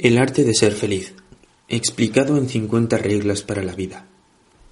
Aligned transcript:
El 0.00 0.16
arte 0.16 0.44
de 0.44 0.54
ser 0.54 0.74
feliz, 0.74 1.12
explicado 1.66 2.36
en 2.36 2.48
50 2.48 2.98
reglas 2.98 3.42
para 3.42 3.64
la 3.64 3.74
vida, 3.74 4.06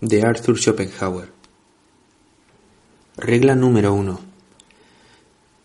de 0.00 0.22
Arthur 0.22 0.56
Schopenhauer. 0.56 1.32
Regla 3.16 3.56
número 3.56 3.92
1. 3.92 4.20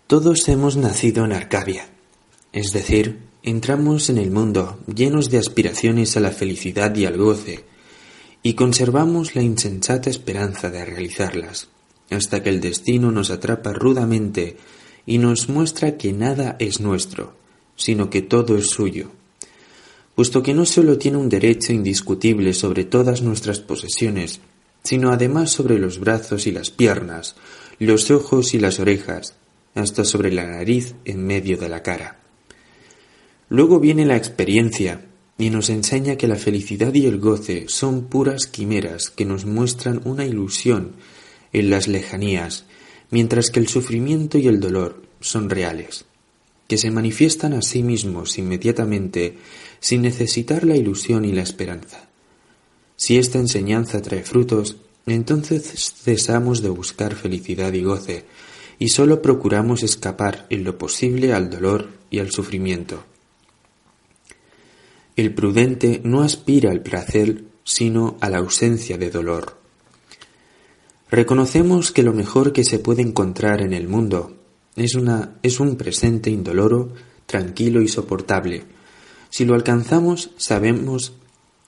Todos 0.08 0.50
hemos 0.50 0.78
nacido 0.78 1.26
en 1.26 1.34
Arcadia, 1.34 1.88
es 2.54 2.72
decir, 2.72 3.20
entramos 3.44 4.10
en 4.10 4.18
el 4.18 4.32
mundo 4.32 4.80
llenos 4.88 5.30
de 5.30 5.38
aspiraciones 5.38 6.18
a 6.18 6.22
la 6.22 6.32
felicidad 6.32 6.96
y 6.96 7.06
al 7.06 7.18
goce, 7.20 7.64
y 8.42 8.56
conservamos 8.56 9.36
la 9.36 9.44
insensata 9.44 10.10
esperanza 10.10 10.72
de 10.72 10.86
realizarlas, 10.86 11.70
hasta 12.10 12.42
que 12.42 12.50
el 12.50 12.62
destino 12.62 13.12
nos 13.12 13.30
atrapa 13.30 13.74
rudamente 13.74 14.58
y 15.06 15.20
nos 15.20 15.50
muestra 15.50 15.98
que 15.98 16.14
nada 16.14 16.56
es 16.58 16.80
nuestro, 16.80 17.36
sino 17.76 18.10
que 18.10 18.24
todo 18.24 18.58
es 18.58 18.72
suyo, 18.72 19.12
puesto 20.16 20.44
que 20.44 20.54
no 20.54 20.66
sólo 20.66 20.98
tiene 20.98 21.18
un 21.18 21.30
derecho 21.30 21.74
indiscutible 21.74 22.54
sobre 22.54 22.84
todas 22.86 23.22
nuestras 23.22 23.60
posesiones, 23.60 24.40
sino 24.84 25.12
además 25.12 25.52
sobre 25.52 25.80
los 25.80 26.00
brazos 26.00 26.48
y 26.48 26.52
las 26.52 26.70
piernas, 26.70 27.36
los 27.80 28.12
ojos 28.12 28.54
y 28.54 28.60
las 28.60 28.80
orejas, 28.80 29.36
hasta 29.76 30.04
sobre 30.04 30.32
la 30.32 30.46
nariz 30.46 30.96
en 31.06 31.26
medio 31.26 31.58
de 31.58 31.70
la 31.70 31.82
cara. 31.82 32.20
Luego 33.50 33.80
viene 33.80 34.06
la 34.06 34.18
experiencia, 34.18 35.06
y 35.38 35.50
nos 35.50 35.70
enseña 35.70 36.18
que 36.18 36.28
la 36.28 36.36
felicidad 36.36 36.94
y 36.94 37.08
el 37.08 37.20
goce 37.20 37.66
son 37.68 38.04
puras 38.04 38.46
quimeras 38.46 39.10
que 39.10 39.26
nos 39.26 39.46
muestran 39.46 40.02
una 40.06 40.24
ilusión 40.24 40.92
en 41.52 41.72
las 41.72 41.88
lejanías, 41.88 42.66
mientras 43.10 43.50
que 43.50 43.60
el 43.60 43.68
sufrimiento 43.68 44.38
y 44.38 44.48
el 44.48 44.60
dolor 44.60 45.02
son 45.20 45.50
reales, 45.50 46.06
que 46.72 46.78
se 46.78 46.90
manifiestan 46.90 47.52
a 47.52 47.62
sí 47.62 47.84
mismos 47.84 48.38
inmediatamente 48.38 49.36
sin 49.82 50.04
necesitar 50.04 50.64
la 50.64 50.78
ilusión 50.78 51.26
y 51.26 51.34
la 51.34 51.42
esperanza. 51.42 52.08
Si 52.96 53.18
esta 53.18 53.40
enseñanza 53.40 54.02
trae 54.02 54.24
frutos, 54.24 54.78
entonces 55.06 55.94
cesamos 56.02 56.62
de 56.62 56.70
buscar 56.70 57.16
felicidad 57.16 57.74
y 57.74 57.84
goce, 57.84 58.24
y 58.80 58.88
sólo 58.88 59.22
procuramos 59.22 59.84
escapar 59.84 60.48
en 60.50 60.64
lo 60.64 60.78
posible 60.78 61.34
al 61.34 61.50
dolor 61.50 61.90
y 62.10 62.20
al 62.20 62.32
sufrimiento. 62.32 63.04
El 65.18 65.34
prudente 65.34 66.00
no 66.06 66.22
aspira 66.22 66.72
al 66.72 66.84
placer, 66.84 67.44
sino 67.66 68.16
a 68.22 68.30
la 68.30 68.38
ausencia 68.38 68.98
de 68.98 69.12
dolor. 69.12 69.58
Reconocemos 71.10 71.92
que 71.92 72.02
lo 72.02 72.14
mejor 72.14 72.54
que 72.54 72.64
se 72.64 72.80
puede 72.80 73.02
encontrar 73.02 73.60
en 73.60 73.74
el 73.74 73.90
mundo 73.90 74.38
es, 74.76 74.96
una, 74.96 75.38
es 75.44 75.60
un 75.60 75.76
presente 75.76 76.30
indoloro, 76.30 76.94
tranquilo 77.26 77.82
y 77.82 77.88
soportable. 77.88 78.64
Si 79.30 79.46
lo 79.46 79.56
alcanzamos, 79.56 80.32
sabemos 80.38 81.14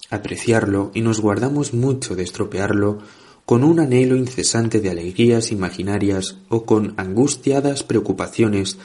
apreciarlo 0.09 0.91
y 0.93 1.01
nos 1.01 1.21
guardamos 1.21 1.73
mucho 1.73 2.15
de 2.15 2.23
estropearlo 2.23 2.99
con 3.45 3.63
un 3.63 3.79
anhelo 3.79 4.15
incesante 4.15 4.79
de 4.79 4.89
alegrías 4.89 5.51
imaginarias 5.51 6.37
o 6.49 6.65
con 6.65 6.93
angustiadas 6.97 7.83
preocupaciones 7.83 8.77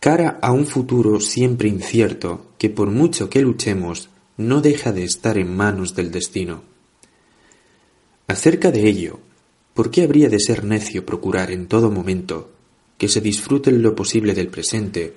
cara 0.00 0.38
a 0.42 0.52
un 0.52 0.66
futuro 0.66 1.20
siempre 1.20 1.68
incierto 1.68 2.52
que 2.58 2.68
por 2.68 2.90
mucho 2.90 3.30
que 3.30 3.40
luchemos 3.40 4.10
no 4.36 4.60
deja 4.60 4.92
de 4.92 5.04
estar 5.04 5.38
en 5.38 5.56
manos 5.56 5.94
del 5.94 6.10
destino. 6.10 6.62
Acerca 8.26 8.70
de 8.70 8.88
ello, 8.88 9.20
¿por 9.72 9.90
qué 9.90 10.02
habría 10.02 10.28
de 10.28 10.40
ser 10.40 10.64
necio 10.64 11.06
procurar 11.06 11.50
en 11.50 11.68
todo 11.68 11.90
momento 11.90 12.53
que 13.04 13.08
se 13.10 13.20
disfrute 13.20 13.70
lo 13.70 13.94
posible 13.94 14.32
del 14.32 14.48
presente 14.48 15.12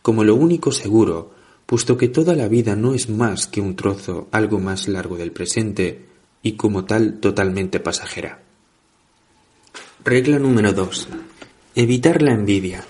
como 0.00 0.24
lo 0.24 0.34
único 0.34 0.72
seguro, 0.72 1.32
puesto 1.66 1.98
que 1.98 2.08
toda 2.08 2.34
la 2.34 2.48
vida 2.48 2.74
no 2.76 2.94
es 2.94 3.10
más 3.10 3.46
que 3.46 3.60
un 3.60 3.76
trozo 3.76 4.28
algo 4.30 4.58
más 4.58 4.88
largo 4.88 5.18
del 5.18 5.32
presente 5.32 6.06
y 6.42 6.52
como 6.52 6.86
tal 6.86 7.20
totalmente 7.20 7.78
pasajera? 7.78 8.42
Regla 10.02 10.38
número 10.38 10.72
2. 10.72 11.08
Evitar 11.74 12.22
la 12.22 12.32
envidia. 12.32 12.86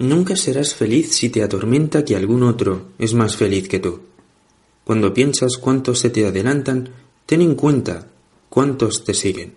Nunca 0.00 0.34
serás 0.34 0.74
feliz 0.74 1.14
si 1.14 1.28
te 1.28 1.44
atormenta 1.44 2.04
que 2.04 2.16
algún 2.16 2.42
otro 2.42 2.88
es 2.98 3.14
más 3.14 3.36
feliz 3.36 3.68
que 3.68 3.78
tú. 3.78 4.00
Cuando 4.82 5.14
piensas 5.14 5.56
cuántos 5.56 6.00
se 6.00 6.10
te 6.10 6.26
adelantan, 6.26 6.88
ten 7.26 7.40
en 7.40 7.54
cuenta 7.54 8.08
cuántos 8.48 9.04
te 9.04 9.14
siguen. 9.14 9.54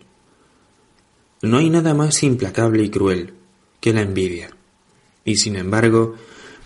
No 1.41 1.57
hay 1.57 1.71
nada 1.71 1.95
más 1.95 2.21
implacable 2.21 2.83
y 2.83 2.89
cruel 2.91 3.33
que 3.85 3.93
la 3.93 4.01
envidia. 4.01 4.49
Y 5.25 5.35
sin 5.35 5.55
embargo, 5.55 6.15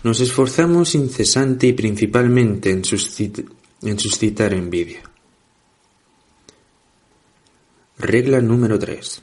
nos 0.04 0.20
esforzamos 0.20 0.94
incesante 0.94 1.66
y 1.66 1.74
principalmente 1.74 2.70
en, 2.70 2.80
en 3.82 3.98
suscitar 3.98 4.54
envidia. 4.54 5.02
Regla 7.98 8.40
número 8.40 8.78
3. 8.78 9.22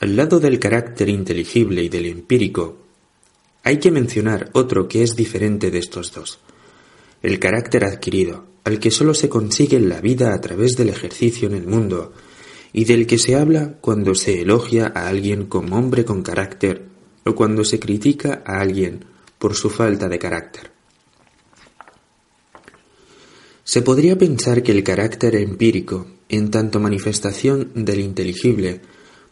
Al 0.00 0.16
lado 0.16 0.40
del 0.40 0.58
carácter 0.58 1.08
inteligible 1.08 1.84
y 1.84 1.88
del 1.88 2.06
empírico, 2.06 2.78
hay 3.62 3.78
que 3.78 3.92
mencionar 3.92 4.50
otro 4.54 4.88
que 4.88 5.04
es 5.04 5.14
diferente 5.14 5.70
de 5.70 5.78
estos 5.78 6.12
dos, 6.12 6.40
el 7.22 7.38
carácter 7.38 7.84
adquirido, 7.84 8.44
al 8.64 8.80
que 8.80 8.90
sólo 8.90 9.14
se 9.14 9.28
consigue 9.28 9.76
en 9.76 9.88
la 9.88 10.00
vida 10.00 10.34
a 10.34 10.40
través 10.40 10.72
del 10.72 10.88
ejercicio 10.88 11.46
en 11.46 11.54
el 11.54 11.68
mundo, 11.68 12.12
y 12.76 12.84
del 12.84 13.06
que 13.06 13.16
se 13.16 13.34
habla 13.34 13.78
cuando 13.80 14.14
se 14.14 14.42
elogia 14.42 14.92
a 14.94 15.08
alguien 15.08 15.46
como 15.46 15.78
hombre 15.78 16.04
con 16.04 16.22
carácter 16.22 16.84
o 17.24 17.34
cuando 17.34 17.64
se 17.64 17.80
critica 17.80 18.42
a 18.44 18.60
alguien 18.60 19.02
por 19.38 19.54
su 19.54 19.70
falta 19.70 20.10
de 20.10 20.18
carácter. 20.18 20.70
Se 23.64 23.80
podría 23.80 24.18
pensar 24.18 24.62
que 24.62 24.72
el 24.72 24.84
carácter 24.84 25.36
empírico, 25.36 26.06
en 26.28 26.50
tanto 26.50 26.78
manifestación 26.78 27.70
del 27.74 28.00
inteligible, 28.00 28.82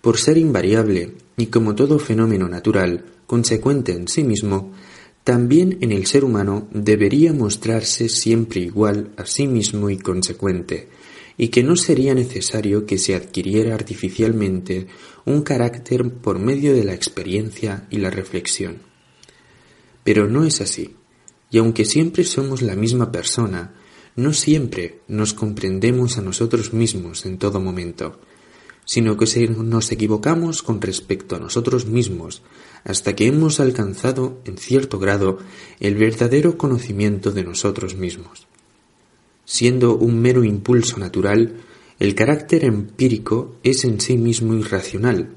por 0.01 0.17
ser 0.17 0.39
invariable 0.39 1.13
y 1.37 1.49
como 1.49 1.75
todo 1.75 1.99
fenómeno 1.99 2.49
natural, 2.49 3.05
consecuente 3.27 3.93
en 3.93 4.09
sí 4.09 4.25
mismo, 4.25 4.73
también 5.23 5.77
en 5.83 5.93
el 5.93 6.07
ser 6.07 6.25
humano 6.25 6.67
debería 6.73 7.35
mostrarse 7.35 8.09
siempre 8.09 8.63
igual 8.63 9.11
a 9.19 9.27
sí 9.27 9.47
mismo 9.47 9.91
y 9.91 9.99
consecuente, 9.99 10.89
y 11.37 11.49
que 11.49 11.63
no 11.63 11.77
sería 11.77 12.15
necesario 12.15 12.87
que 12.87 12.99
se 12.99 13.15
adquiriera 13.15 13.75
artificialmente 13.75 14.87
un 15.25 15.43
carácter 15.43 16.11
por 16.11 16.39
medio 16.39 16.75
de 16.75 16.85
la 16.85 16.95
experiencia 16.95 17.87
y 17.91 17.99
la 17.99 18.11
reflexión. 18.11 18.79
Pero 20.05 20.29
no 20.29 20.45
es 20.45 20.61
así, 20.61 20.97
y 21.51 21.59
aunque 21.59 21.85
siempre 21.85 22.25
somos 22.25 22.63
la 22.63 22.77
misma 22.77 23.11
persona, 23.11 23.75
no 24.17 24.33
siempre 24.33 25.01
nos 25.09 25.35
comprendemos 25.35 26.19
a 26.19 26.23
nosotros 26.23 26.73
mismos 26.73 27.27
en 27.27 27.39
todo 27.39 27.61
momento, 27.61 28.21
sino 28.85 29.17
que 29.17 29.49
nos 29.49 29.91
equivocamos 29.93 30.63
con 30.63 30.81
respecto 30.81 31.37
a 31.37 31.41
nosotros 31.41 31.87
mismos 31.87 32.43
hasta 32.85 33.17
que 33.17 33.27
hemos 33.27 33.61
alcanzado 33.61 34.41
en 34.45 34.59
cierto 34.59 34.99
grado 34.99 35.39
el 35.81 35.95
verdadero 35.95 36.59
conocimiento 36.59 37.33
de 37.33 37.45
nosotros 37.45 37.97
mismos. 37.97 38.47
Siendo 39.45 39.97
un 39.97 40.21
mero 40.21 40.45
impulso 40.45 40.99
natural, 40.99 41.57
el 41.99 42.15
carácter 42.15 42.65
empírico 42.65 43.57
es 43.63 43.85
en 43.85 44.01
sí 44.01 44.17
mismo 44.17 44.55
irracional. 44.55 45.35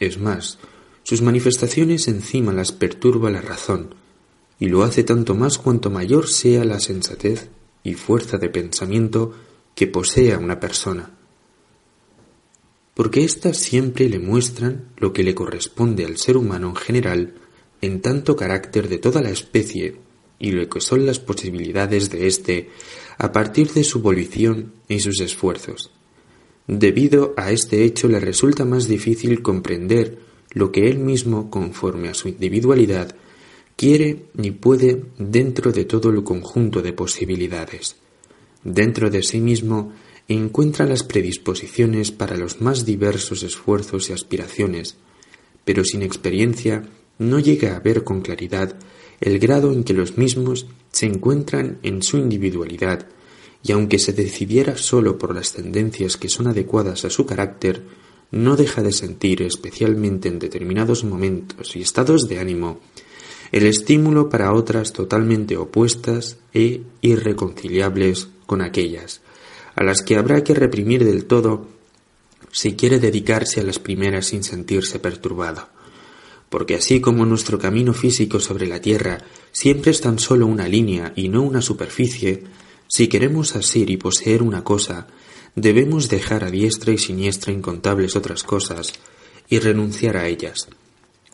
Es 0.00 0.18
más, 0.18 0.58
sus 1.02 1.22
manifestaciones 1.22 2.08
encima 2.08 2.52
las 2.52 2.72
perturba 2.72 3.30
la 3.30 3.40
razón, 3.40 3.94
y 4.58 4.68
lo 4.68 4.82
hace 4.82 5.04
tanto 5.04 5.34
más 5.34 5.58
cuanto 5.58 5.90
mayor 5.90 6.28
sea 6.28 6.64
la 6.64 6.80
sensatez 6.80 7.48
y 7.82 7.94
fuerza 7.94 8.38
de 8.38 8.48
pensamiento 8.48 9.32
que 9.74 9.86
posea 9.86 10.38
una 10.38 10.58
persona 10.58 11.16
porque 12.96 13.24
éstas 13.24 13.58
siempre 13.58 14.08
le 14.08 14.18
muestran 14.18 14.86
lo 14.96 15.12
que 15.12 15.22
le 15.22 15.34
corresponde 15.34 16.06
al 16.06 16.16
ser 16.16 16.38
humano 16.38 16.70
en 16.70 16.76
general 16.76 17.34
en 17.82 18.00
tanto 18.00 18.36
carácter 18.36 18.88
de 18.88 18.96
toda 18.96 19.20
la 19.20 19.28
especie 19.28 19.98
y 20.38 20.50
lo 20.50 20.68
que 20.68 20.80
son 20.80 21.06
las 21.06 21.18
posibilidades 21.18 22.10
de 22.10 22.26
éste 22.26 22.70
a 23.18 23.32
partir 23.32 23.72
de 23.72 23.84
su 23.84 24.00
volición 24.00 24.72
y 24.88 25.00
sus 25.00 25.20
esfuerzos. 25.20 25.90
Debido 26.66 27.32
a 27.36 27.52
este 27.52 27.84
hecho 27.84 28.08
le 28.08 28.20
resulta 28.20 28.64
más 28.64 28.88
difícil 28.88 29.40
comprender 29.42 30.18
lo 30.52 30.72
que 30.72 30.88
él 30.88 30.98
mismo, 30.98 31.50
conforme 31.50 32.08
a 32.08 32.14
su 32.14 32.28
individualidad, 32.28 33.14
quiere 33.76 34.24
ni 34.34 34.50
puede 34.50 35.02
dentro 35.18 35.70
de 35.70 35.84
todo 35.84 36.10
el 36.10 36.24
conjunto 36.24 36.82
de 36.82 36.92
posibilidades. 36.92 37.96
Dentro 38.64 39.10
de 39.10 39.22
sí 39.22 39.40
mismo 39.40 39.92
encuentra 40.28 40.86
las 40.86 41.04
predisposiciones 41.04 42.10
para 42.10 42.36
los 42.36 42.60
más 42.60 42.84
diversos 42.84 43.42
esfuerzos 43.42 44.10
y 44.10 44.12
aspiraciones, 44.12 44.96
pero 45.64 45.84
sin 45.84 46.02
experiencia 46.02 46.88
no 47.18 47.38
llega 47.38 47.76
a 47.76 47.80
ver 47.80 48.02
con 48.02 48.22
claridad 48.22 48.76
el 49.20 49.38
grado 49.38 49.72
en 49.72 49.84
que 49.84 49.94
los 49.94 50.18
mismos 50.18 50.66
se 50.92 51.06
encuentran 51.06 51.78
en 51.82 52.02
su 52.02 52.18
individualidad, 52.18 53.06
y 53.62 53.72
aunque 53.72 53.98
se 53.98 54.12
decidiera 54.12 54.76
sólo 54.76 55.18
por 55.18 55.34
las 55.34 55.52
tendencias 55.52 56.16
que 56.16 56.28
son 56.28 56.46
adecuadas 56.46 57.04
a 57.04 57.10
su 57.10 57.26
carácter, 57.26 57.82
no 58.30 58.56
deja 58.56 58.82
de 58.82 58.92
sentir, 58.92 59.42
especialmente 59.42 60.28
en 60.28 60.38
determinados 60.38 61.04
momentos 61.04 61.76
y 61.76 61.82
estados 61.82 62.28
de 62.28 62.38
ánimo, 62.38 62.80
el 63.52 63.66
estímulo 63.66 64.28
para 64.28 64.52
otras 64.52 64.92
totalmente 64.92 65.56
opuestas 65.56 66.38
e 66.52 66.82
irreconciliables 67.00 68.28
con 68.46 68.60
aquellas, 68.60 69.20
a 69.74 69.84
las 69.84 70.02
que 70.02 70.16
habrá 70.16 70.42
que 70.42 70.54
reprimir 70.54 71.04
del 71.04 71.26
todo 71.26 71.68
si 72.50 72.74
quiere 72.74 72.98
dedicarse 72.98 73.60
a 73.60 73.64
las 73.64 73.78
primeras 73.78 74.26
sin 74.26 74.42
sentirse 74.42 74.98
perturbado. 74.98 75.75
Porque 76.56 76.76
así 76.76 77.02
como 77.02 77.26
nuestro 77.26 77.58
camino 77.58 77.92
físico 77.92 78.40
sobre 78.40 78.66
la 78.66 78.80
Tierra 78.80 79.18
siempre 79.52 79.90
es 79.90 80.00
tan 80.00 80.18
solo 80.18 80.46
una 80.46 80.66
línea 80.66 81.12
y 81.14 81.28
no 81.28 81.42
una 81.42 81.60
superficie, 81.60 82.44
si 82.88 83.08
queremos 83.08 83.56
asir 83.56 83.90
y 83.90 83.98
poseer 83.98 84.42
una 84.42 84.64
cosa, 84.64 85.06
debemos 85.54 86.08
dejar 86.08 86.44
a 86.44 86.50
diestra 86.50 86.94
y 86.94 86.96
siniestra 86.96 87.52
incontables 87.52 88.16
otras 88.16 88.42
cosas 88.42 88.94
y 89.50 89.58
renunciar 89.58 90.16
a 90.16 90.28
ellas. 90.28 90.68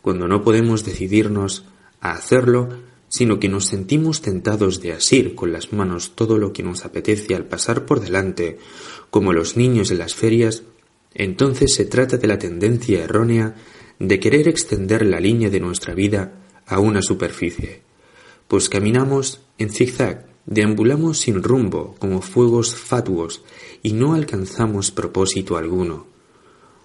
Cuando 0.02 0.26
no 0.26 0.42
podemos 0.42 0.84
decidirnos 0.84 1.66
a 2.00 2.14
hacerlo, 2.14 2.70
sino 3.08 3.38
que 3.38 3.48
nos 3.48 3.66
sentimos 3.66 4.22
tentados 4.22 4.80
de 4.80 4.90
asir 4.90 5.36
con 5.36 5.52
las 5.52 5.72
manos 5.72 6.16
todo 6.16 6.36
lo 6.36 6.52
que 6.52 6.64
nos 6.64 6.84
apetece 6.84 7.36
al 7.36 7.44
pasar 7.44 7.86
por 7.86 8.00
delante, 8.00 8.58
como 9.10 9.32
los 9.32 9.56
niños 9.56 9.92
en 9.92 9.98
las 9.98 10.16
ferias, 10.16 10.64
entonces 11.14 11.74
se 11.74 11.84
trata 11.84 12.16
de 12.16 12.26
la 12.26 12.40
tendencia 12.40 13.04
errónea 13.04 13.54
de 14.08 14.18
querer 14.18 14.48
extender 14.48 15.06
la 15.06 15.20
línea 15.20 15.48
de 15.48 15.60
nuestra 15.60 15.94
vida 15.94 16.32
a 16.66 16.80
una 16.80 17.02
superficie, 17.02 17.82
pues 18.48 18.68
caminamos 18.68 19.42
en 19.58 19.70
zigzag, 19.70 20.26
deambulamos 20.44 21.20
sin 21.20 21.40
rumbo 21.40 21.94
como 22.00 22.20
fuegos 22.20 22.74
fatuos 22.74 23.44
y 23.80 23.92
no 23.92 24.14
alcanzamos 24.14 24.90
propósito 24.90 25.56
alguno. 25.56 26.08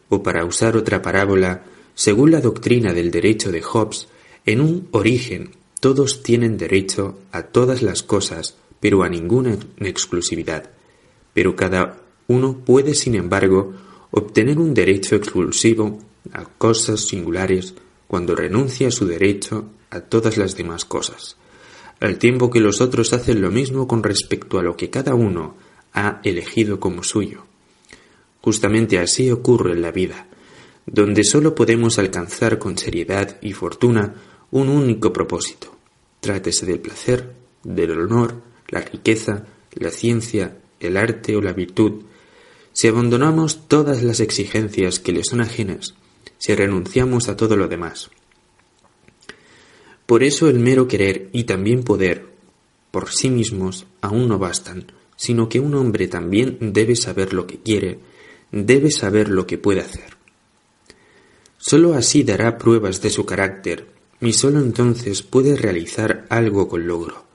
O 0.09 0.21
para 0.21 0.45
usar 0.45 0.77
otra 0.77 1.01
parábola, 1.01 1.63
según 1.95 2.29
la 2.29 2.39
doctrina 2.39 2.93
del 2.93 3.09
derecho 3.09 3.51
de 3.51 3.63
Hobbes, 3.63 4.07
en 4.45 4.61
un 4.61 4.87
origen 4.91 5.55
todos 5.79 6.21
tienen 6.21 6.55
derecho 6.55 7.17
a 7.31 7.41
todas 7.47 7.81
las 7.81 8.03
cosas, 8.03 8.57
pero 8.79 9.01
a 9.01 9.09
ninguna 9.09 9.57
exclusividad. 9.79 10.69
Pero 11.33 11.55
cada 11.55 11.97
uno 12.27 12.59
puede, 12.63 12.93
sin 12.93 13.15
embargo, 13.15 13.73
obtener 14.11 14.59
un 14.59 14.75
derecho 14.75 15.15
exclusivo 15.15 15.99
a 16.33 16.45
cosas 16.45 17.01
singulares 17.01 17.75
cuando 18.07 18.35
renuncia 18.35 18.87
a 18.87 18.91
su 18.91 19.05
derecho 19.07 19.69
a 19.89 20.01
todas 20.01 20.37
las 20.37 20.55
demás 20.55 20.85
cosas, 20.85 21.37
al 21.99 22.17
tiempo 22.17 22.49
que 22.49 22.59
los 22.59 22.81
otros 22.81 23.13
hacen 23.13 23.41
lo 23.41 23.51
mismo 23.51 23.87
con 23.87 24.03
respecto 24.03 24.59
a 24.59 24.63
lo 24.63 24.75
que 24.75 24.89
cada 24.89 25.15
uno 25.15 25.55
ha 25.93 26.21
elegido 26.23 26.79
como 26.79 27.03
suyo. 27.03 27.45
Justamente 28.41 28.99
así 28.99 29.31
ocurre 29.31 29.73
en 29.73 29.81
la 29.81 29.91
vida, 29.91 30.27
donde 30.85 31.23
sólo 31.23 31.55
podemos 31.55 31.99
alcanzar 31.99 32.59
con 32.59 32.77
seriedad 32.77 33.37
y 33.41 33.53
fortuna 33.53 34.15
un 34.51 34.69
único 34.69 35.11
propósito. 35.11 35.75
Trátese 36.19 36.65
del 36.65 36.79
placer, 36.79 37.33
del 37.63 37.91
honor, 37.99 38.41
la 38.69 38.81
riqueza, 38.81 39.45
la 39.73 39.89
ciencia, 39.89 40.57
el 40.79 40.97
arte 40.97 41.35
o 41.35 41.41
la 41.41 41.53
virtud, 41.53 42.03
si 42.73 42.87
abandonamos 42.87 43.67
todas 43.67 44.03
las 44.03 44.19
exigencias 44.19 44.99
que 44.99 45.11
le 45.11 45.23
son 45.23 45.41
ajenas, 45.41 45.95
si 46.37 46.55
renunciamos 46.55 47.29
a 47.29 47.35
todo 47.35 47.55
lo 47.55 47.67
demás. 47.67 48.09
Por 50.05 50.23
eso 50.23 50.47
el 50.49 50.59
mero 50.59 50.87
querer 50.87 51.29
y 51.33 51.43
también 51.43 51.83
poder 51.83 52.25
por 52.91 53.11
sí 53.11 53.29
mismos 53.29 53.85
aún 54.01 54.27
no 54.27 54.39
bastan, 54.39 54.91
sino 55.15 55.49
que 55.49 55.59
un 55.59 55.75
hombre 55.75 56.07
también 56.07 56.57
debe 56.59 56.95
saber 56.95 57.33
lo 57.33 57.45
que 57.45 57.59
quiere, 57.59 57.99
debe 58.51 58.91
saber 58.91 59.29
lo 59.29 59.45
que 59.45 59.57
puede 59.57 59.81
hacer. 59.81 60.17
Sólo 61.57 61.95
así 61.95 62.23
dará 62.23 62.57
pruebas 62.57 63.01
de 63.01 63.09
su 63.09 63.25
carácter, 63.25 63.87
y 64.21 64.33
sólo 64.33 64.59
entonces 64.59 65.21
puede 65.21 65.55
realizar 65.55 66.25
algo 66.29 66.67
con 66.67 66.87
logro. 66.87 67.25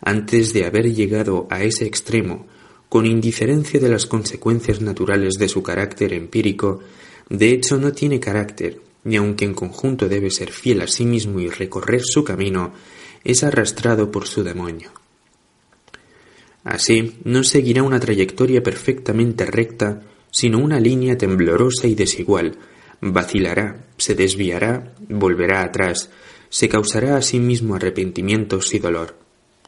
Antes 0.00 0.52
de 0.52 0.64
haber 0.64 0.92
llegado 0.92 1.46
a 1.50 1.62
ese 1.62 1.86
extremo, 1.86 2.46
con 2.88 3.06
indiferencia 3.06 3.80
de 3.80 3.88
las 3.88 4.06
consecuencias 4.06 4.80
naturales 4.80 5.34
de 5.34 5.48
su 5.48 5.62
carácter 5.62 6.12
empírico, 6.12 6.80
de 7.30 7.52
hecho 7.52 7.78
no 7.78 7.92
tiene 7.92 8.18
carácter, 8.20 8.80
y 9.04 9.16
aunque 9.16 9.44
en 9.44 9.54
conjunto 9.54 10.08
debe 10.08 10.30
ser 10.30 10.50
fiel 10.50 10.82
a 10.82 10.88
sí 10.88 11.06
mismo 11.06 11.40
y 11.40 11.48
recorrer 11.48 12.02
su 12.04 12.24
camino, 12.24 12.72
es 13.24 13.44
arrastrado 13.44 14.10
por 14.10 14.26
su 14.26 14.42
demonio. 14.42 14.90
Así, 16.64 17.16
no 17.24 17.44
seguirá 17.44 17.82
una 17.82 18.00
trayectoria 18.00 18.62
perfectamente 18.62 19.46
recta, 19.46 20.02
sino 20.30 20.58
una 20.58 20.80
línea 20.80 21.16
temblorosa 21.16 21.86
y 21.86 21.94
desigual, 21.94 22.58
vacilará, 23.00 23.86
se 23.96 24.14
desviará, 24.14 24.92
volverá 25.08 25.62
atrás, 25.62 26.10
se 26.48 26.68
causará 26.68 27.16
a 27.16 27.22
sí 27.22 27.38
mismo 27.38 27.76
arrepentimientos 27.76 28.74
y 28.74 28.80
dolor. 28.80 29.16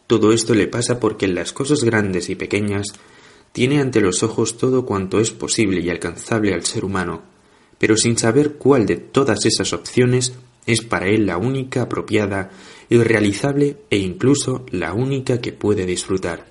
Todo 0.08 0.32
esto 0.32 0.54
le 0.54 0.66
pasa 0.66 0.98
porque 0.98 1.26
en 1.26 1.36
las 1.36 1.52
cosas 1.52 1.84
grandes 1.84 2.28
y 2.28 2.34
pequeñas 2.34 2.88
tiene 3.52 3.80
ante 3.80 4.00
los 4.00 4.22
ojos 4.22 4.58
todo 4.58 4.84
cuanto 4.84 5.20
es 5.20 5.30
posible 5.30 5.80
y 5.80 5.88
alcanzable 5.88 6.52
al 6.52 6.64
ser 6.64 6.84
humano, 6.84 7.22
pero 7.82 7.96
sin 7.96 8.16
saber 8.16 8.52
cuál 8.52 8.86
de 8.86 8.94
todas 8.94 9.44
esas 9.44 9.72
opciones 9.72 10.34
es 10.66 10.82
para 10.82 11.08
él 11.08 11.26
la 11.26 11.36
única 11.36 11.82
apropiada 11.82 12.52
y 12.88 12.96
realizable 12.98 13.76
e 13.90 13.98
incluso 13.98 14.64
la 14.70 14.94
única 14.94 15.40
que 15.40 15.50
puede 15.50 15.84
disfrutar. 15.84 16.46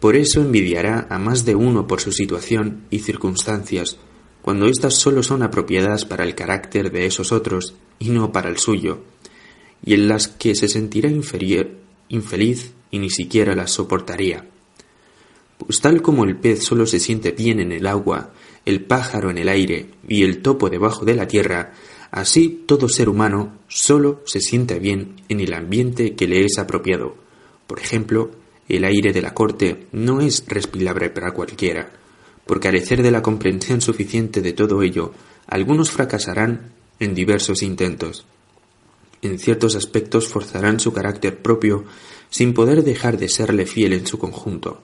Por 0.00 0.16
eso 0.16 0.40
envidiará 0.40 1.06
a 1.08 1.20
más 1.20 1.44
de 1.44 1.54
uno 1.54 1.86
por 1.86 2.00
su 2.00 2.10
situación 2.10 2.82
y 2.90 2.98
circunstancias, 2.98 3.96
cuando 4.42 4.66
éstas 4.66 4.94
sólo 4.94 5.22
son 5.22 5.44
apropiadas 5.44 6.04
para 6.04 6.24
el 6.24 6.34
carácter 6.34 6.90
de 6.90 7.06
esos 7.06 7.30
otros 7.30 7.76
y 8.00 8.10
no 8.10 8.32
para 8.32 8.48
el 8.48 8.58
suyo, 8.58 8.98
y 9.84 9.94
en 9.94 10.08
las 10.08 10.26
que 10.26 10.56
se 10.56 10.66
sentirá 10.66 11.08
inferior, 11.08 11.70
infeliz 12.08 12.72
y 12.90 12.98
ni 12.98 13.10
siquiera 13.10 13.54
las 13.54 13.70
soportaría. 13.70 14.48
Pues 15.58 15.80
tal 15.80 16.02
como 16.02 16.24
el 16.24 16.34
pez 16.34 16.64
solo 16.64 16.86
se 16.86 16.98
siente 16.98 17.30
bien 17.30 17.60
en 17.60 17.70
el 17.70 17.86
agua, 17.86 18.32
el 18.64 18.84
pájaro 18.84 19.30
en 19.30 19.38
el 19.38 19.48
aire 19.48 19.90
y 20.06 20.24
el 20.24 20.42
topo 20.42 20.70
debajo 20.70 21.04
de 21.04 21.14
la 21.14 21.26
tierra, 21.26 21.72
así 22.10 22.64
todo 22.66 22.88
ser 22.88 23.08
humano 23.08 23.58
solo 23.68 24.22
se 24.26 24.40
siente 24.40 24.78
bien 24.78 25.16
en 25.28 25.40
el 25.40 25.54
ambiente 25.54 26.14
que 26.14 26.26
le 26.26 26.44
es 26.44 26.58
apropiado. 26.58 27.16
Por 27.66 27.80
ejemplo, 27.80 28.30
el 28.68 28.84
aire 28.84 29.12
de 29.12 29.22
la 29.22 29.34
corte 29.34 29.86
no 29.92 30.20
es 30.20 30.44
respirable 30.46 31.10
para 31.10 31.32
cualquiera. 31.32 31.90
Por 32.46 32.60
carecer 32.60 33.02
de 33.02 33.10
la 33.10 33.22
comprensión 33.22 33.80
suficiente 33.80 34.40
de 34.40 34.52
todo 34.52 34.82
ello, 34.82 35.12
algunos 35.46 35.90
fracasarán 35.90 36.72
en 36.98 37.14
diversos 37.14 37.62
intentos. 37.62 38.26
En 39.22 39.38
ciertos 39.38 39.74
aspectos 39.74 40.28
forzarán 40.28 40.80
su 40.80 40.92
carácter 40.92 41.38
propio 41.42 41.84
sin 42.30 42.54
poder 42.54 42.84
dejar 42.84 43.18
de 43.18 43.28
serle 43.28 43.66
fiel 43.66 43.92
en 43.92 44.06
su 44.06 44.18
conjunto 44.18 44.82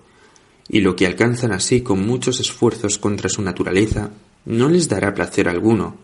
y 0.69 0.81
lo 0.81 0.97
que 0.97 1.07
alcanzan 1.07 1.53
así 1.53 1.83
con 1.83 2.05
muchos 2.07 2.41
esfuerzos 2.41 2.99
contra 2.99 3.29
su 3.29 3.43
naturaleza 3.43 4.11
no 4.45 4.69
les 4.69 4.89
dará 4.89 5.15
placer 5.15 5.49
alguno. 5.49 5.97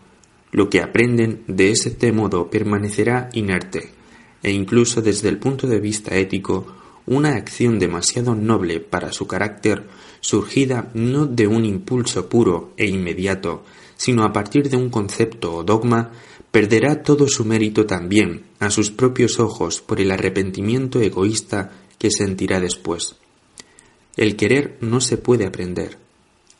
Lo 0.51 0.69
que 0.69 0.81
aprenden 0.81 1.43
de 1.47 1.71
ese 1.71 2.11
modo 2.11 2.49
permanecerá 2.49 3.29
inerte, 3.33 3.91
e 4.43 4.51
incluso 4.51 5.01
desde 5.01 5.29
el 5.29 5.37
punto 5.37 5.67
de 5.67 5.79
vista 5.79 6.15
ético, 6.15 6.67
una 7.05 7.35
acción 7.35 7.79
demasiado 7.79 8.35
noble 8.35 8.79
para 8.79 9.11
su 9.11 9.27
carácter, 9.27 9.87
surgida 10.19 10.91
no 10.93 11.25
de 11.25 11.47
un 11.47 11.65
impulso 11.65 12.29
puro 12.29 12.73
e 12.77 12.87
inmediato, 12.87 13.63
sino 13.97 14.23
a 14.23 14.33
partir 14.33 14.69
de 14.69 14.77
un 14.77 14.89
concepto 14.89 15.53
o 15.53 15.63
dogma, 15.63 16.11
perderá 16.51 17.01
todo 17.01 17.27
su 17.27 17.45
mérito 17.45 17.85
también 17.85 18.43
a 18.59 18.69
sus 18.69 18.91
propios 18.91 19.39
ojos 19.39 19.81
por 19.81 20.01
el 20.01 20.11
arrepentimiento 20.11 20.99
egoísta 20.99 21.71
que 21.97 22.11
sentirá 22.11 22.59
después. 22.59 23.15
El 24.17 24.35
querer 24.35 24.77
no 24.81 25.01
se 25.01 25.17
puede 25.17 25.45
aprender. 25.45 25.97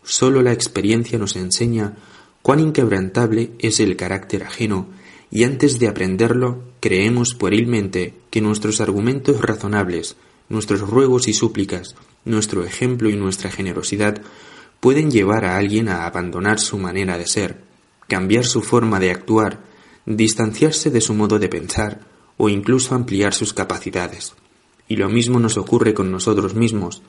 Sólo 0.04 0.42
la 0.42 0.54
experiencia 0.54 1.20
nos 1.20 1.36
enseña 1.36 1.98
cuán 2.42 2.60
inquebrantable 2.60 3.52
es 3.60 3.80
el 3.80 3.96
carácter 3.96 4.44
ajeno 4.44 4.88
y 5.30 5.44
antes 5.44 5.80
de 5.80 5.88
aprenderlo 5.88 6.64
creemos 6.80 7.36
puerilmente 7.36 8.14
que 8.30 8.42
nuestros 8.42 8.82
argumentos 8.82 9.42
razonables, 9.42 10.16
nuestros 10.50 10.82
ruegos 10.82 11.28
y 11.28 11.34
súplicas, 11.34 11.96
nuestro 12.26 12.64
ejemplo 12.66 13.10
y 13.10 13.16
nuestra 13.16 13.52
generosidad 13.52 14.22
pueden 14.80 15.12
llevar 15.12 15.46
a 15.46 15.58
alguien 15.58 15.90
a 15.90 16.06
abandonar 16.06 16.60
su 16.60 16.78
manera 16.78 17.18
de 17.18 17.28
ser, 17.28 17.62
cambiar 18.08 18.46
su 18.46 18.62
forma 18.62 19.00
de 19.00 19.12
actuar, 19.12 19.60
distanciarse 20.06 20.90
de 20.90 21.02
su 21.02 21.14
modo 21.14 21.40
de 21.40 21.48
pensar 21.48 22.02
o 22.38 22.50
incluso 22.50 22.96
ampliar 22.96 23.34
sus 23.34 23.54
capacidades. 23.54 24.34
Y 24.88 24.96
lo 24.96 25.08
mismo 25.08 25.40
nos 25.40 25.58
ocurre 25.58 25.94
con 25.94 26.12
nosotros 26.12 26.56
mismos, 26.56 27.04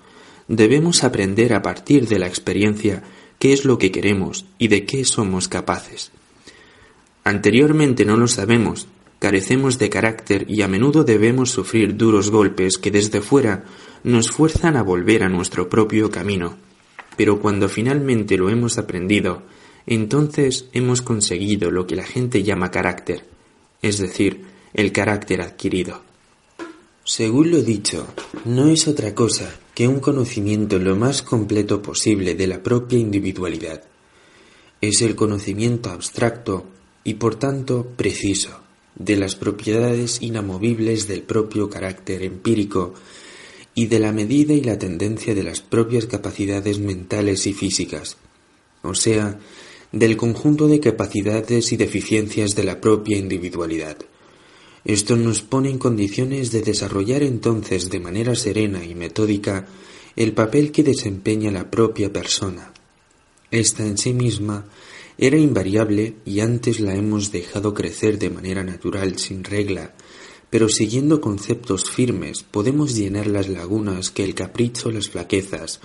debemos 0.49 1.05
aprender 1.05 1.55
a 1.55 1.63
partir 1.63 2.09
de 2.09 2.19
la 2.19 2.27
experiencia 2.27 3.03
qué 3.39 3.53
es 3.53 3.65
lo 3.65 3.79
que 3.79 3.91
queremos 3.91 4.47
y 4.59 4.69
de 4.69 4.85
qué 4.85 5.05
somos 5.05 5.49
capaces. 5.49 6.13
Anteriormente 7.25 8.05
no 8.05 8.17
lo 8.17 8.29
sabemos, 8.29 8.89
carecemos 9.19 9.79
de 9.79 9.91
carácter 9.91 10.47
y 10.49 10.63
a 10.63 10.69
menudo 10.69 11.05
debemos 11.05 11.51
sufrir 11.51 11.97
duros 11.97 12.31
golpes 12.31 12.79
que 12.79 12.91
desde 12.91 13.21
fuera 13.21 13.65
nos 14.05 14.31
fuerzan 14.31 14.77
a 14.77 14.83
volver 14.83 15.23
a 15.23 15.29
nuestro 15.29 15.69
propio 15.69 16.11
camino. 16.11 16.57
Pero 17.17 17.41
cuando 17.41 17.69
finalmente 17.69 18.37
lo 18.37 18.51
hemos 18.51 18.79
aprendido, 18.79 19.43
entonces 19.87 20.67
hemos 20.73 21.03
conseguido 21.03 21.71
lo 21.71 21.87
que 21.87 21.97
la 21.97 22.05
gente 22.05 22.43
llama 22.43 22.71
carácter, 22.71 23.25
es 23.81 23.99
decir, 23.99 24.45
el 24.75 24.93
carácter 24.93 25.43
adquirido. 25.43 26.03
Según 27.05 27.51
lo 27.51 27.63
dicho, 27.63 28.07
no 28.45 28.69
es 28.69 28.87
otra 28.87 29.13
cosa 29.13 29.59
que 29.75 29.89
un 29.89 29.99
conocimiento 29.99 30.79
lo 30.79 30.95
más 30.95 31.23
completo 31.23 31.83
posible 31.83 32.37
de 32.37 32.47
la 32.47 32.63
propia 32.63 32.97
individualidad. 32.97 33.83
Es 34.81 35.03
el 35.03 35.17
conocimiento 35.17 35.91
abstracto 35.91 36.65
y 37.03 37.15
por 37.15 37.35
tanto 37.35 37.89
preciso 37.97 38.61
de 38.95 39.17
las 39.17 39.35
propiedades 39.35 40.23
inamovibles 40.23 41.09
del 41.09 41.23
propio 41.23 41.69
carácter 41.69 42.23
empírico 42.23 42.95
y 43.75 43.87
de 43.87 43.99
la 43.99 44.13
medida 44.13 44.55
y 44.55 44.61
la 44.61 44.79
tendencia 44.79 45.35
de 45.35 45.43
las 45.43 45.61
propias 45.61 46.07
capacidades 46.07 46.79
mentales 46.79 47.49
y 47.49 47.53
físicas, 47.53 48.17
o 48.83 48.95
sea, 48.95 49.41
del 49.91 50.17
conjunto 50.17 50.69
de 50.69 50.79
capacidades 50.79 51.73
y 51.73 51.77
deficiencias 51.77 52.55
de 52.55 52.63
la 52.63 52.81
propia 52.81 53.17
individualidad. 53.17 53.97
Esto 54.85 55.17
nos 55.17 55.43
pone 55.43 55.71
en 55.71 55.79
condiciones 55.79 56.51
de 56.51 56.63
desarrollar 56.63 57.23
entonces 57.23 57.89
de 57.89 58.01
manera 58.01 58.35
serena 58.35 58.85
y 58.85 58.95
metódica 58.95 59.67
el 60.17 60.33
papel 60.33 60.73
que 60.73 60.83
desempeña 60.83 61.51
la 61.51 61.71
propia 61.71 62.13
persona. 62.13 62.73
Esta 63.51 63.87
en 63.87 63.97
sí 63.97 64.13
misma 64.13 64.67
era 65.19 65.37
invariable 65.37 66.17
y 66.25 66.41
antes 66.41 66.81
la 66.81 66.95
hemos 66.97 67.31
dejado 67.31 67.75
crecer 67.75 68.19
de 68.19 68.31
manera 68.31 68.65
natural 68.65 69.19
sin 69.19 69.45
regla, 69.45 69.95
pero 70.51 70.69
siguiendo 70.69 71.21
conceptos 71.21 71.89
firmes 71.89 72.43
podemos 72.43 72.97
llenar 72.97 73.27
las 73.27 73.49
lagunas 73.49 74.11
que 74.11 74.25
el 74.25 74.35
capricho 74.35 74.89
o 74.89 74.93
las 74.93 75.09
flaquezas 75.09 75.81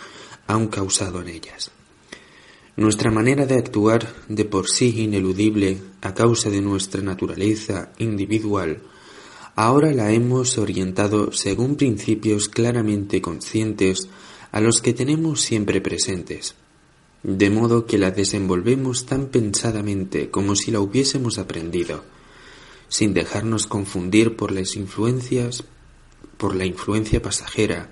han 0.48 0.68
causado 0.68 1.22
en 1.22 1.28
ellas. 1.28 1.72
Nuestra 2.78 3.10
manera 3.10 3.48
de 3.48 3.56
actuar, 3.56 4.08
de 4.30 4.46
por 4.46 4.70
sí 4.70 5.02
ineludible 5.02 5.80
a 6.02 6.14
causa 6.14 6.52
de 6.52 6.62
nuestra 6.62 7.02
naturaleza 7.02 7.92
individual, 7.98 8.84
ahora 9.56 9.92
la 9.94 10.12
hemos 10.12 10.60
orientado 10.60 11.32
según 11.32 11.76
principios 11.76 12.48
claramente 12.48 13.20
conscientes 13.20 14.10
a 14.52 14.62
los 14.62 14.84
que 14.84 14.94
tenemos 14.94 15.42
siempre 15.42 15.82
presentes, 15.82 16.54
de 17.24 17.50
modo 17.50 17.88
que 17.88 17.98
la 17.98 18.12
desenvolvemos 18.12 19.08
tan 19.08 19.30
pensadamente 19.30 20.30
como 20.30 20.56
si 20.56 20.70
la 20.70 20.80
hubiésemos 20.80 21.40
aprendido, 21.40 22.04
sin 22.90 23.16
dejarnos 23.16 23.66
confundir 23.66 24.36
por 24.36 24.52
las 24.52 24.76
influencias, 24.76 25.64
por 26.38 26.56
la 26.56 26.66
influencia 26.66 27.24
pasajera 27.24 27.90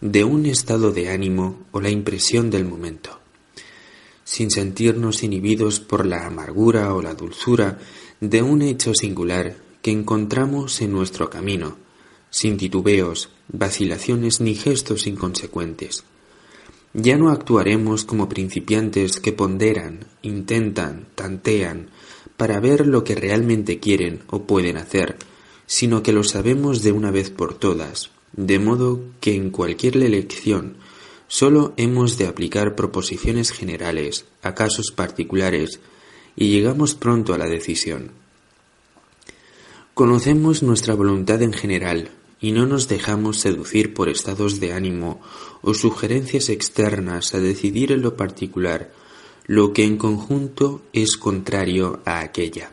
de 0.00 0.24
un 0.24 0.46
estado 0.46 0.90
de 0.90 1.10
ánimo 1.10 1.66
o 1.70 1.82
la 1.82 1.90
impresión 1.90 2.50
del 2.50 2.64
momento, 2.64 3.21
sin 4.24 4.50
sentirnos 4.50 5.22
inhibidos 5.22 5.80
por 5.80 6.06
la 6.06 6.26
amargura 6.26 6.94
o 6.94 7.02
la 7.02 7.14
dulzura 7.14 7.78
de 8.20 8.42
un 8.42 8.62
hecho 8.62 8.94
singular 8.94 9.56
que 9.82 9.90
encontramos 9.90 10.80
en 10.80 10.92
nuestro 10.92 11.28
camino, 11.28 11.76
sin 12.30 12.56
titubeos, 12.56 13.30
vacilaciones 13.48 14.40
ni 14.40 14.54
gestos 14.54 15.06
inconsecuentes. 15.06 16.04
Ya 16.94 17.16
no 17.16 17.30
actuaremos 17.30 18.04
como 18.04 18.28
principiantes 18.28 19.18
que 19.18 19.32
ponderan, 19.32 20.06
intentan, 20.22 21.08
tantean, 21.14 21.88
para 22.36 22.60
ver 22.60 22.86
lo 22.86 23.02
que 23.02 23.14
realmente 23.14 23.80
quieren 23.80 24.22
o 24.28 24.42
pueden 24.44 24.76
hacer, 24.76 25.16
sino 25.66 26.02
que 26.02 26.12
lo 26.12 26.22
sabemos 26.22 26.82
de 26.82 26.92
una 26.92 27.10
vez 27.10 27.30
por 27.30 27.54
todas, 27.54 28.10
de 28.32 28.58
modo 28.58 29.00
que 29.20 29.34
en 29.34 29.50
cualquier 29.50 29.96
elección 29.96 30.76
sólo 31.32 31.72
hemos 31.78 32.18
de 32.18 32.26
aplicar 32.26 32.76
proposiciones 32.76 33.52
generales 33.52 34.26
a 34.42 34.54
casos 34.54 34.92
particulares 34.94 35.80
y 36.36 36.50
llegamos 36.50 36.94
pronto 36.94 37.32
a 37.32 37.38
la 37.38 37.46
decisión. 37.46 38.10
Conocemos 39.94 40.62
nuestra 40.62 40.94
voluntad 40.94 41.40
en 41.40 41.54
general, 41.54 42.10
y 42.38 42.52
no 42.52 42.66
nos 42.66 42.86
dejamos 42.86 43.38
seducir 43.38 43.94
por 43.94 44.10
estados 44.10 44.60
de 44.60 44.74
ánimo 44.74 45.22
o 45.62 45.72
sugerencias 45.72 46.50
externas 46.50 47.32
a 47.32 47.40
decidir 47.40 47.92
en 47.92 48.02
lo 48.02 48.14
particular 48.14 48.92
lo 49.46 49.72
que 49.72 49.84
en 49.84 49.96
conjunto 49.96 50.82
es 50.92 51.16
contrario 51.16 52.00
a 52.04 52.20
aquella. 52.20 52.72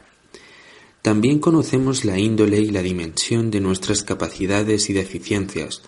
También 1.01 1.39
conocemos 1.39 2.03
la 2.03 2.19
índole 2.19 2.59
y 2.59 2.71
la 2.71 2.81
dimensión 2.81 3.51
de 3.51 3.61
nuestras 3.61 4.03
capacidades 4.03 4.89
y 4.89 4.93
deficiencias, 4.93 5.81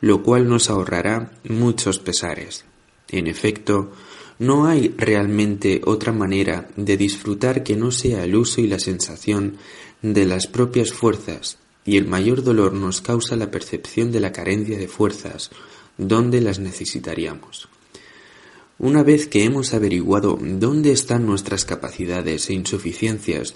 lo 0.00 0.22
cual 0.22 0.48
nos 0.48 0.70
ahorrará 0.70 1.32
muchos 1.44 1.98
pesares. 1.98 2.64
En 3.08 3.26
efecto, 3.26 3.92
no 4.38 4.66
hay 4.66 4.94
realmente 4.96 5.80
otra 5.84 6.12
manera 6.12 6.68
de 6.76 6.96
disfrutar 6.96 7.62
que 7.62 7.76
no 7.76 7.90
sea 7.90 8.24
el 8.24 8.36
uso 8.36 8.60
y 8.60 8.68
la 8.68 8.78
sensación 8.78 9.56
de 10.02 10.26
las 10.26 10.46
propias 10.46 10.92
fuerzas 10.92 11.58
y 11.84 11.96
el 11.96 12.06
mayor 12.06 12.44
dolor 12.44 12.72
nos 12.74 13.00
causa 13.00 13.34
la 13.34 13.50
percepción 13.50 14.12
de 14.12 14.20
la 14.20 14.32
carencia 14.32 14.78
de 14.78 14.88
fuerzas 14.88 15.50
donde 15.96 16.40
las 16.40 16.58
necesitaríamos. 16.60 17.68
Una 18.78 19.02
vez 19.02 19.26
que 19.26 19.42
hemos 19.42 19.74
averiguado 19.74 20.38
dónde 20.40 20.92
están 20.92 21.26
nuestras 21.26 21.64
capacidades 21.64 22.48
e 22.48 22.54
insuficiencias, 22.54 23.54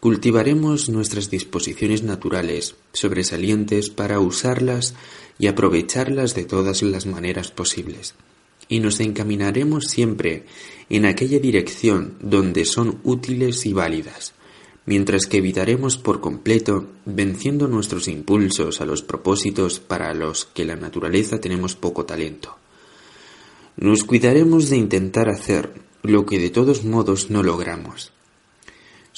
cultivaremos 0.00 0.88
nuestras 0.88 1.30
disposiciones 1.30 2.02
naturales 2.02 2.76
sobresalientes 2.92 3.90
para 3.90 4.20
usarlas 4.20 4.94
y 5.38 5.48
aprovecharlas 5.48 6.34
de 6.34 6.44
todas 6.44 6.82
las 6.82 7.06
maneras 7.06 7.50
posibles, 7.50 8.14
y 8.68 8.80
nos 8.80 9.00
encaminaremos 9.00 9.86
siempre 9.86 10.44
en 10.88 11.04
aquella 11.04 11.38
dirección 11.38 12.14
donde 12.20 12.64
son 12.64 13.00
útiles 13.02 13.66
y 13.66 13.72
válidas, 13.72 14.34
mientras 14.86 15.26
que 15.26 15.38
evitaremos 15.38 15.98
por 15.98 16.20
completo, 16.20 16.86
venciendo 17.04 17.66
nuestros 17.68 18.08
impulsos 18.08 18.80
a 18.80 18.86
los 18.86 19.02
propósitos 19.02 19.80
para 19.80 20.14
los 20.14 20.44
que 20.46 20.64
la 20.64 20.76
naturaleza 20.76 21.40
tenemos 21.40 21.74
poco 21.74 22.06
talento. 22.06 22.56
Nos 23.76 24.04
cuidaremos 24.04 24.70
de 24.70 24.76
intentar 24.76 25.28
hacer 25.28 25.72
lo 26.02 26.24
que 26.24 26.38
de 26.38 26.50
todos 26.50 26.84
modos 26.84 27.30
no 27.30 27.42
logramos. 27.42 28.12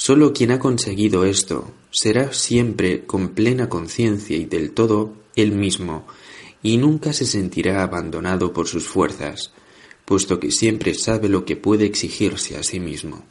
Solo 0.02 0.33
quien 0.33 0.50
ha 0.50 0.59
conseguido 0.59 1.26
esto 1.26 1.75
será 1.90 2.33
siempre 2.33 3.04
con 3.04 3.35
plena 3.35 3.69
conciencia 3.69 4.35
y 4.35 4.47
del 4.47 4.71
todo 4.71 5.12
él 5.37 5.52
mismo, 5.52 6.07
y 6.62 6.78
nunca 6.78 7.12
se 7.12 7.26
sentirá 7.26 7.83
abandonado 7.83 8.54
por 8.54 8.66
sus 8.66 8.87
fuerzas, 8.87 9.52
puesto 10.07 10.40
que 10.40 10.52
siempre 10.52 10.95
sabe 10.95 11.28
lo 11.28 11.45
que 11.45 11.57
puede 11.57 11.85
exigirse 11.85 12.57
a 12.57 12.62
sí 12.62 12.80
mismo. 12.80 13.26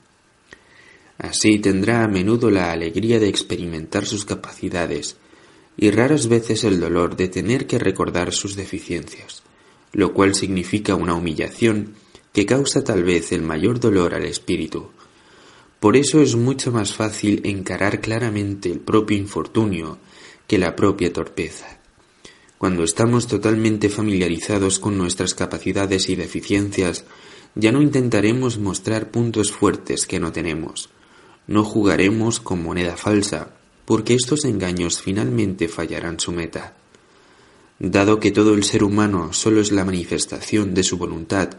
Así 1.17 1.57
tendrá 1.57 2.03
a 2.03 2.07
menudo 2.07 2.51
la 2.51 2.71
alegría 2.71 3.19
de 3.19 3.29
experimentar 3.29 4.05
sus 4.05 4.23
capacidades 4.23 5.17
y 5.75 5.89
raras 5.89 6.27
veces 6.27 6.63
el 6.65 6.79
dolor 6.79 7.15
de 7.15 7.29
tener 7.29 7.65
que 7.65 7.79
recordar 7.79 8.31
sus 8.31 8.55
deficiencias, 8.55 9.41
lo 9.91 10.13
cual 10.13 10.35
significa 10.35 10.93
una 10.93 11.15
humillación 11.15 11.95
que 12.31 12.45
causa 12.45 12.83
tal 12.83 13.03
vez 13.03 13.31
el 13.31 13.41
mayor 13.41 13.79
dolor 13.79 14.13
al 14.13 14.25
espíritu. 14.25 14.91
Por 15.79 15.95
eso 15.95 16.21
es 16.21 16.35
mucho 16.35 16.71
más 16.73 16.93
fácil 16.93 17.41
encarar 17.45 18.01
claramente 18.01 18.69
el 18.69 18.79
propio 18.79 19.17
infortunio 19.17 19.97
que 20.45 20.57
la 20.57 20.75
propia 20.75 21.13
torpeza. 21.13 21.79
Cuando 22.57 22.83
estamos 22.83 23.27
totalmente 23.27 23.87
familiarizados 23.87 24.79
con 24.79 24.97
nuestras 24.97 25.33
capacidades 25.33 26.09
y 26.09 26.17
deficiencias, 26.17 27.05
ya 27.55 27.71
no 27.71 27.81
intentaremos 27.81 28.57
mostrar 28.57 29.09
puntos 29.09 29.53
fuertes 29.53 30.05
que 30.05 30.19
no 30.19 30.33
tenemos, 30.33 30.89
no 31.47 31.63
jugaremos 31.63 32.41
con 32.41 32.61
moneda 32.61 32.97
falsa, 32.97 33.53
porque 33.85 34.15
estos 34.15 34.43
engaños 34.43 35.01
finalmente 35.01 35.69
fallarán 35.69 36.19
su 36.19 36.33
meta. 36.33 36.75
Dado 37.79 38.19
que 38.19 38.31
todo 38.31 38.53
el 38.53 38.65
ser 38.65 38.83
humano 38.83 39.31
solo 39.31 39.61
es 39.61 39.71
la 39.71 39.85
manifestación 39.85 40.73
de 40.73 40.83
su 40.83 40.97
voluntad, 40.97 41.51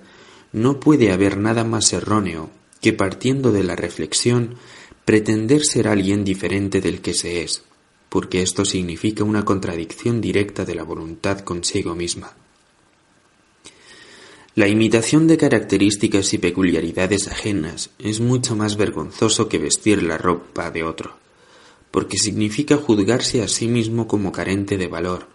no 0.52 0.78
puede 0.78 1.10
haber 1.10 1.38
nada 1.38 1.64
más 1.64 1.94
erróneo 1.94 2.50
que 2.80 2.92
partiendo 2.92 3.52
de 3.52 3.64
la 3.64 3.76
reflexión 3.76 4.56
pretender 5.04 5.64
ser 5.64 5.88
alguien 5.88 6.25
diferente 6.25 6.80
del 6.80 7.00
que 7.00 7.14
se 7.14 7.42
es, 7.42 7.62
porque 8.08 8.42
esto 8.42 8.64
significa 8.64 9.25
una 9.25 9.44
contradicción 9.44 10.20
directa 10.20 10.64
de 10.64 10.75
la 10.75 10.82
voluntad 10.82 11.40
consigo 11.40 11.94
misma. 11.94 12.34
La 14.56 14.68
imitación 14.68 15.26
de 15.26 15.37
características 15.37 16.34
y 16.34 16.38
peculiaridades 16.38 17.28
ajenas 17.28 17.90
es 17.99 18.20
mucho 18.20 18.56
más 18.56 18.76
vergonzoso 18.76 19.49
que 19.49 19.58
vestir 19.58 20.02
la 20.02 20.18
ropa 20.18 20.70
de 20.70 20.82
otro, 20.82 21.16
porque 21.90 22.18
significa 22.18 22.76
juzgarse 22.76 23.42
a 23.42 23.49
sí 23.49 23.68
mismo 23.68 24.08
como 24.08 24.32
carente 24.32 24.76
de 24.76 24.88
valor. 24.88 25.28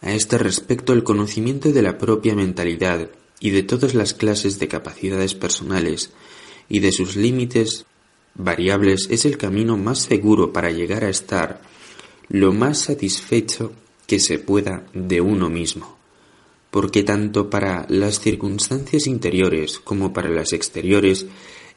A 0.00 0.12
este 0.12 0.38
respecto, 0.38 0.92
el 0.92 1.04
conocimiento 1.04 1.70
de 1.70 1.82
la 1.82 1.98
propia 1.98 2.34
mentalidad 2.34 3.10
y 3.38 3.50
de 3.50 3.62
todas 3.62 3.94
las 3.94 4.12
clases 4.12 4.58
de 4.58 4.68
capacidades 4.68 5.34
personales 5.34 6.10
y 6.72 6.80
de 6.80 6.90
sus 6.90 7.14
límites 7.14 7.84
variables 8.34 9.06
es 9.10 9.26
el 9.26 9.36
camino 9.36 9.76
más 9.76 10.00
seguro 10.00 10.52
para 10.52 10.72
llegar 10.72 11.04
a 11.04 11.10
estar 11.10 11.60
lo 12.28 12.52
más 12.52 12.78
satisfecho 12.78 13.72
que 14.06 14.18
se 14.18 14.38
pueda 14.38 14.86
de 14.94 15.20
uno 15.20 15.50
mismo 15.50 16.02
porque 16.72 17.02
tanto 17.02 17.50
para 17.50 17.84
las 17.90 18.18
circunstancias 18.18 19.06
interiores 19.06 19.78
como 19.78 20.14
para 20.14 20.30
las 20.30 20.54
exteriores 20.54 21.26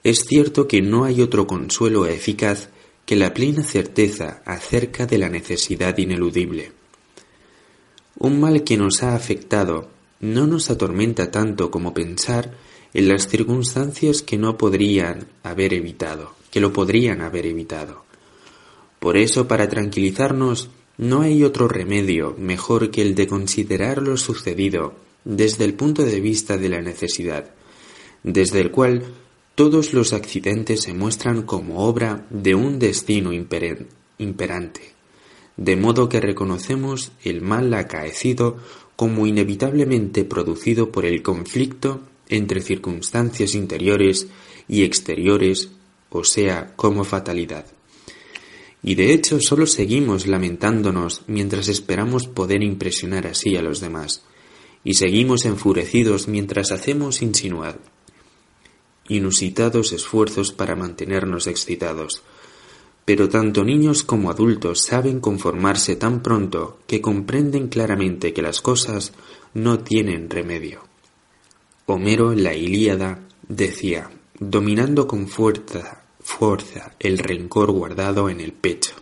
es 0.06 0.20
cierto 0.20 0.70
que 0.70 0.82
no 0.82 1.04
hay 1.04 1.22
otro 1.22 1.46
consuelo 1.46 2.08
eficaz 2.08 2.70
que 3.06 3.18
la 3.18 3.34
plena 3.34 3.62
certeza 3.62 4.42
acerca 4.46 5.06
de 5.06 5.18
la 5.18 5.28
necesidad 5.28 5.98
ineludible. 5.98 6.72
Un 8.18 8.40
mal 8.40 8.64
que 8.64 8.78
nos 8.78 9.04
ha 9.04 9.16
afectado 9.16 9.90
no 10.22 10.48
nos 10.48 10.70
atormenta 10.70 11.30
tanto 11.30 11.70
como 11.70 11.94
pensar 11.94 12.54
en 12.96 13.10
las 13.10 13.28
circunstancias 13.28 14.22
que 14.22 14.38
no 14.38 14.58
podrían 14.58 15.28
haber 15.44 15.74
evitado, 15.74 16.32
que 16.50 16.62
lo 16.62 16.72
podrían 16.72 17.20
haber 17.20 17.46
evitado. 17.46 18.06
Por 19.02 19.18
eso, 19.18 19.50
para 19.50 19.68
tranquilizarnos, 19.68 20.70
no 20.98 21.20
hay 21.20 21.44
otro 21.44 21.68
remedio 21.68 22.36
mejor 22.40 22.92
que 22.92 23.02
el 23.02 23.14
de 23.14 23.28
considerar 23.28 24.02
lo 24.02 24.16
sucedido 24.16 24.94
desde 25.26 25.66
el 25.66 25.74
punto 25.74 26.04
de 26.04 26.22
vista 26.22 26.58
de 26.58 26.70
la 26.70 26.82
necesidad, 26.82 27.52
desde 28.24 28.62
el 28.62 28.72
cual 28.72 29.04
todos 29.56 29.94
los 29.94 30.14
accidentes 30.14 30.84
se 30.84 30.94
muestran 30.94 31.42
como 31.42 31.86
obra 31.86 32.26
de 32.30 32.56
un 32.56 32.80
destino 32.80 33.34
imperante, 33.34 34.94
de 35.58 35.76
modo 35.76 36.08
que 36.08 36.22
reconocemos 36.22 37.12
el 37.26 37.42
mal 37.42 37.74
acaecido 37.74 38.56
como 38.96 39.28
inevitablemente 39.28 40.24
producido 40.24 40.94
por 40.94 41.04
el 41.04 41.22
conflicto 41.22 42.00
entre 42.30 42.62
circunstancias 42.62 43.56
interiores 43.56 44.28
y 44.68 44.84
exteriores, 44.84 45.70
o 46.10 46.24
sea, 46.24 46.74
como 46.76 47.04
fatalidad. 47.04 47.66
Y 48.84 48.96
de 48.96 49.14
hecho 49.14 49.40
solo 49.40 49.66
seguimos 49.68 50.28
lamentándonos 50.28 51.24
mientras 51.28 51.68
esperamos 51.68 52.28
poder 52.28 52.64
impresionar 52.64 53.28
así 53.28 53.58
a 53.58 53.62
los 53.62 53.80
demás, 53.80 54.24
y 54.84 54.94
seguimos 54.94 55.46
enfurecidos 55.46 56.28
mientras 56.28 56.72
hacemos 56.72 57.22
insinuar 57.22 57.80
inusitados 59.08 59.92
esfuerzos 59.92 60.52
para 60.52 60.76
mantenernos 60.76 61.48
excitados. 61.48 62.24
Pero 63.06 63.30
tanto 63.30 63.64
niños 63.64 64.04
como 64.04 64.32
adultos 64.32 64.82
saben 64.82 65.20
conformarse 65.20 65.96
tan 65.96 66.24
pronto 66.24 66.80
que 66.88 67.02
comprenden 67.02 67.68
claramente 67.68 68.34
que 68.34 68.42
las 68.42 68.62
cosas 68.62 69.14
no 69.54 69.80
tienen 69.80 70.30
remedio. 70.30 70.85
Homero 71.88 72.34
en 72.34 72.44
la 72.44 72.56
Ilíada 72.56 73.20
decía, 73.48 74.10
dominando 74.40 75.08
con 75.08 75.28
fuerza, 75.28 76.04
fuerza 76.20 76.96
el 77.00 77.20
rencor 77.20 77.72
guardado 77.72 78.30
en 78.30 78.42
el 78.42 78.54
pecho. 78.54 78.96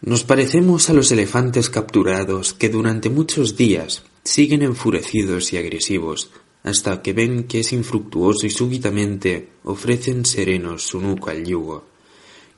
Nos 0.00 0.24
parecemos 0.24 0.90
a 0.90 0.92
los 0.92 1.12
elefantes 1.12 1.70
capturados 1.70 2.52
que 2.52 2.68
durante 2.68 3.10
muchos 3.10 3.56
días 3.56 4.04
siguen 4.24 4.62
enfurecidos 4.62 5.52
y 5.52 5.56
agresivos 5.56 6.30
hasta 6.64 7.00
que 7.00 7.12
ven 7.12 7.44
que 7.44 7.60
es 7.60 7.72
infructuoso 7.72 8.44
y 8.44 8.50
súbitamente 8.50 9.50
ofrecen 9.62 10.24
serenos 10.24 10.82
su 10.82 11.00
nuca 11.00 11.30
al 11.30 11.44
yugo, 11.44 11.86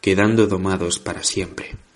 quedando 0.01 0.47
domados 0.47 0.99
para 0.99 1.23
siempre. 1.23 1.88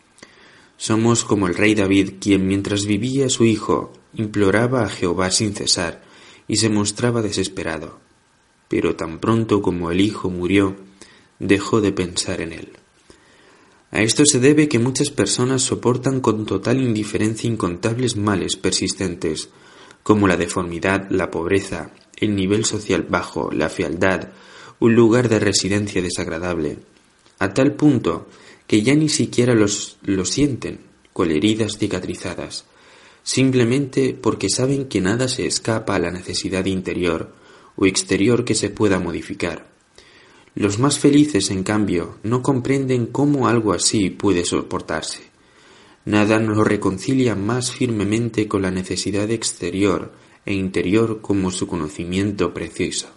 Somos 0.82 1.24
como 1.24 1.46
el 1.46 1.54
rey 1.54 1.76
David, 1.76 2.14
quien 2.18 2.48
mientras 2.48 2.86
vivía 2.86 3.28
su 3.28 3.44
hijo 3.44 3.92
imploraba 4.14 4.82
a 4.82 4.88
Jehová 4.88 5.30
sin 5.30 5.54
cesar 5.54 6.02
y 6.48 6.56
se 6.56 6.70
mostraba 6.70 7.22
desesperado, 7.22 8.00
pero 8.66 8.96
tan 8.96 9.20
pronto 9.20 9.62
como 9.62 9.92
el 9.92 10.00
hijo 10.00 10.28
murió, 10.28 10.74
dejó 11.38 11.80
de 11.80 11.92
pensar 11.92 12.40
en 12.40 12.52
él. 12.52 12.72
A 13.92 14.00
esto 14.00 14.26
se 14.26 14.40
debe 14.40 14.66
que 14.66 14.80
muchas 14.80 15.10
personas 15.10 15.62
soportan 15.62 16.18
con 16.18 16.46
total 16.46 16.80
indiferencia 16.80 17.48
incontables 17.48 18.16
males 18.16 18.56
persistentes, 18.56 19.50
como 20.02 20.26
la 20.26 20.36
deformidad, 20.36 21.08
la 21.10 21.30
pobreza, 21.30 21.92
el 22.16 22.34
nivel 22.34 22.64
social 22.64 23.06
bajo, 23.08 23.52
la 23.52 23.68
fealdad, 23.68 24.30
un 24.80 24.96
lugar 24.96 25.28
de 25.28 25.38
residencia 25.38 26.02
desagradable, 26.02 26.78
a 27.38 27.54
tal 27.54 27.76
punto 27.76 28.26
que 28.66 28.82
ya 28.82 28.94
ni 28.94 29.08
siquiera 29.08 29.54
los, 29.54 29.98
lo 30.02 30.24
sienten, 30.24 30.80
con 31.12 31.30
heridas 31.30 31.78
cicatrizadas, 31.78 32.64
simplemente 33.22 34.14
porque 34.14 34.48
saben 34.48 34.86
que 34.86 35.00
nada 35.00 35.28
se 35.28 35.46
escapa 35.46 35.94
a 35.94 35.98
la 35.98 36.10
necesidad 36.10 36.64
interior 36.64 37.34
o 37.76 37.86
exterior 37.86 38.44
que 38.44 38.54
se 38.54 38.70
pueda 38.70 38.98
modificar. 38.98 39.70
Los 40.54 40.78
más 40.78 40.98
felices, 40.98 41.50
en 41.50 41.62
cambio, 41.62 42.18
no 42.22 42.42
comprenden 42.42 43.06
cómo 43.06 43.48
algo 43.48 43.72
así 43.72 44.10
puede 44.10 44.44
soportarse. 44.44 45.22
Nada 46.04 46.38
nos 46.40 46.66
reconcilia 46.66 47.34
más 47.34 47.72
firmemente 47.72 48.48
con 48.48 48.62
la 48.62 48.70
necesidad 48.70 49.30
exterior 49.30 50.12
e 50.44 50.52
interior 50.52 51.20
como 51.22 51.50
su 51.50 51.66
conocimiento 51.66 52.52
preciso. 52.52 53.08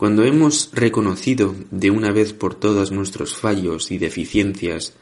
Cuando 0.00 0.24
hemos 0.24 0.70
reconocido 0.72 1.54
de 1.70 1.90
una 1.90 2.10
vez 2.10 2.32
por 2.32 2.54
todas 2.54 2.90
nuestros 2.90 3.36
fallos 3.36 3.90
y 3.90 3.98
deficiencias, 3.98 4.94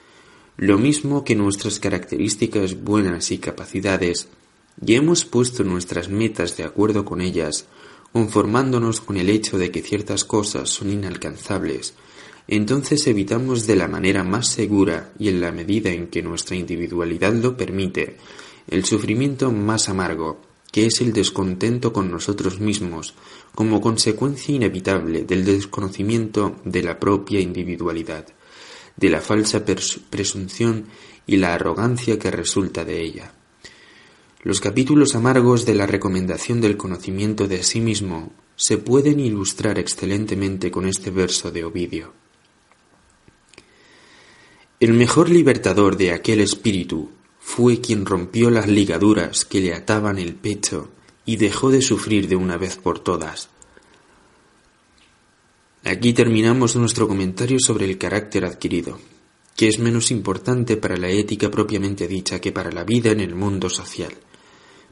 lo 0.56 0.76
mismo 0.76 1.22
que 1.22 1.36
nuestras 1.36 1.78
características 1.78 2.82
buenas 2.82 3.30
y 3.30 3.38
capacidades, 3.38 4.26
y 4.84 4.96
hemos 4.96 5.24
puesto 5.24 5.62
nuestras 5.62 6.08
metas 6.08 6.56
de 6.56 6.64
acuerdo 6.64 7.04
con 7.04 7.20
ellas, 7.20 7.66
conformándonos 8.12 9.00
con 9.00 9.18
el 9.18 9.30
hecho 9.30 9.56
de 9.56 9.70
que 9.70 9.82
ciertas 9.82 10.24
cosas 10.24 10.68
son 10.68 10.90
inalcanzables, 10.90 11.94
entonces 12.48 13.06
evitamos 13.06 13.68
de 13.68 13.76
la 13.76 13.86
manera 13.86 14.24
más 14.24 14.48
segura 14.48 15.12
y 15.16 15.28
en 15.28 15.40
la 15.40 15.52
medida 15.52 15.90
en 15.90 16.08
que 16.08 16.24
nuestra 16.24 16.56
individualidad 16.56 17.34
lo 17.34 17.56
permite, 17.56 18.16
el 18.66 18.84
sufrimiento 18.84 19.52
más 19.52 19.88
amargo, 19.88 20.40
que 20.72 20.86
es 20.86 21.00
el 21.00 21.12
descontento 21.12 21.92
con 21.92 22.10
nosotros 22.10 22.60
mismos, 22.60 23.14
como 23.58 23.80
consecuencia 23.80 24.54
inevitable 24.54 25.24
del 25.24 25.44
desconocimiento 25.44 26.60
de 26.64 26.80
la 26.80 27.00
propia 27.00 27.40
individualidad, 27.40 28.24
de 28.96 29.10
la 29.10 29.20
falsa 29.20 29.64
presunción 29.64 30.86
y 31.26 31.38
la 31.38 31.54
arrogancia 31.54 32.20
que 32.20 32.30
resulta 32.30 32.84
de 32.84 33.02
ella. 33.02 33.32
Los 34.44 34.60
capítulos 34.60 35.16
amargos 35.16 35.66
de 35.66 35.74
la 35.74 35.88
recomendación 35.88 36.60
del 36.60 36.76
conocimiento 36.76 37.48
de 37.48 37.64
sí 37.64 37.80
mismo 37.80 38.30
se 38.54 38.78
pueden 38.78 39.18
ilustrar 39.18 39.80
excelentemente 39.80 40.70
con 40.70 40.86
este 40.86 41.10
verso 41.10 41.50
de 41.50 41.64
Ovidio. 41.64 42.12
El 44.78 44.92
mejor 44.92 45.30
libertador 45.30 45.96
de 45.96 46.12
aquel 46.12 46.42
espíritu 46.42 47.10
fue 47.40 47.80
quien 47.80 48.06
rompió 48.06 48.50
las 48.50 48.68
ligaduras 48.68 49.44
que 49.44 49.60
le 49.60 49.74
ataban 49.74 50.20
el 50.20 50.36
pecho 50.36 50.92
y 51.28 51.36
dejó 51.36 51.70
de 51.70 51.82
sufrir 51.82 52.26
de 52.26 52.36
una 52.36 52.56
vez 52.56 52.78
por 52.78 53.00
todas. 53.00 53.50
Aquí 55.84 56.14
terminamos 56.14 56.74
nuestro 56.74 57.06
comentario 57.06 57.58
sobre 57.60 57.84
el 57.84 57.98
carácter 57.98 58.46
adquirido, 58.46 58.98
que 59.54 59.68
es 59.68 59.78
menos 59.78 60.10
importante 60.10 60.78
para 60.78 60.96
la 60.96 61.10
ética 61.10 61.50
propiamente 61.50 62.08
dicha 62.08 62.40
que 62.40 62.50
para 62.50 62.72
la 62.72 62.82
vida 62.82 63.10
en 63.10 63.20
el 63.20 63.34
mundo 63.34 63.68
social, 63.68 64.14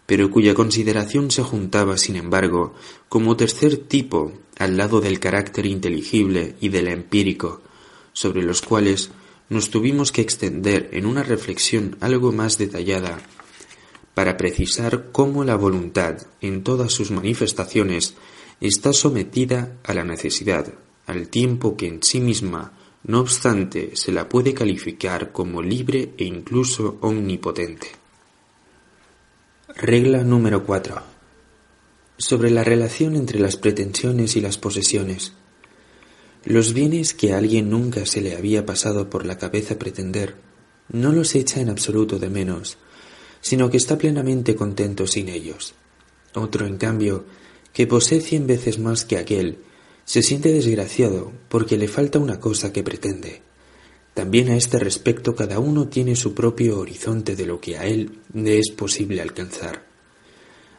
pero 0.05 0.31
cuya 0.31 0.53
consideración 0.53 1.31
se 1.31 1.43
juntaba, 1.43 1.97
sin 1.97 2.17
embargo, 2.17 2.75
como 3.09 3.39
tercer 3.39 3.79
tipo 3.79 4.35
al 4.59 4.77
lado 4.77 5.01
del 5.01 5.19
carácter 5.19 5.65
inteligible 5.65 6.57
y 6.61 6.69
del 6.69 6.89
empírico, 6.89 7.63
sobre 8.13 8.43
los 8.43 8.61
cuales 8.61 9.09
nos 9.49 9.71
tuvimos 9.71 10.13
que 10.13 10.21
extender 10.21 10.91
en 10.93 11.07
una 11.07 11.23
reflexión 11.23 11.97
algo 12.01 12.31
más 12.31 12.59
detallada 12.59 13.23
para 14.17 14.39
precisar 14.39 15.11
cómo 15.13 15.45
la 15.45 15.57
voluntad, 15.57 16.17
en 16.41 16.65
todas 16.65 16.91
sus 16.91 17.11
manifestaciones, 17.11 18.15
está 18.63 18.95
sometida 18.95 19.77
a 19.85 19.93
la 19.93 20.05
necesidad, 20.05 20.73
al 21.05 21.29
tiempo 21.29 21.77
que 21.77 21.87
en 21.87 22.03
sí 22.03 22.21
misma, 22.21 22.73
no 23.05 23.21
obstante, 23.21 23.91
se 23.95 24.13
la 24.13 24.27
puede 24.27 24.55
calificar 24.55 25.33
como 25.33 25.61
libre 25.61 26.15
e 26.17 26.25
incluso 26.25 26.97
omnipotente. 27.03 27.89
Regla 29.75 30.23
número 30.23 30.65
4. 30.65 31.03
Sobre 32.17 32.49
la 32.49 32.65
relación 32.65 33.17
entre 33.17 33.39
las 33.39 33.59
pretensiones 33.59 34.35
y 34.35 34.41
las 34.41 34.57
posesiones. 34.57 35.35
Los 36.47 36.73
bienes 36.73 37.13
que 37.13 37.35
a 37.35 37.37
alguien 37.37 37.69
nunca 37.69 38.07
se 38.07 38.23
le 38.23 38.35
había 38.35 38.65
pasado 38.65 39.11
por 39.11 39.27
la 39.27 39.37
cabeza 39.37 39.79
pretender, 39.79 40.37
no 40.89 41.13
los 41.13 41.35
echa 41.35 41.61
en 41.61 41.69
absoluto 41.69 42.19
de 42.19 42.31
menos, 42.31 42.79
sino 43.47 43.71
que 43.71 43.77
está 43.77 43.97
plenamente 43.97 44.57
contento 44.57 45.07
sin 45.07 45.29
ellos. 45.29 45.73
Otro, 46.35 46.67
en 46.67 46.79
cambio, 46.79 47.25
que 47.73 47.87
posee 47.87 48.21
cien 48.21 48.49
veces 48.49 48.81
más 48.81 49.05
que 49.05 49.19
aquel, 49.19 49.59
se 50.05 50.25
siente 50.25 50.53
desgraciado 50.53 51.31
porque 51.49 51.79
le 51.79 51.87
falta 51.87 52.19
una 52.19 52.41
cosa 52.41 52.73
que 52.73 52.83
pretende. 52.83 53.43
También 54.15 54.49
a 54.49 54.57
este 54.57 54.81
respecto 54.81 55.37
cada 55.37 55.61
uno 55.61 55.87
tiene 55.87 56.17
su 56.17 56.35
propio 56.35 56.81
horizonte 56.81 57.37
de 57.37 57.47
lo 57.47 57.61
que 57.61 57.79
a 57.79 57.87
él 57.87 58.19
le 58.35 58.59
es 58.59 58.73
posible 58.73 59.23
alcanzar. 59.23 59.87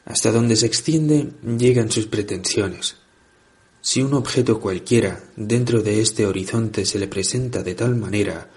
Hasta 0.03 0.33
donde 0.33 0.57
se 0.57 0.65
extiende 0.65 1.29
llegan 1.57 1.89
sus 1.89 2.07
pretensiones, 2.07 2.97
si 3.79 4.01
un 4.01 4.13
objeto 4.13 4.59
cualquiera 4.59 5.23
dentro 5.37 5.81
de 5.81 6.01
este 6.01 6.25
horizonte 6.25 6.85
se 6.85 6.99
le 6.99 7.07
presenta 7.07 7.63
de 7.63 7.75
tal 7.75 7.95
manera 7.95 8.49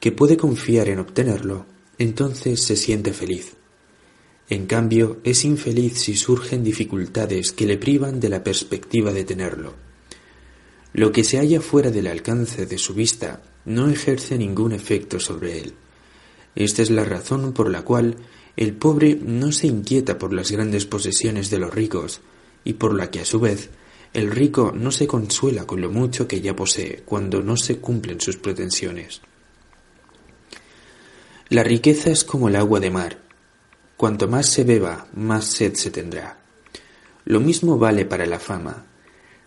que 0.00 0.10
puede 0.10 0.38
confiar 0.38 0.88
en 0.88 1.00
obtenerlo, 1.00 1.66
entonces 1.98 2.62
se 2.62 2.76
siente 2.76 3.12
feliz. 3.12 3.54
En 4.48 4.66
cambio, 4.66 5.18
es 5.24 5.44
infeliz 5.44 5.98
si 5.98 6.16
surgen 6.16 6.62
dificultades 6.62 7.52
que 7.52 7.66
le 7.66 7.78
privan 7.78 8.20
de 8.20 8.28
la 8.28 8.44
perspectiva 8.44 9.12
de 9.12 9.24
tenerlo. 9.24 9.74
Lo 10.92 11.10
que 11.10 11.24
se 11.24 11.38
halla 11.38 11.60
fuera 11.60 11.90
del 11.90 12.06
alcance 12.06 12.66
de 12.66 12.78
su 12.78 12.92
vista 12.92 13.42
no 13.64 13.88
ejerce 13.88 14.36
ningún 14.36 14.72
efecto 14.72 15.20
sobre 15.20 15.60
él. 15.60 15.74
Esta 16.54 16.82
es 16.82 16.90
la 16.90 17.04
razón 17.04 17.52
por 17.52 17.70
la 17.70 17.82
cual 17.82 18.16
el 18.56 18.74
pobre 18.74 19.18
no 19.22 19.52
se 19.52 19.68
inquieta 19.68 20.18
por 20.18 20.34
las 20.34 20.50
grandes 20.50 20.84
posesiones 20.84 21.48
de 21.48 21.58
los 21.58 21.72
ricos, 21.72 22.20
y 22.64 22.74
por 22.74 22.94
la 22.94 23.10
que 23.10 23.20
a 23.20 23.24
su 23.24 23.40
vez 23.40 23.70
el 24.12 24.30
rico 24.30 24.72
no 24.76 24.90
se 24.90 25.06
consuela 25.06 25.66
con 25.66 25.80
lo 25.80 25.90
mucho 25.90 26.28
que 26.28 26.40
ya 26.40 26.54
posee 26.54 27.02
cuando 27.04 27.42
no 27.42 27.56
se 27.56 27.78
cumplen 27.78 28.20
sus 28.20 28.36
pretensiones. 28.36 29.22
La 31.52 31.62
riqueza 31.62 32.10
es 32.10 32.24
como 32.24 32.48
el 32.48 32.56
agua 32.56 32.80
de 32.80 32.88
mar. 32.88 33.18
Cuanto 33.98 34.26
más 34.26 34.46
se 34.46 34.64
beba, 34.64 35.08
más 35.12 35.44
sed 35.44 35.74
se 35.74 35.90
tendrá. 35.90 36.38
Lo 37.26 37.40
mismo 37.40 37.76
vale 37.76 38.06
para 38.06 38.24
la 38.24 38.38
fama. 38.38 38.86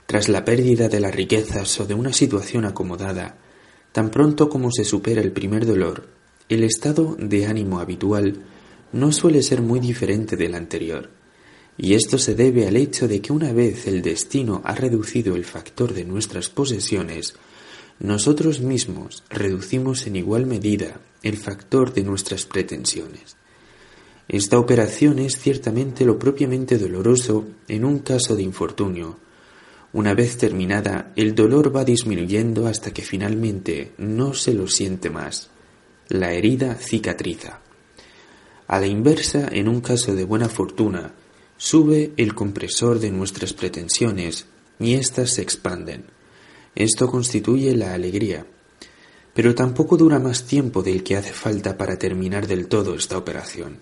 Tras 0.05 0.29
la 0.29 0.45
pérdida 0.45 0.87
de 0.87 0.99
las 0.99 1.15
riquezas 1.15 1.79
o 1.79 1.87
de 1.87 1.95
una 1.95 2.13
situación 2.13 2.65
acomodada, 2.65 3.37
tan 3.91 4.11
pronto 4.11 4.49
como 4.49 4.69
se 4.71 4.85
supera 4.85 5.19
el 5.19 5.31
primer 5.31 5.65
dolor, 5.65 6.05
el 6.47 6.63
estado 6.63 7.15
de 7.17 7.47
ánimo 7.47 7.79
habitual 7.79 8.35
no 8.93 9.11
suele 9.11 9.41
ser 9.41 9.63
muy 9.63 9.79
diferente 9.79 10.37
del 10.37 10.53
anterior, 10.53 11.09
y 11.75 11.95
esto 11.95 12.19
se 12.19 12.35
debe 12.35 12.67
al 12.67 12.75
hecho 12.75 13.07
de 13.07 13.19
que 13.19 13.33
una 13.33 13.51
vez 13.51 13.87
el 13.87 14.03
destino 14.03 14.61
ha 14.63 14.75
reducido 14.75 15.35
el 15.35 15.43
factor 15.43 15.95
de 15.95 16.05
nuestras 16.05 16.49
posesiones, 16.49 17.33
nosotros 17.99 18.59
mismos 18.59 19.23
reducimos 19.29 20.05
en 20.07 20.15
igual 20.15 20.45
medida 20.45 20.99
el 21.23 21.37
factor 21.37 21.93
de 21.93 22.03
nuestras 22.03 22.45
pretensiones. 22.45 23.37
Esta 24.27 24.59
operación 24.59 25.19
es 25.19 25.37
ciertamente 25.37 26.03
lo 26.03 26.17
propiamente 26.17 26.77
doloroso 26.77 27.45
en 27.67 27.85
un 27.85 27.99
caso 27.99 28.35
de 28.35 28.43
infortunio. 28.43 29.17
Una 29.93 30.13
vez 30.13 30.37
terminada, 30.37 31.13
el 31.15 31.35
dolor 31.35 31.73
va 31.75 31.85
disminuyendo 31.85 32.67
hasta 32.67 32.91
que 32.91 33.01
finalmente 33.01 33.93
no 33.97 34.33
se 34.33 34.53
lo 34.53 34.67
siente 34.67 35.09
más 35.09 35.49
la 36.09 36.33
herida 36.33 36.75
cicatriza. 36.75 37.61
A 38.67 38.79
la 38.79 38.87
inversa, 38.87 39.47
en 39.51 39.67
un 39.67 39.81
caso 39.81 40.15
de 40.15 40.23
buena 40.23 40.49
fortuna, 40.49 41.13
sube 41.57 42.13
el 42.17 42.35
compresor 42.35 42.99
de 42.99 43.11
nuestras 43.11 43.53
pretensiones 43.53 44.45
y 44.79 44.95
éstas 44.95 45.31
se 45.31 45.41
expanden. 45.41 46.05
Esto 46.75 47.09
constituye 47.09 47.73
la 47.75 47.93
alegría. 47.93 48.45
Pero 49.33 49.55
tampoco 49.55 49.97
dura 49.97 50.19
más 50.19 50.43
tiempo 50.43 50.83
del 50.83 51.03
que 51.03 51.15
hace 51.15 51.31
falta 51.31 51.77
para 51.77 51.97
terminar 51.97 52.47
del 52.47 52.67
todo 52.67 52.95
esta 52.95 53.17
operación. 53.17 53.79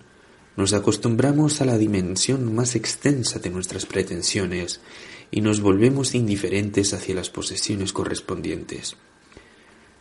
Nos 0.56 0.74
acostumbramos 0.74 1.62
a 1.62 1.66
la 1.66 1.78
dimensión 1.78 2.54
más 2.54 2.76
extensa 2.76 3.40
de 3.40 3.50
nuestras 3.50 3.88
pretensiones 3.88 4.82
y 5.32 5.42
nos 5.42 5.62
volvemos 5.62 6.14
indiferentes 6.14 6.94
hacia 6.94 7.16
las 7.16 7.32
posesiones 7.32 7.92
correspondientes. 7.92 8.96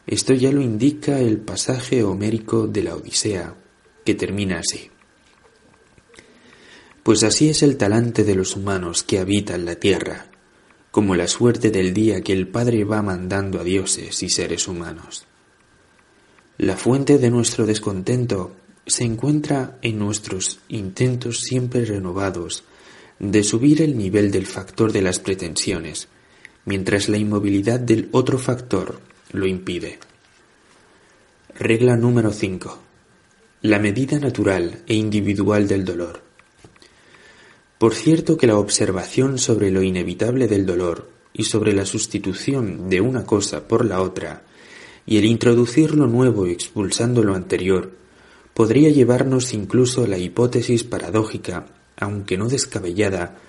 Esto 0.06 0.34
ya 0.34 0.52
lo 0.52 0.60
indica 0.60 1.18
el 1.20 1.38
pasaje 1.38 2.02
homérico 2.02 2.66
de 2.66 2.82
la 2.82 2.96
Odisea, 2.96 3.54
que 4.04 4.14
termina 4.14 4.58
así. 4.58 4.90
Pues 7.02 7.22
así 7.22 7.48
es 7.48 7.62
el 7.62 7.78
talante 7.78 8.24
de 8.24 8.34
los 8.34 8.54
humanos 8.54 9.02
que 9.02 9.18
habitan 9.18 9.64
la 9.64 9.76
tierra, 9.76 10.31
como 10.92 11.16
la 11.16 11.26
suerte 11.26 11.70
del 11.70 11.94
día 11.94 12.20
que 12.20 12.34
el 12.34 12.46
Padre 12.46 12.84
va 12.84 13.00
mandando 13.00 13.58
a 13.58 13.64
dioses 13.64 14.22
y 14.22 14.28
seres 14.28 14.68
humanos. 14.68 15.24
La 16.58 16.76
fuente 16.76 17.18
de 17.18 17.30
nuestro 17.30 17.64
descontento 17.64 18.54
se 18.86 19.04
encuentra 19.04 19.78
en 19.80 19.98
nuestros 19.98 20.60
intentos 20.68 21.40
siempre 21.40 21.86
renovados 21.86 22.64
de 23.18 23.42
subir 23.42 23.80
el 23.80 23.96
nivel 23.96 24.30
del 24.30 24.44
factor 24.44 24.92
de 24.92 25.00
las 25.00 25.18
pretensiones, 25.18 26.08
mientras 26.66 27.08
la 27.08 27.16
inmovilidad 27.16 27.80
del 27.80 28.10
otro 28.12 28.38
factor 28.38 29.00
lo 29.32 29.46
impide. 29.46 29.98
Regla 31.58 31.96
número 31.96 32.32
5. 32.32 32.78
La 33.62 33.78
medida 33.78 34.18
natural 34.18 34.82
e 34.86 34.94
individual 34.94 35.66
del 35.66 35.86
dolor. 35.86 36.31
Por 37.82 37.96
cierto 37.96 38.36
que 38.36 38.46
la 38.46 38.58
observación 38.58 39.38
sobre 39.38 39.72
lo 39.72 39.82
inevitable 39.82 40.46
del 40.46 40.66
dolor 40.66 41.10
y 41.32 41.42
sobre 41.42 41.72
la 41.72 41.84
sustitución 41.84 42.88
de 42.88 43.00
una 43.00 43.26
cosa 43.26 43.66
por 43.66 43.84
la 43.84 44.00
otra, 44.00 44.44
y 45.04 45.18
el 45.18 45.24
introducir 45.24 45.96
lo 45.96 46.06
nuevo 46.06 46.46
expulsando 46.46 47.24
lo 47.24 47.34
anterior, 47.34 47.90
podría 48.54 48.88
llevarnos 48.90 49.52
incluso 49.52 50.04
a 50.04 50.06
la 50.06 50.16
hipótesis 50.16 50.84
paradójica, 50.84 51.66
aunque 51.96 52.38
no 52.38 52.48
descabellada, 52.48 53.40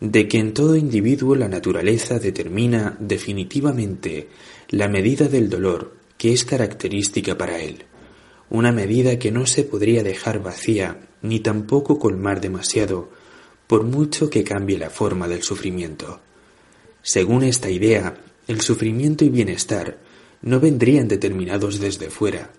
de 0.00 0.28
que 0.28 0.38
en 0.38 0.54
todo 0.54 0.76
individuo 0.76 1.34
la 1.34 1.48
naturaleza 1.48 2.18
determina 2.18 2.96
definitivamente 3.00 4.30
la 4.70 4.88
medida 4.88 5.28
del 5.28 5.50
dolor 5.50 5.94
que 6.16 6.32
es 6.32 6.46
característica 6.46 7.36
para 7.36 7.60
él, 7.60 7.84
una 8.48 8.72
medida 8.72 9.18
que 9.18 9.30
no 9.30 9.44
se 9.44 9.62
podría 9.62 10.02
dejar 10.02 10.42
vacía 10.42 11.06
ni 11.20 11.40
tampoco 11.40 11.98
colmar 11.98 12.40
demasiado, 12.40 13.10
por 13.66 13.84
mucho 13.84 14.30
que 14.30 14.44
cambie 14.44 14.78
la 14.78 14.90
forma 14.90 15.28
del 15.28 15.42
sufrimiento. 15.42 16.20
Según 17.02 17.42
esta 17.42 17.70
idea, 17.70 18.16
el 18.46 18.60
sufrimiento 18.60 19.24
y 19.24 19.30
bienestar 19.30 19.98
no 20.42 20.60
vendrían 20.60 21.08
determinados 21.08 21.80
desde 21.80 22.10
fuera, 22.10 22.52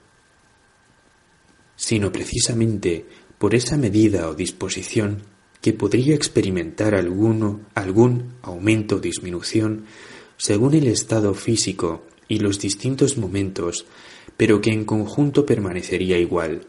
sino 1.76 2.12
precisamente 2.12 3.06
por 3.38 3.54
esa 3.54 3.78
medida 3.78 4.30
o 4.30 4.34
disposición 4.34 5.24
que 5.62 5.74
podría 5.74 6.16
experimentar 6.16 6.96
alguno, 6.96 7.62
algún 7.74 8.36
aumento 8.42 8.98
o 8.98 9.00
disminución 9.00 9.86
según 10.38 10.74
el 10.74 10.88
estado 10.88 11.34
físico 11.34 12.04
y 12.28 12.40
los 12.40 12.60
distintos 12.60 13.18
momentos, 13.18 13.86
pero 14.38 14.62
que 14.62 14.72
en 14.72 14.86
conjunto 14.86 15.46
permanecería 15.46 16.18
igual, 16.18 16.68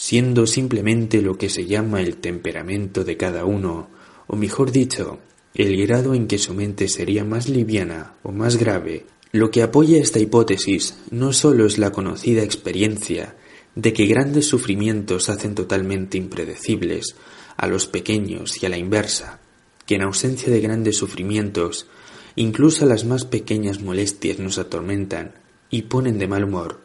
siendo 0.00 0.46
simplemente 0.46 1.20
lo 1.20 1.36
que 1.36 1.50
se 1.50 1.66
llama 1.66 2.00
el 2.00 2.16
temperamento 2.16 3.04
de 3.04 3.18
cada 3.18 3.44
uno, 3.44 3.90
o 4.28 4.34
mejor 4.34 4.72
dicho, 4.72 5.18
el 5.54 5.76
grado 5.76 6.14
en 6.14 6.26
que 6.26 6.38
su 6.38 6.54
mente 6.54 6.88
sería 6.88 7.22
más 7.22 7.50
liviana 7.50 8.14
o 8.22 8.32
más 8.32 8.56
grave. 8.56 9.04
Lo 9.30 9.50
que 9.50 9.62
apoya 9.62 9.98
esta 9.98 10.18
hipótesis 10.18 10.96
no 11.10 11.34
sólo 11.34 11.66
es 11.66 11.76
la 11.76 11.92
conocida 11.92 12.42
experiencia 12.42 13.36
de 13.74 13.92
que 13.92 14.06
grandes 14.06 14.46
sufrimientos 14.46 15.28
hacen 15.28 15.54
totalmente 15.54 16.16
impredecibles 16.16 17.14
a 17.58 17.66
los 17.66 17.86
pequeños 17.86 18.62
y 18.62 18.64
a 18.64 18.70
la 18.70 18.78
inversa, 18.78 19.38
que 19.84 19.96
en 19.96 20.02
ausencia 20.02 20.50
de 20.50 20.62
grandes 20.62 20.96
sufrimientos, 20.96 21.88
incluso 22.36 22.86
las 22.86 23.04
más 23.04 23.26
pequeñas 23.26 23.82
molestias 23.82 24.38
nos 24.38 24.56
atormentan 24.56 25.34
y 25.68 25.82
ponen 25.82 26.18
de 26.18 26.26
mal 26.26 26.44
humor, 26.44 26.80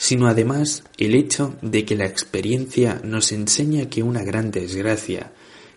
sino 0.00 0.28
además 0.28 0.84
el 0.96 1.16
hecho 1.16 1.56
de 1.60 1.84
que 1.84 1.96
la 1.96 2.06
experiencia 2.06 3.00
nos 3.02 3.32
enseña 3.32 3.90
que 3.90 4.04
una 4.04 4.22
gran 4.22 4.52
desgracia, 4.52 5.32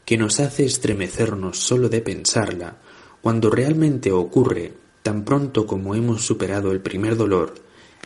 que 0.05 0.15
nos 0.15 0.39
hace 0.39 0.63
estremecernos 0.63 1.57
solo 1.57 1.89
de 1.89 2.01
pensarla, 2.01 2.77
cuando 3.19 3.49
realmente 3.49 4.11
ocurre 4.11 4.73
tan 5.01 5.25
pronto 5.25 5.65
como 5.65 5.95
hemos 5.95 6.23
superado 6.23 6.71
el 6.71 6.81
primer 6.81 7.17
dolor, 7.17 7.55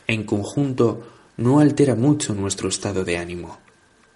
en 0.08 0.24
conjunto 0.24 1.06
no 1.36 1.60
altera 1.60 1.96
mucho 1.96 2.34
nuestro 2.34 2.70
estado 2.70 3.04
de 3.04 3.18
ánimo. 3.18 3.60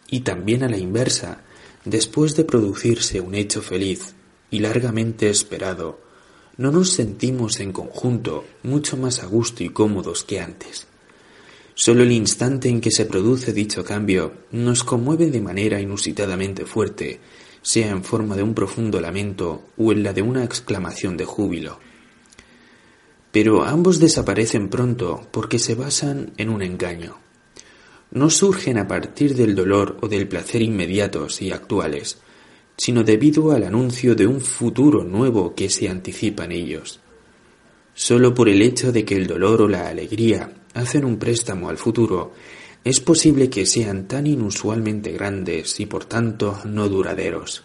Y 0.09 0.21
también 0.21 0.63
a 0.63 0.69
la 0.69 0.77
inversa, 0.77 1.41
después 1.83 2.33
de 2.37 2.45
producirse 2.45 3.19
un 3.19 3.35
hecho 3.35 3.61
feliz 3.61 4.13
y 4.49 4.59
largamente 4.59 5.29
esperado, 5.29 5.99
no 6.55 6.71
nos 6.71 6.91
sentimos 6.91 7.59
en 7.59 7.73
conjunto 7.73 8.45
mucho 8.63 8.95
más 8.95 9.21
a 9.21 9.25
gusto 9.25 9.65
y 9.65 9.69
cómodos 9.69 10.23
que 10.23 10.39
antes. 10.39 10.88
Solo 11.81 12.03
el 12.03 12.11
instante 12.11 12.67
en 12.67 12.81
que 12.81 12.91
se 12.91 13.05
produce 13.05 13.53
dicho 13.53 13.85
cambio 13.85 14.33
nos 14.51 14.83
conmueve 14.83 15.31
de 15.31 15.39
manera 15.39 15.79
inusitadamente 15.79 16.65
fuerte, 16.65 17.21
sea 17.61 17.91
en 17.91 18.03
forma 18.03 18.35
de 18.35 18.43
un 18.43 18.53
profundo 18.53 18.99
lamento 18.99 19.63
o 19.77 19.93
en 19.93 20.03
la 20.03 20.11
de 20.11 20.21
una 20.21 20.43
exclamación 20.43 21.15
de 21.15 21.23
júbilo. 21.23 21.79
Pero 23.31 23.63
ambos 23.63 24.01
desaparecen 24.01 24.67
pronto 24.67 25.25
porque 25.31 25.57
se 25.57 25.73
basan 25.73 26.33
en 26.35 26.49
un 26.49 26.63
engaño. 26.63 27.15
No 28.11 28.29
surgen 28.29 28.77
a 28.77 28.85
partir 28.85 29.33
del 29.35 29.55
dolor 29.55 29.99
o 30.01 30.09
del 30.09 30.27
placer 30.27 30.61
inmediatos 30.61 31.41
y 31.41 31.53
actuales, 31.53 32.17
sino 32.75 33.05
debido 33.05 33.53
al 33.53 33.63
anuncio 33.63 34.15
de 34.15 34.27
un 34.27 34.41
futuro 34.41 35.05
nuevo 35.05 35.55
que 35.55 35.69
se 35.69 35.87
anticipa 35.87 36.43
en 36.43 36.51
ellos. 36.51 36.99
Solo 37.93 38.33
por 38.33 38.49
el 38.49 38.61
hecho 38.61 38.91
de 38.91 39.05
que 39.05 39.15
el 39.15 39.27
dolor 39.27 39.61
o 39.61 39.69
la 39.69 39.87
alegría 39.87 40.58
hacen 40.73 41.05
un 41.05 41.17
préstamo 41.17 41.69
al 41.69 41.77
futuro, 41.77 42.33
es 42.83 42.99
posible 42.99 43.49
que 43.49 43.65
sean 43.65 44.07
tan 44.07 44.27
inusualmente 44.27 45.11
grandes 45.11 45.79
y 45.79 45.85
por 45.85 46.05
tanto 46.05 46.59
no 46.65 46.87
duraderos. 46.87 47.63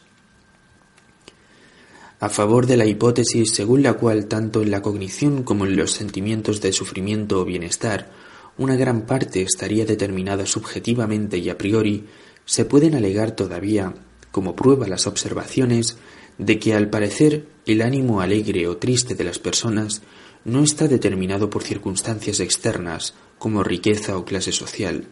A 2.21 2.29
favor 2.29 2.67
de 2.67 2.77
la 2.77 2.87
hipótesis 2.87 3.53
según 3.53 3.83
la 3.83 3.95
cual 3.95 4.27
tanto 4.27 4.62
en 4.62 4.71
la 4.71 4.83
cognición 4.83 5.43
como 5.43 5.67
en 5.67 5.77
los 5.77 5.93
sentimientos 5.93 6.61
de 6.61 6.73
sufrimiento 6.73 7.40
o 7.40 7.45
bienestar 7.45 8.11
una 8.57 8.77
gran 8.77 9.03
parte 9.03 9.43
estaría 9.43 9.85
determinada 9.85 10.47
subjetivamente 10.47 11.38
y 11.38 11.51
a 11.51 11.59
priori, 11.59 12.05
se 12.45 12.64
pueden 12.64 12.95
alegar 12.95 13.33
todavía 13.33 13.95
como 14.31 14.55
prueba 14.55 14.87
las 14.87 15.07
observaciones 15.07 15.97
de 16.38 16.59
que 16.59 16.75
al 16.75 16.88
parecer 16.88 17.47
el 17.67 17.83
ánimo 17.83 18.21
alegre 18.21 18.69
o 18.69 18.77
triste 18.77 19.14
de 19.14 19.25
las 19.25 19.38
personas 19.38 20.03
no 20.44 20.62
está 20.62 20.88
determinado 20.88 21.48
por 21.50 21.62
circunstancias 21.62 22.40
externas, 22.40 23.14
como 23.38 23.62
riqueza 23.62 24.16
o 24.18 24.24
clase 24.24 24.52
social, 24.52 25.07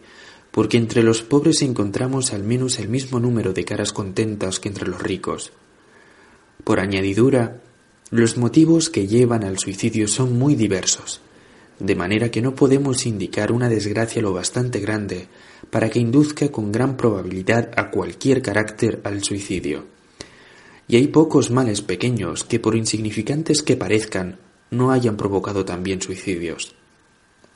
porque 0.51 0.77
entre 0.77 1.03
los 1.03 1.23
pobres 1.23 1.61
encontramos 1.61 2.33
al 2.33 2.43
menos 2.43 2.79
el 2.79 2.87
mismo 2.87 3.19
número 3.19 3.53
de 3.53 3.65
caras 3.65 3.91
contentas 3.91 4.59
que 4.59 4.69
entre 4.69 4.87
los 4.87 5.01
ricos. 5.01 5.51
Por 6.63 6.79
añadidura, 6.79 7.61
los 8.11 8.37
motivos 8.37 8.89
que 8.89 9.07
llevan 9.07 9.43
al 9.43 9.57
suicidio 9.57 10.07
son 10.07 10.37
muy 10.37 10.55
diversos, 10.55 11.21
de 11.79 11.95
manera 11.95 12.29
que 12.29 12.41
no 12.41 12.53
podemos 12.53 13.07
indicar 13.07 13.51
una 13.51 13.69
desgracia 13.69 14.21
lo 14.21 14.33
bastante 14.33 14.79
grande 14.79 15.27
para 15.71 15.89
que 15.89 15.99
induzca 15.99 16.49
con 16.49 16.71
gran 16.71 16.95
probabilidad 16.95 17.71
a 17.75 17.89
cualquier 17.89 18.43
carácter 18.43 19.01
al 19.03 19.23
suicidio. 19.23 19.85
Y 20.87 20.97
hay 20.97 21.07
pocos 21.07 21.49
males 21.49 21.81
pequeños 21.81 22.43
que, 22.43 22.59
por 22.59 22.75
insignificantes 22.75 23.63
que 23.63 23.75
parezcan, 23.75 24.37
no 24.73 24.91
hayan 24.91 25.15
provocado 25.17 25.63
también 25.63 26.01
suicidios. 26.01 26.75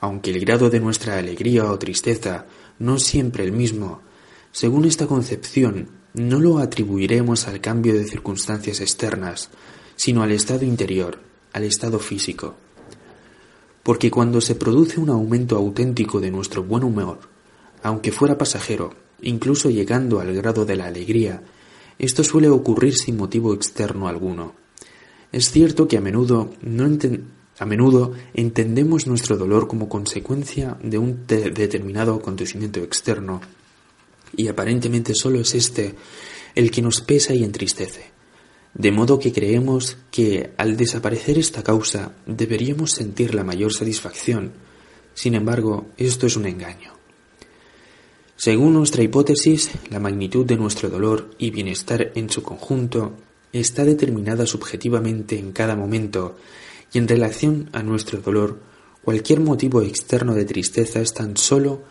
Aunque 0.00 0.30
el 0.30 0.40
grado 0.40 0.70
de 0.70 0.80
nuestra 0.80 1.18
alegría 1.18 1.70
o 1.70 1.78
tristeza 1.78 2.46
no 2.78 2.98
siempre 2.98 3.44
el 3.44 3.52
mismo, 3.52 4.00
según 4.52 4.84
esta 4.84 5.06
concepción, 5.06 5.88
no 6.14 6.40
lo 6.40 6.58
atribuiremos 6.58 7.48
al 7.48 7.60
cambio 7.60 7.94
de 7.94 8.04
circunstancias 8.04 8.80
externas, 8.80 9.50
sino 9.96 10.22
al 10.22 10.32
estado 10.32 10.64
interior, 10.64 11.18
al 11.52 11.64
estado 11.64 11.98
físico. 11.98 12.56
Porque 13.82 14.10
cuando 14.10 14.40
se 14.40 14.54
produce 14.54 15.00
un 15.00 15.10
aumento 15.10 15.56
auténtico 15.56 16.20
de 16.20 16.30
nuestro 16.30 16.62
buen 16.62 16.84
humor, 16.84 17.20
aunque 17.82 18.12
fuera 18.12 18.38
pasajero, 18.38 18.94
incluso 19.22 19.70
llegando 19.70 20.20
al 20.20 20.32
grado 20.34 20.64
de 20.64 20.76
la 20.76 20.86
alegría, 20.86 21.42
esto 21.98 22.22
suele 22.22 22.48
ocurrir 22.48 22.94
sin 22.94 23.16
motivo 23.16 23.54
externo 23.54 24.08
alguno. 24.08 24.54
Es 25.32 25.50
cierto 25.50 25.88
que 25.88 25.98
a 25.98 26.00
menudo 26.00 26.50
no, 26.62 26.88
a 27.58 27.66
menudo 27.66 28.12
entendemos 28.34 29.06
nuestro 29.06 29.36
dolor 29.36 29.68
como 29.68 29.88
consecuencia 29.88 30.78
de 30.82 30.98
un 30.98 31.26
determinado 31.26 32.14
acontecimiento 32.14 32.80
externo 32.80 33.40
y 34.36 34.48
aparentemente 34.48 35.14
solo 35.14 35.40
es 35.40 35.54
este 35.54 35.94
el 36.54 36.70
que 36.70 36.82
nos 36.82 37.00
pesa 37.00 37.34
y 37.34 37.44
entristece. 37.44 38.06
De 38.74 38.92
modo 38.92 39.18
que 39.18 39.32
creemos 39.32 39.96
que 40.10 40.52
al 40.56 40.76
desaparecer 40.76 41.38
esta 41.38 41.62
causa 41.62 42.12
deberíamos 42.26 42.92
sentir 42.92 43.34
la 43.34 43.44
mayor 43.44 43.72
satisfacción. 43.72 44.52
Sin 45.14 45.34
embargo, 45.34 45.86
esto 45.96 46.26
es 46.26 46.36
un 46.36 46.46
engaño. 46.46 46.92
Según 48.36 48.74
nuestra 48.74 49.02
hipótesis, 49.02 49.70
la 49.90 49.98
magnitud 49.98 50.46
de 50.46 50.56
nuestro 50.56 50.88
dolor 50.88 51.30
y 51.38 51.50
bienestar 51.50 52.12
en 52.14 52.30
su 52.30 52.42
conjunto 52.42 53.14
está 53.52 53.84
determinada 53.84 54.46
subjetivamente 54.46 55.38
en 55.38 55.52
cada 55.52 55.76
momento 55.76 56.36
y 56.92 56.98
en 56.98 57.08
relación 57.08 57.68
a 57.72 57.82
nuestro 57.82 58.20
dolor, 58.20 58.58
cualquier 59.02 59.40
motivo 59.40 59.82
externo 59.82 60.34
de 60.34 60.44
tristeza 60.44 61.00
es 61.00 61.14
tan 61.14 61.36
solo 61.36 61.82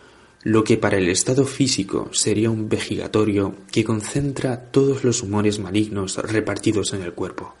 lo 0.42 0.64
que 0.64 0.76
para 0.76 0.98
el 0.98 1.08
estado 1.08 1.44
físico 1.44 2.10
sería 2.12 2.50
un 2.50 2.68
vejigatorio 2.68 3.54
que 3.72 3.84
concentra 3.84 4.70
todos 4.70 5.04
los 5.04 5.22
humores 5.22 5.58
malignos 5.58 6.16
repartidos 6.16 6.92
en 6.92 7.02
el 7.02 7.12
cuerpo. 7.12 7.54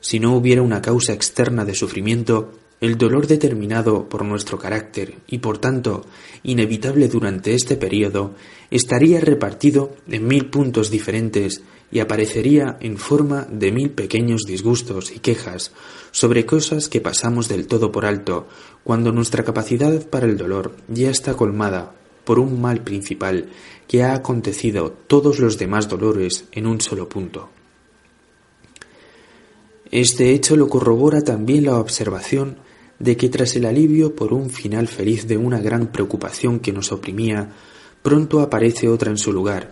Si 0.00 0.20
no 0.20 0.34
hubiera 0.36 0.62
una 0.62 0.80
causa 0.80 1.12
externa 1.12 1.64
de 1.64 1.74
sufrimiento, 1.74 2.52
el 2.80 2.98
dolor 2.98 3.26
determinado 3.26 4.08
por 4.08 4.24
nuestro 4.24 4.58
carácter 4.58 5.14
y 5.26 5.38
por 5.38 5.58
tanto 5.58 6.04
inevitable 6.42 7.08
durante 7.08 7.54
este 7.54 7.76
periodo 7.76 8.34
estaría 8.70 9.20
repartido 9.20 9.96
en 10.08 10.26
mil 10.26 10.46
puntos 10.46 10.90
diferentes 10.90 11.62
y 11.90 12.00
aparecería 12.00 12.76
en 12.80 12.98
forma 12.98 13.46
de 13.50 13.72
mil 13.72 13.90
pequeños 13.90 14.42
disgustos 14.46 15.12
y 15.14 15.20
quejas 15.20 15.72
sobre 16.10 16.46
cosas 16.46 16.88
que 16.88 17.00
pasamos 17.00 17.48
del 17.48 17.66
todo 17.66 17.92
por 17.92 18.06
alto 18.06 18.48
cuando 18.84 19.12
nuestra 19.12 19.44
capacidad 19.44 20.06
para 20.08 20.26
el 20.26 20.36
dolor 20.36 20.74
ya 20.88 21.10
está 21.10 21.34
colmada 21.34 21.94
por 22.24 22.38
un 22.38 22.60
mal 22.60 22.82
principal 22.82 23.50
que 23.86 24.02
ha 24.02 24.14
acontecido 24.14 24.90
todos 25.06 25.38
los 25.38 25.58
demás 25.58 25.88
dolores 25.88 26.46
en 26.52 26.66
un 26.66 26.80
solo 26.80 27.08
punto. 27.08 27.50
Este 29.92 30.32
hecho 30.32 30.56
lo 30.56 30.68
corrobora 30.68 31.22
también 31.22 31.66
la 31.66 31.78
observación 31.78 32.58
de 32.98 33.16
que 33.16 33.28
tras 33.28 33.54
el 33.56 33.66
alivio 33.66 34.16
por 34.16 34.32
un 34.32 34.50
final 34.50 34.88
feliz 34.88 35.28
de 35.28 35.36
una 35.36 35.60
gran 35.60 35.92
preocupación 35.92 36.58
que 36.58 36.72
nos 36.72 36.90
oprimía, 36.90 37.52
pronto 38.02 38.40
aparece 38.40 38.88
otra 38.88 39.10
en 39.10 39.18
su 39.18 39.32
lugar, 39.32 39.70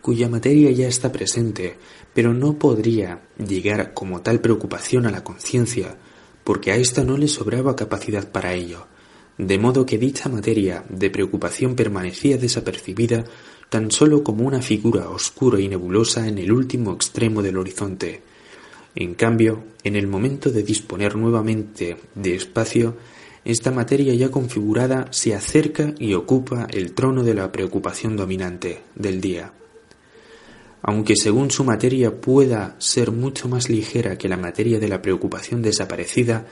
cuya 0.00 0.28
materia 0.28 0.70
ya 0.70 0.88
está 0.88 1.12
presente, 1.12 1.76
pero 2.14 2.34
no 2.34 2.58
podría 2.58 3.22
llegar 3.38 3.92
como 3.94 4.22
tal 4.22 4.40
preocupación 4.40 5.06
a 5.06 5.10
la 5.10 5.24
conciencia, 5.24 5.96
porque 6.44 6.72
a 6.72 6.76
ésta 6.76 7.04
no 7.04 7.16
le 7.16 7.28
sobraba 7.28 7.76
capacidad 7.76 8.30
para 8.30 8.54
ello, 8.54 8.86
de 9.38 9.58
modo 9.58 9.86
que 9.86 9.98
dicha 9.98 10.28
materia 10.28 10.84
de 10.88 11.10
preocupación 11.10 11.76
permanecía 11.76 12.38
desapercibida 12.38 13.24
tan 13.68 13.90
solo 13.90 14.24
como 14.24 14.46
una 14.46 14.62
figura 14.62 15.08
oscura 15.10 15.60
y 15.60 15.68
nebulosa 15.68 16.26
en 16.26 16.38
el 16.38 16.50
último 16.50 16.92
extremo 16.92 17.42
del 17.42 17.56
horizonte. 17.56 18.22
En 18.96 19.14
cambio, 19.14 19.62
en 19.84 19.94
el 19.94 20.08
momento 20.08 20.50
de 20.50 20.64
disponer 20.64 21.14
nuevamente 21.14 21.96
de 22.14 22.34
espacio, 22.34 22.96
esta 23.44 23.70
materia 23.70 24.12
ya 24.14 24.30
configurada 24.30 25.06
se 25.12 25.34
acerca 25.34 25.94
y 25.98 26.14
ocupa 26.14 26.66
el 26.70 26.92
trono 26.92 27.22
de 27.22 27.34
la 27.34 27.52
preocupación 27.52 28.16
dominante 28.16 28.80
del 28.96 29.20
día 29.20 29.52
aunque 30.82 31.16
según 31.16 31.50
su 31.50 31.64
materia 31.64 32.20
pueda 32.20 32.76
ser 32.78 33.10
mucho 33.12 33.48
más 33.48 33.68
ligera 33.68 34.16
que 34.16 34.28
la 34.28 34.36
materia 34.36 34.78
de 34.78 34.88
la 34.88 35.02
preocupación 35.02 35.62
desaparecida, 35.62 36.46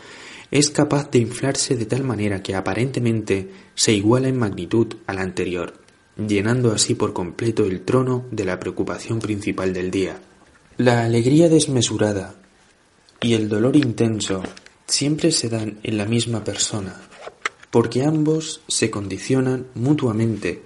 es 0.51 0.71
capaz 0.71 1.11
de 1.11 1.19
inflarse 1.19 1.77
de 1.77 1.87
tal 1.87 2.05
manera 2.05 2.43
que 2.43 2.55
aparentemente 2.55 3.51
se 3.75 3.93
iguala 3.93 4.29
en 4.29 4.39
magnitud 4.39 4.97
a 5.07 5.15
la 5.15 5.23
anterior, 5.23 5.75
llenando 6.17 6.73
así 6.73 6.95
por 6.95 7.13
completo 7.13 7.65
el 7.65 7.83
trono 7.83 8.25
de 8.31 8.45
la 8.45 8.59
preocupación 8.59 9.19
principal 9.19 9.73
del 9.73 9.91
día. 9.91 10.21
La 10.77 11.05
alegría 11.05 11.49
desmesurada 11.49 12.37
y 13.21 13.35
el 13.35 13.49
dolor 13.49 13.77
intenso 13.77 14.43
siempre 14.87 15.33
se 15.33 15.49
dan 15.49 15.81
en 15.83 15.99
la 15.99 16.07
misma 16.07 16.45
persona, 16.45 16.97
porque 17.71 18.05
ambos 18.05 18.63
se 18.69 18.91
condicionan 18.91 19.67
mutuamente 19.75 20.63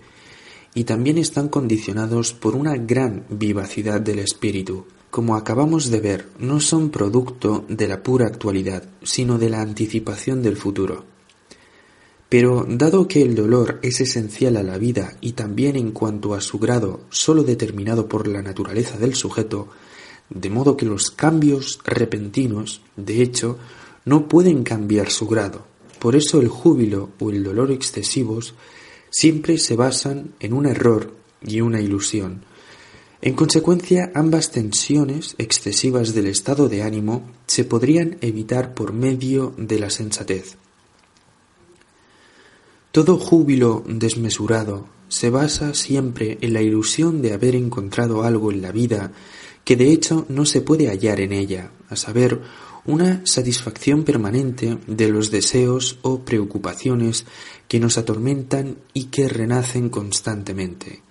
y 0.75 0.85
también 0.85 1.19
están 1.19 1.49
condicionados 1.49 2.33
por 2.33 2.57
una 2.57 2.77
gran 2.77 3.25
vivacidad 3.29 4.01
del 4.01 4.21
espíritu. 4.21 4.87
Como 5.11 5.37
acabamos 5.37 5.91
de 5.91 6.01
ver, 6.01 6.29
no 6.39 6.61
son 6.61 6.91
producto 6.91 7.65
de 7.69 7.87
la 7.87 8.03
pura 8.03 8.27
actualidad, 8.27 8.85
sino 9.03 9.39
de 9.39 9.51
la 9.51 9.61
anticipación 9.61 10.43
del 10.43 10.57
futuro. 10.57 11.05
Pero 12.31 12.65
dado 12.67 13.07
que 13.07 13.21
el 13.21 13.35
dolor 13.35 13.79
es 13.83 14.01
esencial 14.01 14.57
a 14.57 14.63
la 14.63 14.79
vida 14.79 15.19
y 15.21 15.33
también 15.33 15.77
en 15.77 15.93
cuanto 15.93 16.33
a 16.33 16.41
su 16.41 16.59
grado 16.59 17.01
sólo 17.11 17.45
determinado 17.45 18.09
por 18.09 18.27
la 18.27 18.41
naturaleza 18.41 18.97
del 18.97 19.15
sujeto, 19.15 19.69
de 20.31 20.49
modo 20.49 20.79
que 20.79 20.87
los 20.87 21.11
cambios 21.11 21.79
repentinos, 21.85 22.81
de 22.97 23.21
hecho, 23.21 23.59
no 24.07 24.29
pueden 24.29 24.63
cambiar 24.63 25.11
su 25.11 25.29
grado. 25.29 25.67
Por 25.99 26.17
eso 26.17 26.41
el 26.41 26.49
júbilo 26.49 27.11
o 27.21 27.29
el 27.31 27.45
dolor 27.45 27.71
excesivos 27.71 28.55
siempre 29.12 29.59
se 29.59 29.77
basan 29.77 30.35
en 30.40 30.55
un 30.55 30.66
error 30.66 31.14
y 31.40 31.61
una 31.61 31.81
ilusión. 31.81 32.44
En 33.20 33.35
consecuencia, 33.35 34.11
ambas 34.16 34.51
tensiones 34.51 35.37
excesivas 35.38 36.12
del 36.12 36.27
estado 36.27 36.68
de 36.68 36.83
ánimo 36.83 37.22
se 37.46 37.64
podrían 37.64 38.16
evitar 38.20 38.75
por 38.75 38.92
medio 38.92 39.55
de 39.57 39.79
la 39.79 39.90
sensatez. 39.90 40.57
Todo 42.90 43.18
júbilo 43.18 43.85
desmesurado 43.87 44.88
se 45.09 45.31
basa 45.31 45.75
siempre 45.75 46.38
en 46.40 46.53
la 46.53 46.62
ilusión 46.62 47.22
de 47.22 47.33
haber 47.33 47.55
encontrado 47.55 48.25
algo 48.25 48.51
en 48.51 48.61
la 48.61 48.72
vida 48.72 49.12
que 49.64 49.77
de 49.77 49.92
hecho 49.92 50.27
no 50.29 50.44
se 50.44 50.62
puede 50.62 50.88
hallar 50.88 51.20
en 51.20 51.33
ella, 51.33 51.70
a 51.88 51.96
saber, 51.96 52.40
una 52.85 53.23
satisfacción 53.25 54.05
permanente 54.05 54.79
de 54.87 55.09
los 55.09 55.31
deseos 55.31 55.99
o 56.03 56.21
preocupaciones 56.21 57.27
que 57.68 57.81
nos 57.81 57.99
atormentan 57.99 58.79
y 58.92 59.05
que 59.05 59.29
renacen 59.29 59.88
constantemente. 59.88 61.03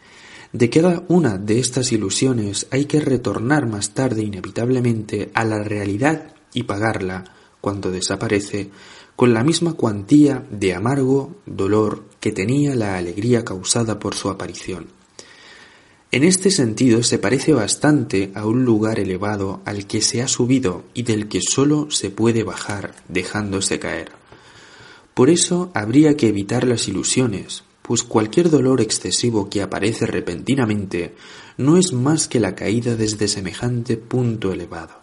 De 0.54 0.70
cada 0.70 1.06
una 1.08 1.38
de 1.38 1.60
estas 1.60 1.94
ilusiones 1.94 2.68
hay 2.72 2.86
que 2.86 3.00
retornar 3.00 3.68
más 3.68 3.94
tarde 3.94 4.24
inevitablemente 4.24 5.32
a 5.34 5.46
la 5.46 5.64
realidad 5.64 6.36
y 6.54 6.64
pagarla, 6.64 7.24
cuando 7.62 7.90
desaparece, 7.90 8.70
con 9.16 9.34
la 9.34 9.44
misma 9.44 9.74
cuantía 9.74 10.46
de 10.52 10.74
amargo 10.74 11.36
dolor 11.46 12.06
que 12.20 12.32
tenía 12.32 12.76
la 12.76 12.98
alegría 12.98 13.46
causada 13.46 14.00
por 14.00 14.16
su 14.16 14.30
aparición. 14.30 15.01
En 16.14 16.26
este 16.26 16.52
sentido 16.52 17.04
se 17.04 17.20
parece 17.20 17.54
bastante 17.54 18.32
a 18.36 18.46
un 18.46 18.66
lugar 18.66 19.00
elevado 19.00 19.62
al 19.64 19.88
que 19.88 20.02
se 20.02 20.22
ha 20.22 20.28
subido 20.28 20.84
y 20.94 21.04
del 21.04 21.30
que 21.30 21.40
sólo 21.42 21.90
se 21.90 22.10
puede 22.10 22.44
bajar 22.44 22.94
dejándose 23.08 23.80
caer. 23.80 24.12
Por 25.14 25.30
eso 25.30 25.72
habría 25.74 26.18
que 26.18 26.28
evitar 26.28 26.68
las 26.68 26.90
ilusiones, 26.90 27.64
pues 27.82 28.04
cualquier 28.04 28.50
dolor 28.50 28.82
excesivo 28.82 29.50
que 29.50 29.62
aparece 29.62 30.06
repentinamente 30.06 31.16
no 31.58 31.78
es 31.78 31.94
más 31.94 32.28
que 32.28 32.42
la 32.42 32.56
caída 32.56 32.98
desde 32.98 33.30
semejante 33.30 33.96
punto 33.96 34.52
elevado, 34.52 35.00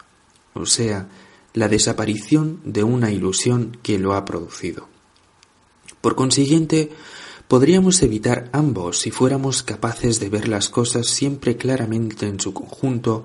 o 0.53 0.67
sea, 0.67 1.09
la 1.55 1.69
desaparición 1.69 2.61
de 2.65 2.85
una 2.85 3.11
ilusión 3.11 3.79
que 3.83 3.99
lo 3.99 4.13
ha 4.13 4.27
producido. 4.27 4.89
Por 6.03 6.15
consiguiente, 6.15 6.91
podríamos 7.49 8.03
evitar 8.03 8.51
ambos 8.53 9.01
si 9.01 9.11
fuéramos 9.11 9.63
capaces 9.63 10.21
de 10.21 10.29
ver 10.29 10.49
las 10.49 10.69
cosas 10.69 11.07
siempre 11.07 11.57
claramente 11.57 12.27
en 12.27 12.39
su 12.39 12.53
conjunto 12.53 13.25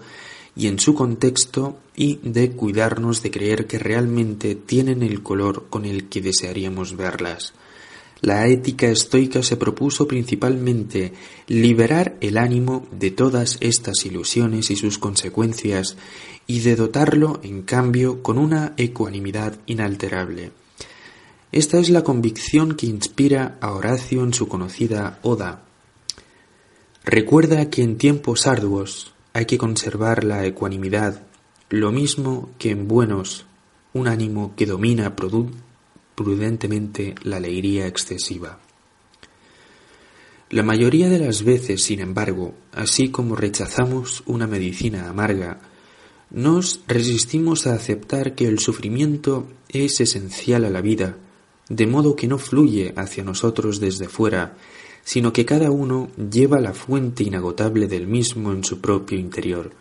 y 0.55 0.67
en 0.67 0.79
su 0.79 0.95
contexto 0.95 1.77
y 1.95 2.19
de 2.23 2.51
cuidarnos 2.51 3.21
de 3.21 3.31
creer 3.31 3.67
que 3.67 3.79
realmente 3.79 4.55
tienen 4.55 5.03
el 5.03 5.21
color 5.21 5.65
con 5.69 5.85
el 5.85 6.09
que 6.09 6.21
desearíamos 6.21 6.95
verlas. 6.95 7.53
La 8.21 8.47
ética 8.47 8.87
estoica 8.87 9.43
se 9.43 9.57
propuso 9.57 10.07
principalmente 10.07 11.11
liberar 11.47 12.15
el 12.21 12.37
ánimo 12.37 12.87
de 12.97 13.11
todas 13.11 13.57
estas 13.59 14.05
ilusiones 14.05 14.71
y 14.71 14.77
sus 14.77 14.97
consecuencias 14.97 15.97
y 16.47 16.61
de 16.61 16.77
dotarlo, 16.77 17.41
en 17.43 17.63
cambio, 17.63 18.23
con 18.23 18.37
una 18.37 18.73
ecuanimidad 18.77 19.57
inalterable. 19.65 20.62
Esta 21.53 21.77
es 21.77 21.91
la 21.91 22.03
convicción 22.03 22.73
que 22.73 22.87
inspira 22.87 23.59
a 23.61 23.73
Horacio 23.73 24.23
en 24.23 24.33
su 24.33 24.47
conocida 24.47 25.19
Oda. 25.21 25.61
Recuerda 27.05 27.69
que 27.69 27.83
en 27.83 27.99
tiempos 27.99 28.47
arduos 28.47 29.13
hay 29.33 29.45
que 29.45 29.59
conservar 29.59 30.23
la 30.23 30.47
ecuanimidad, 30.47 31.21
lo 31.69 31.91
mismo 31.91 32.49
que 32.57 32.71
en 32.71 32.87
buenos, 32.87 33.45
un 33.93 34.07
ánimo 34.07 34.55
que 34.55 34.65
domina 34.65 35.15
prudentemente 36.15 37.13
la 37.21 37.37
alegría 37.37 37.85
excesiva. 37.85 38.57
La 40.49 40.63
mayoría 40.63 41.07
de 41.07 41.19
las 41.19 41.43
veces, 41.43 41.83
sin 41.83 41.99
embargo, 41.99 42.55
así 42.71 43.09
como 43.09 43.35
rechazamos 43.35 44.23
una 44.25 44.47
medicina 44.47 45.07
amarga, 45.07 45.59
nos 46.31 46.81
resistimos 46.87 47.67
a 47.67 47.75
aceptar 47.75 48.33
que 48.33 48.47
el 48.47 48.57
sufrimiento 48.57 49.47
es 49.69 50.01
esencial 50.01 50.65
a 50.65 50.71
la 50.71 50.81
vida, 50.81 51.17
de 51.69 51.87
modo 51.87 52.15
que 52.15 52.27
no 52.27 52.37
fluye 52.37 52.93
hacia 52.95 53.23
nosotros 53.23 53.79
desde 53.79 54.07
fuera, 54.07 54.57
sino 55.03 55.33
que 55.33 55.45
cada 55.45 55.71
uno 55.71 56.09
lleva 56.17 56.59
la 56.59 56.73
fuente 56.73 57.23
inagotable 57.23 57.87
del 57.87 58.07
mismo 58.07 58.51
en 58.51 58.63
su 58.63 58.79
propio 58.79 59.17
interior. 59.17 59.71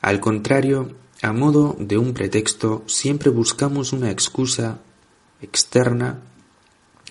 Al 0.00 0.20
contrario, 0.20 0.90
a 1.22 1.32
modo 1.32 1.76
de 1.78 1.98
un 1.98 2.14
pretexto, 2.14 2.82
siempre 2.86 3.30
buscamos 3.30 3.92
una 3.92 4.10
excusa 4.10 4.80
externa 5.42 6.22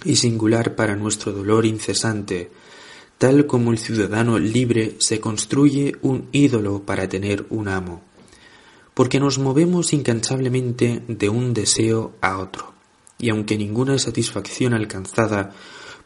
y 0.03 0.15
singular 0.15 0.75
para 0.75 0.95
nuestro 0.95 1.31
dolor 1.31 1.65
incesante, 1.65 2.51
tal 3.17 3.45
como 3.45 3.71
el 3.71 3.77
ciudadano 3.77 4.39
libre 4.39 4.95
se 4.99 5.19
construye 5.19 5.95
un 6.01 6.27
ídolo 6.31 6.83
para 6.83 7.07
tener 7.07 7.45
un 7.49 7.67
amo, 7.67 8.01
porque 8.93 9.19
nos 9.19 9.39
movemos 9.39 9.93
incansablemente 9.93 11.03
de 11.07 11.29
un 11.29 11.53
deseo 11.53 12.13
a 12.21 12.39
otro, 12.39 12.73
y 13.19 13.29
aunque 13.29 13.57
ninguna 13.57 13.99
satisfacción 13.99 14.73
alcanzada, 14.73 15.51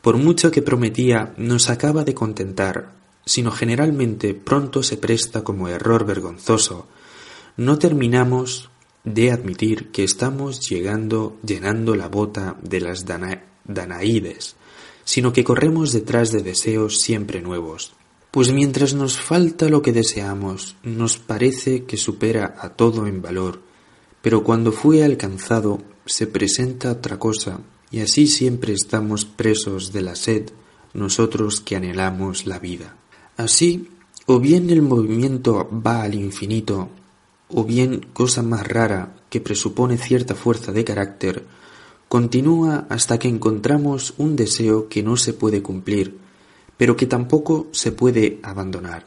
por 0.02 0.18
mucho 0.18 0.52
que 0.52 0.62
prometía, 0.62 1.34
nos 1.38 1.70
acaba 1.70 2.04
de 2.04 2.14
contentar, 2.14 2.92
sino 3.26 3.52
generalmente 3.52 4.34
pronto 4.34 4.84
se 4.84 4.98
presta 4.98 5.44
como 5.44 5.70
error 5.70 6.06
vergonzoso, 6.06 6.88
no 7.56 7.78
terminamos 7.78 8.70
de 9.04 9.32
admitir 9.32 9.92
que 9.92 10.04
estamos 10.04 10.68
llegando 10.68 11.38
llenando 11.46 11.96
la 11.96 12.08
bota 12.08 12.58
de 12.62 12.82
las 12.82 13.06
Danaídes, 13.06 14.56
sino 15.06 15.32
que 15.34 15.44
corremos 15.44 15.92
detrás 15.92 16.32
de 16.32 16.42
deseos 16.42 17.00
siempre 17.00 17.42
nuevos. 17.42 17.94
Pues 18.32 18.52
mientras 18.52 18.96
nos 18.96 19.20
falta 19.20 19.70
lo 19.70 19.82
que 19.82 19.94
deseamos, 19.94 20.76
nos 20.84 21.18
parece 21.18 21.84
que 21.84 21.98
supera 21.98 22.56
a 22.60 22.70
todo 22.70 23.06
en 23.06 23.22
valor, 23.22 23.62
pero 24.22 24.44
cuando 24.44 24.72
fue 24.72 25.04
alcanzado 25.04 25.80
se 26.06 26.28
presenta 26.28 26.92
otra 26.92 27.18
cosa, 27.20 27.60
y 27.92 28.02
así 28.02 28.28
siempre 28.28 28.74
estamos 28.74 29.26
presos 29.26 29.94
de 29.94 30.02
la 30.02 30.16
sed, 30.16 30.50
nosotros 30.94 31.62
que 31.62 31.76
anhelamos 31.76 32.46
la 32.46 32.60
vida. 32.60 32.96
Así, 33.38 33.90
o 34.26 34.40
bien 34.40 34.70
el 34.70 34.82
movimiento 34.82 35.70
va 35.86 36.04
al 36.04 36.16
infinito, 36.16 36.90
o 37.50 37.64
bien 37.64 38.06
cosa 38.14 38.42
más 38.42 38.68
rara 38.68 39.16
que 39.30 39.42
presupone 39.42 39.98
cierta 39.98 40.36
fuerza 40.36 40.72
de 40.72 40.84
carácter, 40.84 41.46
continúa 42.08 42.86
hasta 42.90 43.18
que 43.18 43.28
encontramos 43.28 44.14
un 44.18 44.36
deseo 44.36 44.88
que 44.88 45.04
no 45.04 45.18
se 45.18 45.34
puede 45.34 45.62
cumplir, 45.62 46.18
pero 46.78 46.96
que 46.96 47.08
tampoco 47.08 47.68
se 47.72 47.92
puede 47.92 48.40
abandonar. 48.44 49.06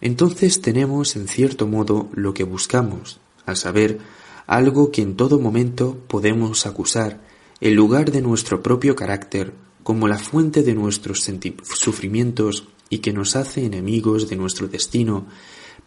Entonces 0.00 0.60
tenemos 0.60 1.16
en 1.16 1.28
cierto 1.28 1.66
modo 1.66 2.08
lo 2.12 2.34
que 2.34 2.44
buscamos, 2.44 3.20
a 3.46 3.54
saber, 3.54 3.98
algo 4.46 4.90
que 4.90 5.02
en 5.02 5.16
todo 5.16 5.38
momento 5.38 5.98
podemos 6.08 6.66
acusar, 6.66 7.20
en 7.60 7.74
lugar 7.74 8.10
de 8.10 8.22
nuestro 8.22 8.62
propio 8.62 8.96
carácter, 8.96 9.54
como 9.82 10.08
la 10.08 10.18
fuente 10.18 10.62
de 10.62 10.74
nuestros 10.74 11.28
sufrimientos 11.74 12.68
y 12.90 12.98
que 12.98 13.12
nos 13.12 13.36
hace 13.36 13.64
enemigos 13.64 14.28
de 14.28 14.36
nuestro 14.36 14.68
destino 14.68 15.26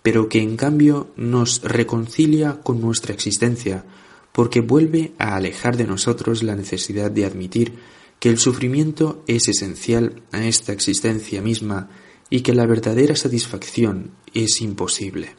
pero 0.07 0.29
que 0.29 0.41
en 0.41 0.55
cambio 0.55 1.11
nos 1.17 1.61
reconcilia 1.63 2.61
con 2.63 2.79
nuestra 2.79 3.13
existencia, 3.13 3.83
porque 4.31 4.61
vuelve 4.61 5.11
a 5.17 5.35
alejar 5.35 5.75
de 5.75 5.85
nosotros 5.85 6.43
la 6.43 6.55
necesidad 6.55 7.11
de 7.11 7.25
admitir 7.25 7.73
que 8.19 8.29
el 8.29 8.37
sufrimiento 8.37 9.21
es 9.27 9.49
esencial 9.49 10.21
a 10.31 10.45
esta 10.45 10.71
existencia 10.71 11.41
misma 11.41 11.89
y 12.29 12.39
que 12.39 12.53
la 12.53 12.65
verdadera 12.65 13.17
satisfacción 13.17 14.11
es 14.33 14.61
imposible. 14.61 15.35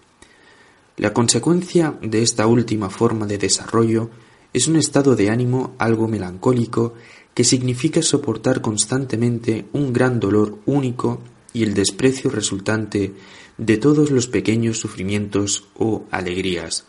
La 0.98 1.14
consecuencia 1.14 1.96
de 2.02 2.22
esta 2.22 2.48
última 2.48 2.90
forma 2.90 3.24
de 3.26 3.38
desarrollo 3.38 4.10
es 4.52 4.66
un 4.66 4.74
estado 4.74 5.14
de 5.14 5.30
ánimo 5.30 5.76
algo 5.78 6.08
melancólico 6.08 6.94
que 7.34 7.44
significa 7.44 8.02
soportar 8.02 8.60
constantemente 8.60 9.66
un 9.72 9.92
gran 9.92 10.18
dolor 10.18 10.58
único 10.66 11.20
y 11.52 11.62
el 11.62 11.74
desprecio 11.74 12.30
resultante 12.30 13.14
de 13.58 13.76
todos 13.76 14.10
los 14.10 14.26
pequeños 14.26 14.80
sufrimientos 14.80 15.68
o 15.76 16.04
alegrías, 16.10 16.84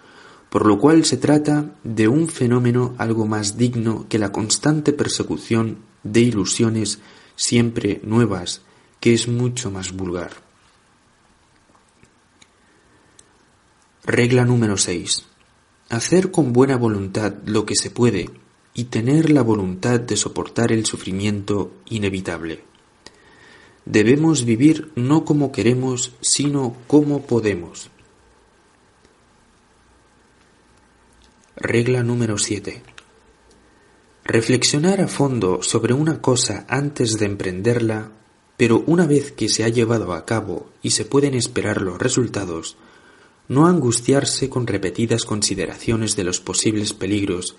por 0.50 0.66
lo 0.66 0.80
cual 0.80 1.06
se 1.06 1.18
trata 1.18 1.76
de 1.84 2.08
un 2.08 2.30
fenómeno 2.30 2.96
algo 2.98 3.28
más 3.28 3.58
digno 3.58 4.08
que 4.10 4.18
la 4.18 4.32
constante 4.32 4.92
persecución 4.92 5.78
de 6.02 6.22
ilusiones 6.22 6.98
siempre 7.36 8.02
nuevas, 8.04 8.64
que 9.00 9.14
es 9.14 9.28
mucho 9.28 9.70
más 9.70 9.92
vulgar. 9.92 10.49
Regla 14.12 14.44
número 14.44 14.76
6. 14.76 15.28
Hacer 15.90 16.32
con 16.32 16.52
buena 16.52 16.78
voluntad 16.78 17.32
lo 17.46 17.68
que 17.68 17.76
se 17.76 17.92
puede 17.92 18.32
y 18.74 18.86
tener 18.86 19.30
la 19.30 19.44
voluntad 19.44 20.00
de 20.00 20.18
soportar 20.18 20.72
el 20.72 20.88
sufrimiento 20.88 21.72
inevitable. 21.92 22.64
Debemos 23.86 24.46
vivir 24.46 24.92
no 24.96 25.26
como 25.26 25.52
queremos, 25.52 26.14
sino 26.22 26.76
como 26.88 27.28
podemos. 27.28 27.92
Regla 31.56 32.02
número 32.02 32.40
7. 32.40 32.82
Reflexionar 34.24 35.02
a 35.02 35.08
fondo 35.08 35.62
sobre 35.62 35.94
una 35.94 36.20
cosa 36.20 36.66
antes 36.68 37.20
de 37.20 37.28
emprenderla, 37.28 38.10
pero 38.58 38.84
una 38.88 39.06
vez 39.06 39.32
que 39.32 39.50
se 39.50 39.64
ha 39.66 39.70
llevado 39.70 40.14
a 40.14 40.26
cabo 40.26 40.68
y 40.82 40.90
se 40.90 41.06
pueden 41.06 41.36
esperar 41.36 41.84
los 41.84 42.00
resultados, 42.00 42.76
no 43.50 43.68
angustiarse 43.68 44.50
con 44.50 44.68
repetidas 44.68 45.26
consideraciones 45.26 46.16
de 46.16 46.24
los 46.24 46.40
posibles 46.40 46.94
peligros, 46.94 47.58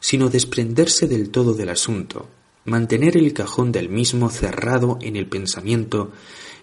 sino 0.00 0.28
desprenderse 0.28 1.06
del 1.08 1.30
todo 1.30 1.54
del 1.54 1.70
asunto, 1.70 2.28
mantener 2.64 3.16
el 3.16 3.32
cajón 3.32 3.72
del 3.72 3.88
mismo 3.88 4.30
cerrado 4.30 4.98
en 5.00 5.16
el 5.16 5.26
pensamiento 5.26 6.12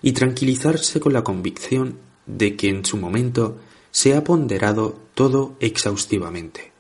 y 0.02 0.12
tranquilizarse 0.12 1.00
con 1.00 1.14
la 1.14 1.24
convicción 1.24 1.98
de 2.26 2.56
que 2.56 2.70
en 2.70 2.86
su 2.86 2.98
momento 2.98 3.58
se 3.92 4.14
ha 4.14 4.24
ponderado 4.24 5.00
todo 5.14 5.56
exhaustivamente. 5.60 6.74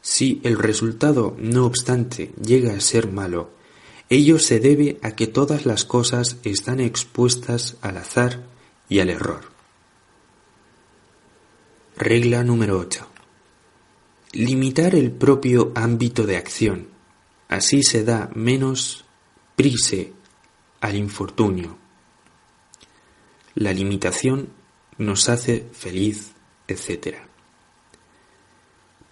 Si 0.00 0.40
el 0.44 0.58
resultado, 0.58 1.36
no 1.38 1.66
obstante, 1.66 2.32
llega 2.42 2.74
a 2.74 2.80
ser 2.80 3.12
malo, 3.12 3.50
ello 4.08 4.38
se 4.38 4.58
debe 4.58 4.98
a 5.02 5.10
que 5.14 5.26
todas 5.26 5.66
las 5.66 5.84
cosas 5.84 6.38
están 6.44 6.80
expuestas 6.80 7.76
al 7.82 7.98
azar 7.98 8.46
y 8.88 9.00
al 9.00 9.10
error. 9.10 9.57
Regla 12.00 12.44
número 12.44 12.78
8. 12.78 13.08
Limitar 14.34 14.94
el 14.94 15.10
propio 15.10 15.72
ámbito 15.74 16.26
de 16.26 16.36
acción 16.36 16.86
Así 17.48 17.82
se 17.82 18.04
da 18.04 18.30
menos 18.36 19.04
prise 19.56 20.12
al 20.80 20.94
infortunio. 20.94 21.76
La 23.56 23.72
limitación 23.72 24.50
nos 24.96 25.28
hace 25.28 25.66
feliz, 25.72 26.34
etc. 26.68 27.16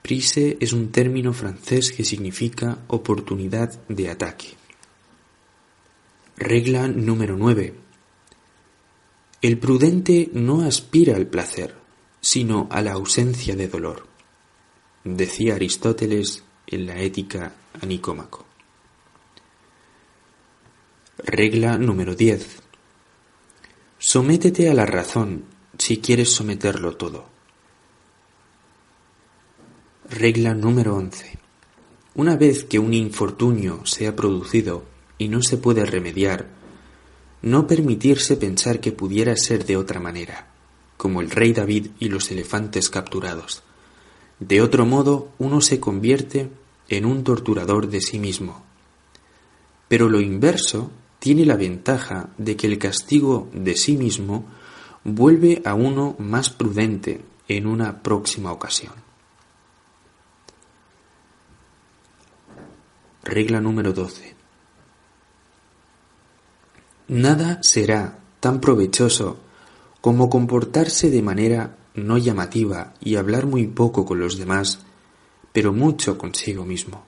Prise 0.01 0.57
es 0.61 0.73
un 0.73 0.93
término 0.93 1.33
francés 1.33 1.91
que 1.91 2.05
significa 2.05 2.79
oportunidad 2.87 3.73
de 3.89 4.11
ataque. 4.11 4.51
Regla 6.37 6.87
número 6.87 7.37
9. 7.37 7.75
El 9.43 9.59
prudente 9.59 10.31
no 10.35 10.63
aspira 10.63 11.17
al 11.17 11.27
placer, 11.27 11.86
sino 12.27 12.67
a 12.73 12.83
la 12.83 12.95
ausencia 12.95 13.55
de 13.55 13.69
dolor. 13.69 14.05
decía 15.05 15.55
Aristóteles 15.55 16.43
en 16.67 16.85
la 16.85 16.99
Ética 16.99 17.53
a 17.81 17.87
Nicómaco. 17.87 18.45
Regla 21.19 21.79
número 21.79 22.17
10. 22.17 22.63
Sométete 24.01 24.69
a 24.69 24.75
la 24.75 24.87
razón 24.87 25.45
si 25.79 25.99
quieres 25.99 26.33
someterlo 26.33 26.97
todo. 26.97 27.27
Regla 30.11 30.53
número 30.53 30.97
11. 30.97 31.39
Una 32.17 32.35
vez 32.35 32.65
que 32.65 32.81
un 32.81 32.93
infortunio 32.93 33.87
se 33.87 34.09
ha 34.09 34.17
producido 34.17 34.83
y 35.17 35.29
no 35.29 35.43
se 35.43 35.59
puede 35.59 35.87
remediar, 35.87 36.49
no 37.43 37.69
permitirse 37.69 38.37
pensar 38.37 38.81
que 38.81 38.91
pudiera 38.91 39.37
ser 39.37 39.65
de 39.65 39.77
otra 39.77 40.01
manera, 40.01 40.56
como 40.97 41.21
el 41.21 41.31
rey 41.31 41.53
David 41.53 41.89
y 41.99 42.09
los 42.09 42.31
elefantes 42.31 42.91
capturados. 42.91 43.63
De 44.39 44.61
otro 44.61 44.87
modo, 44.87 45.31
uno 45.39 45.61
se 45.61 45.81
convierte 45.81 46.51
en 46.89 47.05
un 47.07 47.25
torturador 47.25 47.89
de 47.89 48.01
sí 48.01 48.19
mismo. 48.19 48.63
Pero 49.89 50.09
lo 50.09 50.21
inverso 50.21 50.91
tiene 51.19 51.45
la 51.45 51.57
ventaja 51.57 52.31
de 52.39 52.57
que 52.57 52.67
el 52.67 52.79
castigo 52.79 53.49
de 53.53 53.77
sí 53.77 53.97
mismo 53.97 54.45
vuelve 55.05 55.63
a 55.65 55.75
uno 55.75 56.17
más 56.19 56.51
prudente 56.51 57.25
en 57.49 57.67
una 57.67 58.03
próxima 58.03 58.53
ocasión. 58.53 58.93
Regla 63.23 63.61
número 63.61 63.93
12. 63.93 64.37
Nada 67.09 67.61
será 67.63 68.19
tan 68.41 68.61
provechoso 68.61 69.39
como 70.07 70.31
comportarse 70.31 71.11
de 71.11 71.21
manera 71.21 71.79
no 71.97 72.17
llamativa 72.17 72.95
y 73.01 73.17
hablar 73.17 73.45
muy 73.45 73.67
poco 73.67 74.07
con 74.07 74.21
los 74.21 74.39
demás, 74.39 74.79
pero 75.53 75.73
mucho 75.73 76.17
consigo 76.17 76.65
mismo. 76.65 77.05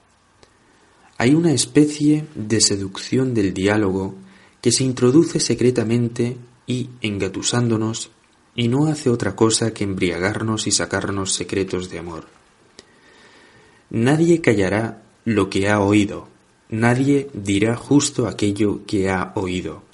Hay 1.17 1.33
una 1.33 1.53
especie 1.53 2.25
de 2.35 2.59
seducción 2.59 3.33
del 3.33 3.53
diálogo 3.53 4.15
que 4.59 4.73
se 4.73 4.83
introduce 4.83 5.39
secretamente 5.39 6.35
y 6.67 6.89
engatusándonos 6.99 8.11
y 8.53 8.67
no 8.67 8.87
hace 8.87 9.09
otra 9.09 9.33
cosa 9.33 9.73
que 9.73 9.85
embriagarnos 9.85 10.67
y 10.67 10.71
sacarnos 10.71 11.31
secretos 11.31 11.89
de 11.89 11.99
amor. 11.99 12.27
Nadie 13.91 14.41
callará 14.41 15.03
lo 15.23 15.49
que 15.49 15.69
ha 15.69 15.79
oído, 15.79 16.27
nadie 16.67 17.29
dirá 17.33 17.77
justo 17.77 18.27
aquello 18.27 18.81
que 18.85 19.09
ha 19.09 19.31
oído. 19.35 19.87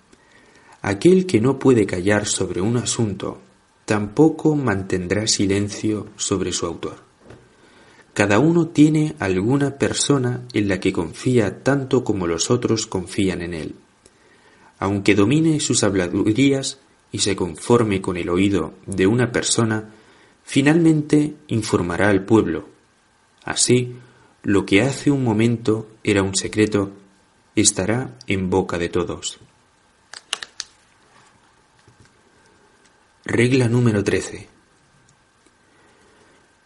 Aquel 0.87 1.25
que 1.25 1.41
no 1.41 1.57
puede 1.57 1.87
callar 1.87 2.27
sobre 2.27 2.61
un 2.61 2.77
asunto, 2.77 3.41
tampoco 3.85 4.55
mantendrá 4.55 5.25
silencio 5.25 6.09
sobre 6.15 6.51
su 6.51 6.67
autor. 6.67 6.97
Cada 8.13 8.37
uno 8.37 8.67
tiene 8.67 9.15
alguna 9.17 9.79
persona 9.79 10.43
en 10.53 10.67
la 10.67 10.79
que 10.79 10.93
confía 10.93 11.63
tanto 11.63 12.03
como 12.03 12.27
los 12.27 12.51
otros 12.51 12.85
confían 12.85 13.41
en 13.41 13.55
él. 13.55 13.75
Aunque 14.77 15.15
domine 15.15 15.59
sus 15.59 15.83
habladurías 15.83 16.77
y 17.11 17.17
se 17.17 17.35
conforme 17.35 17.99
con 17.99 18.15
el 18.15 18.29
oído 18.29 18.75
de 18.85 19.07
una 19.07 19.31
persona, 19.31 19.89
finalmente 20.43 21.33
informará 21.47 22.09
al 22.09 22.25
pueblo. 22.25 22.69
Así, 23.43 23.95
lo 24.43 24.67
que 24.67 24.83
hace 24.83 25.09
un 25.09 25.23
momento 25.23 25.87
era 26.03 26.21
un 26.21 26.35
secreto, 26.35 26.91
estará 27.55 28.19
en 28.27 28.51
boca 28.51 28.77
de 28.77 28.89
todos. 28.89 29.39
Regla 33.27 33.67
número 33.67 34.03
13. 34.03 34.47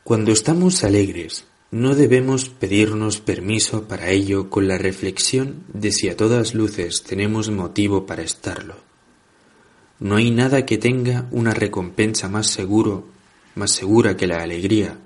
Cuando 0.04 0.34
estamos 0.34 0.84
alegres, 0.84 1.46
no 1.72 1.96
debemos 1.96 2.50
pedirnos 2.50 3.22
permiso 3.22 3.88
para 3.88 4.10
ello 4.10 4.50
con 4.50 4.68
la 4.68 4.78
reflexión 4.78 5.64
de 5.74 5.94
si 5.94 6.10
a 6.10 6.18
todas 6.18 6.56
luces 6.56 7.04
tenemos 7.04 7.50
motivo 7.50 8.06
para 8.06 8.24
estarlo. 8.24 8.76
No 10.02 10.18
hay 10.18 10.32
nada 10.32 10.66
que 10.66 10.78
tenga 10.78 11.30
una 11.32 11.54
recompensa 11.54 12.28
más 12.28 12.48
seguro, 12.48 13.08
más 13.56 13.72
segura 13.72 14.18
que 14.18 14.28
la 14.28 14.44
alegría, 14.44 14.98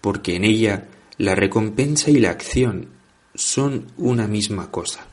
porque 0.00 0.36
en 0.36 0.44
ella 0.44 0.88
la 1.18 1.34
recompensa 1.34 2.10
y 2.10 2.18
la 2.18 2.30
acción 2.30 2.88
son 3.34 3.88
una 3.98 4.26
misma 4.26 4.70
cosa. 4.70 5.06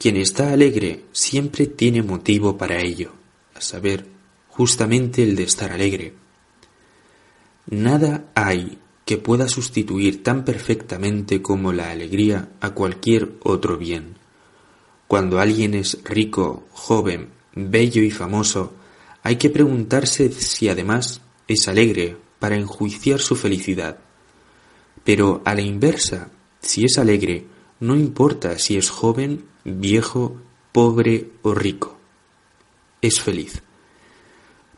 Quien 0.00 0.16
está 0.16 0.52
alegre 0.52 1.04
siempre 1.12 1.68
tiene 1.68 2.02
motivo 2.02 2.58
para 2.58 2.80
ello, 2.80 3.19
saber, 3.60 4.06
justamente 4.48 5.22
el 5.22 5.36
de 5.36 5.44
estar 5.44 5.72
alegre 5.72 6.14
Nada 7.70 8.24
hay 8.34 8.78
que 9.04 9.16
pueda 9.16 9.46
sustituir 9.46 10.24
tan 10.24 10.44
perfectamente 10.44 11.40
como 11.40 11.72
la 11.72 11.92
alegría 11.92 12.48
a 12.60 12.70
cualquier 12.70 13.30
otro 13.44 13.78
bien. 13.78 14.16
Cuando 15.06 15.38
alguien 15.38 15.74
es 15.74 15.98
rico, 16.02 16.64
joven, 16.72 17.28
bello 17.54 18.02
y 18.02 18.10
famoso, 18.10 18.72
hay 19.22 19.36
que 19.36 19.50
preguntarse 19.50 20.32
si 20.32 20.68
además 20.68 21.20
es 21.46 21.68
alegre 21.68 22.16
para 22.40 22.56
enjuiciar 22.56 23.20
su 23.20 23.36
felicidad. 23.36 23.98
Pero 25.04 25.42
a 25.44 25.54
la 25.54 25.62
inversa, 25.62 26.30
si 26.60 26.84
es 26.84 26.98
alegre, 26.98 27.46
no 27.78 27.94
importa 27.94 28.58
si 28.58 28.76
es 28.76 28.90
joven, 28.90 29.44
viejo, 29.64 30.38
pobre 30.72 31.30
o 31.42 31.54
rico. 31.54 31.99
Es 33.02 33.20
feliz. 33.20 33.62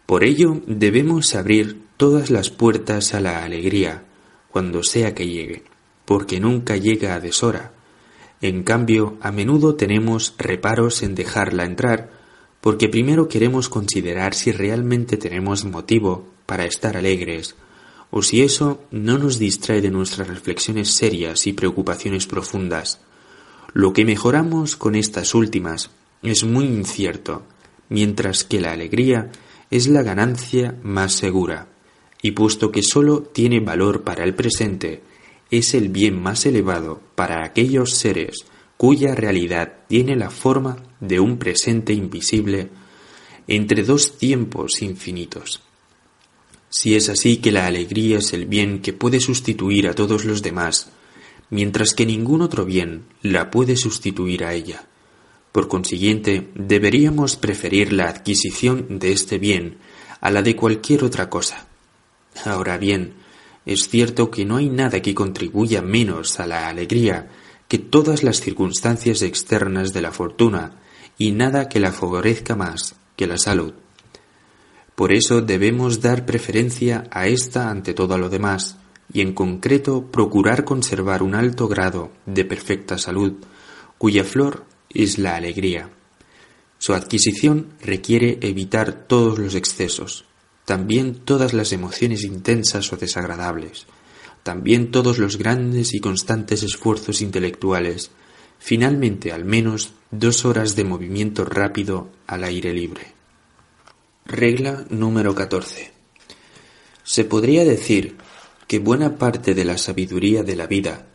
Por 0.07 0.25
ello 0.25 0.61
debemos 0.67 1.35
abrir 1.35 1.83
todas 1.97 2.31
las 2.31 2.51
puertas 2.51 3.15
a 3.15 3.21
la 3.21 3.45
alegría, 3.45 4.05
cuando 4.51 4.83
sea 4.83 5.15
que 5.15 5.27
llegue, 5.27 5.65
porque 6.05 6.41
nunca 6.41 6.77
llega 6.77 7.15
a 7.15 7.21
deshora. 7.21 7.73
En 8.41 8.63
cambio, 8.65 9.17
a 9.21 9.33
menudo 9.33 9.77
tenemos 9.77 10.35
reparos 10.37 11.03
en 11.03 11.15
dejarla 11.15 11.65
entrar, 11.65 12.11
porque 12.61 12.89
primero 12.89 13.29
queremos 13.29 13.69
considerar 13.69 14.35
si 14.35 14.53
realmente 14.53 15.17
tenemos 15.17 15.65
motivo 15.65 16.29
para 16.47 16.67
estar 16.67 16.97
alegres, 16.97 17.57
o 18.11 18.23
si 18.23 18.43
eso 18.43 18.83
no 18.91 19.19
nos 19.19 19.39
distrae 19.39 19.81
de 19.81 19.91
nuestras 19.91 20.29
reflexiones 20.29 20.95
serias 20.95 21.47
y 21.47 21.55
preocupaciones 21.55 22.27
profundas. 22.27 23.01
Lo 23.73 23.93
que 23.93 24.05
mejoramos 24.05 24.77
con 24.77 24.95
estas 24.95 25.35
últimas 25.35 25.91
es 26.23 26.45
muy 26.45 26.67
incierto, 26.67 27.45
mientras 27.93 28.43
que 28.43 28.61
la 28.61 28.73
alegría 28.73 29.31
es 29.71 29.87
la 29.87 30.03
ganancia 30.03 30.75
más 30.83 31.13
segura 31.13 31.69
y 32.23 32.31
puesto 32.31 32.73
que 32.73 32.83
sólo 32.83 33.23
tiene 33.23 33.61
valor 33.61 34.03
para 34.03 34.25
el 34.25 34.35
presente, 34.35 35.03
es 35.51 35.75
el 35.75 35.91
bien 35.91 36.21
más 36.21 36.47
elevado 36.47 37.01
para 37.15 37.45
aquellos 37.45 37.95
seres 37.95 38.47
cuya 38.79 39.15
realidad 39.15 39.75
tiene 39.89 40.17
la 40.17 40.31
forma 40.31 40.79
de 41.01 41.21
un 41.21 41.39
presente 41.39 41.93
invisible 41.93 42.71
entre 43.47 43.85
dos 43.85 44.17
tiempos 44.17 44.81
infinitos. 44.83 45.61
Si 46.71 46.95
es 46.95 47.11
así 47.11 47.37
que 47.37 47.53
la 47.53 47.67
alegría 47.67 48.19
es 48.19 48.33
el 48.33 48.47
bien 48.47 48.81
que 48.81 48.95
puede 48.95 49.21
sustituir 49.21 49.87
a 49.89 49.95
todos 49.95 50.25
los 50.25 50.43
demás, 50.43 50.91
mientras 51.51 51.93
que 51.93 52.07
ningún 52.07 52.41
otro 52.41 52.65
bien 52.65 53.05
la 53.21 53.51
puede 53.51 53.77
sustituir 53.77 54.45
a 54.45 54.55
ella. 54.55 54.87
Por 55.53 55.69
consiguiente, 55.69 56.51
deberíamos 56.55 57.37
preferir 57.37 57.93
la 57.93 58.09
adquisición 58.09 58.99
de 58.99 59.13
este 59.13 59.39
bien 59.39 59.77
a 60.21 60.31
la 60.31 60.43
de 60.43 60.57
cualquier 60.57 61.05
otra 61.05 61.29
cosa. 61.29 61.67
Ahora 62.45 62.79
bien, 62.79 63.15
es 63.67 63.89
cierto 63.89 64.31
que 64.31 64.47
no 64.47 64.57
hay 64.57 64.71
nada 64.71 65.03
que 65.03 65.15
contribuya 65.15 65.83
menos 65.83 66.41
a 66.41 66.47
la 66.47 66.69
alegría 66.69 67.29
que 67.69 67.79
todas 67.79 68.23
las 68.23 68.41
circunstancias 68.41 69.23
externas 69.23 69.93
de 69.93 70.03
la 70.03 70.11
fortuna 70.11 70.81
y 71.19 71.33
nada 71.33 71.69
que 71.69 71.81
la 71.81 71.93
favorezca 71.93 72.57
más 72.57 72.97
que 73.17 73.27
la 73.27 73.37
salud. 73.37 73.75
Por 74.95 75.13
eso 75.13 75.43
debemos 75.43 76.01
dar 76.01 76.27
preferencia 76.27 77.05
a 77.11 77.29
esta 77.29 77.71
ante 77.71 77.95
todo 77.95 78.19
lo 78.19 78.29
demás 78.29 78.77
y 79.13 79.21
en 79.21 79.35
concreto 79.35 80.07
procurar 80.11 80.65
conservar 80.65 81.23
un 81.23 81.35
alto 81.35 81.69
grado 81.69 82.11
de 82.27 82.45
perfecta 82.45 82.99
salud, 82.99 83.35
cuya 83.99 84.25
flor 84.25 84.65
es 84.95 85.19
la 85.19 85.37
alegría. 85.37 85.91
Su 86.79 86.95
adquisición 86.95 87.75
requiere 87.81 88.39
evitar 88.41 89.07
todos 89.07 89.39
los 89.39 89.55
excesos, 89.55 90.25
también 90.65 91.15
todas 91.15 91.53
las 91.53 91.73
emociones 91.73 92.25
intensas 92.25 92.93
o 92.93 92.97
desagradables, 92.97 93.87
también 94.43 94.91
todos 94.91 95.19
los 95.19 95.39
grandes 95.39 95.95
y 95.95 96.01
constantes 96.01 96.63
esfuerzos 96.63 97.23
intelectuales, 97.23 98.11
finalmente 98.59 99.33
al 99.33 99.45
menos 99.45 99.93
dos 100.11 100.45
horas 100.45 100.75
de 100.75 100.85
movimiento 100.85 101.45
rápido 101.45 102.11
al 102.27 102.45
aire 102.45 102.73
libre. 102.73 103.13
Regla 104.25 104.85
número 104.91 105.35
14. 105.35 105.93
Se 107.05 107.25
podría 107.25 107.65
decir 107.65 108.17
que 108.67 108.79
buena 108.79 109.19
parte 109.19 109.55
de 109.55 109.65
la 109.65 109.79
sabiduría 109.79 110.43
de 110.43 110.57
la 110.57 110.67
vida 110.67 111.07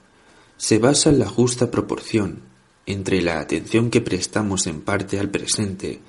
se 0.58 0.80
basa 0.80 1.10
en 1.10 1.20
la 1.20 1.28
justa 1.28 1.72
proporción 1.72 2.47
entre 2.88 3.22
la 3.22 3.40
atención 3.40 3.92
que 3.92 4.02
prestamos 4.02 4.66
en 4.66 4.82
parte 4.82 5.20
al 5.20 5.30
presente 5.30 6.00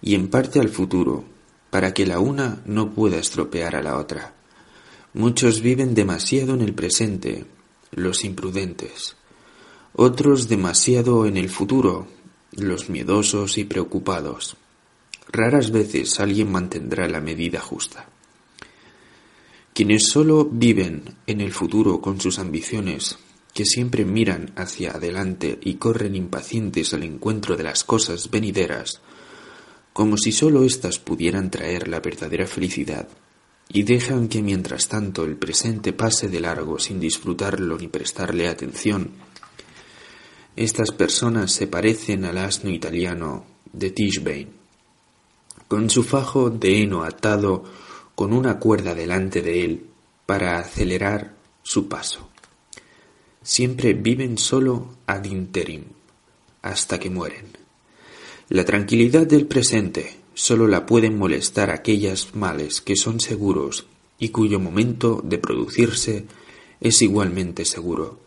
y 0.00 0.14
en 0.14 0.28
parte 0.28 0.60
al 0.60 0.68
futuro 0.68 1.24
para 1.70 1.94
que 1.94 2.06
la 2.06 2.20
una 2.20 2.62
no 2.66 2.90
pueda 2.90 3.18
estropear 3.18 3.74
a 3.74 3.82
la 3.82 3.96
otra. 3.96 4.34
Muchos 5.14 5.62
viven 5.62 5.94
demasiado 5.94 6.54
en 6.54 6.60
el 6.60 6.74
presente, 6.74 7.46
los 7.92 8.24
imprudentes. 8.24 9.16
Otros 9.94 10.48
demasiado 10.48 11.26
en 11.26 11.36
el 11.36 11.48
futuro, 11.48 12.06
los 12.52 12.90
miedosos 12.90 13.58
y 13.58 13.64
preocupados. 13.64 14.56
Raras 15.32 15.70
veces 15.70 16.20
alguien 16.20 16.52
mantendrá 16.52 17.08
la 17.08 17.20
medida 17.20 17.60
justa. 17.60 18.08
Quienes 19.72 20.08
solo 20.08 20.44
viven 20.44 21.16
en 21.26 21.40
el 21.40 21.52
futuro 21.52 22.00
con 22.00 22.20
sus 22.20 22.38
ambiciones, 22.38 23.18
que 23.52 23.64
siempre 23.64 24.04
miran 24.04 24.52
hacia 24.56 24.92
adelante 24.92 25.58
y 25.62 25.74
corren 25.74 26.14
impacientes 26.14 26.94
al 26.94 27.02
encuentro 27.02 27.56
de 27.56 27.64
las 27.64 27.84
cosas 27.84 28.30
venideras, 28.30 29.00
como 29.92 30.16
si 30.16 30.32
sólo 30.32 30.64
éstas 30.64 30.98
pudieran 30.98 31.50
traer 31.50 31.88
la 31.88 32.00
verdadera 32.00 32.46
felicidad, 32.46 33.08
y 33.68 33.82
dejan 33.82 34.28
que 34.28 34.42
mientras 34.42 34.88
tanto 34.88 35.24
el 35.24 35.36
presente 35.36 35.92
pase 35.92 36.28
de 36.28 36.40
largo 36.40 36.78
sin 36.78 37.00
disfrutarlo 37.00 37.78
ni 37.78 37.88
prestarle 37.88 38.48
atención. 38.48 39.10
Estas 40.56 40.90
personas 40.90 41.52
se 41.52 41.66
parecen 41.66 42.24
al 42.24 42.38
asno 42.38 42.70
italiano 42.70 43.46
de 43.72 43.90
Tischbein, 43.90 44.48
con 45.68 45.88
su 45.88 46.02
fajo 46.02 46.50
de 46.50 46.82
heno 46.82 47.04
atado 47.04 47.64
con 48.14 48.32
una 48.32 48.58
cuerda 48.58 48.94
delante 48.94 49.40
de 49.40 49.64
él 49.64 49.86
para 50.26 50.58
acelerar 50.58 51.36
su 51.62 51.88
paso. 51.88 52.29
Siempre 53.42 53.94
viven 53.94 54.36
solo 54.36 54.96
ad 55.06 55.24
interim, 55.24 55.84
hasta 56.60 57.00
que 57.00 57.08
mueren. 57.08 57.46
La 58.50 58.66
tranquilidad 58.66 59.26
del 59.26 59.46
presente 59.46 60.16
solo 60.34 60.66
la 60.66 60.84
pueden 60.84 61.16
molestar 61.16 61.70
aquellas 61.70 62.34
males 62.34 62.82
que 62.82 62.96
son 62.96 63.18
seguros 63.18 63.86
y 64.18 64.28
cuyo 64.28 64.60
momento 64.60 65.22
de 65.24 65.38
producirse 65.38 66.26
es 66.80 67.00
igualmente 67.00 67.64
seguro. 67.64 68.18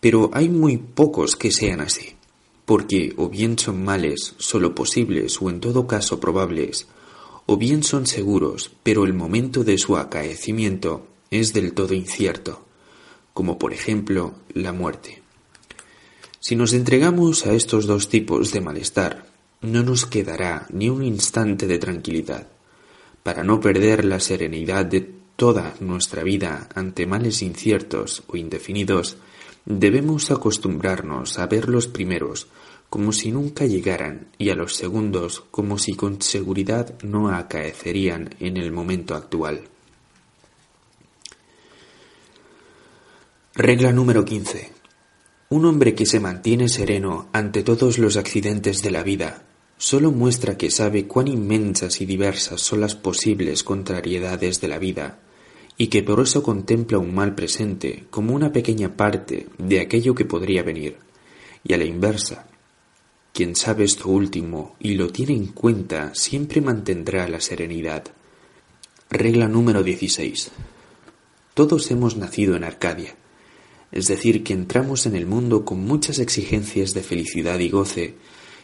Pero 0.00 0.30
hay 0.32 0.48
muy 0.48 0.78
pocos 0.78 1.36
que 1.36 1.50
sean 1.50 1.80
así, 1.80 2.14
porque 2.64 3.12
o 3.16 3.28
bien 3.28 3.58
son 3.58 3.84
males 3.84 4.34
solo 4.38 4.74
posibles 4.74 5.42
o 5.42 5.50
en 5.50 5.60
todo 5.60 5.86
caso 5.86 6.20
probables, 6.20 6.86
o 7.44 7.58
bien 7.58 7.82
son 7.82 8.06
seguros, 8.06 8.70
pero 8.82 9.04
el 9.04 9.12
momento 9.12 9.64
de 9.64 9.76
su 9.76 9.96
acaecimiento 9.96 11.06
es 11.30 11.52
del 11.52 11.74
todo 11.74 11.92
incierto, 11.94 12.67
como 13.38 13.56
por 13.56 13.72
ejemplo 13.72 14.34
la 14.52 14.72
muerte. 14.72 15.22
Si 16.40 16.56
nos 16.56 16.72
entregamos 16.72 17.46
a 17.46 17.52
estos 17.52 17.86
dos 17.86 18.08
tipos 18.08 18.50
de 18.50 18.60
malestar, 18.60 19.26
no 19.60 19.84
nos 19.84 20.06
quedará 20.06 20.66
ni 20.70 20.88
un 20.88 21.04
instante 21.04 21.68
de 21.68 21.78
tranquilidad. 21.78 22.48
Para 23.22 23.44
no 23.44 23.60
perder 23.60 24.04
la 24.04 24.18
serenidad 24.18 24.86
de 24.86 25.08
toda 25.36 25.76
nuestra 25.78 26.24
vida 26.24 26.68
ante 26.74 27.06
males 27.06 27.40
inciertos 27.42 28.24
o 28.26 28.36
indefinidos, 28.36 29.18
debemos 29.64 30.32
acostumbrarnos 30.32 31.38
a 31.38 31.46
ver 31.46 31.68
los 31.68 31.86
primeros 31.86 32.48
como 32.90 33.12
si 33.12 33.30
nunca 33.30 33.66
llegaran 33.66 34.32
y 34.36 34.50
a 34.50 34.56
los 34.56 34.74
segundos 34.74 35.44
como 35.52 35.78
si 35.78 35.94
con 35.94 36.20
seguridad 36.22 37.00
no 37.04 37.28
acaecerían 37.28 38.34
en 38.40 38.56
el 38.56 38.72
momento 38.72 39.14
actual. 39.14 39.68
Regla 43.60 43.90
número 43.90 44.24
15. 44.24 44.70
Un 45.48 45.64
hombre 45.64 45.96
que 45.96 46.06
se 46.06 46.20
mantiene 46.20 46.68
sereno 46.68 47.26
ante 47.32 47.64
todos 47.64 47.98
los 47.98 48.16
accidentes 48.16 48.82
de 48.82 48.92
la 48.92 49.02
vida 49.02 49.42
solo 49.76 50.12
muestra 50.12 50.56
que 50.56 50.70
sabe 50.70 51.08
cuán 51.08 51.26
inmensas 51.26 52.00
y 52.00 52.06
diversas 52.06 52.60
son 52.60 52.80
las 52.80 52.94
posibles 52.94 53.64
contrariedades 53.64 54.60
de 54.60 54.68
la 54.68 54.78
vida 54.78 55.18
y 55.76 55.88
que 55.88 56.04
por 56.04 56.20
eso 56.20 56.40
contempla 56.44 56.98
un 56.98 57.12
mal 57.12 57.34
presente 57.34 58.04
como 58.10 58.32
una 58.32 58.52
pequeña 58.52 58.96
parte 58.96 59.48
de 59.58 59.80
aquello 59.80 60.14
que 60.14 60.24
podría 60.24 60.62
venir, 60.62 60.98
y 61.64 61.74
a 61.74 61.78
la 61.78 61.84
inversa, 61.84 62.46
quien 63.32 63.56
sabe 63.56 63.82
esto 63.82 64.08
último 64.08 64.76
y 64.78 64.94
lo 64.94 65.10
tiene 65.10 65.32
en 65.32 65.48
cuenta 65.48 66.14
siempre 66.14 66.60
mantendrá 66.60 67.26
la 67.26 67.40
serenidad. 67.40 68.04
Regla 69.10 69.48
número 69.48 69.82
16. 69.82 70.52
Todos 71.54 71.90
hemos 71.90 72.16
nacido 72.16 72.54
en 72.54 72.62
Arcadia, 72.62 73.16
es 73.92 74.06
decir, 74.06 74.44
que 74.44 74.52
entramos 74.52 75.06
en 75.06 75.16
el 75.16 75.26
mundo 75.26 75.64
con 75.64 75.80
muchas 75.80 76.18
exigencias 76.18 76.94
de 76.94 77.02
felicidad 77.02 77.58
y 77.58 77.70
goce, 77.70 78.16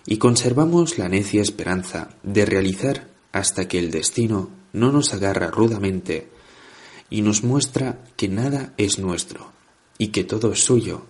y 0.06 0.18
conservamos 0.18 0.98
la 0.98 1.08
necia 1.08 1.42
esperanza 1.42 2.10
de 2.22 2.44
realizar 2.44 3.08
hasta 3.32 3.66
que 3.68 3.78
el 3.78 3.90
destino 3.90 4.50
no 4.72 4.92
nos 4.92 5.14
agarra 5.14 5.50
rudamente 5.50 6.28
y 7.10 7.22
nos 7.22 7.42
muestra 7.42 8.04
que 8.16 8.28
nada 8.28 8.74
es 8.76 8.98
nuestro 8.98 9.52
y 9.98 10.08
que 10.08 10.24
todo 10.24 10.52
es 10.52 10.64
suyo, 10.64 11.06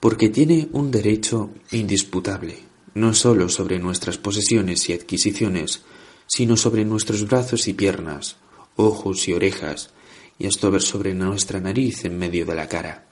porque 0.00 0.28
tiene 0.28 0.68
un 0.72 0.90
derecho 0.90 1.50
indisputable 1.70 2.66
no 2.96 3.12
sólo 3.12 3.50
sobre 3.50 3.78
nuestras 3.78 4.16
posesiones 4.16 4.88
y 4.88 4.94
adquisiciones, 4.94 5.82
sino 6.26 6.56
sobre 6.56 6.86
nuestros 6.86 7.28
brazos 7.28 7.68
y 7.68 7.74
piernas, 7.74 8.36
ojos 8.74 9.28
y 9.28 9.34
orejas, 9.34 9.90
y 10.38 10.46
hasta 10.46 10.80
sobre 10.80 11.12
nuestra 11.12 11.60
nariz 11.60 12.06
en 12.06 12.16
medio 12.18 12.46
de 12.46 12.54
la 12.54 12.66
cara. 12.68 13.05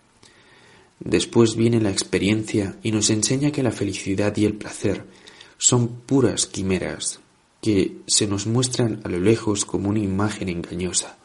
Después 1.05 1.55
viene 1.55 1.81
la 1.81 1.91
experiencia 1.91 2.77
y 2.83 2.91
nos 2.91 3.11
enseña 3.11 3.53
que 3.53 3.63
la 3.63 3.71
felicidad 3.71 4.37
y 4.37 4.47
el 4.47 4.55
placer 4.55 5.05
son 5.59 5.89
puras 5.89 6.47
quimeras 6.47 7.21
que 7.61 7.99
se 8.07 8.27
nos 8.27 8.47
muestran 8.47 9.01
a 9.05 9.09
lo 9.09 9.21
lejos 9.21 9.65
como 9.65 9.91
una 9.91 10.01
imagen 10.01 10.49
engañosa, 10.49 11.19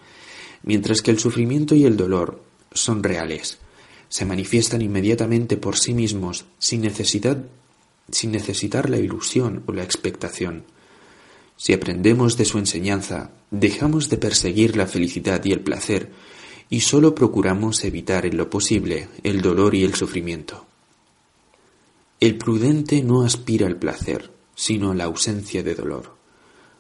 mientras 0.64 1.02
que 1.02 1.12
el 1.12 1.20
sufrimiento 1.20 1.76
y 1.76 1.86
el 1.86 1.98
dolor 1.98 2.44
son 2.74 3.04
reales, 3.04 3.58
se 4.10 4.26
manifiestan 4.26 4.82
inmediatamente 4.82 5.58
por 5.58 5.78
sí 5.78 5.94
mismos 5.94 6.46
sin 6.60 6.82
necesidad 6.82 7.44
sin 8.12 8.32
necesitar 8.32 8.90
la 8.90 8.98
ilusión 8.98 9.64
o 9.68 9.72
la 9.72 9.84
expectación. 9.84 10.64
Si 11.58 11.74
aprendemos 11.74 12.38
de 12.38 12.46
su 12.46 12.58
enseñanza, 12.58 13.32
dejamos 13.52 14.10
de 14.10 14.18
perseguir 14.18 14.78
la 14.78 14.88
felicidad 14.88 15.44
y 15.44 15.52
el 15.52 15.60
placer 15.60 16.10
y 16.70 16.82
sólo 16.82 17.16
procuramos 17.16 17.84
evitar 17.84 18.26
en 18.26 18.38
lo 18.38 18.50
posible 18.50 19.10
el 19.24 19.42
dolor 19.42 19.74
y 19.76 19.84
el 19.84 19.96
sufrimiento. 19.96 20.66
El 22.20 22.38
prudente 22.38 23.02
no 23.02 23.24
aspira 23.24 23.66
al 23.66 23.78
placer, 23.78 24.30
sino 24.56 24.92
a 24.92 24.96
la 24.96 25.06
ausencia 25.06 25.64
de 25.64 25.74
dolor. 25.74 26.16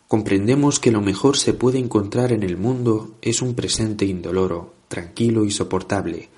Comprendemos 0.07 0.79
que 0.79 0.91
lo 0.91 1.01
mejor 1.01 1.37
se 1.37 1.53
puede 1.53 1.79
encontrar 1.79 2.31
en 2.33 2.43
el 2.43 2.57
mundo 2.57 3.15
es 3.21 3.41
un 3.41 3.55
presente 3.55 4.05
indoloro, 4.05 4.73
tranquilo 4.87 5.45
y 5.45 5.51
soportable. 5.51 6.29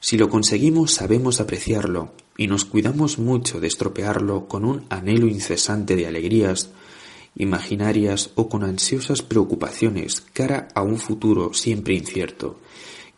Si 0.00 0.18
lo 0.18 0.28
conseguimos 0.28 0.92
sabemos 0.92 1.40
apreciarlo 1.40 2.12
y 2.36 2.48
nos 2.48 2.64
cuidamos 2.64 3.18
mucho 3.18 3.60
de 3.60 3.68
estropearlo 3.68 4.46
con 4.46 4.64
un 4.64 4.84
anhelo 4.90 5.26
incesante 5.26 5.96
de 5.96 6.06
alegrías 6.06 6.70
imaginarias 7.36 8.30
o 8.34 8.48
con 8.48 8.62
ansiosas 8.62 9.22
preocupaciones 9.22 10.20
cara 10.20 10.68
a 10.74 10.82
un 10.82 10.98
futuro 10.98 11.52
siempre 11.54 11.94
incierto, 11.94 12.60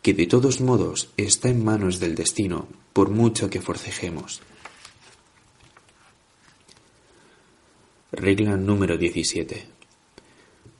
que 0.01 0.13
de 0.13 0.27
todos 0.27 0.61
modos 0.61 1.09
está 1.17 1.49
en 1.49 1.63
manos 1.63 1.99
del 1.99 2.15
destino, 2.15 2.67
por 2.93 3.09
mucho 3.09 3.49
que 3.49 3.61
forcejemos. 3.61 4.41
Regla 8.11 8.55
número 8.55 8.97
17. 8.97 9.65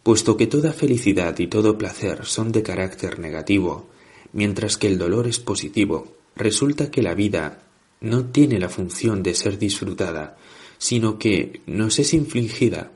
Puesto 0.01 0.37
que 0.37 0.47
toda 0.47 0.71
felicidad 0.71 1.37
y 1.39 1.47
todo 1.47 1.77
placer 1.77 2.25
son 2.25 2.51
de 2.51 2.63
carácter 2.63 3.19
negativo, 3.19 3.87
mientras 4.31 4.77
que 4.77 4.87
el 4.87 4.97
dolor 4.97 5.27
es 5.27 5.39
positivo, 5.39 6.15
resulta 6.35 6.89
que 6.89 7.01
la 7.01 7.13
vida 7.13 7.63
no 7.99 8.25
tiene 8.25 8.59
la 8.59 8.69
función 8.69 9.23
de 9.23 9.33
ser 9.33 9.57
disfrutada, 9.57 10.37
sino 10.77 11.19
que 11.19 11.61
nos 11.65 11.99
es 11.99 12.13
infligida, 12.13 12.91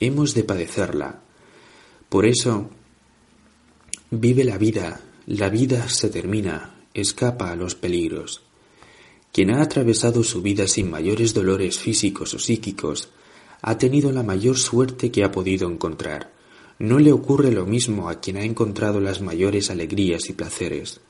hemos 0.00 0.34
de 0.34 0.44
padecerla. 0.44 1.20
Por 2.08 2.26
eso, 2.26 2.70
vive 4.10 4.44
la 4.44 4.58
vida, 4.58 5.00
la 5.30 5.50
vida 5.50 5.90
se 5.90 6.08
termina, 6.08 6.74
escapa 6.94 7.52
a 7.52 7.54
los 7.54 7.74
peligros. 7.74 8.40
Quien 9.30 9.50
ha 9.50 9.60
atravesado 9.60 10.24
su 10.24 10.40
vida 10.40 10.66
sin 10.66 10.90
mayores 10.90 11.34
dolores 11.34 11.78
físicos 11.78 12.32
o 12.32 12.38
psíquicos, 12.38 13.10
ha 13.60 13.76
tenido 13.76 14.10
la 14.10 14.22
mayor 14.22 14.56
suerte 14.56 15.10
que 15.10 15.24
ha 15.24 15.30
podido 15.30 15.70
encontrar. 15.70 16.32
No 16.78 16.98
le 16.98 17.12
ocurre 17.12 17.52
lo 17.52 17.66
mismo 17.66 18.08
a 18.08 18.20
quien 18.20 18.38
ha 18.38 18.42
encontrado 18.42 19.00
las 19.00 19.20
mayores 19.20 19.68
alegrías 19.68 20.30
y 20.30 20.32
placeres. 20.32 21.02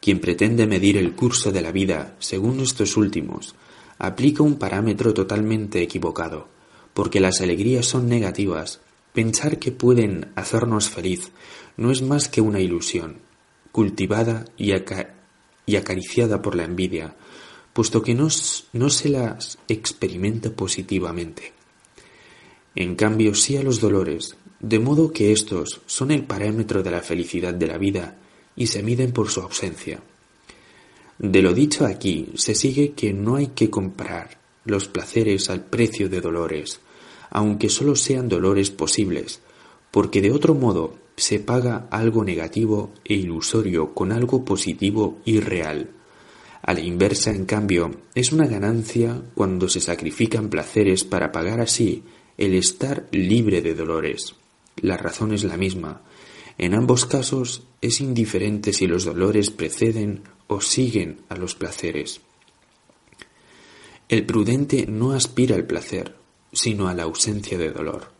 Quien 0.00 0.20
pretende 0.20 0.66
medir 0.66 0.96
el 0.96 1.14
curso 1.14 1.52
de 1.52 1.60
la 1.60 1.70
vida 1.70 2.16
según 2.18 2.60
estos 2.60 2.96
últimos, 2.96 3.56
aplica 3.98 4.42
un 4.42 4.54
parámetro 4.54 5.12
totalmente 5.12 5.82
equivocado, 5.82 6.48
porque 6.94 7.20
las 7.20 7.42
alegrías 7.42 7.84
son 7.84 8.08
negativas. 8.08 8.80
Pensar 9.12 9.58
que 9.58 9.70
pueden 9.70 10.32
hacernos 10.34 10.88
feliz 10.88 11.30
no 11.76 11.90
es 11.90 12.00
más 12.00 12.30
que 12.30 12.40
una 12.40 12.60
ilusión, 12.60 13.28
cultivada 13.72 14.44
y, 14.56 14.72
acariciada 14.72 16.42
por 16.42 16.56
la 16.56 16.64
envidia, 16.64 17.14
puesto 17.72 18.02
que 18.02 18.14
no, 18.14 18.28
no 18.72 18.90
se 18.90 19.08
las 19.08 19.58
experimenta 19.68 20.50
positivamente. 20.50 21.52
En 22.74 22.94
cambio, 22.94 23.34
sí 23.34 23.56
a 23.56 23.62
los 23.62 23.80
dolores, 23.80 24.36
de 24.60 24.78
modo 24.78 25.12
que 25.12 25.32
estos 25.32 25.80
son 25.86 26.10
el 26.10 26.24
parámetro 26.24 26.82
de 26.82 26.90
la 26.90 27.02
felicidad 27.02 27.54
de 27.54 27.66
la 27.66 27.78
vida 27.78 28.18
y 28.56 28.66
se 28.66 28.82
miden 28.82 29.12
por 29.12 29.28
su 29.30 29.40
ausencia. 29.40 30.00
De 31.18 31.42
lo 31.42 31.52
dicho 31.52 31.84
aquí 31.84 32.32
se 32.34 32.54
sigue 32.54 32.92
que 32.92 33.12
no 33.12 33.36
hay 33.36 33.48
que 33.48 33.68
comprar 33.68 34.38
los 34.64 34.88
placeres 34.88 35.50
al 35.50 35.64
precio 35.64 36.08
de 36.08 36.20
dolores, 36.20 36.80
aunque 37.30 37.68
solo 37.68 37.96
sean 37.96 38.28
dolores 38.28 38.70
posibles, 38.70 39.40
porque 39.90 40.20
de 40.20 40.30
otro 40.30 40.54
modo 40.54 40.96
se 41.20 41.38
paga 41.38 41.86
algo 41.90 42.24
negativo 42.24 42.92
e 43.04 43.14
ilusorio 43.14 43.92
con 43.92 44.10
algo 44.10 44.44
positivo 44.44 45.20
y 45.24 45.40
real. 45.40 45.90
A 46.62 46.72
la 46.72 46.80
inversa, 46.80 47.30
en 47.30 47.44
cambio, 47.44 47.90
es 48.14 48.32
una 48.32 48.46
ganancia 48.46 49.20
cuando 49.34 49.68
se 49.68 49.80
sacrifican 49.80 50.48
placeres 50.48 51.04
para 51.04 51.30
pagar 51.30 51.60
así 51.60 52.04
el 52.38 52.54
estar 52.54 53.06
libre 53.12 53.60
de 53.60 53.74
dolores. 53.74 54.34
La 54.76 54.96
razón 54.96 55.32
es 55.34 55.44
la 55.44 55.58
misma. 55.58 56.02
En 56.56 56.74
ambos 56.74 57.04
casos 57.06 57.64
es 57.80 58.00
indiferente 58.00 58.72
si 58.72 58.86
los 58.86 59.04
dolores 59.04 59.50
preceden 59.50 60.22
o 60.46 60.60
siguen 60.60 61.20
a 61.28 61.36
los 61.36 61.54
placeres. 61.54 62.20
El 64.08 64.24
prudente 64.24 64.86
no 64.86 65.12
aspira 65.12 65.54
al 65.54 65.66
placer, 65.66 66.16
sino 66.52 66.88
a 66.88 66.94
la 66.94 67.04
ausencia 67.04 67.58
de 67.58 67.70
dolor. 67.70 68.19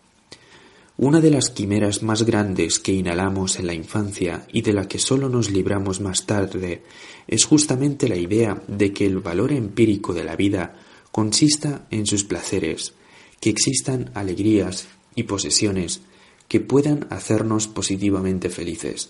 Una 1.02 1.22
de 1.22 1.30
las 1.30 1.48
quimeras 1.48 2.02
más 2.02 2.24
grandes 2.24 2.78
que 2.78 2.92
inhalamos 2.92 3.58
en 3.58 3.66
la 3.66 3.72
infancia 3.72 4.46
y 4.52 4.60
de 4.60 4.74
la 4.74 4.86
que 4.86 4.98
sólo 4.98 5.30
nos 5.30 5.50
libramos 5.50 5.98
más 6.02 6.26
tarde 6.26 6.82
es 7.26 7.46
justamente 7.46 8.06
la 8.06 8.16
idea 8.16 8.62
de 8.68 8.92
que 8.92 9.06
el 9.06 9.20
valor 9.20 9.50
empírico 9.50 10.12
de 10.12 10.24
la 10.24 10.36
vida 10.36 10.76
consista 11.10 11.86
en 11.90 12.04
sus 12.04 12.24
placeres, 12.24 12.92
que 13.40 13.48
existan 13.48 14.10
alegrías 14.12 14.88
y 15.14 15.22
posesiones 15.22 16.02
que 16.48 16.60
puedan 16.60 17.06
hacernos 17.08 17.66
positivamente 17.66 18.50
felices. 18.50 19.08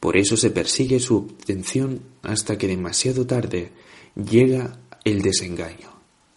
Por 0.00 0.16
eso 0.16 0.34
se 0.38 0.48
persigue 0.48 0.98
su 0.98 1.18
obtención 1.18 2.00
hasta 2.22 2.56
que 2.56 2.68
demasiado 2.68 3.26
tarde 3.26 3.72
llega 4.16 4.80
el 5.04 5.20
desengaño, 5.20 5.92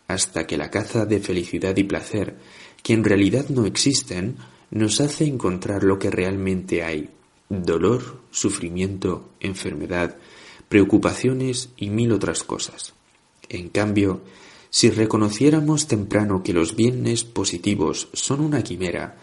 hasta 0.09 0.45
que 0.45 0.57
la 0.57 0.69
caza 0.69 1.05
de 1.05 1.21
felicidad 1.21 1.77
y 1.77 1.85
placer, 1.85 2.35
que 2.83 2.91
en 2.91 3.05
realidad 3.05 3.47
no 3.47 3.65
existen, 3.65 4.35
nos 4.71 5.01
hace 5.01 5.25
encontrar 5.25 5.83
lo 5.83 5.99
que 5.99 6.09
realmente 6.09 6.83
hay, 6.83 7.09
dolor, 7.49 8.19
sufrimiento, 8.31 9.29
enfermedad, 9.39 10.17
preocupaciones 10.69 11.69
y 11.75 11.89
mil 11.89 12.13
otras 12.13 12.43
cosas. 12.43 12.93
En 13.49 13.67
cambio, 13.69 14.21
si 14.69 14.89
reconociéramos 14.89 15.87
temprano 15.87 16.43
que 16.43 16.53
los 16.53 16.77
bienes 16.77 17.25
positivos 17.25 18.07
son 18.13 18.39
una 18.39 18.63
quimera, 18.63 19.17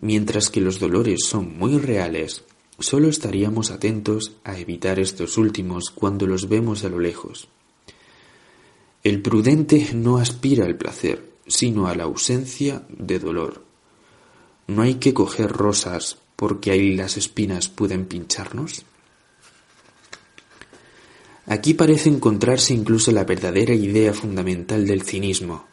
mientras 0.00 0.48
que 0.48 0.60
los 0.60 0.78
dolores 0.78 1.26
son 1.26 1.58
muy 1.58 1.78
reales, 1.78 2.44
solo 2.78 3.08
estaríamos 3.08 3.72
atentos 3.72 4.36
a 4.44 4.56
evitar 4.56 5.00
estos 5.00 5.36
últimos 5.36 5.90
cuando 5.90 6.28
los 6.28 6.48
vemos 6.48 6.84
a 6.84 6.88
lo 6.88 7.00
lejos. 7.00 7.48
El 9.02 9.22
prudente 9.22 9.90
no 9.94 10.18
aspira 10.18 10.64
al 10.64 10.76
placer, 10.76 11.30
sino 11.48 11.88
a 11.88 11.96
la 11.96 12.04
ausencia 12.04 12.86
de 12.88 13.18
dolor. 13.18 13.65
¿No 14.68 14.82
hay 14.82 14.94
que 14.96 15.14
coger 15.14 15.52
rosas 15.52 16.18
porque 16.34 16.72
ahí 16.72 16.96
las 16.96 17.16
espinas 17.16 17.68
pueden 17.68 18.06
pincharnos? 18.06 18.84
Aquí 21.46 21.74
parece 21.74 22.08
encontrarse 22.08 22.74
incluso 22.74 23.12
la 23.12 23.24
verdadera 23.24 23.74
idea 23.74 24.12
fundamental 24.12 24.84
del 24.84 25.02
cinismo. 25.02 25.66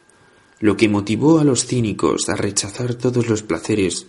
Lo 0.60 0.76
que 0.76 0.88
motivó 0.88 1.40
a 1.40 1.44
los 1.44 1.66
cínicos 1.66 2.28
a 2.28 2.36
rechazar 2.36 2.94
todos 2.94 3.28
los 3.28 3.42
placeres, 3.42 4.06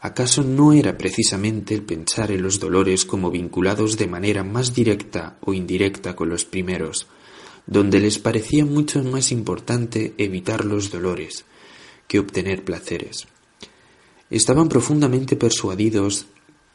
¿acaso 0.00 0.42
no 0.42 0.72
era 0.72 0.98
precisamente 0.98 1.72
el 1.72 1.82
pensar 1.82 2.32
en 2.32 2.42
los 2.42 2.58
dolores 2.58 3.04
como 3.04 3.30
vinculados 3.30 3.96
de 3.96 4.08
manera 4.08 4.42
más 4.42 4.74
directa 4.74 5.38
o 5.42 5.54
indirecta 5.54 6.16
con 6.16 6.28
los 6.28 6.44
primeros, 6.44 7.06
donde 7.68 8.00
les 8.00 8.18
parecía 8.18 8.64
mucho 8.64 9.02
más 9.04 9.30
importante 9.30 10.12
evitar 10.18 10.64
los 10.64 10.90
dolores 10.90 11.44
que 12.08 12.18
obtener 12.18 12.64
placeres? 12.64 13.28
Estaban 14.30 14.68
profundamente 14.68 15.36
persuadidos 15.36 16.26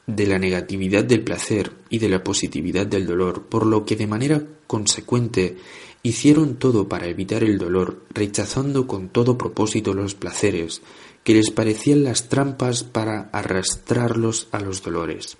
de 0.07 0.25
la 0.25 0.39
negatividad 0.39 1.03
del 1.03 1.23
placer 1.23 1.71
y 1.89 1.99
de 1.99 2.09
la 2.09 2.23
positividad 2.23 2.87
del 2.87 3.05
dolor, 3.05 3.43
por 3.43 3.65
lo 3.65 3.85
que 3.85 3.95
de 3.95 4.07
manera 4.07 4.43
consecuente 4.65 5.57
hicieron 6.01 6.55
todo 6.55 6.87
para 6.87 7.07
evitar 7.07 7.43
el 7.43 7.57
dolor, 7.57 8.03
rechazando 8.09 8.87
con 8.87 9.09
todo 9.09 9.37
propósito 9.37 9.93
los 9.93 10.15
placeres, 10.15 10.81
que 11.23 11.33
les 11.33 11.51
parecían 11.51 12.03
las 12.03 12.29
trampas 12.29 12.83
para 12.83 13.29
arrastrarlos 13.31 14.47
a 14.51 14.59
los 14.61 14.81
dolores. 14.81 15.37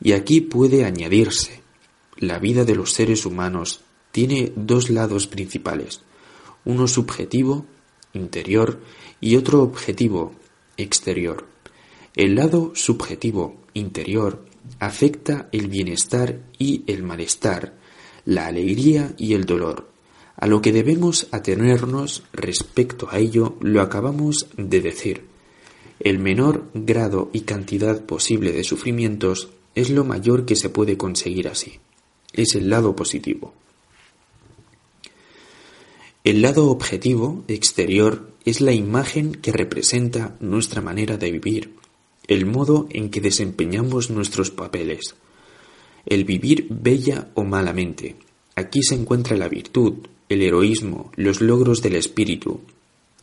Y 0.00 0.12
aquí 0.12 0.40
puede 0.40 0.84
añadirse, 0.84 1.62
la 2.16 2.38
vida 2.38 2.64
de 2.64 2.74
los 2.74 2.92
seres 2.92 3.26
humanos 3.26 3.80
tiene 4.12 4.52
dos 4.56 4.90
lados 4.90 5.26
principales, 5.26 6.00
uno 6.64 6.88
subjetivo, 6.88 7.66
interior, 8.12 8.80
y 9.20 9.36
otro 9.36 9.62
objetivo, 9.62 10.34
exterior. 10.76 11.46
El 12.14 12.36
lado 12.36 12.72
subjetivo 12.74 13.56
interior 13.74 14.44
afecta 14.78 15.48
el 15.52 15.68
bienestar 15.68 16.40
y 16.58 16.84
el 16.86 17.02
malestar, 17.02 17.74
la 18.24 18.46
alegría 18.46 19.14
y 19.18 19.34
el 19.34 19.44
dolor. 19.44 19.90
A 20.36 20.46
lo 20.46 20.60
que 20.62 20.72
debemos 20.72 21.28
atenernos 21.30 22.24
respecto 22.32 23.08
a 23.10 23.18
ello 23.18 23.56
lo 23.60 23.80
acabamos 23.80 24.48
de 24.56 24.80
decir. 24.80 25.24
El 26.00 26.18
menor 26.18 26.70
grado 26.74 27.30
y 27.32 27.40
cantidad 27.40 28.04
posible 28.04 28.52
de 28.52 28.64
sufrimientos 28.64 29.50
es 29.74 29.90
lo 29.90 30.04
mayor 30.04 30.44
que 30.44 30.56
se 30.56 30.70
puede 30.70 30.96
conseguir 30.96 31.48
así. 31.48 31.80
Es 32.32 32.54
el 32.54 32.68
lado 32.68 32.96
positivo. 32.96 33.54
El 36.24 36.42
lado 36.42 36.70
objetivo, 36.70 37.44
exterior, 37.48 38.30
es 38.44 38.60
la 38.60 38.72
imagen 38.72 39.32
que 39.32 39.52
representa 39.52 40.36
nuestra 40.40 40.82
manera 40.82 41.16
de 41.16 41.32
vivir, 41.32 41.74
el 42.26 42.46
modo 42.46 42.86
en 42.90 43.10
que 43.10 43.20
desempeñamos 43.20 44.10
nuestros 44.10 44.50
papeles. 44.50 45.14
El 46.06 46.24
vivir 46.24 46.66
bella 46.68 47.30
o 47.34 47.44
malamente. 47.44 48.16
Aquí 48.54 48.82
se 48.82 48.94
encuentra 48.94 49.36
la 49.36 49.48
virtud, 49.48 49.94
el 50.28 50.42
heroísmo, 50.42 51.10
los 51.16 51.40
logros 51.40 51.80
del 51.82 51.96
espíritu. 51.96 52.60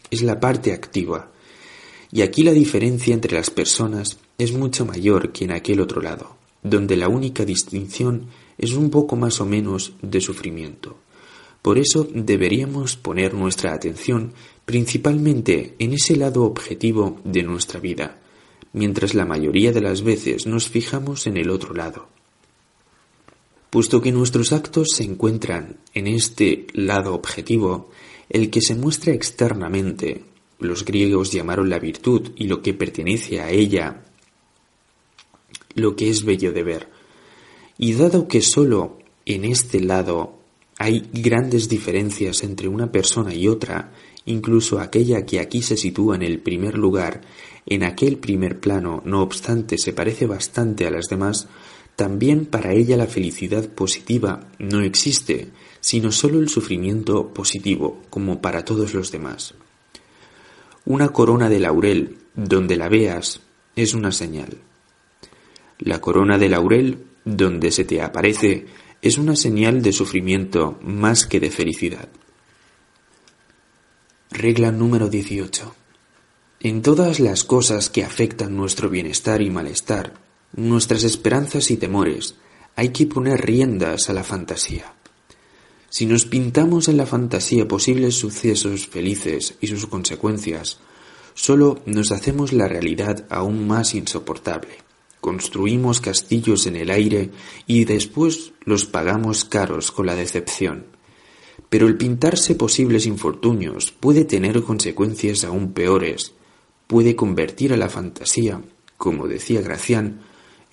Es 0.10 0.24
la 0.24 0.40
parte 0.40 0.74
activa. 0.74 1.32
Y 2.12 2.22
aquí 2.22 2.44
la 2.44 2.52
diferencia 2.52 3.14
entre 3.14 3.36
las 3.36 3.50
personas 3.50 4.18
es 4.38 4.52
mucho 4.54 4.86
mayor 4.86 5.32
que 5.32 5.46
en 5.46 5.52
aquel 5.52 5.80
otro 5.80 6.02
lado, 6.02 6.36
donde 6.64 6.98
la 6.98 7.08
única 7.08 7.46
distinción 7.46 8.28
es 8.58 8.74
un 8.74 8.90
poco 8.90 9.16
más 9.16 9.40
o 9.40 9.46
menos 9.46 9.94
de 10.02 10.20
sufrimiento. 10.20 10.98
Por 11.62 11.78
eso 11.78 12.08
deberíamos 12.12 12.96
poner 12.96 13.36
nuestra 13.36 13.74
atención 13.74 14.34
principalmente 14.66 15.76
en 15.80 15.94
ese 15.94 16.16
lado 16.16 16.44
objetivo 16.44 17.20
de 17.24 17.44
nuestra 17.44 17.80
vida, 17.80 18.20
mientras 18.74 19.14
la 19.14 19.26
mayoría 19.26 19.72
de 19.72 19.82
las 19.82 20.02
veces 20.04 20.46
nos 20.46 20.70
fijamos 20.70 21.28
en 21.28 21.38
el 21.38 21.50
otro 21.50 21.74
lado. 21.74 22.08
Puesto 23.70 24.02
que 24.02 24.12
nuestros 24.12 24.52
actos 24.52 24.90
se 24.96 25.04
encuentran 25.04 25.78
en 25.94 26.08
este 26.08 26.68
lado 26.74 27.14
objetivo, 27.14 27.90
el 28.30 28.50
que 28.50 28.62
se 28.62 28.76
muestra 28.76 29.14
externamente, 29.14 30.24
los 30.60 30.86
griegos 30.86 31.32
llamaron 31.32 31.70
la 31.70 31.80
virtud 31.80 32.32
y 32.36 32.48
lo 32.48 32.62
que 32.62 32.74
pertenece 32.74 33.42
a 33.42 33.50
ella, 33.50 34.04
lo 35.76 35.96
que 35.96 36.10
es 36.10 36.24
bello 36.24 36.52
de 36.52 36.64
ver. 36.64 36.90
Y 37.78 37.94
dado 37.94 38.28
que 38.28 38.42
sólo 38.42 39.00
en 39.26 39.46
este 39.46 39.80
lado 39.80 40.38
hay 40.78 41.10
grandes 41.14 41.70
diferencias 41.70 42.44
entre 42.44 42.68
una 42.68 42.92
persona 42.92 43.34
y 43.34 43.48
otra, 43.48 43.94
incluso 44.26 44.80
aquella 44.80 45.26
que 45.26 45.40
aquí 45.40 45.62
se 45.62 45.78
sitúa 45.78 46.16
en 46.16 46.24
el 46.24 46.40
primer 46.40 46.78
lugar, 46.78 47.22
en 47.66 47.84
aquel 47.84 48.18
primer 48.18 48.60
plano, 48.60 49.02
no 49.06 49.22
obstante, 49.22 49.78
se 49.78 49.94
parece 49.94 50.26
bastante 50.26 50.86
a 50.86 50.92
las 50.92 51.08
demás, 51.08 51.48
también 51.96 52.46
para 52.46 52.74
ella 52.74 52.98
la 52.98 53.08
felicidad 53.08 53.68
positiva 53.70 54.48
no 54.60 54.82
existe, 54.82 55.50
sino 55.80 56.12
sólo 56.12 56.40
el 56.40 56.50
sufrimiento 56.50 57.34
positivo, 57.34 58.02
como 58.10 58.42
para 58.42 58.66
todos 58.66 58.94
los 58.94 59.12
demás. 59.12 59.54
Una 60.86 61.10
corona 61.10 61.50
de 61.50 61.60
laurel, 61.60 62.18
donde 62.36 62.76
la 62.76 62.90
veas, 62.90 63.42
es 63.76 63.94
una 63.94 64.12
señal. 64.12 64.58
La 65.78 66.02
corona 66.02 66.38
de 66.38 66.50
laurel, 66.50 67.06
donde 67.24 67.72
se 67.72 67.84
te 67.84 68.02
aparece, 68.02 68.66
es 69.02 69.18
una 69.18 69.36
señal 69.36 69.82
de 69.82 69.94
sufrimiento 69.94 70.80
más 70.82 71.26
que 71.26 71.40
de 71.40 71.52
felicidad. 71.52 72.10
Regla 74.34 74.72
número 74.72 75.10
18. 75.10 75.76
En 76.62 76.82
todas 76.82 77.20
las 77.20 77.44
cosas 77.44 77.90
que 77.90 78.06
afectan 78.06 78.56
nuestro 78.56 78.90
bienestar 78.90 79.42
y 79.42 79.50
malestar, 79.50 80.14
nuestras 80.56 81.04
esperanzas 81.04 81.70
y 81.70 81.76
temores, 81.76 82.36
hay 82.78 82.90
que 82.90 83.08
poner 83.08 83.46
riendas 83.46 84.10
a 84.10 84.14
la 84.14 84.24
fantasía. 84.24 84.94
Si 85.90 86.06
nos 86.06 86.26
pintamos 86.26 86.88
en 86.88 86.96
la 86.96 87.06
fantasía 87.06 87.68
posibles 87.68 88.16
sucesos 88.16 88.88
felices 88.88 89.56
y 89.60 89.68
sus 89.68 89.86
consecuencias, 89.86 90.80
solo 91.34 91.82
nos 91.86 92.14
hacemos 92.14 92.54
la 92.54 92.70
realidad 92.70 93.26
aún 93.30 93.68
más 93.68 93.94
insoportable. 93.96 94.78
construimos 95.20 96.00
castillos 96.00 96.66
en 96.68 96.78
el 96.78 96.90
aire 96.90 97.30
y 97.68 97.84
después 97.84 98.54
los 98.64 98.86
pagamos 98.86 99.44
caros 99.44 99.92
con 99.92 100.06
la 100.06 100.16
decepción. 100.16 100.91
Pero 101.72 101.88
el 101.88 101.96
pintarse 101.96 102.54
posibles 102.54 103.06
infortunios 103.06 103.94
puede 103.94 104.26
tener 104.26 104.62
consecuencias 104.62 105.46
aún 105.46 105.72
peores, 105.72 106.34
puede 106.86 107.16
convertir 107.16 107.72
a 107.72 107.78
la 107.78 107.88
fantasía, 107.88 108.62
como 108.98 109.30
decía 109.30 109.62
Gracián, 109.62 110.20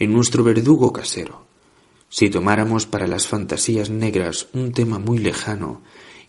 en 0.01 0.12
nuestro 0.12 0.42
verdugo 0.42 0.92
casero. 0.92 1.46
Si 2.09 2.30
tomáramos 2.30 2.86
para 2.86 3.07
las 3.07 3.28
fantasías 3.28 3.90
negras 3.90 4.49
un 4.53 4.72
tema 4.72 4.99
muy 4.99 5.18
lejano 5.18 5.82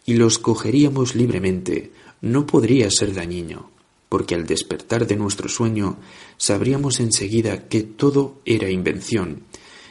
y 0.05 0.13
los 0.13 0.37
cogeríamos 0.37 1.15
libremente, 1.15 1.91
no 2.21 2.45
podría 2.45 2.91
ser 2.91 3.15
dañino, 3.15 3.71
porque 4.07 4.35
al 4.35 4.45
despertar 4.45 5.07
de 5.07 5.15
nuestro 5.15 5.49
sueño 5.49 5.97
sabríamos 6.37 6.99
enseguida 6.99 7.67
que 7.69 7.81
todo 7.81 8.39
era 8.45 8.69
invención, 8.69 9.45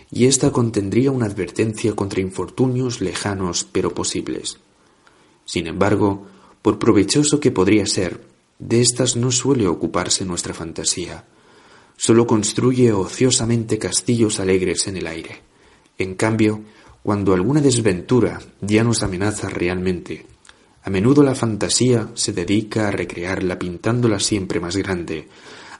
y 0.08 0.26
ésta 0.26 0.52
contendría 0.52 1.10
una 1.10 1.26
advertencia 1.26 1.96
contra 1.96 2.20
infortunios 2.20 3.00
lejanos 3.00 3.64
pero 3.64 3.92
posibles. 3.92 4.60
Sin 5.48 5.66
embargo, 5.66 6.26
por 6.60 6.78
provechoso 6.78 7.40
que 7.40 7.50
podría 7.50 7.86
ser, 7.86 8.20
de 8.58 8.82
éstas 8.82 9.16
no 9.16 9.32
suele 9.32 9.66
ocuparse 9.66 10.26
nuestra 10.26 10.52
fantasía. 10.52 11.24
Sólo 11.96 12.26
construye 12.26 12.92
ociosamente 12.92 13.78
castillos 13.78 14.40
alegres 14.40 14.86
en 14.88 14.98
el 14.98 15.06
aire. 15.06 15.40
En 15.96 16.16
cambio, 16.16 16.60
cuando 17.02 17.32
alguna 17.32 17.62
desventura 17.62 18.40
ya 18.60 18.84
nos 18.84 19.02
amenaza 19.02 19.48
realmente, 19.48 20.26
a 20.82 20.90
menudo 20.90 21.22
la 21.22 21.34
fantasía 21.34 22.10
se 22.12 22.34
dedica 22.34 22.88
a 22.88 22.90
recrearla 22.90 23.58
pintándola 23.58 24.20
siempre 24.20 24.60
más 24.60 24.76
grande, 24.76 25.28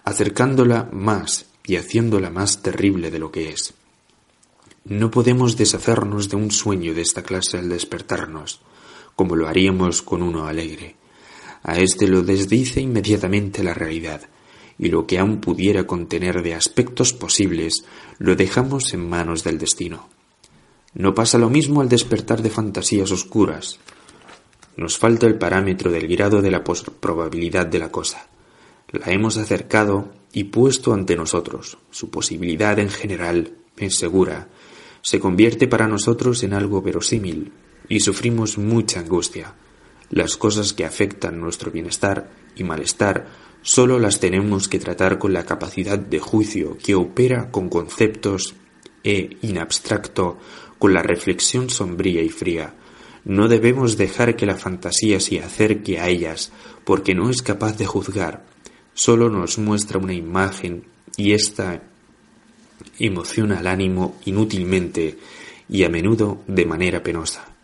acercándola 0.05 0.89
más 0.93 1.45
y 1.67 1.77
haciéndola 1.77 2.31
más 2.31 2.63
terrible 2.63 3.11
de 3.11 3.19
lo 3.19 3.31
que 3.31 3.51
es. 3.51 3.75
No 4.87 5.11
podemos 5.11 5.59
deshacernos 5.59 6.31
de 6.31 6.37
un 6.37 6.51
sueño 6.51 6.95
de 6.95 7.03
esta 7.03 7.23
clase 7.23 7.59
al 7.59 7.69
despertarnos, 7.69 8.63
como 9.19 9.35
lo 9.35 9.49
haríamos 9.49 10.01
con 10.01 10.23
uno 10.23 10.47
alegre. 10.47 10.95
A 11.65 11.77
éste 11.77 12.07
lo 12.07 12.23
desdice 12.23 12.81
inmediatamente 12.81 13.65
la 13.65 13.75
realidad, 13.75 14.21
y 14.79 14.91
lo 14.91 15.09
que 15.09 15.19
aún 15.19 15.41
pudiera 15.41 15.89
contener 15.89 16.41
de 16.45 16.55
aspectos 16.55 17.15
posibles 17.15 17.85
lo 18.19 18.37
dejamos 18.37 18.95
en 18.95 19.09
manos 19.09 19.43
del 19.43 19.59
destino. 19.59 20.09
No 20.95 21.15
pasa 21.15 21.37
lo 21.37 21.51
mismo 21.51 21.81
al 21.81 21.89
despertar 21.89 22.43
de 22.43 22.51
fantasías 22.51 23.11
oscuras. 23.11 23.81
Nos 24.77 24.99
falta 24.99 25.27
el 25.27 25.35
parámetro 25.35 25.91
del 25.91 26.07
grado 26.07 26.41
de 26.41 26.53
la 26.53 26.63
probabilidad 26.63 27.67
de 27.67 27.81
la 27.81 27.91
cosa. 27.91 28.29
La 28.93 29.11
hemos 29.11 29.37
acercado 29.37 30.13
y 30.33 30.45
puesto 30.45 30.95
ante 30.95 31.17
nosotros. 31.17 31.77
Su 31.91 32.09
posibilidad 32.09 32.79
en 32.79 32.89
general 32.89 33.51
es 33.79 33.97
segura. 33.97 34.47
Se 35.03 35.19
convierte 35.19 35.67
para 35.67 35.89
nosotros 35.89 36.45
en 36.45 36.55
algo 36.55 36.83
verosímil 36.83 37.51
y 37.89 38.01
sufrimos 38.01 38.59
mucha 38.59 39.01
angustia. 39.01 39.55
Las 40.11 40.37
cosas 40.37 40.73
que 40.73 40.85
afectan 40.85 41.41
nuestro 41.41 41.71
bienestar 41.71 42.31
y 42.57 42.65
malestar 42.65 43.27
solo 43.63 43.99
las 43.99 44.21
tenemos 44.21 44.69
que 44.69 44.79
tratar 44.79 45.19
con 45.19 45.33
la 45.33 45.45
capacidad 45.45 45.99
de 45.99 46.19
juicio 46.19 46.79
que 46.79 46.95
opera 46.95 47.51
con 47.51 47.69
conceptos 47.69 48.55
e, 49.05 49.37
in 49.43 49.59
abstracto, 49.59 50.39
con 50.79 50.95
la 50.95 51.03
reflexión 51.03 51.71
sombría 51.71 52.23
y 52.23 52.31
fría. 52.31 52.75
No 53.25 53.49
debemos 53.49 53.97
dejar 53.97 54.37
que 54.37 54.47
la 54.47 54.57
fantasía 54.57 55.21
se 55.21 55.41
acerque 55.41 55.99
a 55.99 56.09
ellas, 56.09 56.53
porque 56.85 57.15
no 57.15 57.29
es 57.31 57.43
capaz 57.43 57.77
de 57.77 57.87
juzgar, 57.87 58.45
solo 58.95 59.29
nos 59.29 59.59
muestra 59.59 59.99
una 59.99 60.15
imagen 60.15 60.85
y 61.17 61.33
ésta 61.33 61.83
emociona 62.99 63.59
al 63.59 63.67
ánimo 63.67 64.17
inútilmente 64.25 65.19
y 65.69 65.85
a 65.85 65.89
menudo 65.89 66.43
de 66.47 66.65
manera 66.65 67.03
penosa. 67.03 67.58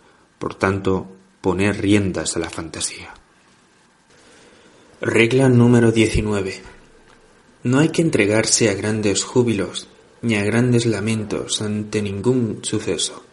Por 0.45 0.57
tanto, 0.57 1.07
poner 1.41 1.81
riendas 1.81 2.37
a 2.37 2.39
la 2.39 2.51
fantasía. 2.51 3.15
Regla 5.01 5.49
número 5.49 5.91
19. 5.91 6.61
No 7.63 7.79
hay 7.79 7.89
que 7.89 8.03
entregarse 8.03 8.69
a 8.69 8.75
grandes 8.75 9.25
júbilos 9.25 9.89
ni 10.21 10.35
a 10.35 10.45
grandes 10.45 10.85
lamentos 10.85 11.63
ante 11.63 12.03
ningún 12.03 12.59
suceso, 12.61 13.25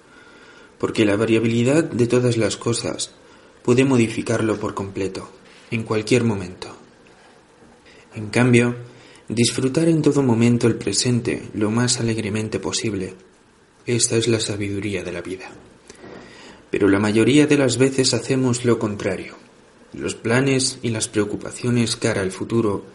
porque 0.77 1.03
la 1.03 1.17
variabilidad 1.17 1.83
de 1.83 2.07
todas 2.07 2.37
las 2.37 2.55
cosas 2.55 3.11
puede 3.61 3.83
modificarlo 3.83 4.57
por 4.57 4.73
completo, 4.73 5.29
en 5.69 5.83
cualquier 5.83 6.23
momento. 6.23 6.73
En 8.15 8.27
cambio, 8.29 8.77
disfrutar 9.27 9.89
en 9.89 10.01
todo 10.01 10.23
momento 10.23 10.65
el 10.65 10.75
presente 10.75 11.49
lo 11.55 11.71
más 11.71 11.99
alegremente 11.99 12.61
posible, 12.61 13.15
esta 13.85 14.15
es 14.15 14.29
la 14.29 14.39
sabiduría 14.39 15.03
de 15.03 15.11
la 15.11 15.21
vida. 15.21 15.51
Pero 16.71 16.87
la 16.87 16.99
mayoría 16.99 17.45
de 17.45 17.57
las 17.57 17.77
veces 17.77 18.13
hacemos 18.13 18.65
lo 18.65 18.79
contrario. 18.79 19.35
Los 19.93 20.15
planes 20.15 20.79
y 20.81 20.89
las 20.89 21.09
preocupaciones 21.09 21.97
cara 21.97 22.21
al 22.21 22.31
futuro, 22.31 22.85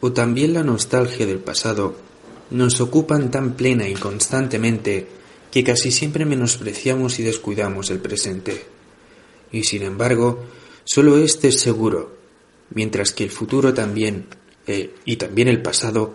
o 0.00 0.12
también 0.12 0.52
la 0.52 0.62
nostalgia 0.62 1.26
del 1.26 1.38
pasado, 1.38 1.96
nos 2.50 2.80
ocupan 2.80 3.30
tan 3.30 3.54
plena 3.54 3.88
y 3.88 3.94
constantemente 3.94 5.06
que 5.50 5.64
casi 5.64 5.90
siempre 5.90 6.26
menospreciamos 6.26 7.18
y 7.18 7.22
descuidamos 7.22 7.90
el 7.90 7.98
presente. 7.98 8.64
Y 9.50 9.64
sin 9.64 9.82
embargo, 9.82 10.44
solo 10.84 11.18
este 11.18 11.48
es 11.48 11.60
seguro, 11.60 12.16
mientras 12.70 13.12
que 13.12 13.24
el 13.24 13.30
futuro 13.30 13.72
también, 13.72 14.26
eh, 14.66 14.94
y 15.04 15.16
también 15.16 15.48
el 15.48 15.62
pasado, 15.62 16.14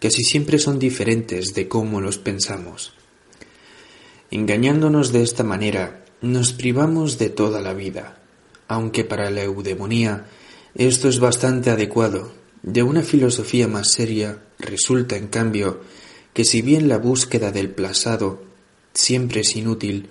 casi 0.00 0.22
siempre 0.22 0.58
son 0.58 0.78
diferentes 0.78 1.54
de 1.54 1.68
cómo 1.68 2.00
los 2.00 2.18
pensamos. 2.18 2.94
Engañándonos 4.30 5.12
de 5.12 5.22
esta 5.22 5.44
manera, 5.44 6.01
nos 6.22 6.52
privamos 6.52 7.18
de 7.18 7.30
toda 7.30 7.60
la 7.60 7.74
vida, 7.74 8.18
aunque 8.68 9.04
para 9.04 9.28
la 9.30 9.42
eudemonía 9.42 10.26
esto 10.74 11.08
es 11.08 11.18
bastante 11.18 11.70
adecuado, 11.70 12.32
de 12.62 12.82
una 12.82 13.02
filosofía 13.02 13.68
más 13.68 13.90
seria 13.92 14.38
resulta, 14.58 15.16
en 15.16 15.26
cambio, 15.26 15.80
que 16.32 16.44
si 16.44 16.62
bien 16.62 16.88
la 16.88 16.96
búsqueda 16.96 17.50
del 17.50 17.70
pasado 17.70 18.42
siempre 18.94 19.40
es 19.40 19.56
inútil, 19.56 20.08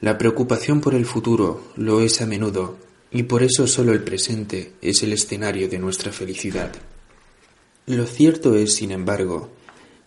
la 0.00 0.18
preocupación 0.18 0.80
por 0.80 0.94
el 0.94 1.06
futuro 1.06 1.72
lo 1.76 2.00
es 2.00 2.20
a 2.20 2.26
menudo, 2.26 2.76
y 3.10 3.22
por 3.24 3.42
eso 3.42 3.66
solo 3.66 3.92
el 3.92 4.04
presente 4.04 4.72
es 4.82 5.02
el 5.02 5.12
escenario 5.12 5.68
de 5.68 5.78
nuestra 5.78 6.12
felicidad. 6.12 6.72
Lo 7.86 8.06
cierto 8.06 8.54
es, 8.54 8.74
sin 8.74 8.92
embargo, 8.92 9.50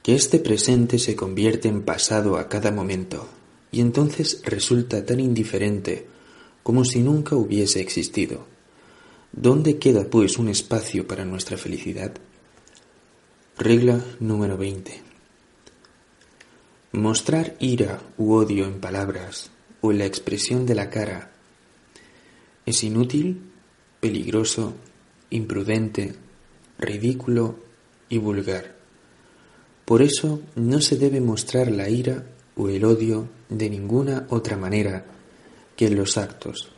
que 0.03 0.15
este 0.15 0.39
presente 0.39 0.99
se 0.99 1.15
convierte 1.15 1.67
en 1.67 1.81
pasado 1.81 2.37
a 2.37 2.47
cada 2.47 2.71
momento, 2.71 3.27
y 3.71 3.81
entonces 3.81 4.41
resulta 4.43 5.05
tan 5.05 5.19
indiferente 5.19 6.07
como 6.63 6.83
si 6.85 6.99
nunca 6.99 7.35
hubiese 7.35 7.81
existido. 7.81 8.45
¿Dónde 9.31 9.77
queda, 9.77 10.09
pues, 10.09 10.37
un 10.37 10.49
espacio 10.49 11.07
para 11.07 11.25
nuestra 11.25 11.57
felicidad? 11.57 12.13
Regla 13.57 14.03
número 14.19 14.57
20. 14.57 15.01
Mostrar 16.93 17.55
ira 17.59 18.01
u 18.17 18.33
odio 18.33 18.65
en 18.65 18.79
palabras 18.79 19.51
o 19.81 19.91
en 19.91 19.99
la 19.99 20.05
expresión 20.05 20.65
de 20.65 20.75
la 20.75 20.89
cara 20.89 21.31
es 22.65 22.83
inútil, 22.83 23.41
peligroso, 24.01 24.73
imprudente, 25.29 26.15
ridículo 26.77 27.59
y 28.09 28.17
vulgar. 28.17 28.75
Por 29.85 30.01
eso 30.01 30.41
no 30.55 30.81
se 30.81 30.97
debe 30.97 31.21
mostrar 31.21 31.71
la 31.71 31.89
ira 31.89 32.25
o 32.57 32.69
el 32.69 32.83
odio 32.85 33.27
de 33.49 33.69
ninguna 33.69 34.25
otra 34.29 34.57
manera 34.57 35.05
que 35.75 35.87
en 35.87 35.95
los 35.95 36.17
actos. 36.17 36.69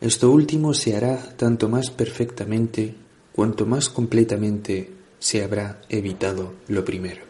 Esto 0.00 0.30
último 0.30 0.74
se 0.74 0.96
hará 0.96 1.36
tanto 1.36 1.68
más 1.68 1.90
perfectamente 1.90 2.94
cuanto 3.32 3.66
más 3.66 3.88
completamente 3.88 4.90
se 5.18 5.42
habrá 5.42 5.80
evitado 5.88 6.54
lo 6.68 6.84
primero. 6.84 7.22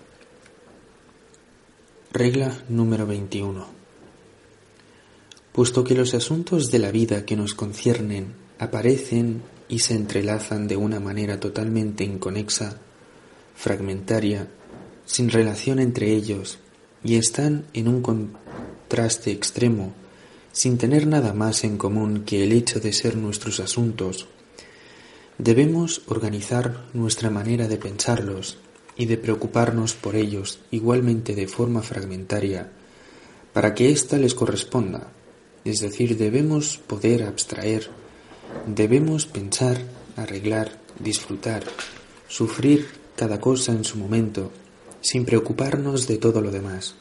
Regla 2.13 2.65
número 2.69 3.07
21. 3.07 3.67
Puesto 5.53 5.85
que 5.85 5.95
los 5.95 6.15
asuntos 6.15 6.71
de 6.71 6.79
la 6.79 6.91
vida 6.91 7.25
que 7.25 7.37
nos 7.37 7.55
conciernen 7.55 8.35
aparecen 8.59 9.43
y 9.69 9.81
se 9.81 9.95
entrelazan 9.95 10.69
de 10.69 10.77
una 10.77 11.01
manera 11.01 11.41
totalmente 11.41 12.05
inconexa, 12.05 12.79
fragmentaria, 13.55 14.49
sin 15.05 15.31
relación 15.31 15.79
entre 15.79 16.13
ellos, 16.13 16.59
y 17.07 17.15
están 17.15 17.67
en 17.73 17.87
un 17.87 18.03
contraste 18.03 19.31
extremo 19.31 19.95
sin 20.51 20.77
tener 20.77 21.07
nada 21.07 21.33
más 21.35 21.63
en 21.63 21.79
común 21.79 22.25
que 22.25 22.43
el 22.43 22.51
hecho 22.53 22.81
de 22.81 22.93
ser 22.93 23.17
nuestros 23.17 23.61
asuntos, 23.61 24.27
debemos 25.39 26.03
organizar 26.07 26.87
nuestra 26.95 27.31
manera 27.31 27.69
de 27.69 27.77
pensarlos 27.77 28.59
y 28.97 29.05
de 29.07 29.19
preocuparnos 29.19 29.95
por 29.95 30.17
ellos 30.17 30.59
igualmente 30.71 31.37
de 31.37 31.47
forma 31.47 31.83
fragmentaria 31.83 32.73
para 33.53 33.75
que 33.75 33.91
ésta 33.91 34.19
les 34.19 34.35
corresponda, 34.35 35.13
es 35.65 35.81
decir, 35.81 36.17
debemos 36.17 36.79
poder 36.79 37.23
abstraer, 37.23 37.89
debemos 38.67 39.27
pensar, 39.27 39.79
arreglar, 40.17 40.81
disfrutar, 40.99 41.63
sufrir 42.27 42.89
cada 43.15 43.41
cosa 43.41 43.73
en 43.73 43.85
su 43.85 43.97
momento 43.97 44.51
sin 45.07 45.25
preocuparnos 45.25 46.09
de 46.09 46.19
todo 46.19 46.41
lo 46.41 46.51
demás. 46.51 46.97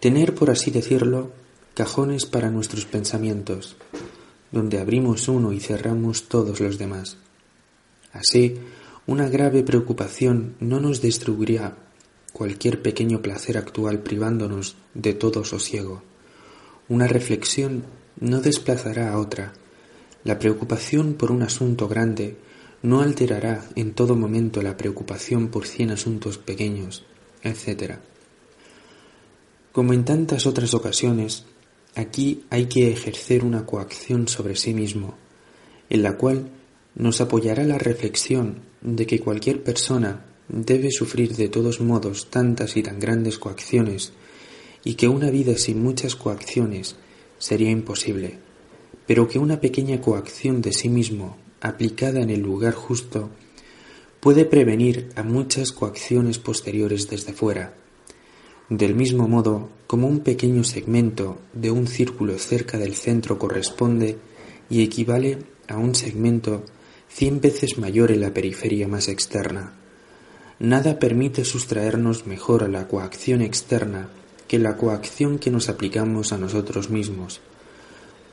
Tener, 0.00 0.34
por 0.34 0.48
así 0.48 0.70
decirlo, 0.70 1.32
cajones 1.74 2.24
para 2.24 2.50
nuestros 2.50 2.86
pensamientos, 2.86 3.76
donde 4.50 4.78
abrimos 4.78 5.28
uno 5.28 5.52
y 5.52 5.60
cerramos 5.60 6.28
todos 6.28 6.60
los 6.60 6.78
demás. 6.78 7.18
Así, 8.10 8.54
una 9.06 9.28
grave 9.28 9.62
preocupación 9.62 10.54
no 10.60 10.80
nos 10.80 11.02
destruiría 11.02 11.76
cualquier 12.32 12.80
pequeño 12.80 13.20
placer 13.20 13.58
actual 13.58 13.98
privándonos 13.98 14.76
de 14.94 15.12
todo 15.12 15.44
sosiego. 15.44 16.02
Una 16.88 17.06
reflexión 17.06 17.84
no 18.18 18.40
desplazará 18.40 19.12
a 19.12 19.18
otra. 19.18 19.52
La 20.24 20.38
preocupación 20.38 21.14
por 21.14 21.32
un 21.32 21.42
asunto 21.42 21.86
grande 21.86 22.38
no 22.84 23.00
alterará 23.00 23.66
en 23.76 23.94
todo 23.94 24.14
momento 24.14 24.60
la 24.60 24.76
preocupación 24.76 25.48
por 25.48 25.66
cien 25.66 25.90
asuntos 25.90 26.36
pequeños, 26.36 27.06
etc. 27.42 27.94
Como 29.72 29.94
en 29.94 30.04
tantas 30.04 30.46
otras 30.46 30.74
ocasiones, 30.74 31.46
aquí 31.94 32.44
hay 32.50 32.66
que 32.66 32.92
ejercer 32.92 33.42
una 33.42 33.64
coacción 33.64 34.28
sobre 34.28 34.54
sí 34.54 34.74
mismo, 34.74 35.14
en 35.88 36.02
la 36.02 36.18
cual 36.18 36.50
nos 36.94 37.22
apoyará 37.22 37.64
la 37.64 37.78
reflexión 37.78 38.60
de 38.82 39.06
que 39.06 39.18
cualquier 39.18 39.62
persona 39.62 40.26
debe 40.48 40.90
sufrir 40.90 41.36
de 41.36 41.48
todos 41.48 41.80
modos 41.80 42.28
tantas 42.28 42.76
y 42.76 42.82
tan 42.82 43.00
grandes 43.00 43.38
coacciones 43.38 44.12
y 44.84 44.96
que 44.96 45.08
una 45.08 45.30
vida 45.30 45.56
sin 45.56 45.82
muchas 45.82 46.16
coacciones 46.16 46.96
sería 47.38 47.70
imposible, 47.70 48.36
pero 49.06 49.26
que 49.26 49.38
una 49.38 49.58
pequeña 49.58 50.02
coacción 50.02 50.60
de 50.60 50.74
sí 50.74 50.90
mismo 50.90 51.38
aplicada 51.64 52.20
en 52.20 52.28
el 52.28 52.40
lugar 52.40 52.74
justo 52.74 53.30
puede 54.20 54.44
prevenir 54.44 55.08
a 55.16 55.22
muchas 55.22 55.72
coacciones 55.72 56.38
posteriores 56.38 57.08
desde 57.08 57.32
fuera. 57.32 57.72
Del 58.68 58.94
mismo 58.94 59.28
modo, 59.28 59.70
como 59.86 60.06
un 60.06 60.20
pequeño 60.20 60.62
segmento 60.62 61.38
de 61.54 61.70
un 61.70 61.86
círculo 61.86 62.38
cerca 62.38 62.76
del 62.76 62.94
centro 62.94 63.38
corresponde 63.38 64.18
y 64.68 64.82
equivale 64.82 65.38
a 65.66 65.78
un 65.78 65.94
segmento 65.94 66.64
cien 67.08 67.40
veces 67.40 67.78
mayor 67.78 68.10
en 68.10 68.20
la 68.20 68.34
periferia 68.34 68.86
más 68.86 69.08
externa. 69.08 69.72
Nada 70.58 70.98
permite 70.98 71.46
sustraernos 71.46 72.26
mejor 72.26 72.62
a 72.62 72.68
la 72.68 72.88
coacción 72.88 73.40
externa 73.40 74.10
que 74.48 74.58
la 74.58 74.76
coacción 74.76 75.38
que 75.38 75.50
nos 75.50 75.70
aplicamos 75.70 76.32
a 76.32 76.38
nosotros 76.38 76.90
mismos. 76.90 77.40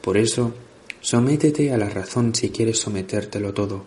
Por 0.02 0.18
eso, 0.18 0.54
sométete 1.02 1.74
a 1.74 1.78
la 1.78 1.90
razón 1.90 2.34
si 2.34 2.50
quieres 2.50 2.80
sometértelo 2.80 3.54
todo. 3.54 3.84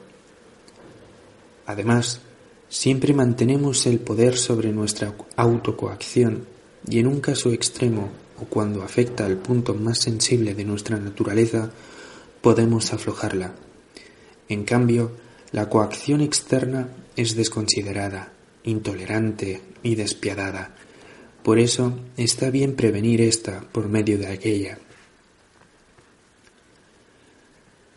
Además, 1.66 2.20
siempre 2.68 3.14
mantenemos 3.14 3.86
el 3.86 4.00
poder 4.00 4.36
sobre 4.36 4.72
nuestra 4.72 5.14
autocoacción 5.36 6.46
y 6.88 6.98
en 6.98 7.06
un 7.06 7.20
caso 7.20 7.52
extremo 7.52 8.10
o 8.40 8.44
cuando 8.46 8.82
afecta 8.82 9.24
al 9.24 9.36
punto 9.36 9.74
más 9.74 9.98
sensible 9.98 10.54
de 10.54 10.64
nuestra 10.64 10.98
naturaleza, 10.98 11.70
podemos 12.40 12.92
aflojarla. 12.92 13.54
En 14.48 14.64
cambio, 14.64 15.12
la 15.52 15.68
coacción 15.68 16.20
externa 16.20 16.88
es 17.16 17.36
desconsiderada, 17.36 18.32
intolerante 18.64 19.62
y 19.82 19.94
despiadada. 19.94 20.74
Por 21.42 21.58
eso 21.58 21.96
está 22.16 22.50
bien 22.50 22.74
prevenir 22.74 23.20
esta 23.20 23.60
por 23.60 23.88
medio 23.88 24.18
de 24.18 24.26
aquella. 24.26 24.78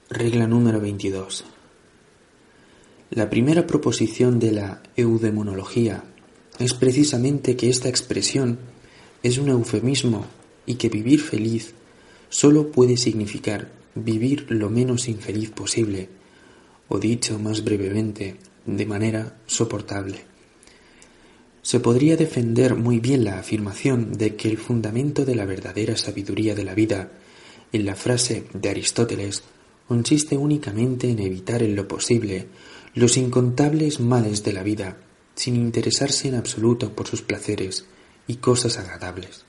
Regla 0.09 0.47
número 0.47 0.79
22. 0.79 1.43
La 3.09 3.29
primera 3.29 3.67
proposición 3.67 4.39
de 4.39 4.53
la 4.53 4.81
eudemonología 4.95 6.05
es 6.59 6.73
precisamente 6.73 7.57
que 7.57 7.67
esta 7.69 7.89
expresión 7.89 8.57
es 9.21 9.37
un 9.37 9.49
eufemismo 9.49 10.25
y 10.65 10.75
que 10.75 10.87
vivir 10.87 11.19
feliz 11.19 11.73
solo 12.29 12.71
puede 12.71 12.95
significar 12.95 13.69
vivir 13.95 14.45
lo 14.47 14.69
menos 14.69 15.09
infeliz 15.09 15.49
posible 15.49 16.07
o 16.87 16.99
dicho 16.99 17.37
más 17.37 17.65
brevemente, 17.65 18.37
de 18.65 18.85
manera 18.85 19.35
soportable. 19.45 20.21
Se 21.61 21.81
podría 21.81 22.15
defender 22.15 22.75
muy 22.75 23.01
bien 23.01 23.25
la 23.25 23.39
afirmación 23.39 24.13
de 24.13 24.37
que 24.37 24.49
el 24.49 24.57
fundamento 24.57 25.25
de 25.25 25.35
la 25.35 25.43
verdadera 25.43 25.97
sabiduría 25.97 26.55
de 26.55 26.63
la 26.63 26.75
vida, 26.75 27.11
en 27.73 27.85
la 27.85 27.95
frase 27.95 28.45
de 28.53 28.69
Aristóteles, 28.69 29.43
consiste 29.87 30.37
únicamente 30.37 31.09
en 31.09 31.19
evitar 31.19 31.63
en 31.63 31.75
lo 31.75 31.87
posible 31.87 32.47
los 32.93 33.17
incontables 33.17 33.99
males 33.99 34.43
de 34.43 34.53
la 34.53 34.63
vida, 34.63 34.97
sin 35.35 35.55
interesarse 35.55 36.27
en 36.27 36.35
absoluto 36.35 36.93
por 36.93 37.07
sus 37.07 37.21
placeres 37.21 37.85
y 38.27 38.37
cosas 38.37 38.77
agradables. 38.77 39.45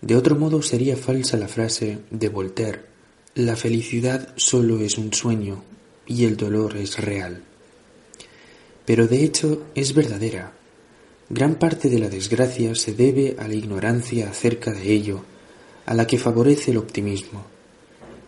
De 0.00 0.16
otro 0.16 0.36
modo 0.36 0.62
sería 0.62 0.96
falsa 0.96 1.36
la 1.36 1.48
frase 1.48 1.98
de 2.10 2.28
Voltaire, 2.28 2.96
la 3.34 3.56
felicidad 3.56 4.32
solo 4.36 4.80
es 4.80 4.96
un 4.96 5.12
sueño 5.12 5.62
y 6.06 6.24
el 6.24 6.36
dolor 6.36 6.76
es 6.76 6.98
real. 6.98 7.42
Pero 8.86 9.06
de 9.06 9.24
hecho 9.24 9.66
es 9.74 9.92
verdadera. 9.94 10.52
Gran 11.28 11.56
parte 11.56 11.90
de 11.90 11.98
la 11.98 12.08
desgracia 12.08 12.74
se 12.74 12.94
debe 12.94 13.36
a 13.38 13.46
la 13.46 13.54
ignorancia 13.54 14.30
acerca 14.30 14.72
de 14.72 14.90
ello, 14.90 15.22
a 15.84 15.92
la 15.92 16.06
que 16.06 16.18
favorece 16.18 16.70
el 16.70 16.78
optimismo. 16.78 17.44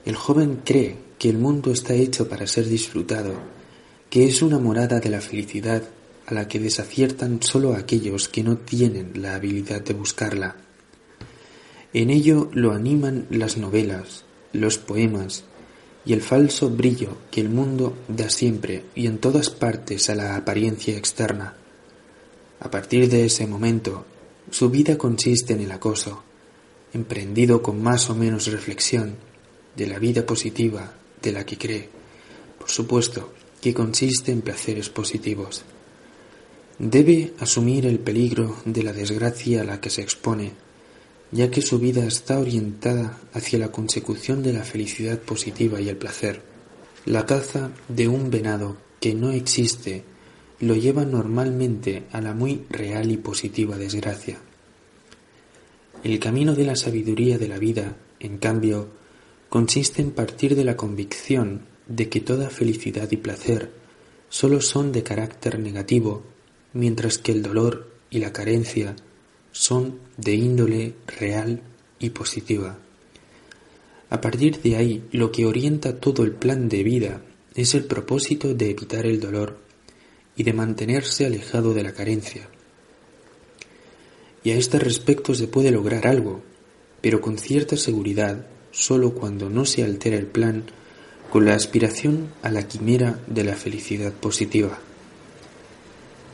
El 0.05 0.17
joven 0.17 0.61
cree 0.65 1.08
que 1.19 1.29
el 1.29 1.39
mundo 1.39 1.73
está 1.73 1.95
hecho 1.95 2.29
para 2.29 2.47
ser 2.47 2.67
disfrutado, 2.69 3.35
que 4.09 4.27
es 4.27 4.41
una 4.41 4.59
morada 4.59 5.01
de 5.01 5.11
la 5.11 5.21
felicidad 5.21 5.83
a 6.27 6.35
la 6.35 6.47
que 6.47 6.61
desaciertan 6.61 7.43
sólo 7.43 7.75
aquellos 7.75 8.29
que 8.29 8.43
no 8.43 8.59
tienen 8.59 9.13
la 9.15 9.35
habilidad 9.35 9.81
de 9.83 9.95
buscarla. 9.95 10.57
En 11.93 12.11
ello 12.11 12.51
lo 12.53 12.73
animan 12.73 13.27
las 13.31 13.57
novelas, 13.57 14.25
los 14.53 14.79
poemas, 14.79 15.45
y 16.05 16.13
el 16.13 16.23
falso 16.23 16.71
brillo 16.71 17.19
que 17.31 17.41
el 17.41 17.49
mundo 17.49 17.97
da 18.09 18.31
siempre 18.31 18.85
y 18.95 19.07
en 19.07 19.19
todas 19.19 19.51
partes 19.51 20.09
a 20.09 20.15
la 20.15 20.37
apariencia 20.37 20.97
externa. 20.97 21.57
A 22.61 22.71
partir 22.71 23.09
de 23.09 23.27
ese 23.27 23.47
momento, 23.47 24.05
su 24.51 24.71
vida 24.71 24.97
consiste 24.97 25.55
en 25.55 25.61
el 25.61 25.73
acoso, 25.73 26.23
emprendido 26.93 27.63
con 27.63 27.83
más 27.83 28.09
o 28.09 28.15
menos 28.15 28.47
reflexión, 28.47 29.17
de 29.77 29.87
la 29.87 29.99
vida 29.99 30.27
positiva 30.27 30.95
de 31.23 31.33
la 31.33 31.45
que 31.45 31.59
cree, 31.59 31.89
por 32.59 32.71
supuesto, 32.71 33.33
que 33.61 33.75
consiste 33.75 34.33
en 34.33 34.43
placeres 34.43 34.89
positivos. 34.89 35.65
Debe 36.79 37.35
asumir 37.41 37.87
el 37.87 37.99
peligro 37.99 38.57
de 38.65 38.83
la 38.83 38.93
desgracia 38.93 39.63
a 39.63 39.65
la 39.65 39.81
que 39.81 39.91
se 39.91 40.03
expone 40.03 40.53
ya 41.31 41.51
que 41.51 41.63
su 41.63 41.79
vida 41.79 42.05
está 42.07 42.39
orientada 42.39 43.19
hacia 43.33 43.59
la 43.59 43.71
consecución 43.71 44.43
de 44.43 44.53
la 44.53 44.65
felicidad 44.65 45.19
positiva 45.19 45.81
y 45.81 45.89
el 45.89 45.97
placer. 45.97 46.43
La 47.05 47.27
caza 47.27 47.71
de 47.89 48.09
un 48.09 48.31
venado 48.31 48.77
que 49.01 49.15
no 49.15 49.31
existe 49.31 50.05
lo 50.61 50.75
lleva 50.75 51.05
normalmente 51.05 52.05
a 52.13 52.21
la 52.21 52.35
muy 52.35 52.65
real 52.71 53.11
y 53.11 53.17
positiva 53.17 53.77
desgracia. 53.77 54.39
El 56.03 56.19
camino 56.19 56.55
de 56.55 56.65
la 56.65 56.77
sabiduría 56.77 57.39
de 57.39 57.49
la 57.49 57.59
vida, 57.59 57.97
en 58.21 58.39
cambio, 58.39 58.89
consiste 59.49 60.03
en 60.03 60.11
partir 60.11 60.55
de 60.55 60.65
la 60.65 60.77
convicción 60.77 61.67
de 61.87 62.09
que 62.09 62.21
toda 62.21 62.51
felicidad 62.51 63.11
y 63.11 63.17
placer 63.17 63.73
sólo 64.29 64.61
son 64.61 64.93
de 64.93 65.03
carácter 65.03 65.59
negativo, 65.59 66.23
mientras 66.75 67.19
que 67.19 67.33
el 67.33 67.43
dolor 67.43 67.91
y 68.11 68.19
la 68.19 68.33
carencia 68.33 68.95
son 69.53 69.99
de 70.17 70.35
índole 70.35 70.95
real 71.07 71.63
y 71.99 72.11
positiva. 72.11 72.79
A 74.11 74.21
partir 74.21 74.61
de 74.61 74.77
ahí, 74.77 75.05
lo 75.13 75.33
que 75.33 75.47
orienta 75.47 75.99
todo 75.99 76.25
el 76.25 76.33
plan 76.33 76.69
de 76.69 76.83
vida 76.83 77.23
es 77.55 77.75
el 77.75 77.85
propósito 77.85 78.55
de 78.55 78.71
evitar 78.71 79.07
el 79.07 79.21
dolor 79.21 79.59
y 80.37 80.45
de 80.45 80.53
mantenerse 80.53 81.27
alejado 81.27 81.75
de 81.75 81.83
la 81.83 81.93
carencia. 81.93 82.49
Y 84.45 84.51
a 84.53 84.57
este 84.57 84.79
respecto 84.79 85.35
se 85.35 85.49
puede 85.49 85.71
lograr 85.71 86.07
algo, 86.07 86.43
pero 87.01 87.21
con 87.21 87.39
cierta 87.39 87.77
seguridad 87.77 88.47
solo 88.71 89.13
cuando 89.15 89.49
no 89.49 89.65
se 89.65 89.85
altera 89.85 90.17
el 90.17 90.27
plan 90.27 90.65
con 91.31 91.45
la 91.45 91.55
aspiración 91.55 92.29
a 92.43 92.51
la 92.51 92.67
quimera 92.67 93.19
de 93.27 93.45
la 93.45 93.55
felicidad 93.55 94.13
positiva. 94.13 94.79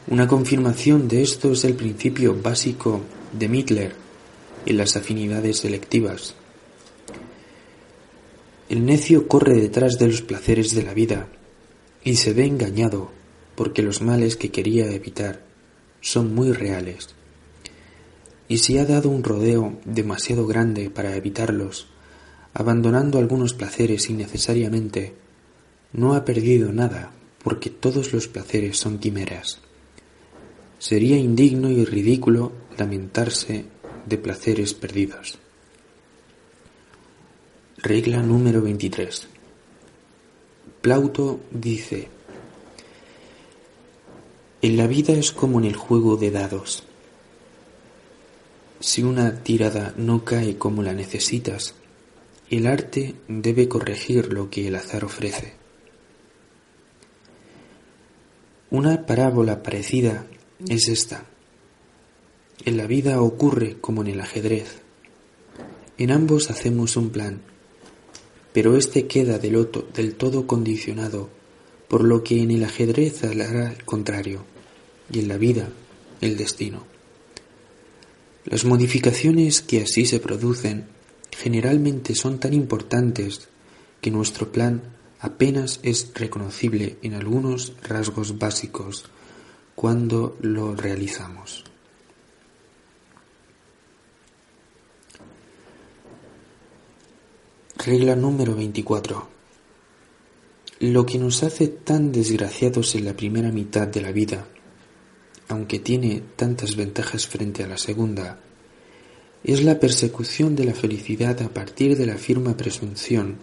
Una 0.07 0.28
confirmación 0.28 1.09
de 1.09 1.22
esto 1.22 1.53
es 1.53 1.64
el 1.64 1.74
principio 1.74 2.37
básico 2.41 3.01
de 3.32 3.49
Mittler 3.49 3.93
en 4.66 4.76
las 4.76 4.97
afinidades 4.97 5.59
selectivas. 5.59 6.35
El 8.68 8.85
necio 8.85 9.28
corre 9.28 9.61
detrás 9.61 9.99
de 9.99 10.09
los 10.09 10.22
placeres 10.22 10.74
de 10.74 10.82
la 10.82 10.95
vida 10.95 11.28
y 12.03 12.16
se 12.16 12.32
ve 12.32 12.47
engañado 12.47 13.11
porque 13.57 13.82
los 13.82 14.03
males 14.03 14.37
que 14.37 14.51
quería 14.51 14.91
evitar 14.93 15.45
son 16.01 16.35
muy 16.35 16.53
reales. 16.53 17.14
Y 18.47 18.59
si 18.59 18.78
ha 18.78 18.85
dado 18.85 19.09
un 19.09 19.24
rodeo 19.24 19.78
demasiado 19.85 20.47
grande 20.47 20.91
para 20.91 21.16
evitarlos, 21.16 21.89
abandonando 22.55 23.18
algunos 23.18 23.52
placeres 23.52 24.09
innecesariamente, 24.09 25.12
no 25.92 26.14
ha 26.14 26.24
perdido 26.24 26.72
nada 26.72 27.11
porque 27.42 27.68
todos 27.68 28.12
los 28.12 28.28
placeres 28.28 28.78
son 28.78 28.98
quimeras. 28.98 29.61
sería 30.78 31.16
indigno 31.16 31.70
y 31.70 31.84
ridículo 31.84 32.52
lamentarse 32.76 33.64
de 34.07 34.18
placeres 34.18 34.74
perdidos. 34.74 35.38
Regla 37.78 38.22
número 38.22 38.61
23. 38.62 39.28
Plauto 40.80 41.40
dice, 41.50 42.09
en 44.61 44.76
la 44.76 44.86
vida 44.86 45.14
es 45.14 45.32
como 45.32 45.59
en 45.59 45.64
el 45.66 45.76
juego 45.76 46.16
de 46.16 46.30
dados. 46.30 46.84
Si 48.80 49.02
una 49.02 49.42
tirada 49.42 49.94
no 49.96 50.24
cae 50.24 50.59
como 50.59 50.82
la 50.82 50.92
necesitas, 50.92 51.74
el 52.51 52.66
arte 52.66 53.14
debe 53.28 53.68
corregir 53.68 54.32
lo 54.32 54.51
que 54.51 54.68
el 54.68 54.74
azar 54.76 55.05
ofrece. 55.05 55.55
Una 58.70 59.07
parábola 59.07 59.62
parecida 59.62 60.26
es 60.68 60.88
esta. 60.88 61.26
En 62.64 62.76
la 62.76 62.86
vida 62.86 63.20
ocurre 63.20 63.76
como 63.80 64.03
en 64.03 64.09
el 64.09 64.20
ajedrez. 64.20 64.80
En 65.97 66.11
ambos 66.11 66.51
hacemos 66.51 66.97
un 66.97 67.11
plan, 67.11 67.40
pero 68.53 68.76
éste 68.76 69.07
queda 69.07 69.38
del, 69.38 69.68
del 69.95 70.14
todo 70.14 70.47
condicionado 70.47 71.28
por 71.88 72.03
lo 72.03 72.24
que 72.24 72.42
en 72.42 72.51
el 72.51 72.64
ajedrez 72.64 73.22
hará 73.24 73.72
el 73.72 73.84
contrario 73.84 74.45
y 75.12 75.20
en 75.20 75.28
la 75.28 75.36
vida 75.36 75.68
el 76.20 76.36
destino. 76.36 76.84
Las 78.45 78.64
modificaciones 78.64 79.62
que 79.62 79.82
así 79.82 80.05
se 80.05 80.20
producen 80.20 80.86
generalmente 81.39 82.14
son 82.14 82.39
tan 82.39 82.55
importantes 82.55 83.49
que 84.01 84.11
nuestro 84.11 84.53
plan 84.53 84.82
apenas 85.20 85.80
es 85.82 86.12
reconocible 86.14 86.99
en 87.03 87.14
algunos 87.14 87.72
rasgos 87.82 88.39
básicos 88.39 89.07
cuando 89.74 90.37
lo 90.41 90.74
realizamos. 90.74 91.64
Regla 97.76 98.16
número 98.16 98.55
24. 98.55 99.28
Lo 100.80 101.07
que 101.07 101.18
nos 101.18 101.43
hace 101.43 101.68
tan 101.68 102.12
desgraciados 102.12 102.95
en 102.95 103.05
la 103.05 103.14
primera 103.14 103.51
mitad 103.51 103.87
de 103.87 104.01
la 104.01 104.12
vida 104.12 104.47
aunque 105.49 105.78
tiene 105.78 106.22
tantas 106.37 106.76
ventajas 106.76 107.26
frente 107.26 107.64
a 107.64 107.68
la 107.68 107.78
segunda, 107.78 108.39
es 109.45 109.62
la 109.62 109.78
persecución 109.78 110.57
de 110.57 110.64
la 110.64 110.72
felicidad 110.72 111.42
a 111.42 111.51
partir 111.51 111.99
de 111.99 112.07
la 112.07 112.16
firme 112.16 112.55
presunción 112.55 113.36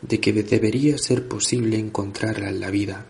de 0.00 0.18
que 0.18 0.32
debería 0.32 0.96
ser 0.96 1.28
posible 1.28 1.78
encontrarla 1.78 2.48
en 2.48 2.60
la 2.60 2.70
vida. 2.70 3.06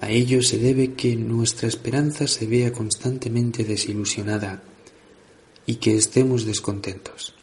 A 0.00 0.10
ello 0.10 0.42
se 0.42 0.58
debe 0.58 0.94
que 0.94 1.16
nuestra 1.16 1.68
esperanza 1.68 2.26
se 2.26 2.46
vea 2.46 2.72
constantemente 2.72 3.64
desilusionada 3.64 4.62
y 5.66 5.76
que 5.76 5.94
estemos 5.94 6.46
descontentos. 6.46 7.34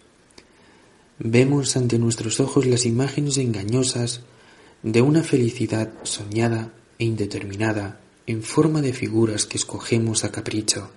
Vemos 1.19 1.77
ante 1.77 1.99
nuestros 1.99 2.39
ojos 2.39 2.65
las 2.65 2.85
imágenes 2.85 3.37
engañosas 3.37 4.21
de 4.81 5.01
una 5.01 5.23
felicidad 5.23 5.93
soñada 6.01 6.73
e 6.97 7.05
indeterminada 7.05 7.99
en 8.25 8.41
forma 8.41 8.81
de 8.81 8.93
figuras 8.93 9.45
que 9.45 9.57
escogemos 9.57 10.23
a 10.23 10.31
capricho 10.31 10.89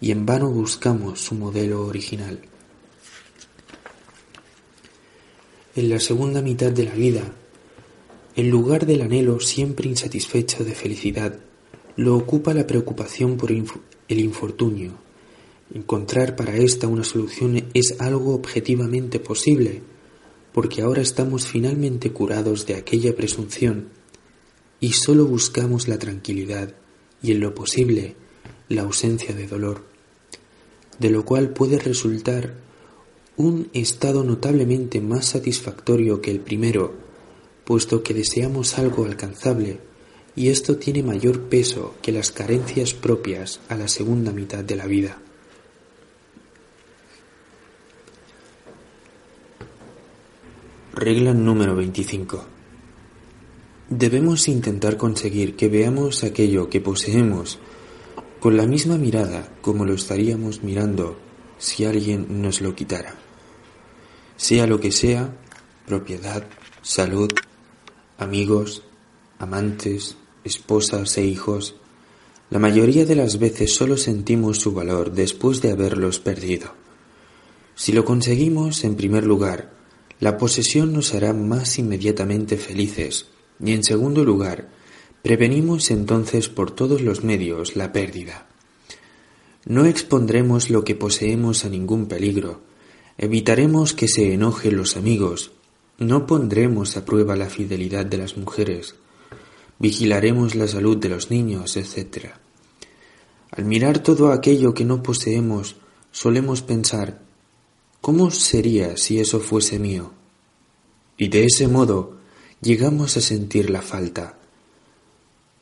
y 0.00 0.12
en 0.12 0.24
vano 0.24 0.50
buscamos 0.50 1.20
su 1.20 1.34
modelo 1.34 1.86
original. 1.86 2.40
En 5.76 5.88
la 5.88 6.00
segunda 6.00 6.42
mitad 6.42 6.72
de 6.72 6.84
la 6.84 6.94
vida, 6.94 7.32
en 8.34 8.50
lugar 8.50 8.86
del 8.86 9.02
anhelo 9.02 9.40
siempre 9.40 9.88
insatisfecho 9.88 10.64
de 10.64 10.74
felicidad, 10.74 11.38
lo 11.96 12.16
ocupa 12.16 12.54
la 12.54 12.66
preocupación 12.66 13.36
por 13.36 13.50
el 13.50 14.20
infortunio. 14.20 14.92
Encontrar 15.72 16.34
para 16.34 16.56
esta 16.56 16.88
una 16.88 17.04
solución 17.04 17.68
es 17.74 17.96
algo 18.00 18.34
objetivamente 18.34 19.20
posible, 19.20 19.82
porque 20.52 20.82
ahora 20.82 21.02
estamos 21.02 21.46
finalmente 21.46 22.10
curados 22.10 22.66
de 22.66 22.74
aquella 22.74 23.14
presunción 23.14 23.88
y 24.80 24.92
solo 24.92 25.26
buscamos 25.26 25.86
la 25.86 25.98
tranquilidad 25.98 26.74
y 27.22 27.32
en 27.32 27.40
lo 27.40 27.54
posible 27.54 28.16
la 28.68 28.82
ausencia 28.82 29.34
de 29.34 29.46
dolor, 29.46 29.84
de 31.00 31.10
lo 31.10 31.24
cual 31.24 31.48
puede 31.48 31.78
resultar 31.78 32.54
un 33.36 33.70
estado 33.72 34.22
notablemente 34.22 35.00
más 35.00 35.26
satisfactorio 35.26 36.20
que 36.20 36.30
el 36.30 36.40
primero, 36.40 36.92
puesto 37.64 38.02
que 38.02 38.14
deseamos 38.14 38.78
algo 38.78 39.06
alcanzable 39.06 39.78
y 40.36 40.48
esto 40.48 40.76
tiene 40.76 41.02
mayor 41.02 41.48
peso 41.48 41.94
que 42.02 42.12
las 42.12 42.30
carencias 42.30 42.94
propias 42.94 43.60
a 43.68 43.76
la 43.76 43.88
segunda 43.88 44.30
mitad 44.30 44.62
de 44.62 44.76
la 44.76 44.86
vida. 44.86 45.18
Regla 50.92 51.32
número 51.32 51.74
25. 51.76 52.44
Debemos 53.88 54.48
intentar 54.48 54.98
conseguir 54.98 55.56
que 55.56 55.68
veamos 55.68 56.24
aquello 56.24 56.68
que 56.68 56.80
poseemos 56.80 57.58
con 58.40 58.56
la 58.56 58.66
misma 58.66 58.96
mirada 58.96 59.52
como 59.60 59.84
lo 59.84 59.92
estaríamos 59.92 60.62
mirando 60.62 61.18
si 61.58 61.84
alguien 61.84 62.40
nos 62.40 62.62
lo 62.62 62.74
quitara. 62.74 63.14
Sea 64.36 64.66
lo 64.66 64.80
que 64.80 64.90
sea, 64.90 65.36
propiedad, 65.86 66.46
salud, 66.80 67.30
amigos, 68.16 68.82
amantes, 69.38 70.16
esposas 70.42 71.18
e 71.18 71.24
hijos, 71.24 71.76
la 72.48 72.58
mayoría 72.58 73.04
de 73.04 73.14
las 73.14 73.38
veces 73.38 73.74
solo 73.74 73.98
sentimos 73.98 74.58
su 74.58 74.72
valor 74.72 75.12
después 75.12 75.60
de 75.60 75.72
haberlos 75.72 76.18
perdido. 76.18 76.72
Si 77.74 77.92
lo 77.92 78.06
conseguimos, 78.06 78.84
en 78.84 78.96
primer 78.96 79.24
lugar, 79.24 79.72
la 80.18 80.38
posesión 80.38 80.92
nos 80.94 81.14
hará 81.14 81.34
más 81.34 81.78
inmediatamente 81.78 82.56
felices 82.56 83.26
y 83.62 83.72
en 83.72 83.84
segundo 83.84 84.24
lugar, 84.24 84.68
prevenimos 85.22 85.90
entonces 85.90 86.48
por 86.48 86.70
todos 86.70 87.02
los 87.02 87.24
medios 87.24 87.76
la 87.76 87.92
pérdida. 87.92 88.46
No 89.66 89.84
expondremos 89.84 90.70
lo 90.70 90.84
que 90.84 90.94
poseemos 90.94 91.64
a 91.64 91.68
ningún 91.68 92.06
peligro, 92.06 92.60
evitaremos 93.18 93.92
que 93.92 94.08
se 94.08 94.32
enojen 94.32 94.76
los 94.76 94.96
amigos, 94.96 95.52
no 95.98 96.26
pondremos 96.26 96.96
a 96.96 97.04
prueba 97.04 97.36
la 97.36 97.50
fidelidad 97.50 98.06
de 98.06 98.16
las 98.16 98.38
mujeres, 98.38 98.94
vigilaremos 99.78 100.54
la 100.54 100.66
salud 100.66 100.96
de 100.96 101.10
los 101.10 101.30
niños, 101.30 101.76
etc. 101.76 102.28
Al 103.50 103.66
mirar 103.66 103.98
todo 103.98 104.32
aquello 104.32 104.72
que 104.72 104.86
no 104.86 105.02
poseemos, 105.02 105.76
solemos 106.10 106.62
pensar, 106.62 107.20
¿cómo 108.00 108.30
sería 108.30 108.96
si 108.96 109.20
eso 109.20 109.40
fuese 109.40 109.78
mío? 109.78 110.12
Y 111.18 111.28
de 111.28 111.44
ese 111.44 111.68
modo 111.68 112.16
llegamos 112.62 113.18
a 113.18 113.20
sentir 113.20 113.68
la 113.68 113.82
falta. 113.82 114.39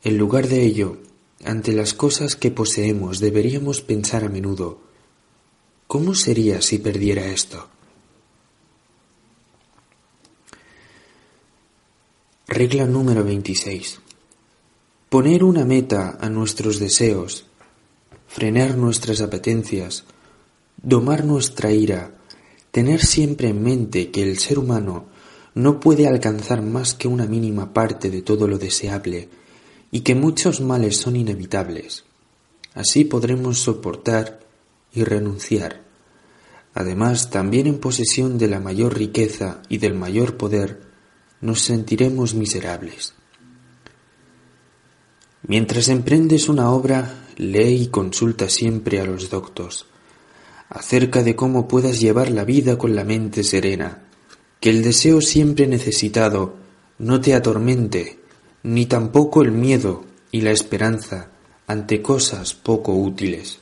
En 0.01 0.17
lugar 0.17 0.47
de 0.47 0.63
ello, 0.63 0.97
ante 1.43 1.73
las 1.73 1.93
cosas 1.93 2.37
que 2.37 2.51
poseemos 2.51 3.19
deberíamos 3.19 3.81
pensar 3.81 4.23
a 4.23 4.29
menudo, 4.29 4.79
¿cómo 5.87 6.15
sería 6.15 6.61
si 6.61 6.77
perdiera 6.77 7.25
esto? 7.25 7.67
Regla 12.47 12.85
número 12.85 13.25
26. 13.25 13.99
Poner 15.09 15.43
una 15.43 15.65
meta 15.65 16.17
a 16.21 16.29
nuestros 16.29 16.79
deseos, 16.79 17.45
frenar 18.27 18.77
nuestras 18.77 19.19
apetencias, 19.19 20.05
domar 20.81 21.25
nuestra 21.25 21.73
ira, 21.73 22.15
tener 22.71 23.05
siempre 23.05 23.49
en 23.49 23.61
mente 23.63 24.11
que 24.11 24.23
el 24.23 24.39
ser 24.39 24.59
humano 24.59 25.07
no 25.55 25.81
puede 25.81 26.07
alcanzar 26.07 26.61
más 26.61 26.93
que 26.93 27.09
una 27.09 27.25
mínima 27.25 27.73
parte 27.73 28.09
de 28.09 28.21
todo 28.21 28.47
lo 28.47 28.57
deseable 28.57 29.27
y 29.91 30.01
que 30.01 30.15
muchos 30.15 30.61
males 30.61 30.97
son 30.97 31.15
inevitables. 31.15 32.05
Así 32.73 33.05
podremos 33.05 33.59
soportar 33.59 34.39
y 34.93 35.03
renunciar. 35.03 35.81
Además, 36.73 37.29
también 37.29 37.67
en 37.67 37.79
posesión 37.79 38.37
de 38.37 38.47
la 38.47 38.59
mayor 38.59 38.97
riqueza 38.97 39.61
y 39.69 39.77
del 39.77 39.95
mayor 39.95 40.37
poder, 40.37 40.81
nos 41.41 41.61
sentiremos 41.61 42.35
miserables. 42.35 43.13
Mientras 45.47 45.89
emprendes 45.89 46.49
una 46.49 46.71
obra, 46.71 47.27
lee 47.37 47.83
y 47.83 47.87
consulta 47.87 48.49
siempre 48.49 48.99
a 48.99 49.05
los 49.05 49.29
doctos 49.29 49.87
acerca 50.69 51.23
de 51.23 51.35
cómo 51.35 51.67
puedas 51.67 51.99
llevar 51.99 52.29
la 52.29 52.45
vida 52.45 52.77
con 52.77 52.95
la 52.95 53.03
mente 53.03 53.43
serena 53.43 54.03
que 54.59 54.69
el 54.69 54.83
deseo 54.83 55.21
siempre 55.21 55.67
necesitado 55.67 56.57
no 56.99 57.21
te 57.21 57.33
atormente, 57.33 58.18
ni 58.69 58.85
tampoco 58.85 59.41
el 59.41 59.51
miedo 59.51 60.03
y 60.31 60.41
la 60.41 60.51
esperanza 60.51 61.31
ante 61.65 62.03
cosas 62.03 62.53
poco 62.53 62.93
útiles. 62.93 63.57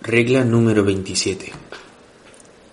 Regla 0.00 0.44
número 0.44 0.82
27. 0.82 1.52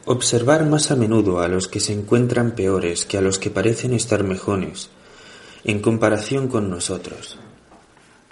Observar 0.05 0.65
más 0.65 0.91
a 0.91 0.95
menudo 0.95 1.41
a 1.41 1.49
los 1.49 1.67
que 1.67 1.81
se 1.81 1.91
encuentran 1.91 2.55
peores 2.55 3.05
que 3.05 3.17
a 3.17 3.21
los 3.21 3.37
que 3.37 3.49
parecen 3.49 3.93
estar 3.93 4.23
mejores 4.23 4.89
en 5.65 5.81
comparación 5.81 6.47
con 6.47 6.69
nosotros. 6.69 7.37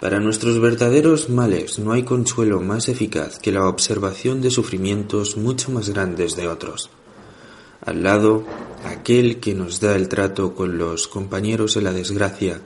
Para 0.00 0.18
nuestros 0.18 0.62
verdaderos 0.62 1.28
males 1.28 1.78
no 1.78 1.92
hay 1.92 2.04
consuelo 2.04 2.62
más 2.62 2.88
eficaz 2.88 3.38
que 3.38 3.52
la 3.52 3.68
observación 3.68 4.40
de 4.40 4.50
sufrimientos 4.50 5.36
mucho 5.36 5.70
más 5.70 5.90
grandes 5.90 6.36
de 6.36 6.48
otros. 6.48 6.88
Al 7.86 8.02
lado, 8.02 8.44
aquel 8.84 9.40
que 9.40 9.54
nos 9.54 9.80
da 9.80 9.94
el 9.96 10.08
trato 10.08 10.54
con 10.54 10.78
los 10.78 11.06
compañeros 11.08 11.76
en 11.76 11.84
la 11.84 11.92
desgracia 11.92 12.60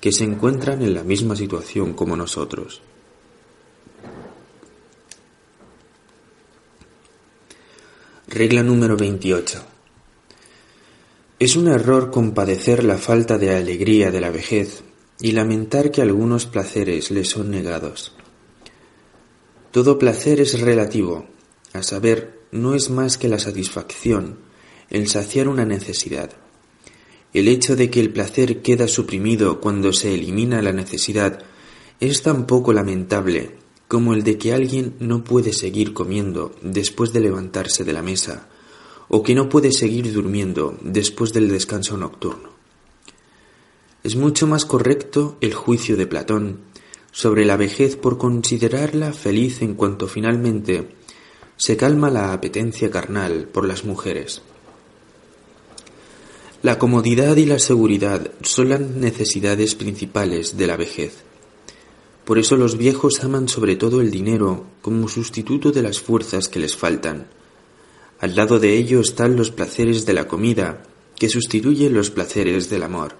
que 0.00 0.12
se 0.12 0.24
encuentran 0.24 0.82
en 0.82 0.94
la 0.94 1.02
misma 1.02 1.36
situación 1.36 1.92
como 1.92 2.16
nosotros. 2.16 2.80
Regla 8.28 8.62
número 8.62 8.96
28. 8.96 9.60
Es 11.40 11.56
un 11.56 11.68
error 11.68 12.10
compadecer 12.10 12.84
la 12.84 12.96
falta 12.96 13.38
de 13.38 13.56
alegría 13.56 14.10
de 14.10 14.20
la 14.20 14.30
vejez 14.30 14.84
y 15.20 15.32
lamentar 15.32 15.90
que 15.90 16.00
algunos 16.00 16.46
placeres 16.46 17.10
le 17.10 17.24
son 17.24 17.50
negados. 17.50 18.14
Todo 19.72 19.98
placer 19.98 20.40
es 20.40 20.60
relativo, 20.60 21.26
a 21.72 21.82
saber, 21.82 22.40
no 22.52 22.74
es 22.74 22.90
más 22.90 23.18
que 23.18 23.28
la 23.28 23.38
satisfacción, 23.38 24.49
el 24.90 25.08
saciar 25.08 25.48
una 25.48 25.64
necesidad. 25.64 26.32
El 27.32 27.48
hecho 27.48 27.76
de 27.76 27.90
que 27.90 28.00
el 28.00 28.12
placer 28.12 28.60
queda 28.60 28.88
suprimido 28.88 29.60
cuando 29.60 29.92
se 29.92 30.14
elimina 30.14 30.62
la 30.62 30.72
necesidad 30.72 31.40
es 32.00 32.22
tan 32.22 32.46
poco 32.46 32.72
lamentable 32.72 33.56
como 33.86 34.14
el 34.14 34.22
de 34.22 34.38
que 34.38 34.52
alguien 34.52 34.94
no 35.00 35.24
puede 35.24 35.52
seguir 35.52 35.92
comiendo 35.92 36.54
después 36.62 37.12
de 37.12 37.20
levantarse 37.20 37.84
de 37.84 37.92
la 37.92 38.02
mesa, 38.02 38.48
o 39.08 39.24
que 39.24 39.34
no 39.34 39.48
puede 39.48 39.72
seguir 39.72 40.12
durmiendo 40.12 40.78
después 40.80 41.32
del 41.32 41.48
descanso 41.48 41.96
nocturno. 41.96 42.50
Es 44.04 44.14
mucho 44.14 44.46
más 44.46 44.64
correcto 44.64 45.36
el 45.40 45.54
juicio 45.54 45.96
de 45.96 46.06
Platón 46.06 46.60
sobre 47.10 47.44
la 47.44 47.56
vejez 47.56 47.96
por 47.96 48.16
considerarla 48.16 49.12
feliz 49.12 49.60
en 49.62 49.74
cuanto 49.74 50.06
finalmente 50.06 50.94
se 51.56 51.76
calma 51.76 52.10
la 52.10 52.32
apetencia 52.32 52.90
carnal 52.90 53.48
por 53.52 53.66
las 53.66 53.84
mujeres. 53.84 54.42
La 56.62 56.78
comodidad 56.78 57.38
y 57.38 57.46
la 57.46 57.58
seguridad 57.58 58.32
son 58.42 58.68
las 58.68 58.80
necesidades 58.80 59.74
principales 59.74 60.58
de 60.58 60.66
la 60.66 60.76
vejez. 60.76 61.22
Por 62.26 62.38
eso 62.38 62.54
los 62.56 62.76
viejos 62.76 63.24
aman 63.24 63.48
sobre 63.48 63.76
todo 63.76 64.02
el 64.02 64.10
dinero 64.10 64.66
como 64.82 65.08
sustituto 65.08 65.72
de 65.72 65.80
las 65.80 66.00
fuerzas 66.00 66.48
que 66.48 66.58
les 66.58 66.76
faltan. 66.76 67.28
Al 68.18 68.36
lado 68.36 68.58
de 68.58 68.76
ello 68.76 69.00
están 69.00 69.36
los 69.36 69.50
placeres 69.50 70.04
de 70.04 70.12
la 70.12 70.28
comida, 70.28 70.82
que 71.16 71.30
sustituyen 71.30 71.94
los 71.94 72.10
placeres 72.10 72.68
del 72.68 72.82
amor. 72.82 73.16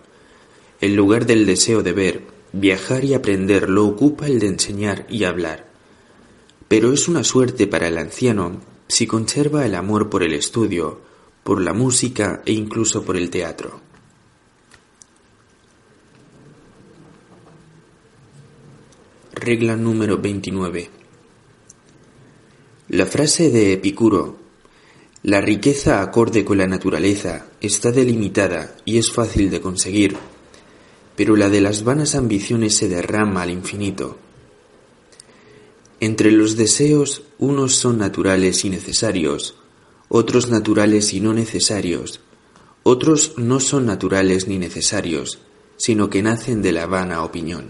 El 0.83 0.95
lugar 0.95 1.25
del 1.25 1.47
deseo 1.47 1.83
de 1.83 1.93
ver, 1.93 2.25
viajar 2.53 3.07
y 3.07 3.15
aprender 3.15 3.71
lo 3.71 3.87
ocupa 3.87 4.27
el 4.27 4.39
de 4.39 4.49
enseñar 4.49 5.07
y 5.09 5.25
hablar. 5.25 5.67
Pero 6.69 6.93
es 6.93 7.09
una 7.09 7.25
suerte 7.25 7.67
para 7.67 7.89
el 7.89 7.97
anciano 7.97 8.61
si 8.87 9.07
conserva 9.07 9.65
el 9.65 9.77
amor 9.77 10.11
por 10.11 10.23
el 10.23 10.35
estudio, 10.35 11.01
por 11.43 11.61
la 11.61 11.73
música 11.73 12.43
e 12.45 12.53
incluso 12.53 13.05
por 13.05 13.17
el 13.17 13.31
teatro. 13.31 13.81
Regla 19.33 19.75
número 19.75 20.19
29. 20.19 20.91
La 22.89 23.07
frase 23.07 23.51
de 23.51 23.73
Epicuro, 23.73 24.37
la 25.23 25.41
riqueza 25.41 26.03
acorde 26.03 26.45
con 26.45 26.59
la 26.59 26.67
naturaleza 26.67 27.47
está 27.61 27.93
delimitada 27.93 28.77
y 28.85 28.99
es 28.99 29.13
fácil 29.13 29.51
de 29.51 29.61
conseguir, 29.61 30.17
pero 31.15 31.37
la 31.37 31.49
de 31.49 31.61
las 31.61 31.85
vanas 31.85 32.15
ambiciones 32.15 32.77
se 32.77 32.89
derrama 32.89 33.43
al 33.43 33.51
infinito. 33.51 34.19
Entre 36.01 36.33
los 36.33 36.57
deseos 36.57 37.23
unos 37.39 37.75
son 37.75 37.99
naturales 37.99 38.65
y 38.65 38.71
necesarios, 38.71 39.57
otros 40.11 40.51
naturales 40.51 41.15
y 41.15 41.21
no 41.21 41.33
necesarios, 41.33 42.21
otros 42.83 43.35
no 43.39 43.61
son 43.61 43.87
naturales 43.87 44.49
ni 44.49 44.59
necesarios, 44.59 45.39
sino 45.77 46.11
que 46.11 46.23
nacen 46.23 46.61
de 46.61 46.73
la 46.73 46.87
vana 46.87 47.23
opinión. 47.23 47.69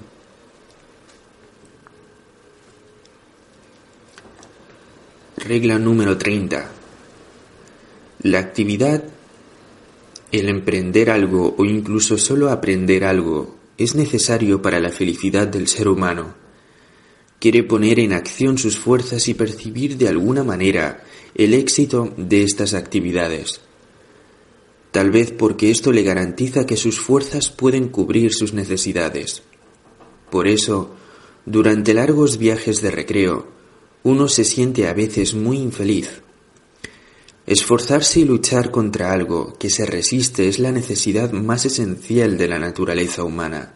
Regla 5.37 5.79
número 5.79 6.17
30. 6.17 6.71
La 8.23 8.39
actividad 8.39 9.05
el 10.33 10.49
emprender 10.49 11.11
algo 11.11 11.55
o 11.59 11.65
incluso 11.65 12.17
solo 12.17 12.51
aprender 12.51 13.05
algo 13.05 13.57
es 13.77 13.95
necesario 13.95 14.63
para 14.63 14.81
la 14.81 14.91
felicidad 14.91 15.47
del 15.47 15.67
ser 15.67 15.89
humano. 15.89 16.35
Quiere 17.39 17.65
poner 17.65 17.99
en 17.99 18.13
acción 18.13 18.57
sus 18.57 18.79
fuerzas 18.79 19.27
y 19.29 19.35
percibir 19.35 19.97
de 19.97 20.09
alguna 20.09 20.45
manera 20.45 21.03
el 21.35 21.55
éxito 21.55 22.13
de 22.17 22.43
estas 22.43 22.75
actividades. 22.75 23.61
Tal 24.91 25.11
vez 25.11 25.33
porque 25.33 25.71
esto 25.71 25.93
le 25.93 26.03
garantiza 26.03 26.67
que 26.67 26.77
sus 26.77 26.99
fuerzas 26.99 27.51
pueden 27.51 27.89
cubrir 27.89 28.33
sus 28.33 28.53
necesidades. 28.53 29.43
Por 30.31 30.49
eso, 30.49 30.91
durante 31.47 31.95
largos 31.95 32.39
viajes 32.39 32.83
de 32.83 32.91
recreo, 32.91 33.47
uno 34.03 34.29
se 34.29 34.45
siente 34.45 34.89
a 34.89 34.95
veces 34.95 35.35
muy 35.35 35.59
infeliz 35.59 36.23
Esforzarse 37.51 38.21
y 38.21 38.25
luchar 38.25 38.71
contra 38.71 39.13
algo 39.13 39.55
que 39.59 39.71
se 39.71 39.85
resiste 39.85 40.47
es 40.47 40.61
la 40.61 40.71
necesidad 40.71 41.33
más 41.33 41.65
esencial 41.65 42.39
de 42.39 42.47
la 42.47 42.61
naturaleza 42.61 43.25
humana. 43.25 43.75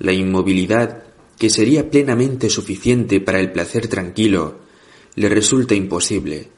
La 0.00 0.12
inmovilidad, 0.12 1.04
que 1.38 1.50
sería 1.50 1.88
plenamente 1.88 2.50
suficiente 2.50 3.20
para 3.20 3.38
el 3.38 3.52
placer 3.52 3.86
tranquilo, 3.86 4.58
le 5.14 5.28
resulta 5.28 5.76
imposible. 5.76 6.48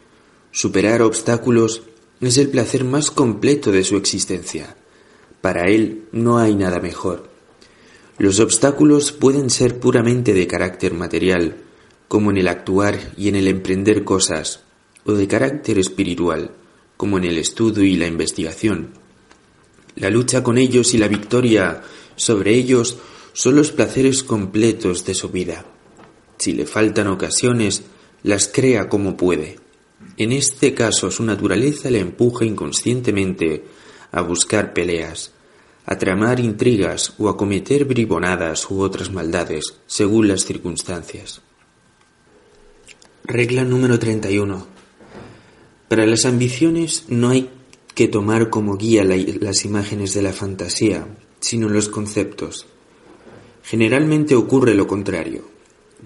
Superar 0.55 1.01
obstáculos 1.01 1.83
es 2.21 2.37
el 2.37 2.51
placer 2.51 2.85
más 2.85 3.11
completo 3.11 3.73
de 3.73 3.83
su 3.85 3.97
existencia. 3.97 4.77
Para 5.41 5.71
él 5.71 6.05
no 6.13 6.37
hay 6.37 6.55
nada 6.55 6.79
mejor. 6.79 7.31
Los 8.19 8.39
obstáculos 8.39 9.13
pueden 9.13 9.49
ser 9.49 9.81
puramente 9.81 10.35
de 10.35 10.47
carácter 10.47 10.93
material, 10.93 11.57
como 12.07 12.31
en 12.31 12.37
el 12.37 12.49
actuar 12.49 13.15
y 13.17 13.29
en 13.29 13.37
el 13.37 13.49
emprender 13.49 14.05
cosas, 14.05 14.61
o 15.07 15.15
de 15.15 15.27
carácter 15.27 15.79
espiritual, 15.79 16.51
como 16.99 17.17
en 17.17 17.25
el 17.25 17.39
estudio 17.39 17.83
y 17.85 17.97
la 17.97 18.07
investigación. 18.07 18.91
La 19.97 20.11
lucha 20.11 20.43
con 20.43 20.59
ellos 20.59 20.93
y 20.93 20.99
la 20.99 21.09
victoria 21.09 21.83
sobre 22.15 22.55
ellos 22.55 22.99
son 23.33 23.57
los 23.57 23.73
placeres 23.73 24.23
completos 24.23 25.07
de 25.07 25.15
su 25.15 25.31
vida. 25.31 25.65
Si 26.37 26.53
le 26.53 26.67
faltan 26.67 27.07
ocasiones, 27.07 27.85
las 28.23 28.49
crea 28.49 28.91
como 28.91 29.17
puede. 29.17 29.62
En 30.17 30.33
este 30.33 30.75
caso 30.75 31.11
su 31.11 31.25
naturaleza 31.25 31.91
le 31.91 32.01
empuja 32.01 32.45
inconscientemente 32.45 33.65
a 34.11 34.21
buscar 34.21 34.73
peleas, 34.75 35.33
a 35.87 35.97
tramar 35.97 36.39
intrigas 36.39 37.15
o 37.19 37.29
a 37.29 37.37
cometer 37.37 37.85
bribonadas 37.85 38.71
u 38.71 38.81
otras 38.81 39.11
maldades, 39.11 39.75
según 39.87 40.29
las 40.29 40.45
circunstancias. 40.45 41.41
Regla 43.25 43.65
número 43.65 43.99
31. 43.99 44.67
Para 45.89 46.07
las 46.07 46.25
ambiciones 46.25 47.05
no 47.09 47.31
hay 47.31 47.51
que 47.95 48.09
tomar 48.09 48.51
como 48.51 48.77
guía 48.77 49.05
las 49.05 49.65
imágenes 49.65 50.15
de 50.15 50.23
la 50.23 50.33
fantasía, 50.33 51.07
sino 51.41 51.69
los 51.69 51.89
conceptos. 51.89 52.67
Generalmente 53.63 54.35
ocurre 54.35 54.75
lo 54.75 54.87
contrario. 54.87 55.45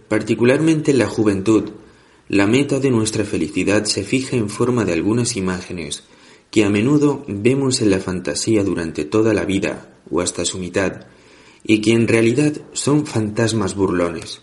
Particularmente 0.08 0.90
en 0.90 0.98
la 0.98 1.06
juventud, 1.06 1.70
la 2.28 2.46
meta 2.48 2.80
de 2.80 2.90
nuestra 2.90 3.24
felicidad 3.24 3.84
se 3.84 4.02
fija 4.02 4.36
en 4.36 4.50
forma 4.50 4.84
de 4.84 4.92
algunas 4.92 5.36
imágenes 5.36 6.02
que 6.50 6.64
a 6.64 6.70
menudo 6.70 7.24
vemos 7.28 7.80
en 7.82 7.90
la 7.90 8.00
fantasía 8.00 8.64
durante 8.64 9.04
toda 9.04 9.32
la 9.32 9.44
vida 9.44 9.94
o 10.10 10.20
hasta 10.20 10.44
su 10.44 10.58
mitad, 10.58 11.06
y 11.64 11.80
que 11.80 11.92
en 11.92 12.08
realidad 12.08 12.52
son 12.72 13.06
fantasmas 13.06 13.74
burlones. 13.74 14.40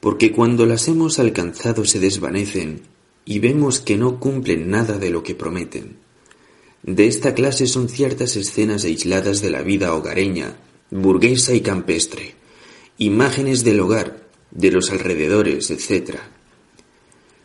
Porque 0.00 0.32
cuando 0.32 0.66
las 0.66 0.88
hemos 0.88 1.18
alcanzado 1.18 1.84
se 1.84 2.00
desvanecen 2.00 2.82
y 3.24 3.38
vemos 3.38 3.80
que 3.80 3.96
no 3.96 4.18
cumplen 4.18 4.70
nada 4.70 4.98
de 4.98 5.10
lo 5.10 5.22
que 5.22 5.34
prometen. 5.34 5.96
De 6.82 7.06
esta 7.06 7.34
clase 7.34 7.66
son 7.66 7.88
ciertas 7.88 8.34
escenas 8.34 8.84
aisladas 8.84 9.40
de 9.40 9.50
la 9.50 9.62
vida 9.62 9.94
hogareña, 9.94 10.56
burguesa 10.90 11.54
y 11.54 11.60
campestre, 11.60 12.34
imágenes 12.98 13.62
del 13.62 13.78
hogar, 13.78 14.28
de 14.50 14.72
los 14.72 14.90
alrededores, 14.90 15.70
etc. 15.70 16.18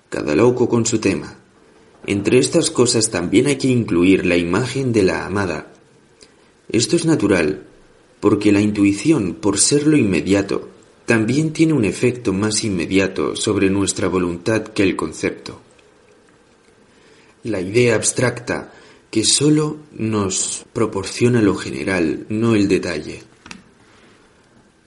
Cada 0.10 0.36
loco 0.36 0.70
con 0.70 0.86
su 0.86 1.00
tema. 1.00 1.38
Entre 2.06 2.40
estas 2.40 2.72
cosas 2.72 3.10
también 3.10 3.48
hay 3.48 3.58
que 3.58 3.68
incluir 3.68 4.26
la 4.26 4.38
imagen 4.38 4.94
de 4.94 5.04
la 5.04 5.26
amada. 5.26 5.74
Esto 6.70 6.96
es 6.96 7.06
natural, 7.06 7.66
porque 8.20 8.52
la 8.52 8.62
intuición, 8.62 9.36
por 9.36 9.60
ser 9.60 9.88
lo 9.88 9.98
inmediato, 9.98 10.70
también 11.06 11.54
tiene 11.54 11.74
un 11.74 11.86
efecto 11.86 12.34
más 12.34 12.64
inmediato 12.64 13.36
sobre 13.36 13.70
nuestra 13.70 14.08
voluntad 14.08 14.64
que 14.64 14.84
el 14.84 14.96
concepto 14.96 15.62
la 17.48 17.62
idea 17.62 17.96
abstracta 17.96 18.74
que 19.10 19.24
sólo 19.24 19.78
nos 19.94 20.66
proporciona 20.74 21.42
lo 21.42 21.56
general, 21.56 22.26
no 22.30 22.56
el 22.56 22.68
detalle. 22.68 23.24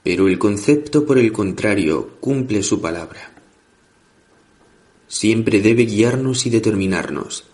Pero 0.02 0.28
el 0.28 0.38
concepto, 0.38 1.06
por 1.06 1.18
el 1.18 1.32
contrario, 1.32 2.16
cumple 2.20 2.62
su 2.62 2.80
palabra. 2.80 3.29
Siempre 5.10 5.60
debe 5.60 5.86
guiarnos 5.86 6.46
y 6.46 6.50
determinarnos. 6.50 7.44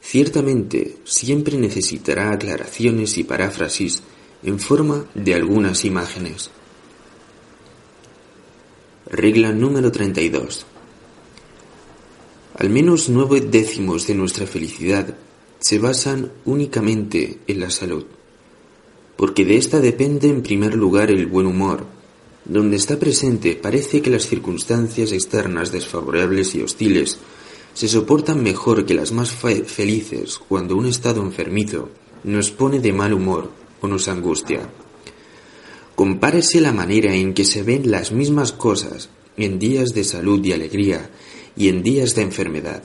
Ciertamente, 0.00 0.96
siempre 1.04 1.56
necesitará 1.56 2.32
aclaraciones 2.32 3.16
y 3.18 3.22
paráfrasis 3.22 4.02
en 4.42 4.58
forma 4.58 5.06
de 5.14 5.34
algunas 5.34 5.84
imágenes. 5.84 6.50
Regla 9.06 9.52
número 9.52 9.92
32. 9.92 10.66
Al 12.56 12.68
menos 12.68 13.08
nueve 13.08 13.42
décimos 13.42 14.08
de 14.08 14.16
nuestra 14.16 14.44
felicidad 14.44 15.14
se 15.60 15.78
basan 15.78 16.32
únicamente 16.46 17.38
en 17.46 17.60
la 17.60 17.70
salud, 17.70 18.06
porque 19.16 19.44
de 19.44 19.56
ésta 19.56 19.78
depende 19.78 20.28
en 20.28 20.42
primer 20.42 20.74
lugar 20.74 21.12
el 21.12 21.26
buen 21.26 21.46
humor. 21.46 21.97
Donde 22.48 22.76
está 22.76 22.98
presente 22.98 23.56
parece 23.56 24.00
que 24.00 24.08
las 24.08 24.26
circunstancias 24.26 25.12
externas 25.12 25.70
desfavorables 25.70 26.54
y 26.54 26.62
hostiles 26.62 27.18
se 27.74 27.88
soportan 27.88 28.42
mejor 28.42 28.86
que 28.86 28.94
las 28.94 29.12
más 29.12 29.30
felices 29.30 30.40
cuando 30.48 30.74
un 30.74 30.86
estado 30.86 31.20
enfermizo 31.20 31.90
nos 32.24 32.50
pone 32.50 32.80
de 32.80 32.94
mal 32.94 33.12
humor 33.12 33.52
o 33.82 33.86
nos 33.86 34.08
angustia. 34.08 34.68
Compárese 35.94 36.62
la 36.62 36.72
manera 36.72 37.14
en 37.14 37.34
que 37.34 37.44
se 37.44 37.62
ven 37.62 37.90
las 37.90 38.12
mismas 38.12 38.52
cosas 38.52 39.10
en 39.36 39.58
días 39.58 39.90
de 39.90 40.04
salud 40.04 40.42
y 40.42 40.52
alegría 40.52 41.10
y 41.54 41.68
en 41.68 41.82
días 41.82 42.14
de 42.14 42.22
enfermedad. 42.22 42.82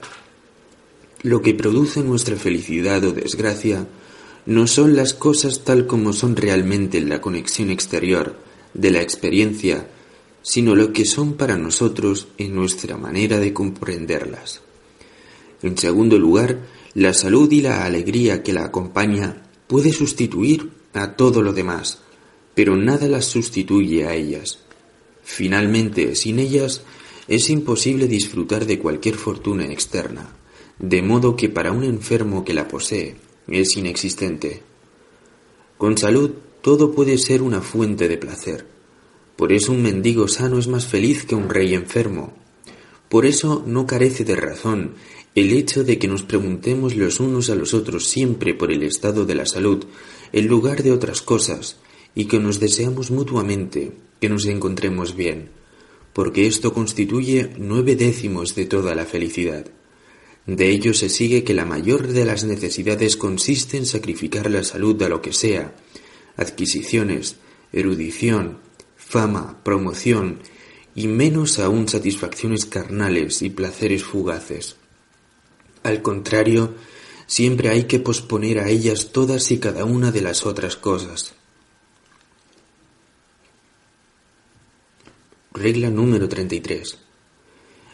Lo 1.22 1.42
que 1.42 1.54
produce 1.54 2.02
nuestra 2.02 2.36
felicidad 2.36 3.02
o 3.06 3.14
desgracia 3.14 3.88
no 4.46 4.68
son 4.68 4.98
las 4.98 5.14
cosas 5.14 5.64
tal 5.64 5.88
como 5.88 6.12
son 6.12 6.36
realmente 6.36 6.98
en 6.98 7.08
la 7.08 7.22
conexión 7.22 7.70
exterior 7.70 8.36
de 8.74 8.92
la 8.92 9.02
experiencia, 9.02 9.88
sino 10.42 10.76
lo 10.76 10.94
que 10.94 11.06
son 11.06 11.34
para 11.34 11.58
nosotros 11.58 12.28
en 12.38 12.56
nuestra 12.56 12.98
manera 12.98 13.40
de 13.40 13.54
comprenderlas. 13.54 14.62
En 15.62 15.78
segundo 15.78 16.18
lugar, 16.18 16.60
la 16.94 17.14
salud 17.14 17.52
y 17.52 17.62
la 17.62 17.86
alegría 17.86 18.44
que 18.44 18.54
la 18.54 18.66
acompaña 18.66 19.44
puede 19.68 19.94
sustituir 19.94 20.70
a 20.94 21.16
todo 21.16 21.42
lo 21.42 21.54
demás, 21.54 22.00
pero 22.54 22.76
nada 22.76 23.08
las 23.08 23.26
sustituye 23.26 24.06
a 24.06 24.14
ellas. 24.14 24.60
Finalmente, 25.24 26.16
sin 26.16 26.40
ellas, 26.40 26.82
es 27.28 27.50
imposible 27.50 28.08
disfrutar 28.08 28.66
de 28.66 28.80
cualquier 28.80 29.16
fortuna 29.16 29.66
externa 29.66 30.30
de 30.80 31.02
modo 31.02 31.36
que 31.36 31.50
para 31.50 31.72
un 31.72 31.84
enfermo 31.84 32.44
que 32.44 32.54
la 32.54 32.68
posee 32.68 33.16
es 33.48 33.78
inexistente. 33.78 34.62
Con 35.78 35.98
salud 35.98 36.32
todo 36.64 36.94
puede 36.94 37.18
ser 37.18 37.42
una 37.42 37.60
fuente 37.62 38.08
de 38.08 38.18
placer. 38.18 38.66
Por 39.36 39.52
eso 39.52 39.74
un 39.74 39.84
mendigo 39.84 40.30
sano 40.30 40.58
es 40.58 40.70
más 40.70 40.88
feliz 40.88 41.26
que 41.26 41.36
un 41.36 41.50
rey 41.50 41.74
enfermo. 41.74 42.32
Por 43.10 43.26
eso 43.26 43.66
no 43.68 43.86
carece 43.86 44.24
de 44.24 44.38
razón 44.38 44.94
el 45.36 45.52
hecho 45.52 45.84
de 45.84 46.00
que 46.00 46.08
nos 46.08 46.24
preguntemos 46.24 46.96
los 46.96 47.20
unos 47.20 47.50
a 47.50 47.56
los 47.56 47.74
otros 47.74 48.08
siempre 48.08 48.54
por 48.54 48.72
el 48.72 48.84
estado 48.84 49.26
de 49.26 49.36
la 49.36 49.46
salud 49.46 49.84
en 50.32 50.48
lugar 50.48 50.84
de 50.84 50.94
otras 50.94 51.22
cosas 51.22 51.80
y 52.16 52.26
que 52.26 52.40
nos 52.40 52.62
deseamos 52.62 53.12
mutuamente 53.12 53.92
que 54.22 54.30
nos 54.30 54.46
encontremos 54.46 55.18
bien, 55.18 55.50
porque 56.14 56.48
esto 56.48 56.74
constituye 56.74 57.50
nueve 57.58 57.98
décimos 57.98 58.56
de 58.56 58.68
toda 58.68 58.96
la 58.96 59.04
felicidad. 59.04 59.66
De 60.46 60.70
ello 60.70 60.94
se 60.94 61.10
sigue 61.10 61.44
que 61.44 61.54
la 61.54 61.66
mayor 61.66 62.08
de 62.08 62.24
las 62.24 62.46
necesidades 62.46 63.18
consiste 63.18 63.76
en 63.76 63.86
sacrificar 63.86 64.50
la 64.50 64.64
salud 64.64 65.02
a 65.04 65.10
lo 65.10 65.22
que 65.22 65.34
sea, 65.34 65.76
adquisiciones, 66.38 67.38
erudición, 67.72 68.60
fama, 68.96 69.60
promoción, 69.64 70.40
y 70.96 71.08
menos 71.08 71.60
aún 71.60 71.88
satisfacciones 71.88 72.66
carnales 72.66 73.42
y 73.42 73.50
placeres 73.50 74.04
fugaces. 74.04 74.76
Al 75.82 76.02
contrario, 76.02 76.76
siempre 77.26 77.70
hay 77.70 77.86
que 77.86 78.00
posponer 78.00 78.60
a 78.60 78.70
ellas 78.70 79.12
todas 79.12 79.52
y 79.52 79.58
cada 79.58 79.86
una 79.86 80.12
de 80.12 80.22
las 80.22 80.46
otras 80.46 80.78
cosas. 80.78 81.34
Regla 85.54 85.90
número 85.90 86.28
33. 86.28 86.98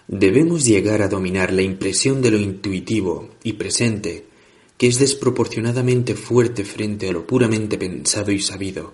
Debemos 0.07 0.65
llegar 0.65 1.01
a 1.01 1.07
dominar 1.07 1.51
la 1.53 1.61
impresión 1.61 2.21
de 2.21 2.31
lo 2.31 2.37
intuitivo 2.37 3.35
y 3.43 3.53
presente, 3.53 4.28
que 4.79 4.87
es 4.87 4.97
desproporcionadamente 4.97 6.15
fuerte 6.15 6.65
frente 6.65 7.07
a 7.07 7.11
lo 7.11 7.27
puramente 7.27 7.77
pensado 7.77 8.31
y 8.31 8.39
sabido, 8.39 8.93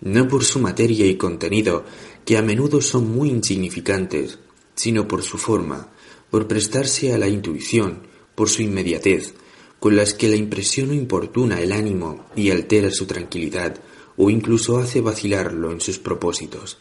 no 0.00 0.26
por 0.26 0.42
su 0.44 0.58
materia 0.58 1.06
y 1.06 1.14
contenido, 1.14 1.84
que 2.24 2.36
a 2.36 2.42
menudo 2.42 2.80
son 2.80 3.14
muy 3.14 3.28
insignificantes, 3.28 4.40
sino 4.74 5.06
por 5.06 5.22
su 5.22 5.38
forma, 5.38 5.92
por 6.28 6.48
prestarse 6.48 7.12
a 7.12 7.18
la 7.18 7.28
intuición, 7.28 8.08
por 8.34 8.48
su 8.48 8.62
inmediatez, 8.62 9.34
con 9.78 9.94
las 9.94 10.12
que 10.12 10.28
la 10.28 10.34
impresión 10.34 10.92
importuna 10.92 11.60
el 11.60 11.70
ánimo 11.70 12.26
y 12.34 12.50
altera 12.50 12.90
su 12.90 13.06
tranquilidad, 13.06 13.78
o 14.16 14.30
incluso 14.30 14.78
hace 14.78 15.00
vacilarlo 15.00 15.70
en 15.70 15.80
sus 15.80 16.00
propósitos 16.00 16.78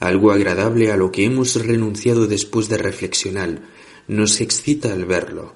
algo 0.00 0.30
agradable 0.30 0.92
a 0.92 0.96
lo 0.96 1.10
que 1.10 1.24
hemos 1.24 1.56
renunciado 1.56 2.26
después 2.26 2.68
de 2.68 2.78
reflexionar, 2.78 3.62
nos 4.06 4.40
excita 4.40 4.92
al 4.92 5.04
verlo. 5.04 5.54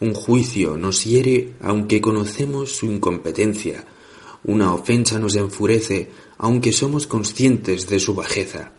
Un 0.00 0.14
juicio 0.14 0.76
nos 0.76 1.04
hiere 1.04 1.52
aunque 1.60 2.00
conocemos 2.00 2.72
su 2.72 2.86
incompetencia. 2.86 3.84
Una 4.44 4.74
ofensa 4.74 5.18
nos 5.18 5.36
enfurece 5.36 6.10
aunque 6.38 6.72
somos 6.72 7.06
conscientes 7.06 7.88
de 7.88 8.00
su 8.00 8.14
bajeza. 8.14 8.72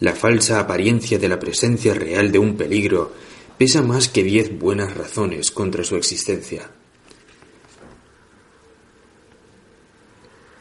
La 0.00 0.14
falsa 0.14 0.60
apariencia 0.60 1.18
de 1.18 1.28
la 1.28 1.38
presencia 1.38 1.94
real 1.94 2.32
de 2.32 2.38
un 2.38 2.56
peligro 2.56 3.12
pesa 3.58 3.82
más 3.82 4.08
que 4.08 4.22
diez 4.22 4.58
buenas 4.58 4.96
razones 4.96 5.50
contra 5.50 5.84
su 5.84 5.96
existencia. 5.96 6.70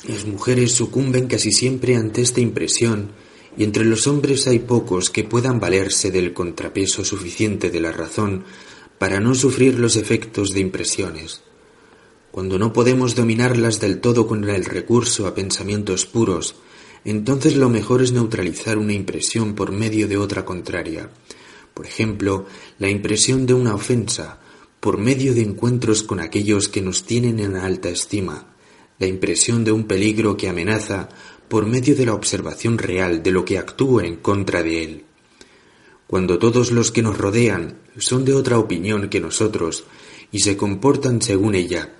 Las 0.07 0.25
mujeres 0.25 0.73
sucumben 0.73 1.27
casi 1.27 1.51
siempre 1.51 1.95
ante 1.95 2.21
esta 2.21 2.39
impresión 2.39 3.11
y 3.57 3.63
entre 3.63 3.85
los 3.85 4.05
hombres 4.07 4.47
hay 4.47 4.59
pocos 4.59 5.09
que 5.09 5.23
puedan 5.23 5.59
valerse 5.59 6.11
del 6.11 6.33
contrapeso 6.33 7.03
suficiente 7.03 7.71
de 7.71 7.79
la 7.79 7.91
razón 7.91 8.43
para 8.97 9.19
no 9.19 9.35
sufrir 9.35 9.79
los 9.79 9.95
efectos 9.95 10.51
de 10.51 10.61
impresiones. 10.61 11.41
Cuando 12.31 12.59
no 12.59 12.73
podemos 12.73 13.15
dominarlas 13.15 13.79
del 13.79 13.99
todo 13.99 14.27
con 14.27 14.43
el 14.49 14.65
recurso 14.65 15.27
a 15.27 15.33
pensamientos 15.33 16.05
puros, 16.05 16.55
entonces 17.05 17.55
lo 17.55 17.69
mejor 17.69 18.01
es 18.01 18.11
neutralizar 18.11 18.77
una 18.77 18.93
impresión 18.93 19.53
por 19.53 19.71
medio 19.71 20.07
de 20.07 20.17
otra 20.17 20.43
contraria. 20.43 21.09
Por 21.73 21.85
ejemplo, 21.85 22.45
la 22.79 22.89
impresión 22.89 23.45
de 23.45 23.53
una 23.53 23.75
ofensa, 23.75 24.39
por 24.79 24.97
medio 24.97 25.33
de 25.33 25.41
encuentros 25.41 26.03
con 26.03 26.19
aquellos 26.19 26.67
que 26.67 26.81
nos 26.81 27.05
tienen 27.05 27.39
en 27.39 27.55
alta 27.55 27.89
estima, 27.89 28.55
la 28.99 29.07
impresión 29.07 29.63
de 29.63 29.71
un 29.71 29.85
peligro 29.85 30.37
que 30.37 30.49
amenaza 30.49 31.09
por 31.47 31.65
medio 31.65 31.95
de 31.95 32.05
la 32.05 32.13
observación 32.13 32.77
real 32.77 33.21
de 33.21 33.31
lo 33.31 33.45
que 33.45 33.57
actúa 33.57 34.05
en 34.05 34.17
contra 34.17 34.63
de 34.63 34.83
él. 34.83 35.04
Cuando 36.07 36.37
todos 36.37 36.71
los 36.71 36.91
que 36.91 37.01
nos 37.01 37.17
rodean 37.17 37.77
son 37.97 38.25
de 38.25 38.33
otra 38.33 38.59
opinión 38.59 39.09
que 39.09 39.19
nosotros 39.19 39.85
y 40.31 40.39
se 40.39 40.55
comportan 40.55 41.21
según 41.21 41.55
ella, 41.55 41.93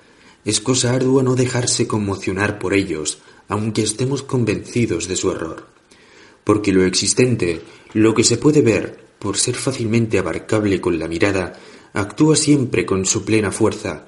es 0.44 0.62
cosa 0.62 0.94
ardua 0.94 1.24
no 1.24 1.36
dejarse 1.36 1.88
conmocionar 1.88 2.60
por 2.60 2.74
ellos, 2.74 3.20
aunque 3.48 3.82
estemos 3.82 4.22
convencidos 4.22 5.08
de 5.08 5.16
su 5.16 5.32
error. 5.32 5.68
Porque 6.44 6.72
lo 6.72 6.84
existente, 6.86 7.62
lo 7.94 8.14
que 8.14 8.24
se 8.24 8.38
puede 8.38 8.62
ver, 8.62 9.00
por 9.18 9.38
ser 9.38 9.56
fácilmente 9.56 10.20
abarcable 10.20 10.80
con 10.80 11.00
la 11.00 11.08
mirada, 11.08 11.60
actúa 11.94 12.36
siempre 12.36 12.86
con 12.86 13.06
su 13.06 13.26
plena 13.26 13.52
fuerza, 13.52 14.08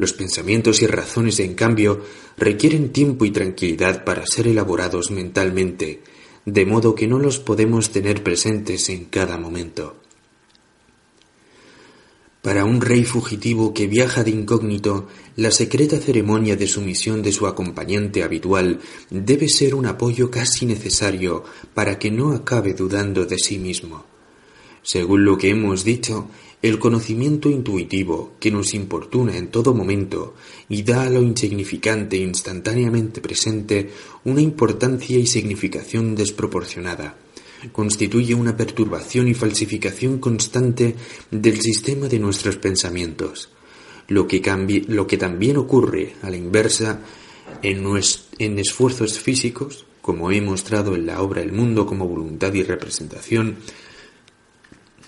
los 0.00 0.14
pensamientos 0.14 0.80
y 0.80 0.86
razones, 0.86 1.40
en 1.40 1.54
cambio, 1.54 2.00
requieren 2.38 2.90
tiempo 2.90 3.26
y 3.26 3.32
tranquilidad 3.32 4.02
para 4.02 4.26
ser 4.26 4.48
elaborados 4.48 5.10
mentalmente, 5.10 6.00
de 6.46 6.66
modo 6.66 6.94
que 6.94 7.06
no 7.06 7.18
los 7.18 7.38
podemos 7.38 7.90
tener 7.90 8.22
presentes 8.22 8.88
en 8.88 9.06
cada 9.06 9.38
momento. 9.38 9.96
Para 12.42 12.64
un 12.64 12.80
rey 12.80 13.04
fugitivo 13.04 13.74
que 13.74 13.86
viaja 13.86 14.24
de 14.24 14.30
incógnito, 14.30 15.08
la 15.36 15.50
secreta 15.50 15.98
ceremonia 15.98 16.56
de 16.56 16.66
sumisión 16.66 17.22
de 17.22 17.32
su 17.32 17.46
acompañante 17.46 18.22
habitual 18.22 18.80
debe 19.10 19.48
ser 19.50 19.74
un 19.74 19.84
apoyo 19.84 20.30
casi 20.30 20.64
necesario 20.64 21.44
para 21.74 21.98
que 21.98 22.10
no 22.10 22.32
acabe 22.32 22.72
dudando 22.72 23.26
de 23.26 23.38
sí 23.38 23.58
mismo. 23.58 24.06
Según 24.82 25.26
lo 25.26 25.36
que 25.36 25.50
hemos 25.50 25.84
dicho, 25.84 26.28
el 26.62 26.78
conocimiento 26.78 27.48
intuitivo 27.48 28.32
que 28.38 28.50
nos 28.50 28.74
importuna 28.74 29.36
en 29.36 29.48
todo 29.48 29.74
momento 29.74 30.34
y 30.68 30.82
da 30.82 31.04
a 31.04 31.10
lo 31.10 31.22
insignificante 31.22 32.16
instantáneamente 32.16 33.20
presente 33.20 33.90
una 34.24 34.42
importancia 34.42 35.18
y 35.18 35.26
significación 35.26 36.14
desproporcionada. 36.14 37.16
Constituye 37.72 38.34
una 38.34 38.56
perturbación 38.56 39.28
y 39.28 39.34
falsificación 39.34 40.18
constante 40.18 40.96
del 41.30 41.60
sistema 41.60 42.08
de 42.08 42.18
nuestros 42.18 42.56
pensamientos, 42.56 43.50
lo 44.08 44.26
que, 44.26 44.40
también 44.40 45.56
ocurre 45.56 46.14
a 46.22 46.30
la 46.30 46.36
inversa 46.36 47.00
en, 47.62 47.84
en 48.38 48.58
esfuerzos 48.58 49.18
físicos 49.18 49.86
como 50.00 50.30
he 50.30 50.40
mostrado 50.40 50.94
en 50.94 51.06
la 51.06 51.22
obra 51.22 51.42
El 51.42 51.52
mundo 51.52 51.86
como 51.86 52.08
voluntad 52.08 52.52
y 52.54 52.62
representación, 52.62 53.56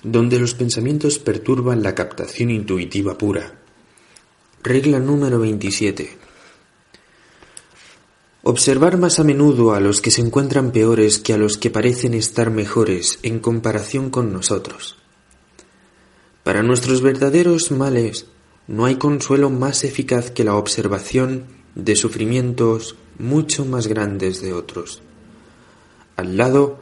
donde 0.03 0.39
los 0.39 0.55
pensamientos 0.55 1.19
perturban 1.19 1.83
la 1.83 1.95
captación 1.95 2.51
intuitiva 2.51 3.17
pura. 3.17 3.55
Regla 4.63 4.99
número 4.99 5.39
27. 5.39 6.17
Observar 8.45 8.99
más 8.99 9.21
a 9.21 9.25
menudo 9.25 9.73
a 9.73 9.81
los 9.81 10.01
que 10.01 10.11
se 10.11 10.21
encuentran 10.21 10.73
peores 10.73 11.21
que 11.21 11.33
a 11.33 11.39
los 11.39 11.57
que 11.59 11.71
parecen 11.71 12.15
estar 12.15 12.51
mejores 12.51 13.21
en 13.23 13.39
comparación 13.39 14.11
con 14.11 14.33
nosotros. 14.33 14.97
Para 16.43 16.65
nuestros 16.65 17.03
verdaderos 17.03 17.71
males 17.71 18.27
no 18.67 18.85
hay 18.85 18.97
consuelo 18.97 19.51
más 19.51 19.85
eficaz 19.85 20.33
que 20.33 20.43
la 20.43 20.57
observación 20.57 21.47
de 21.77 21.95
sufrimientos 21.95 22.97
mucho 23.19 23.65
más 23.65 23.87
grandes 23.87 24.41
de 24.43 24.53
otros. 24.53 25.03
Al 26.17 26.37
lado, 26.37 26.81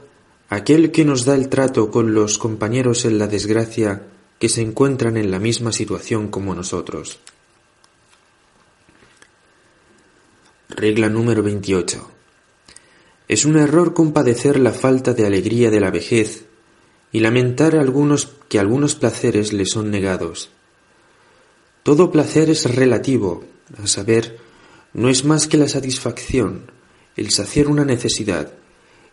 aquel 0.51 0.91
que 0.91 1.05
nos 1.05 1.25
da 1.25 1.37
el 1.37 1.49
trato 1.49 1.91
con 1.91 2.13
los 2.13 2.37
compañeros 2.37 3.05
en 3.05 3.19
la 3.19 3.29
desgracia 3.29 4.03
que 4.41 4.49
se 4.49 4.61
encuentran 4.61 5.17
en 5.17 5.31
la 5.31 5.39
misma 5.39 5.71
situación 5.71 6.27
como 6.27 6.55
nosotros. 6.57 7.21
Regla 10.69 11.09
número 11.09 11.45
28. 11.45 12.11
Es 13.29 13.45
un 13.45 13.59
error 13.59 13.95
compadecer 13.95 14.59
la 14.59 14.73
falta 14.73 15.15
de 15.15 15.25
alegría 15.25 15.71
de 15.71 15.79
la 15.79 15.93
vejez 15.93 16.47
y 17.13 17.21
lamentar 17.21 17.77
algunos 17.77 18.33
que 18.49 18.59
algunos 18.59 18.97
placeres 18.97 19.53
le 19.53 19.67
son 19.67 19.93
negados. 19.93 20.51
Todo 21.85 22.11
placer 22.11 22.51
es 22.51 22.75
relativo, 22.75 23.45
a 23.81 23.87
saber, 23.87 24.39
no 24.95 25.11
es 25.11 25.25
más 25.25 25.47
que 25.47 25.59
la 25.59 25.69
satisfacción, 25.69 26.73
el 27.17 27.31
saciar 27.31 27.69
una 27.69 27.85
necesidad. 27.85 28.53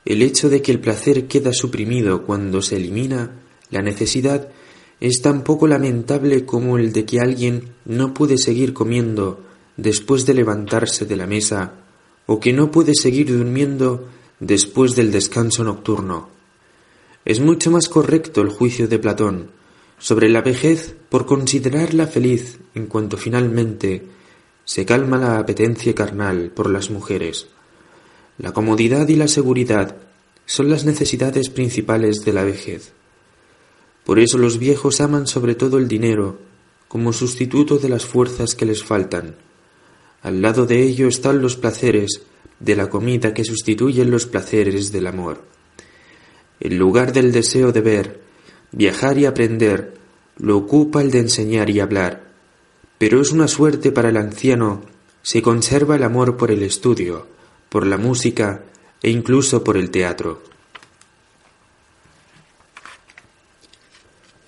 El 0.08 0.22
hecho 0.22 0.48
de 0.48 0.62
que 0.62 0.72
el 0.72 0.80
placer 0.80 1.28
queda 1.28 1.52
suprimido 1.52 2.24
cuando 2.24 2.62
se 2.62 2.78
elimina 2.78 3.42
la 3.70 3.82
necesidad 3.82 4.48
es 5.02 5.22
tan 5.22 5.44
poco 5.44 5.68
lamentable 5.68 6.46
como 6.46 6.78
el 6.78 6.94
de 6.94 7.04
que 7.04 7.20
alguien 7.20 7.74
no 7.84 8.14
puede 8.14 8.38
seguir 8.38 8.74
comiendo 8.74 9.44
después 9.76 10.26
de 10.26 10.34
levantarse 10.34 11.06
de 11.06 11.18
la 11.18 11.28
mesa 11.28 11.74
o 12.26 12.40
que 12.40 12.54
no 12.54 12.72
puede 12.72 12.96
seguir 12.96 13.38
durmiendo 13.38 14.08
después 14.40 14.96
del 14.96 15.12
descanso 15.12 15.66
nocturno. 15.66 16.30
Es 17.26 17.42
mucho 17.42 17.70
más 17.70 17.90
correcto 17.90 18.42
el 18.42 18.48
juicio 18.48 18.88
de 18.88 19.00
Platón 19.00 19.52
sobre 20.00 20.30
la 20.30 20.42
vejez 20.42 20.96
por 21.10 21.26
considerarla 21.26 22.08
feliz 22.08 22.60
en 22.76 22.86
cuanto 22.86 23.18
finalmente 23.18 24.06
se 24.64 24.86
calma 24.86 25.18
la 25.18 25.38
apetencia 25.38 25.94
carnal 25.94 26.50
por 26.56 26.70
las 26.70 26.92
mujeres. 26.92 27.48
La 28.38 28.54
comodidad 28.54 29.08
y 29.08 29.16
la 29.16 29.28
seguridad 29.28 29.98
son 30.46 30.70
las 30.70 30.86
necesidades 30.86 31.50
principales 31.50 32.24
de 32.24 32.34
la 32.34 32.44
vejez. 32.44 32.94
Por 34.06 34.20
eso 34.20 34.38
los 34.38 34.60
viejos 34.60 35.02
aman 35.02 35.28
sobre 35.28 35.56
todo 35.56 35.78
el 35.78 35.88
dinero 35.88 36.40
como 36.88 37.12
sustituto 37.12 37.78
de 37.78 37.90
las 37.90 38.06
fuerzas 38.06 38.56
que 38.56 38.66
les 38.66 38.84
faltan, 38.84 39.36
al 40.22 40.42
lado 40.42 40.66
de 40.66 40.82
ello 40.84 41.08
están 41.08 41.42
los 41.42 41.56
placeres 41.56 42.22
de 42.60 42.76
la 42.76 42.90
comida 42.90 43.34
que 43.34 43.44
sustituyen 43.44 44.10
los 44.10 44.26
placeres 44.26 44.92
del 44.92 45.08
amor. 45.08 45.44
En 46.60 46.78
lugar 46.78 47.14
del 47.14 47.32
deseo 47.32 47.72
de 47.72 47.82
ver, 47.82 48.22
viajar 48.72 49.18
y 49.18 49.26
aprender, 49.26 49.94
lo 50.38 50.58
ocupa 50.58 51.02
el 51.02 51.12
de 51.12 51.20
enseñar 51.20 51.70
y 51.70 51.80
hablar. 51.80 52.24
Pero 52.98 53.22
es 53.22 53.32
una 53.32 53.48
suerte 53.48 53.92
para 53.92 54.10
el 54.10 54.18
anciano 54.18 54.82
si 55.22 55.42
conserva 55.42 55.96
el 55.96 56.04
amor 56.04 56.36
por 56.36 56.52
el 56.52 56.64
estudio, 56.64 57.28
por 57.70 57.86
la 57.86 57.98
música 57.98 58.64
e 59.02 59.10
incluso 59.10 59.64
por 59.64 59.78
el 59.78 59.90
teatro. 59.92 60.42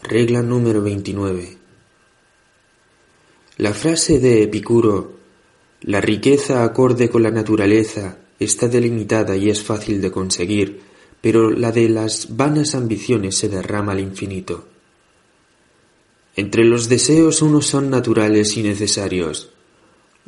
Regla 0.03 0.41
número 0.41 0.81
29. 0.81 1.57
La 3.57 3.73
frase 3.73 4.19
de 4.19 4.43
Epicuro 4.43 5.19
la 5.81 6.01
riqueza 6.01 6.65
acorde 6.65 7.09
con 7.09 7.23
la 7.23 7.31
naturaleza 7.31 8.17
está 8.37 8.67
delimitada 8.67 9.37
y 9.37 9.49
es 9.49 9.63
fácil 9.63 10.01
de 10.01 10.11
conseguir, 10.11 10.81
pero 11.21 11.51
la 11.51 11.71
de 11.71 11.87
las 11.87 12.35
vanas 12.35 12.75
ambiciones 12.75 13.37
se 13.37 13.47
derrama 13.47 13.93
al 13.93 14.01
infinito. 14.01 14.67
Entre 16.35 16.65
los 16.65 16.89
deseos 16.89 17.41
unos 17.41 17.65
son 17.67 17.89
naturales 17.89 18.57
y 18.57 18.63
necesarios, 18.63 19.51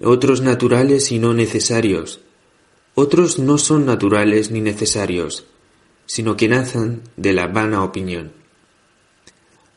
otros 0.01 0.41
naturales 0.41 1.11
y 1.11 1.19
no 1.19 1.33
necesarios, 1.33 2.21
otros 2.95 3.39
no 3.39 3.57
son 3.57 3.85
naturales 3.85 4.51
ni 4.51 4.61
necesarios, 4.61 5.45
sino 6.05 6.35
que 6.37 6.47
nacen 6.47 7.01
de 7.17 7.33
la 7.33 7.47
vana 7.47 7.83
opinión. 7.83 8.33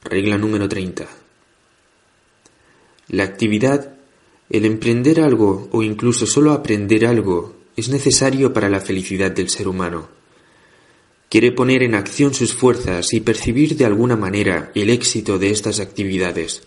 Regla 0.03 0.39
número 0.39 0.69
30. 0.69 1.07
La 3.09 3.24
actividad 3.24 3.95
el 4.51 4.66
emprender 4.66 5.20
algo 5.20 5.69
o 5.73 5.82
incluso 5.82 6.27
solo 6.27 6.53
aprender 6.53 7.07
algo 7.07 7.57
es 7.77 7.89
necesario 7.89 8.53
para 8.53 8.69
la 8.69 8.81
felicidad 8.81 9.31
del 9.31 9.49
ser 9.49 9.69
humano. 9.69 10.09
Quiere 11.28 11.51
poner 11.51 11.82
en 11.82 11.95
acción 11.95 12.35
sus 12.35 12.53
fuerzas 12.53 13.12
y 13.15 13.20
percibir 13.20 13.77
de 13.77 13.86
alguna 13.86 14.16
manera 14.16 14.70
el 14.74 14.91
éxito 14.91 15.39
de 15.39 15.51
estas 15.51 15.81
actividades. 15.81 16.62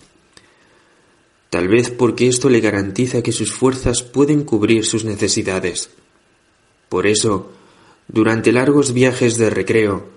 Tal 1.50 1.70
vez 1.70 1.90
porque 1.90 2.28
esto 2.28 2.50
le 2.50 2.60
garantiza 2.60 3.22
que 3.22 3.32
sus 3.32 3.54
fuerzas 3.54 4.04
pueden 4.04 4.44
cubrir 4.44 4.84
sus 4.84 5.06
necesidades. 5.06 5.90
Por 6.90 7.08
eso, 7.08 7.52
durante 8.08 8.52
largos 8.52 8.94
viajes 8.94 9.38
de 9.38 9.50
recreo, 9.50 10.08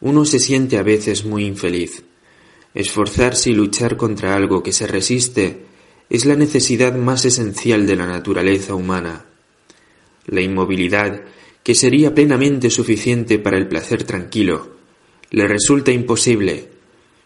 uno 0.00 0.24
se 0.24 0.38
siente 0.38 0.76
a 0.78 0.82
veces 0.82 1.24
muy 1.24 1.44
infeliz. 1.44 2.04
Esforzarse 2.74 3.50
y 3.50 3.54
luchar 3.54 3.96
contra 3.96 4.36
algo 4.36 4.62
que 4.62 4.72
se 4.72 4.86
resiste 4.86 5.64
es 6.10 6.26
la 6.26 6.36
necesidad 6.36 6.94
más 6.94 7.24
esencial 7.24 7.86
de 7.86 7.96
la 7.96 8.06
naturaleza 8.06 8.74
humana. 8.74 9.24
La 10.26 10.40
inmovilidad, 10.40 11.22
que 11.62 11.74
sería 11.74 12.14
plenamente 12.14 12.70
suficiente 12.70 13.38
para 13.38 13.56
el 13.56 13.68
placer 13.68 14.04
tranquilo, 14.04 14.76
le 15.30 15.48
resulta 15.48 15.90
imposible. 15.90 16.68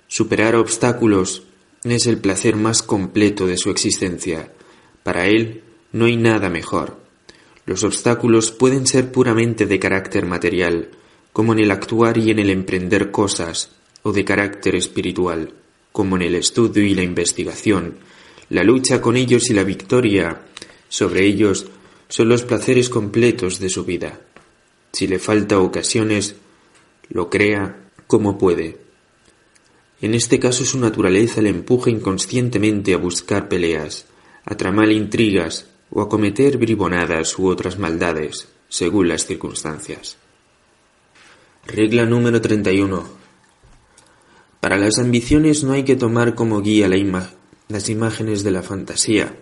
Superar 0.06 0.56
obstáculos 0.56 1.44
es 1.84 2.06
el 2.06 2.18
placer 2.18 2.56
más 2.56 2.82
completo 2.82 3.46
de 3.46 3.56
su 3.56 3.70
existencia. 3.70 4.52
Para 5.02 5.26
él 5.26 5.62
no 5.92 6.06
hay 6.06 6.16
nada 6.16 6.48
mejor. 6.48 7.07
Los 7.68 7.84
obstáculos 7.84 8.50
pueden 8.50 8.86
ser 8.86 9.12
puramente 9.12 9.66
de 9.66 9.78
carácter 9.78 10.24
material, 10.24 10.88
como 11.34 11.52
en 11.52 11.58
el 11.58 11.70
actuar 11.70 12.16
y 12.16 12.30
en 12.30 12.38
el 12.38 12.48
emprender 12.48 13.10
cosas, 13.10 13.72
o 14.02 14.10
de 14.10 14.24
carácter 14.24 14.74
espiritual, 14.74 15.52
como 15.92 16.16
en 16.16 16.22
el 16.22 16.34
estudio 16.34 16.82
y 16.82 16.94
la 16.94 17.02
investigación, 17.02 17.96
la 18.48 18.64
lucha 18.64 19.02
con 19.02 19.18
ellos 19.18 19.50
y 19.50 19.52
la 19.52 19.64
victoria 19.64 20.40
sobre 20.88 21.26
ellos 21.26 21.66
son 22.08 22.30
los 22.30 22.42
placeres 22.42 22.88
completos 22.88 23.58
de 23.58 23.68
su 23.68 23.84
vida. 23.84 24.18
Si 24.90 25.06
le 25.06 25.18
falta 25.18 25.60
ocasiones, 25.60 26.36
lo 27.10 27.28
crea 27.28 27.90
como 28.06 28.38
puede. 28.38 28.78
En 30.00 30.14
este 30.14 30.38
caso 30.38 30.64
su 30.64 30.80
naturaleza 30.80 31.42
le 31.42 31.50
empuja 31.50 31.90
inconscientemente 31.90 32.94
a 32.94 32.96
buscar 32.96 33.46
peleas, 33.46 34.06
a 34.46 34.56
tramar 34.56 34.90
intrigas 34.90 35.66
o 35.90 36.02
a 36.02 36.08
cometer 36.08 36.58
bribonadas 36.58 37.38
u 37.38 37.46
otras 37.46 37.78
maldades, 37.78 38.48
según 38.68 39.08
las 39.08 39.26
circunstancias. 39.26 40.16
Regla 41.66 42.06
número 42.06 42.40
31. 42.40 43.04
Para 44.60 44.76
las 44.76 44.98
ambiciones 44.98 45.64
no 45.64 45.72
hay 45.72 45.84
que 45.84 45.96
tomar 45.96 46.34
como 46.34 46.60
guía 46.62 46.88
las 47.68 47.88
imágenes 47.88 48.42
de 48.42 48.50
la 48.50 48.62
fantasía, 48.62 49.36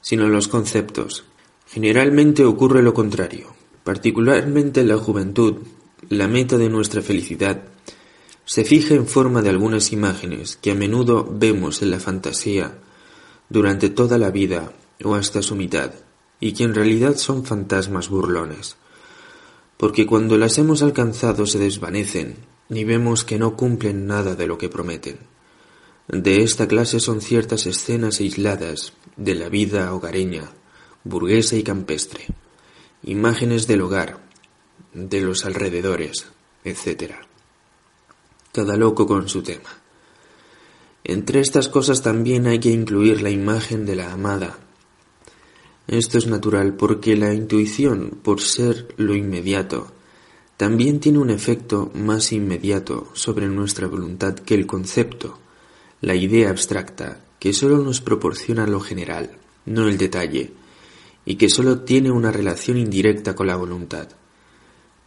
sino 0.00 0.28
los 0.28 0.48
conceptos. 0.48 1.24
Generalmente 1.68 2.44
ocurre 2.44 2.82
lo 2.82 2.94
contrario. 2.94 3.54
Particularmente 3.84 4.80
en 4.80 4.88
la 4.88 4.96
juventud, 4.98 5.58
la 6.08 6.28
meta 6.28 6.58
de 6.58 6.68
nuestra 6.68 7.02
felicidad 7.02 7.62
se 8.44 8.64
fija 8.64 8.94
en 8.94 9.06
forma 9.06 9.42
de 9.42 9.50
algunas 9.50 9.92
imágenes 9.92 10.56
que 10.56 10.72
a 10.72 10.74
menudo 10.74 11.28
vemos 11.30 11.82
en 11.82 11.90
la 11.90 12.00
fantasía 12.00 12.78
durante 13.48 13.90
toda 13.90 14.18
la 14.18 14.30
vida 14.30 14.72
o 15.04 15.14
hasta 15.14 15.42
su 15.42 15.56
mitad, 15.56 15.92
y 16.40 16.52
que 16.52 16.64
en 16.64 16.74
realidad 16.74 17.16
son 17.16 17.44
fantasmas 17.44 18.08
burlones, 18.08 18.76
porque 19.76 20.06
cuando 20.06 20.36
las 20.36 20.58
hemos 20.58 20.82
alcanzado 20.82 21.46
se 21.46 21.58
desvanecen 21.58 22.36
y 22.68 22.84
vemos 22.84 23.24
que 23.24 23.38
no 23.38 23.56
cumplen 23.56 24.06
nada 24.06 24.34
de 24.34 24.46
lo 24.46 24.58
que 24.58 24.68
prometen. 24.68 25.18
De 26.08 26.42
esta 26.42 26.66
clase 26.66 27.00
son 27.00 27.20
ciertas 27.20 27.66
escenas 27.66 28.20
aisladas 28.20 28.92
de 29.16 29.34
la 29.34 29.48
vida 29.48 29.94
hogareña, 29.94 30.50
burguesa 31.04 31.56
y 31.56 31.62
campestre, 31.62 32.26
imágenes 33.02 33.66
del 33.66 33.82
hogar, 33.82 34.20
de 34.92 35.20
los 35.20 35.44
alrededores, 35.44 36.26
etc. 36.64 37.14
Cada 38.52 38.76
loco 38.76 39.06
con 39.06 39.28
su 39.28 39.42
tema. 39.42 39.70
Entre 41.04 41.40
estas 41.40 41.68
cosas 41.68 42.02
también 42.02 42.46
hay 42.46 42.58
que 42.58 42.70
incluir 42.70 43.22
la 43.22 43.30
imagen 43.30 43.86
de 43.86 43.96
la 43.96 44.12
amada. 44.12 44.58
Esto 45.90 46.18
es 46.18 46.28
natural 46.28 46.74
porque 46.74 47.16
la 47.16 47.34
intuición, 47.34 48.20
por 48.22 48.40
ser 48.40 48.94
lo 48.96 49.16
inmediato, 49.16 49.90
también 50.56 51.00
tiene 51.00 51.18
un 51.18 51.30
efecto 51.30 51.90
más 51.94 52.30
inmediato 52.30 53.08
sobre 53.14 53.48
nuestra 53.48 53.88
voluntad 53.88 54.36
que 54.36 54.54
el 54.54 54.68
concepto, 54.68 55.40
la 56.00 56.14
idea 56.14 56.50
abstracta, 56.50 57.24
que 57.40 57.52
sólo 57.52 57.78
nos 57.78 58.00
proporciona 58.00 58.68
lo 58.68 58.78
general, 58.78 59.32
no 59.66 59.88
el 59.88 59.98
detalle, 59.98 60.52
y 61.24 61.34
que 61.34 61.48
sólo 61.48 61.80
tiene 61.80 62.12
una 62.12 62.30
relación 62.30 62.76
indirecta 62.76 63.34
con 63.34 63.48
la 63.48 63.56
voluntad. 63.56 64.10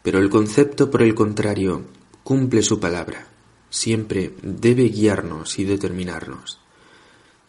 Pero 0.01 0.19
el 0.19 0.30
concepto, 0.30 0.91
por 0.91 1.01
el 1.01 1.15
contrario, 1.15 1.84
cumple 2.26 2.61
su 2.61 2.81
palabra, 2.81 3.30
siempre 3.69 4.34
debe 4.41 4.89
guiarnos 4.89 5.60
y 5.60 5.64
determinarnos. 5.64 6.62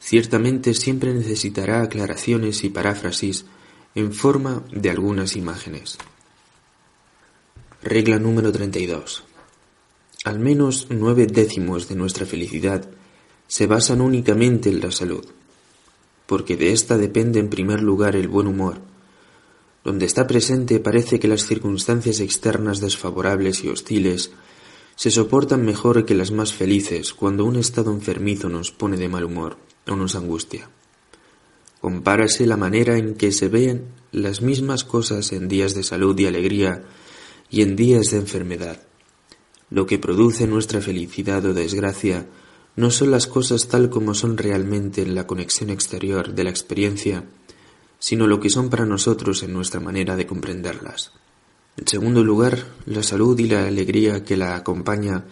Ciertamente 0.05 0.75
siempre 0.75 1.15
necesitará 1.15 1.81
aclaraciones 1.81 2.63
y 2.63 2.69
paráfrasis 2.69 3.47
en 3.95 4.13
forma 4.13 4.63
de 4.71 4.91
algunas 4.91 5.35
imágenes. 5.35 5.97
Regla 7.83 8.19
número 8.19 8.53
32. 8.53 9.25
Al 10.25 10.41
menos 10.41 10.89
nueve 10.91 11.27
décimos 11.27 11.89
de 11.89 11.95
nuestra 11.95 12.27
felicidad 12.27 12.87
se 13.49 13.67
basan 13.67 14.03
únicamente 14.03 14.69
en 14.69 14.83
la 14.83 14.91
salud, 14.91 15.25
porque 16.27 16.59
de 16.59 16.73
ésta 16.73 16.99
depende 16.99 17.41
en 17.41 17.49
primer 17.49 17.83
lugar 17.83 18.15
el 18.15 18.29
buen 18.29 18.47
humor. 18.47 18.83
Donde 19.85 20.05
está 20.05 20.27
presente 20.27 20.81
parece 20.81 21.19
que 21.19 21.29
las 21.29 21.47
circunstancias 21.47 22.21
externas 22.21 22.81
desfavorables 22.81 23.65
y 23.65 23.69
hostiles 23.71 24.33
se 24.97 25.11
soportan 25.11 25.65
mejor 25.65 26.05
que 26.05 26.15
las 26.15 26.31
más 26.31 26.53
felices 26.53 27.13
cuando 27.15 27.45
un 27.45 27.57
estado 27.57 27.93
enfermizo 27.93 28.49
nos 28.49 28.71
pone 28.71 28.97
de 28.97 29.09
mal 29.09 29.25
humor 29.25 29.57
o 29.87 29.97
nos 29.97 30.15
angustia. 30.15 30.71
Compárase 31.81 32.47
la 32.47 32.57
manera 32.57 32.97
en 32.97 33.15
que 33.15 33.33
se 33.33 33.49
ven 33.49 33.89
las 34.13 34.41
mismas 34.41 34.85
cosas 34.85 35.33
en 35.33 35.49
días 35.49 35.75
de 35.75 35.83
salud 35.83 36.19
y 36.19 36.27
alegría 36.27 36.85
y 37.51 37.63
en 37.63 37.77
días 37.77 38.11
de 38.11 38.19
enfermedad. 38.19 38.81
Lo 39.71 39.87
que 39.87 39.99
produce 39.99 40.47
nuestra 40.47 40.81
felicidad 40.81 41.45
o 41.45 41.53
desgracia 41.53 42.27
no 42.77 42.91
son 42.91 43.11
las 43.11 43.27
cosas 43.27 43.69
tal 43.69 43.91
como 43.91 44.15
son 44.15 44.37
realmente 44.37 45.03
en 45.03 45.15
la 45.15 45.27
conexión 45.27 45.71
exterior 45.71 46.35
de 46.35 46.45
la 46.45 46.51
experiencia, 46.51 47.25
sino 47.99 48.27
lo 48.27 48.41
que 48.41 48.51
son 48.51 48.71
para 48.71 48.87
nosotros 48.87 49.43
en 49.43 49.53
nuestra 49.53 49.81
manera 49.81 50.17
de 50.17 50.27
comprenderlas. 50.27 51.13
En 51.77 51.89
segundo 51.89 52.23
lugar, 52.23 52.65
la 52.87 53.03
salud 53.03 53.39
y 53.39 53.49
la 53.49 53.67
alegría 53.67 54.25
que 54.25 54.37
la 54.37 54.55
acompaña 54.55 55.25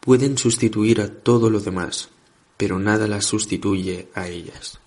pueden 0.00 0.38
sustituir 0.38 1.00
a 1.00 1.08
todo 1.08 1.50
lo 1.50 1.60
demás, 1.60 2.08
pero 2.56 2.78
nada 2.78 3.06
las 3.06 3.26
sustituye 3.26 4.08
a 4.14 4.28
ellas. 4.28 4.78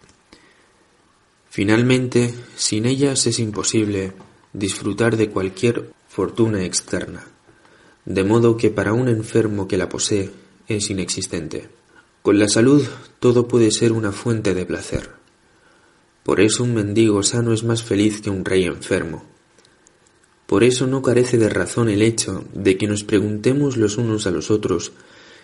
Finalmente, 1.50 2.34
sin 2.56 2.86
ellas 2.86 3.26
es 3.28 3.40
imposible 3.40 4.14
disfrutar 4.54 5.18
de 5.18 5.30
cualquier 5.30 5.92
fortuna 6.08 6.64
externa, 6.64 7.26
de 8.06 8.24
modo 8.24 8.58
que 8.58 8.70
para 8.70 8.94
un 8.94 9.08
enfermo 9.08 9.68
que 9.68 9.78
la 9.78 9.90
posee 9.90 10.32
es 10.68 10.90
inexistente. 10.90 11.70
Con 12.22 12.40
la 12.40 12.48
salud 12.48 12.86
todo 13.20 13.48
puede 13.48 13.72
ser 13.72 13.92
una 13.92 14.12
fuente 14.12 14.54
de 14.54 14.66
placer. 14.66 15.12
Por 16.24 16.42
eso 16.42 16.64
un 16.64 16.74
mendigo 16.74 17.24
sano 17.24 17.54
es 17.54 17.64
más 17.64 17.84
feliz 17.84 18.22
que 18.22 18.30
un 18.30 18.46
rey 18.46 18.66
enfermo. 18.66 19.26
Por 20.50 20.64
eso 20.64 20.88
no 20.88 21.04
carece 21.04 21.38
de 21.38 21.48
razón 21.48 21.90
el 21.90 22.02
hecho 22.02 22.44
de 22.56 22.76
que 22.76 22.88
nos 22.88 23.04
preguntemos 23.04 23.78
los 23.78 23.98
unos 23.98 24.26
a 24.26 24.32
los 24.32 24.50
otros 24.50 24.94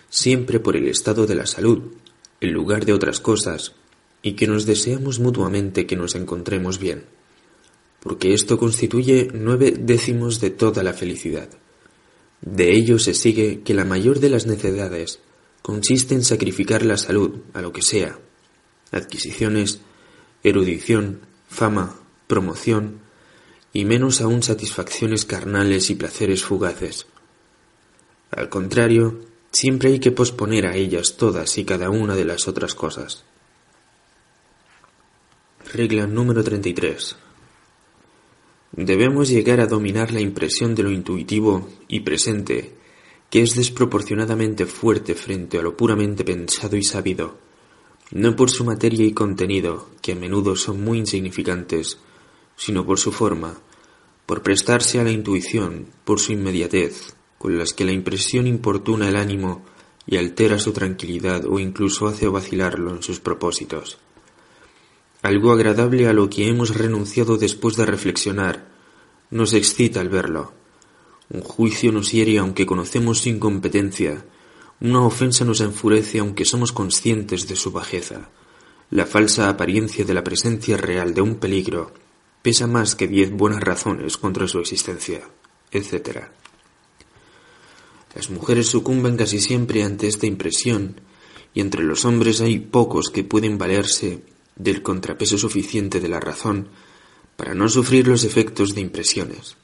siempre 0.08 0.58
por 0.58 0.74
el 0.74 0.88
estado 0.88 1.28
de 1.28 1.36
la 1.36 1.46
salud, 1.46 1.92
en 2.40 2.52
lugar 2.52 2.84
de 2.84 2.92
otras 2.92 3.20
cosas, 3.20 3.76
y 4.20 4.32
que 4.32 4.48
nos 4.48 4.66
deseamos 4.66 5.20
mutuamente 5.20 5.86
que 5.86 5.94
nos 5.94 6.16
encontremos 6.16 6.80
bien, 6.80 7.04
porque 8.00 8.34
esto 8.34 8.58
constituye 8.58 9.28
nueve 9.32 9.76
décimos 9.78 10.40
de 10.40 10.50
toda 10.50 10.82
la 10.82 10.92
felicidad. 10.92 11.50
De 12.40 12.72
ello 12.72 12.98
se 12.98 13.14
sigue 13.14 13.60
que 13.60 13.74
la 13.74 13.84
mayor 13.84 14.18
de 14.18 14.30
las 14.30 14.46
necesidades 14.46 15.20
consiste 15.62 16.16
en 16.16 16.24
sacrificar 16.24 16.84
la 16.84 16.96
salud 16.96 17.42
a 17.52 17.62
lo 17.62 17.72
que 17.72 17.82
sea, 17.82 18.18
adquisiciones, 18.90 19.82
erudición, 20.42 21.20
fama, 21.46 21.94
promoción, 22.26 23.05
y 23.76 23.84
menos 23.84 24.20
aún 24.20 24.42
satisfacciones 24.42 25.24
carnales 25.24 25.90
y 25.90 25.94
placeres 25.94 26.44
fugaces. 26.44 27.06
Al 28.30 28.48
contrario, 28.48 29.20
Siempre 29.56 29.88
hay 29.88 30.00
que 30.00 30.12
posponer 30.12 30.66
a 30.66 30.76
ellas 30.76 31.16
todas 31.16 31.56
y 31.56 31.64
cada 31.64 31.88
una 31.88 32.14
de 32.14 32.26
las 32.26 32.46
otras 32.46 32.74
cosas. 32.74 33.24
Regla 35.72 36.06
número 36.06 36.44
33. 36.44 37.16
Debemos 38.72 39.30
llegar 39.30 39.60
a 39.60 39.66
dominar 39.66 40.12
la 40.12 40.20
impresión 40.20 40.74
de 40.74 40.82
lo 40.82 40.90
intuitivo 40.90 41.70
y 41.88 42.00
presente, 42.00 42.74
que 43.30 43.40
es 43.40 43.54
desproporcionadamente 43.54 44.66
fuerte 44.66 45.14
frente 45.14 45.58
a 45.58 45.62
lo 45.62 45.74
puramente 45.74 46.22
pensado 46.22 46.76
y 46.76 46.82
sabido, 46.82 47.38
no 48.10 48.36
por 48.36 48.50
su 48.50 48.62
materia 48.62 49.06
y 49.06 49.14
contenido, 49.14 49.88
que 50.02 50.12
a 50.12 50.16
menudo 50.16 50.54
son 50.54 50.84
muy 50.84 50.98
insignificantes, 50.98 51.96
sino 52.56 52.84
por 52.84 52.98
su 52.98 53.10
forma, 53.10 53.58
por 54.26 54.42
prestarse 54.42 54.98
a 54.98 55.04
la 55.04 55.12
intuición, 55.12 55.86
por 56.04 56.18
su 56.18 56.32
inmediatez, 56.32 57.14
con 57.38 57.56
las 57.56 57.72
que 57.72 57.84
la 57.84 57.92
impresión 57.92 58.48
importuna 58.48 59.08
el 59.08 59.16
ánimo 59.16 59.64
y 60.04 60.16
altera 60.16 60.58
su 60.58 60.72
tranquilidad 60.72 61.46
o 61.46 61.60
incluso 61.60 62.08
hace 62.08 62.26
vacilarlo 62.26 62.90
en 62.94 63.02
sus 63.02 63.20
propósitos. 63.20 63.98
Algo 65.22 65.52
agradable 65.52 66.08
a 66.08 66.12
lo 66.12 66.28
que 66.28 66.48
hemos 66.48 66.76
renunciado 66.76 67.36
después 67.36 67.76
de 67.76 67.86
reflexionar 67.86 68.68
nos 69.30 69.52
excita 69.52 70.00
al 70.00 70.08
verlo. 70.08 70.52
Un 71.30 71.40
juicio 71.40 71.90
nos 71.90 72.12
hiere 72.12 72.38
aunque 72.38 72.66
conocemos 72.66 73.20
su 73.20 73.28
incompetencia. 73.28 74.24
Una 74.80 75.04
ofensa 75.04 75.44
nos 75.44 75.60
enfurece 75.60 76.18
aunque 76.18 76.44
somos 76.44 76.72
conscientes 76.72 77.48
de 77.48 77.56
su 77.56 77.72
bajeza. 77.72 78.30
La 78.90 79.06
falsa 79.06 79.48
apariencia 79.48 80.04
de 80.04 80.14
la 80.14 80.22
presencia 80.22 80.76
real 80.76 81.14
de 81.14 81.22
un 81.22 81.36
peligro 81.36 81.92
pesa 82.46 82.68
más 82.68 82.94
que 82.94 83.08
diez 83.08 83.32
buenas 83.32 83.60
razones 83.60 84.16
contra 84.16 84.46
su 84.46 84.60
existencia, 84.60 85.20
etc. 85.72 86.28
Las 88.14 88.30
mujeres 88.30 88.68
sucumben 88.68 89.16
casi 89.16 89.40
siempre 89.40 89.82
ante 89.82 90.06
esta 90.06 90.26
impresión, 90.26 91.00
y 91.54 91.60
entre 91.60 91.82
los 91.82 92.04
hombres 92.04 92.40
hay 92.40 92.60
pocos 92.60 93.10
que 93.10 93.24
pueden 93.24 93.58
valerse 93.58 94.22
del 94.54 94.80
contrapeso 94.84 95.38
suficiente 95.38 95.98
de 95.98 96.06
la 96.06 96.20
razón 96.20 96.68
para 97.36 97.52
no 97.52 97.68
sufrir 97.68 98.06
los 98.06 98.22
efectos 98.22 98.76
de 98.76 98.80
impresiones. 98.80 99.56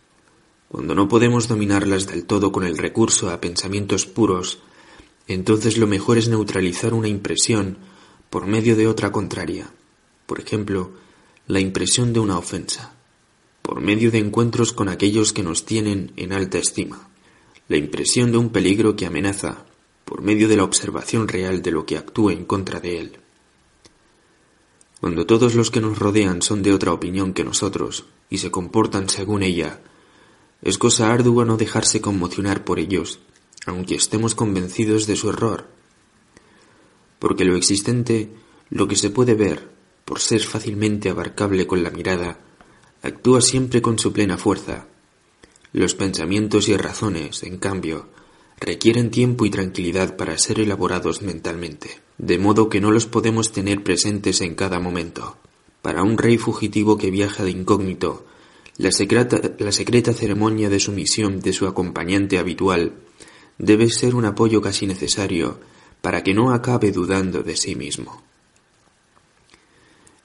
Cuando 0.67 0.97
no 0.97 1.07
podemos 1.07 1.47
dominarlas 1.47 2.09
del 2.09 2.25
todo 2.25 2.51
con 2.51 2.65
el 2.65 2.79
recurso 2.79 3.31
a 3.31 3.41
pensamientos 3.41 4.07
puros, 4.07 4.59
entonces 5.29 5.79
lo 5.79 5.87
mejor 5.87 6.19
es 6.19 6.27
neutralizar 6.29 6.95
una 6.95 7.07
impresión 7.07 7.79
por 8.29 8.49
medio 8.49 8.75
de 8.75 8.89
otra 8.89 9.13
contraria, 9.13 9.71
por 10.27 10.41
ejemplo, 10.41 11.01
la 11.53 11.61
impresión 11.61 12.15
de 12.15 12.21
una 12.21 12.39
ofensa, 12.39 12.95
por 13.61 13.83
medio 13.83 14.11
de 14.11 14.17
encuentros 14.17 14.73
con 14.73 14.89
aquellos 14.89 15.35
que 15.35 15.43
nos 15.43 15.67
tienen 15.67 16.13
en 16.17 16.33
alta 16.33 16.57
estima 16.57 17.11
la 17.69 17.77
impresión 17.77 18.33
de 18.33 18.39
un 18.39 18.49
peligro 18.49 18.97
que 18.97 19.05
amenaza 19.05 19.67
por 20.07 20.23
medio 20.23 20.49
de 20.49 20.57
la 20.57 20.65
observación 20.65 21.29
real 21.29 21.61
de 21.61 21.71
lo 21.71 21.85
que 21.85 21.99
actúa 21.99 22.33
en 22.33 22.47
contra 22.47 22.81
de 22.81 23.01
él. 23.01 23.19
Cuando 24.99 25.27
todos 25.27 25.55
los 25.55 25.71
que 25.71 25.83
nos 25.83 25.99
rodean 25.99 26.41
son 26.41 26.63
de 26.63 26.73
otra 26.73 26.95
opinión 26.95 27.35
que 27.35 27.45
nosotros 27.45 28.07
y 28.31 28.39
se 28.39 28.51
comportan 28.51 29.11
según 29.11 29.43
ella, 29.43 29.83
es 30.63 30.79
cosa 30.79 31.13
ardua 31.13 31.45
no 31.45 31.59
dejarse 31.59 32.01
conmocionar 32.01 32.65
por 32.65 32.79
ellos, 32.79 33.21
aunque 33.67 33.95
estemos 33.95 34.35
convencidos 34.35 35.07
de 35.07 35.17
su 35.17 35.29
error. 35.29 35.69
Porque 37.19 37.45
lo 37.45 37.57
existente, 37.57 38.31
lo 38.71 38.89
que 38.89 38.97
se 38.97 39.11
puede 39.11 39.35
ver, 39.35 39.72
por 40.13 40.21
ser 40.21 40.43
fácilmente 40.43 41.09
abarcable 41.09 41.67
con 41.67 41.83
la 41.83 41.89
mirada, 41.89 42.39
actúa 43.01 43.41
siempre 43.41 43.81
con 43.81 43.99
su 43.99 44.13
plena 44.13 44.37
fuerza, 44.37 44.85
los 45.73 45.95
pensamientos 45.95 46.69
y 46.69 46.77
razones, 46.77 47.43
en 47.45 47.57
cambio, 47.57 48.09
requieren 48.61 49.11
tiempo 49.11 49.47
y 49.47 49.51
tranquilidad 49.51 50.19
para 50.19 50.37
ser 50.37 50.61
elaborados 50.61 51.23
mentalmente, 51.23 52.03
de 52.19 52.39
modo 52.39 52.69
que 52.69 52.83
no 52.83 52.91
los 52.91 53.07
podemos 53.07 53.53
tener 53.53 53.83
presentes 53.83 54.43
en 54.43 54.55
cada 54.55 54.81
momento. 54.81 55.39
Para 55.81 56.03
un 56.03 56.19
rey 56.19 56.37
fugitivo 56.37 56.99
que 56.99 57.11
viaja 57.11 57.43
de 57.43 57.53
incógnito, 57.53 58.27
la 58.77 58.93
secreta, 58.93 59.41
la 59.59 59.73
secreta 59.73 60.13
ceremonia 60.13 60.69
de 60.69 60.79
sumisión 60.79 61.41
de 61.41 61.55
su 61.55 61.67
acompañante 61.67 62.39
habitual 62.39 62.97
debe 63.57 63.89
ser 63.89 64.15
un 64.15 64.27
apoyo 64.27 64.61
casi 64.61 64.87
necesario 64.87 65.59
para 66.03 66.23
que 66.23 66.35
no 66.35 66.53
acabe 66.53 66.93
dudando 66.93 67.43
de 67.43 67.57
sí 67.57 67.77
mismo. 67.77 68.23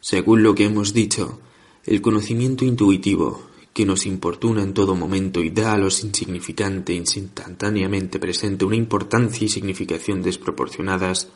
Según 0.09 0.41
lo 0.41 0.55
que 0.55 0.63
hemos 0.63 0.93
dicho, 0.93 1.38
el 1.85 2.01
conocimiento 2.01 2.63
intuitivo, 2.63 3.41
que 3.73 3.85
nos 3.85 4.05
importuna 4.05 4.63
en 4.63 4.73
todo 4.73 4.95
momento 4.95 5.41
y 5.41 5.49
da 5.49 5.73
a 5.73 5.77
los 5.77 6.01
insignificante 6.01 6.93
instantáneamente 6.93 8.17
presente 8.17 8.63
una 8.63 8.77
importancia 8.77 9.43
y 9.43 9.49
significación 9.49 10.21
desproporcionadas, 10.21 11.27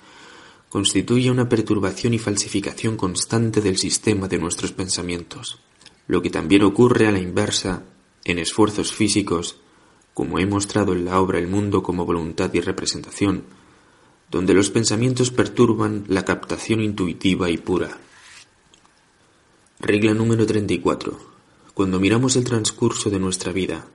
constituye 0.69 1.29
una 1.29 1.49
perturbación 1.49 2.13
y 2.13 2.17
falsificación 2.17 2.95
constante 2.95 3.59
del 3.59 3.75
sistema 3.75 4.29
de 4.29 4.37
nuestros 4.37 4.71
pensamientos. 4.71 5.59
lo 6.07 6.21
que 6.21 6.29
también 6.29 6.63
ocurre 6.63 7.07
a 7.07 7.11
la 7.11 7.19
inversa 7.19 7.83
en 8.23 8.39
esfuerzos 8.39 8.93
físicos, 8.93 9.57
como 10.13 10.39
he 10.39 10.45
mostrado 10.45 10.93
en 10.93 11.03
la 11.03 11.19
obra 11.19 11.39
El 11.39 11.47
mundo 11.47 11.83
como 11.83 12.05
voluntad 12.05 12.53
y 12.53 12.61
representación, 12.61 13.43
donde 14.31 14.53
los 14.53 14.69
pensamientos 14.69 15.29
perturban 15.29 16.05
la 16.07 16.23
captación 16.23 16.79
intuitiva 16.79 17.49
y 17.49 17.57
pura. 17.57 17.99
Regla 19.83 20.13
número 20.13 20.45
34. 20.45 21.17
Cuando 21.73 21.99
miramos 21.99 22.35
el 22.35 22.43
transcurso 22.43 23.09
de 23.09 23.17
nuestra 23.17 23.51
vida 23.51 23.87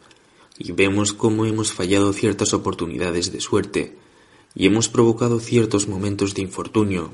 y 0.59 0.73
vemos 0.73 1.13
cómo 1.13 1.47
hemos 1.47 1.73
fallado 1.73 2.13
ciertas 2.13 2.55
oportunidades 2.55 3.31
de 3.31 3.41
suerte 3.41 3.97
y 4.57 4.67
hemos 4.67 4.89
provocado 4.89 5.39
ciertos 5.39 5.87
momentos 5.87 6.35
de 6.35 6.43
infortunio, 6.43 7.13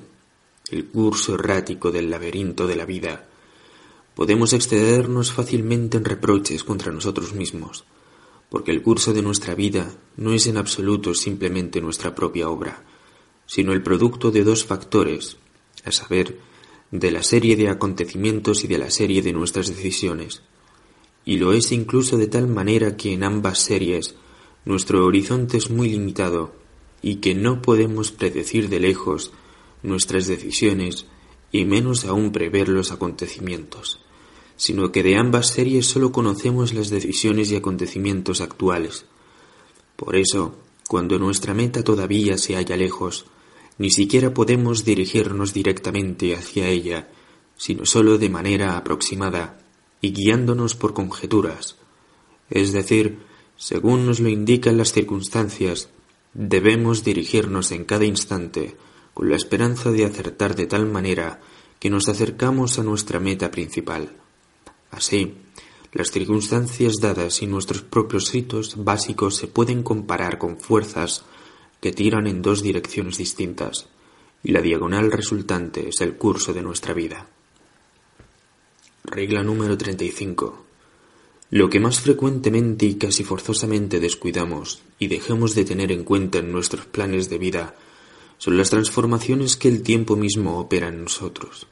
el 0.71 0.87
curso 0.87 1.35
errático 1.35 1.91
del 1.91 2.09
laberinto 2.09 2.67
de 2.67 2.77
la 2.77 2.87
vida, 2.87 3.29
podemos 4.15 4.55
excedernos 4.55 5.33
fácilmente 5.33 5.99
en 5.99 6.07
reproches 6.07 6.65
contra 6.65 6.93
nosotros 6.93 7.35
mismos, 7.35 7.85
porque 8.49 8.71
el 8.71 8.81
curso 8.81 9.13
de 9.13 9.21
nuestra 9.21 9.55
vida 9.55 9.95
no 10.17 10.33
es 10.33 10.47
en 10.47 10.57
absoluto 10.57 11.13
simplemente 11.13 11.83
nuestra 11.83 12.15
propia 12.15 12.49
obra, 12.49 12.87
sino 13.45 13.75
el 13.75 13.83
producto 13.83 14.31
de 14.31 14.45
dos 14.45 14.65
factores, 14.65 15.37
a 15.85 15.93
saber, 15.93 16.39
de 16.93 17.11
la 17.11 17.23
serie 17.23 17.57
de 17.57 17.71
acontecimientos 17.71 18.65
y 18.65 18.69
de 18.69 18.79
la 18.79 18.91
serie 18.91 19.23
de 19.23 19.33
nuestras 19.33 19.69
decisiones. 19.69 20.43
Y 21.25 21.39
lo 21.39 21.55
es 21.55 21.73
incluso 21.73 22.19
de 22.19 22.27
tal 22.27 22.47
manera 22.47 22.97
que 22.97 23.15
en 23.15 23.25
ambas 23.25 23.59
series 23.59 24.15
nuestro 24.67 25.05
horizonte 25.07 25.57
es 25.57 25.71
muy 25.71 25.89
limitado 25.89 26.53
y 27.01 27.17
que 27.17 27.35
no 27.35 27.63
podemos 27.63 28.13
predecir 28.13 28.69
de 28.69 28.79
lejos 28.79 29.33
nuestras 29.83 30.27
decisiones 30.27 31.07
y 31.51 31.65
menos 31.65 32.05
aún 32.05 32.31
prever 32.31 32.69
los 32.69 32.93
acontecimientos, 32.93 34.01
sino 34.57 34.93
que 34.93 35.03
de 35.03 35.17
ambas 35.17 35.49
series 35.49 35.87
sólo 35.87 36.13
conocemos 36.13 36.75
las 36.75 36.91
decisiones 36.91 37.51
y 37.51 37.57
acontecimientos 37.57 38.41
actuales. 38.43 39.07
Por 39.97 40.15
eso, 40.15 40.57
cuando 40.89 41.19
nuestra 41.19 41.55
meta 41.55 41.83
todavía 41.83 42.37
se 42.37 42.55
halla 42.55 42.77
lejos, 42.77 43.25
ni 43.79 43.91
siquiera 43.91 44.35
podemos 44.35 44.85
dirigirnos 44.85 45.53
directamente 45.53 46.35
hacia 46.35 46.69
ella, 46.69 47.09
sino 47.57 47.87
sólo 47.87 48.19
de 48.19 48.29
manera 48.29 48.77
aproximada 48.77 49.59
y 50.01 50.13
guiándonos 50.13 50.75
por 50.75 50.95
conjeturas, 50.95 51.77
es 52.51 52.73
decir, 52.73 53.21
según 53.57 54.07
nos 54.07 54.21
lo 54.21 54.29
indican 54.29 54.77
las 54.77 54.93
circunstancias, 54.93 55.89
debemos 56.35 57.05
dirigirnos 57.05 57.71
en 57.73 57.85
cada 57.85 58.05
instante 58.05 58.77
con 59.15 59.31
la 59.31 59.37
esperanza 59.37 59.91
de 59.91 60.05
acertar 60.05 60.57
de 60.57 60.67
tal 60.67 60.87
manera 60.87 61.41
que 61.79 61.91
nos 61.91 62.09
acercamos 62.09 62.79
a 62.79 62.83
nuestra 62.83 63.21
meta 63.21 63.51
principal. 63.51 64.11
Así, 64.91 65.35
las 65.93 66.11
circunstancias 66.11 66.95
dadas 67.01 67.43
y 67.43 67.47
nuestros 67.47 67.83
propios 67.83 68.33
ritos 68.33 68.75
básicos 68.83 69.37
se 69.37 69.47
pueden 69.47 69.83
comparar 69.83 70.39
con 70.39 70.59
fuerzas 70.59 71.25
que 71.83 71.91
tiran 71.91 72.29
en 72.29 72.43
dos 72.43 72.63
direcciones 72.63 73.19
distintas, 73.19 73.89
y 74.45 74.53
la 74.53 74.63
diagonal 74.63 75.11
resultante 75.11 75.89
es 75.89 76.01
el 76.01 76.15
curso 76.15 76.55
de 76.55 76.63
nuestra 76.63 76.95
vida. 76.95 77.27
Regla 79.03 79.43
número 79.43 79.77
35. 79.77 80.65
Lo 81.51 81.69
que 81.69 81.81
más 81.81 81.99
frecuentemente 81.99 82.87
y 82.87 82.95
casi 82.95 83.25
forzosamente 83.25 83.99
descuidamos 83.99 84.81
y 85.01 85.09
dejamos 85.09 85.57
de 85.57 85.65
tener 85.65 85.91
en 85.91 86.05
cuenta 86.05 86.39
en 86.39 86.53
nuestros 86.53 86.87
planes 86.87 87.29
de 87.29 87.39
vida 87.39 87.75
son 88.39 88.57
las 88.57 88.71
transformaciones 88.71 89.57
que 89.57 89.67
el 89.67 89.83
tiempo 89.83 90.15
mismo 90.15 90.61
opera 90.61 90.87
en 90.87 91.03
nosotros. 91.03 91.67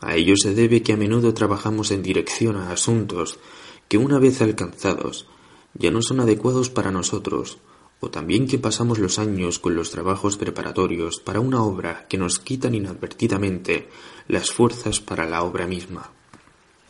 A 0.00 0.16
ello 0.16 0.34
se 0.36 0.52
debe 0.52 0.82
que 0.82 0.94
a 0.94 0.96
menudo 0.96 1.32
trabajamos 1.32 1.92
en 1.92 2.02
dirección 2.02 2.56
a 2.56 2.72
asuntos 2.72 3.38
que 3.86 3.98
una 3.98 4.18
vez 4.18 4.42
alcanzados 4.42 5.26
ya 5.74 5.92
no 5.92 6.02
son 6.02 6.18
adecuados 6.18 6.70
para 6.70 6.90
nosotros 6.90 7.58
o 8.04 8.10
también 8.10 8.46
que 8.46 8.58
pasamos 8.58 8.98
los 8.98 9.18
años 9.18 9.58
con 9.58 9.74
los 9.74 9.90
trabajos 9.90 10.36
preparatorios 10.36 11.20
para 11.20 11.40
una 11.40 11.62
obra 11.62 12.04
que 12.06 12.18
nos 12.18 12.38
quitan 12.38 12.74
inadvertidamente 12.74 13.88
las 14.28 14.50
fuerzas 14.50 15.00
para 15.00 15.26
la 15.26 15.42
obra 15.42 15.66
misma. 15.66 16.10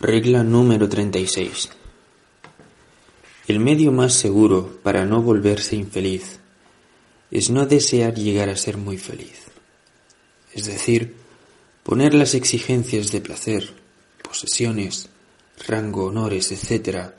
Regla 0.00 0.42
número 0.42 0.88
36. 0.88 1.70
El 3.46 3.60
medio 3.60 3.92
más 3.92 4.14
seguro 4.14 4.80
para 4.82 5.04
no 5.04 5.22
volverse 5.22 5.76
infeliz 5.76 6.40
es 7.30 7.48
no 7.50 7.64
desear 7.64 8.14
llegar 8.14 8.48
a 8.48 8.56
ser 8.56 8.76
muy 8.76 8.98
feliz. 8.98 9.44
Es 10.52 10.66
decir, 10.66 11.14
poner 11.84 12.12
las 12.12 12.34
exigencias 12.34 13.12
de 13.12 13.20
placer, 13.20 13.72
posesiones, 14.20 15.10
rango, 15.68 16.06
honores, 16.06 16.50
etc., 16.50 17.12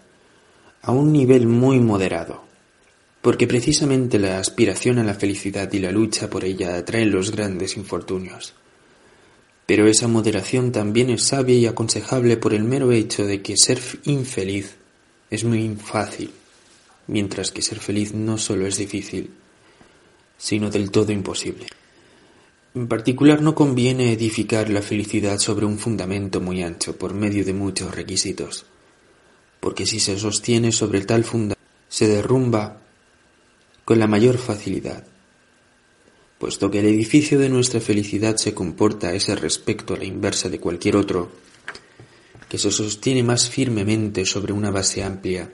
a 0.82 0.92
un 0.92 1.14
nivel 1.14 1.48
muy 1.48 1.80
moderado 1.80 2.45
porque 3.26 3.48
precisamente 3.48 4.20
la 4.20 4.38
aspiración 4.38 5.00
a 5.00 5.04
la 5.04 5.16
felicidad 5.16 5.74
y 5.74 5.80
la 5.80 5.92
lucha 5.92 6.30
por 6.30 6.46
ella 6.46 6.78
atraen 6.78 7.10
los 7.10 7.32
grandes 7.32 7.76
infortunios. 7.76 8.54
Pero 9.66 9.88
esa 9.88 10.08
moderación 10.08 10.72
también 10.72 11.10
es 11.10 11.24
sabia 11.24 11.56
y 11.56 11.66
aconsejable 11.66 12.38
por 12.38 12.54
el 12.54 12.64
mero 12.64 12.92
hecho 12.92 13.26
de 13.26 13.42
que 13.42 13.58
ser 13.58 13.82
infeliz 14.04 14.76
es 15.32 15.44
muy 15.44 15.76
fácil, 15.76 16.30
mientras 17.08 17.50
que 17.50 17.64
ser 17.64 17.80
feliz 17.80 18.14
no 18.14 18.38
solo 18.38 18.68
es 18.68 18.78
difícil, 18.78 19.32
sino 20.38 20.70
del 20.70 20.92
todo 20.92 21.12
imposible. 21.12 21.66
En 22.76 22.88
particular 22.88 23.42
no 23.42 23.56
conviene 23.56 24.14
edificar 24.14 24.70
la 24.70 24.84
felicidad 24.84 25.40
sobre 25.40 25.66
un 25.66 25.80
fundamento 25.80 26.42
muy 26.42 26.62
ancho 26.62 26.96
por 26.96 27.16
medio 27.16 27.44
de 27.44 27.54
muchos 27.54 27.96
requisitos, 27.96 28.68
porque 29.60 29.88
si 29.88 30.00
se 30.00 30.16
sostiene 30.20 30.72
sobre 30.72 31.02
tal 31.02 31.24
fundamento 31.24 31.56
se 31.90 32.08
derrumba 32.08 32.85
con 33.86 34.00
la 34.00 34.08
mayor 34.08 34.40
facilidad, 34.40 35.06
puesto 36.40 36.72
que 36.72 36.80
el 36.80 36.88
edificio 36.88 37.38
de 37.38 37.50
nuestra 37.50 37.80
felicidad 37.80 38.36
se 38.38 38.56
comporta 38.56 39.10
a 39.10 39.14
ese 39.14 39.36
respecto 39.36 39.94
a 39.94 39.98
la 39.98 40.06
inversa 40.06 40.50
de 40.50 40.60
cualquier 40.60 40.96
otro, 40.96 41.30
que 42.50 42.58
se 42.58 42.72
sostiene 42.72 43.22
más 43.22 43.48
firmemente 43.48 44.26
sobre 44.26 44.54
una 44.54 44.72
base 44.72 45.04
amplia, 45.04 45.52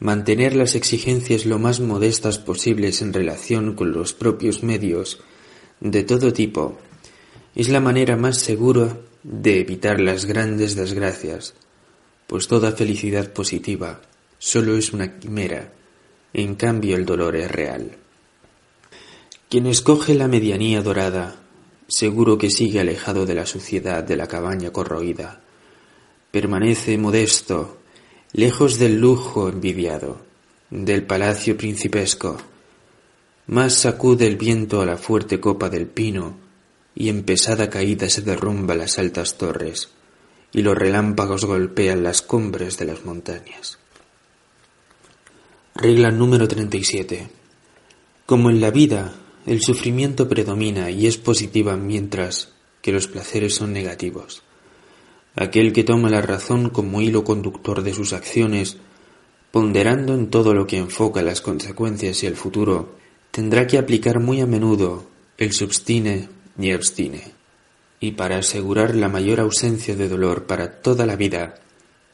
mantener 0.00 0.56
las 0.56 0.74
exigencias 0.74 1.46
lo 1.46 1.60
más 1.60 1.78
modestas 1.78 2.38
posibles 2.38 3.00
en 3.00 3.12
relación 3.12 3.74
con 3.74 3.92
los 3.92 4.12
propios 4.12 4.64
medios 4.64 5.20
de 5.80 6.02
todo 6.02 6.32
tipo, 6.32 6.78
es 7.54 7.68
la 7.68 7.80
manera 7.80 8.16
más 8.16 8.38
segura 8.38 8.98
de 9.22 9.60
evitar 9.60 10.00
las 10.00 10.24
grandes 10.24 10.74
desgracias, 10.74 11.54
pues 12.26 12.48
toda 12.48 12.72
felicidad 12.72 13.32
positiva 13.32 14.02
solo 14.38 14.76
es 14.76 14.92
una 14.92 15.18
quimera 15.18 15.75
en 16.36 16.54
cambio 16.54 16.96
el 16.96 17.06
dolor 17.06 17.34
es 17.34 17.50
real. 17.50 17.96
Quien 19.48 19.66
escoge 19.66 20.14
la 20.14 20.28
medianía 20.28 20.82
dorada, 20.82 21.36
seguro 21.88 22.36
que 22.36 22.50
sigue 22.50 22.78
alejado 22.78 23.24
de 23.24 23.34
la 23.34 23.46
suciedad 23.46 24.04
de 24.04 24.16
la 24.16 24.26
cabaña 24.26 24.70
corroída. 24.70 25.40
Permanece 26.30 26.98
modesto, 26.98 27.78
lejos 28.34 28.78
del 28.78 29.00
lujo 29.00 29.48
envidiado, 29.48 30.20
del 30.68 31.04
palacio 31.04 31.56
principesco. 31.56 32.36
Más 33.46 33.72
sacude 33.72 34.26
el 34.26 34.36
viento 34.36 34.82
a 34.82 34.86
la 34.86 34.98
fuerte 34.98 35.40
copa 35.40 35.70
del 35.70 35.86
pino, 35.86 36.36
y 36.94 37.08
en 37.08 37.22
pesada 37.22 37.70
caída 37.70 38.10
se 38.10 38.20
derrumba 38.20 38.74
las 38.74 38.98
altas 38.98 39.38
torres, 39.38 39.88
y 40.52 40.60
los 40.60 40.76
relámpagos 40.76 41.46
golpean 41.46 42.02
las 42.02 42.20
cumbres 42.20 42.76
de 42.76 42.84
las 42.84 43.06
montañas. 43.06 43.78
Regla 45.78 46.10
número 46.10 46.48
37. 46.48 47.28
Como 48.24 48.48
en 48.48 48.62
la 48.62 48.70
vida, 48.70 49.12
el 49.44 49.60
sufrimiento 49.60 50.26
predomina 50.26 50.90
y 50.90 51.06
es 51.06 51.18
positiva 51.18 51.76
mientras 51.76 52.54
que 52.80 52.92
los 52.92 53.08
placeres 53.08 53.56
son 53.56 53.74
negativos. 53.74 54.42
Aquel 55.34 55.74
que 55.74 55.84
toma 55.84 56.08
la 56.08 56.22
razón 56.22 56.70
como 56.70 57.02
hilo 57.02 57.24
conductor 57.24 57.82
de 57.82 57.92
sus 57.92 58.14
acciones, 58.14 58.78
ponderando 59.50 60.14
en 60.14 60.30
todo 60.30 60.54
lo 60.54 60.66
que 60.66 60.78
enfoca 60.78 61.20
las 61.20 61.42
consecuencias 61.42 62.22
y 62.22 62.26
el 62.26 62.36
futuro, 62.36 62.94
tendrá 63.30 63.66
que 63.66 63.76
aplicar 63.76 64.18
muy 64.18 64.40
a 64.40 64.46
menudo 64.46 65.04
el 65.36 65.52
substine 65.52 66.30
y 66.58 66.70
abstine. 66.70 67.34
Y 68.00 68.12
para 68.12 68.38
asegurar 68.38 68.96
la 68.96 69.10
mayor 69.10 69.40
ausencia 69.40 69.94
de 69.94 70.08
dolor 70.08 70.46
para 70.46 70.80
toda 70.80 71.04
la 71.04 71.16
vida, 71.16 71.56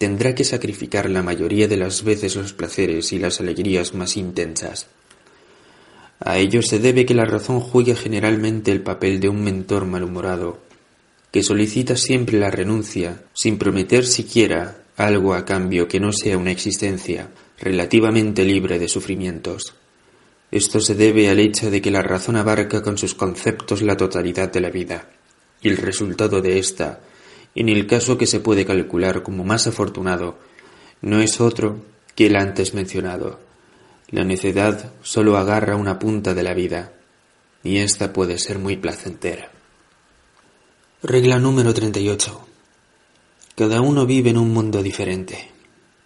tendrá 0.03 0.35
que 0.35 0.43
sacrificar 0.43 1.09
la 1.09 1.23
mayoría 1.23 1.69
de 1.69 1.77
las 1.77 2.03
veces 2.03 2.35
los 2.35 2.53
placeres 2.53 3.13
y 3.13 3.21
las 3.21 3.39
alegrías 3.39 3.95
más 3.95 4.17
intensas. 4.17 4.89
A 6.19 6.39
ello 6.39 6.61
se 6.61 6.81
debe 6.81 7.07
que 7.07 7.15
la 7.15 7.25
razón 7.25 7.61
juegue 7.61 7.95
generalmente 7.95 8.73
el 8.73 8.83
papel 8.83 9.21
de 9.21 9.29
un 9.29 9.45
mentor 9.45 9.87
malhumorado, 9.87 10.59
que 11.31 11.45
solicita 11.45 11.95
siempre 11.95 12.41
la 12.41 12.51
renuncia, 12.51 13.23
sin 13.33 13.59
prometer 13.59 14.05
siquiera 14.05 14.83
algo 14.97 15.35
a 15.35 15.45
cambio 15.45 15.87
que 15.87 16.01
no 16.01 16.13
sea 16.13 16.37
una 16.37 16.51
existencia 16.51 17.29
relativamente 17.61 18.45
libre 18.45 18.81
de 18.81 18.89
sufrimientos. 18.89 19.73
Esto 20.51 20.81
se 20.81 20.97
debe 20.97 21.31
al 21.31 21.39
hecho 21.39 21.71
de 21.71 21.81
que 21.81 21.93
la 21.93 22.03
razón 22.03 22.35
abarca 22.35 22.83
con 22.83 22.99
sus 22.99 23.15
conceptos 23.15 23.83
la 23.83 23.97
totalidad 23.97 24.51
de 24.51 24.63
la 24.63 24.71
vida, 24.71 25.09
y 25.63 25.69
el 25.69 25.77
resultado 25.77 26.43
de 26.43 26.59
ésta 26.59 27.03
en 27.55 27.69
el 27.69 27.87
caso 27.87 28.17
que 28.17 28.27
se 28.27 28.41
puede 28.41 28.65
calcular 28.65 29.23
como 29.23 29.45
más 29.45 29.67
afortunado, 29.67 30.39
no 31.01 31.21
es 31.21 31.41
otro 31.41 31.83
que 32.15 32.27
el 32.27 32.37
antes 32.37 32.75
mencionado. 32.75 33.41
La 34.09 34.25
necedad 34.25 34.93
solo 35.03 35.37
agarra 35.37 35.77
una 35.77 35.99
punta 35.99 36.35
de 36.35 36.43
la 36.43 36.55
vida, 36.55 36.93
y 37.65 37.79
ésta 37.79 38.13
puede 38.13 38.39
ser 38.39 38.59
muy 38.59 38.77
placentera. 38.77 39.51
Regla 41.03 41.39
número 41.39 41.75
38. 41.75 42.47
Cada 43.57 43.81
uno 43.81 44.07
vive 44.07 44.31
en 44.31 44.39
un 44.39 44.53
mundo 44.53 44.83
diferente, 44.83 45.51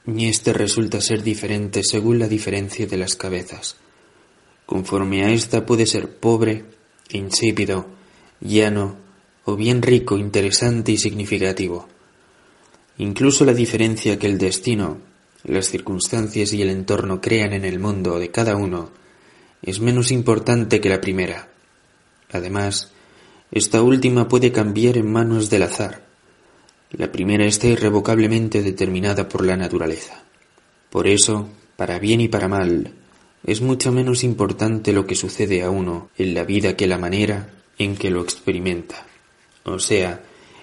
y 0.07 0.27
éste 0.27 0.53
resulta 0.53 1.01
ser 1.01 1.23
diferente 1.23 1.83
según 1.85 2.19
la 2.19 2.29
diferencia 2.29 2.87
de 2.87 2.97
las 2.97 3.15
cabezas. 3.15 3.77
Conforme 4.67 5.25
a 5.25 5.31
ésta 5.31 5.65
puede 5.65 5.87
ser 5.87 6.19
pobre, 6.19 6.65
insípido, 7.11 7.87
llano, 8.41 8.97
o 9.49 9.55
bien 9.55 9.81
rico, 9.81 10.19
interesante 10.19 10.91
y 10.91 10.99
significativo. 10.99 11.87
Incluso 12.99 13.45
la 13.45 13.55
diferencia 13.55 14.19
que 14.19 14.27
el 14.27 14.39
destino, 14.39 14.99
las 15.45 15.67
circunstancias 15.67 16.53
y 16.53 16.63
el 16.63 16.71
entorno 16.71 17.21
crean 17.21 17.53
en 17.53 17.65
el 17.65 17.79
mundo 17.79 18.19
de 18.19 18.33
cada 18.33 18.57
uno 18.57 18.91
es 19.63 19.79
menos 19.79 20.11
importante 20.11 20.81
que 20.81 20.89
la 20.89 21.01
primera. 21.01 21.49
Además, 22.33 22.91
esta 23.53 23.83
última 23.83 24.27
puede 24.27 24.51
cambiar 24.51 24.99
en 24.99 25.13
manos 25.13 25.49
del 25.49 25.63
azar. 25.63 26.05
La 26.91 27.13
primera 27.13 27.47
está 27.47 27.69
irrevocablemente 27.69 28.63
determinada 28.65 29.29
por 29.29 29.47
la 29.47 29.57
naturaleza. 29.57 30.25
Por 30.91 31.07
eso, 31.07 31.49
para 31.77 32.01
bien 32.01 32.21
y 32.21 32.27
para 32.27 32.49
mal, 32.49 32.95
es 33.45 33.61
mucho 33.61 33.93
menos 33.93 34.25
importante 34.25 34.93
lo 34.93 35.07
que 35.07 35.15
sucede 35.15 35.63
a 35.63 35.71
uno 35.71 36.11
en 36.19 36.35
la 36.35 36.43
vida 36.43 36.77
que 36.77 36.89
la 36.89 36.99
manera 36.99 37.51
en 37.79 37.97
que 37.97 38.11
lo 38.11 38.23
experimenta 38.23 39.07
o 39.67 39.79
sea, 39.79 40.23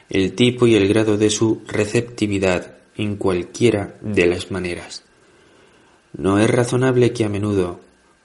el 0.09 0.33
tipo 0.33 0.65
y 0.65 0.75
el 0.75 0.87
grado 0.87 1.17
de 1.17 1.29
su 1.29 1.61
receptividad 1.67 2.77
en 2.95 3.17
cualquiera 3.17 3.97
de 4.01 4.25
las 4.25 4.51
maneras. 4.51 5.03
No 6.15 6.39
es 6.39 6.49
razonable 6.49 7.11
que 7.11 7.25
a 7.25 7.29
menudo 7.29 7.79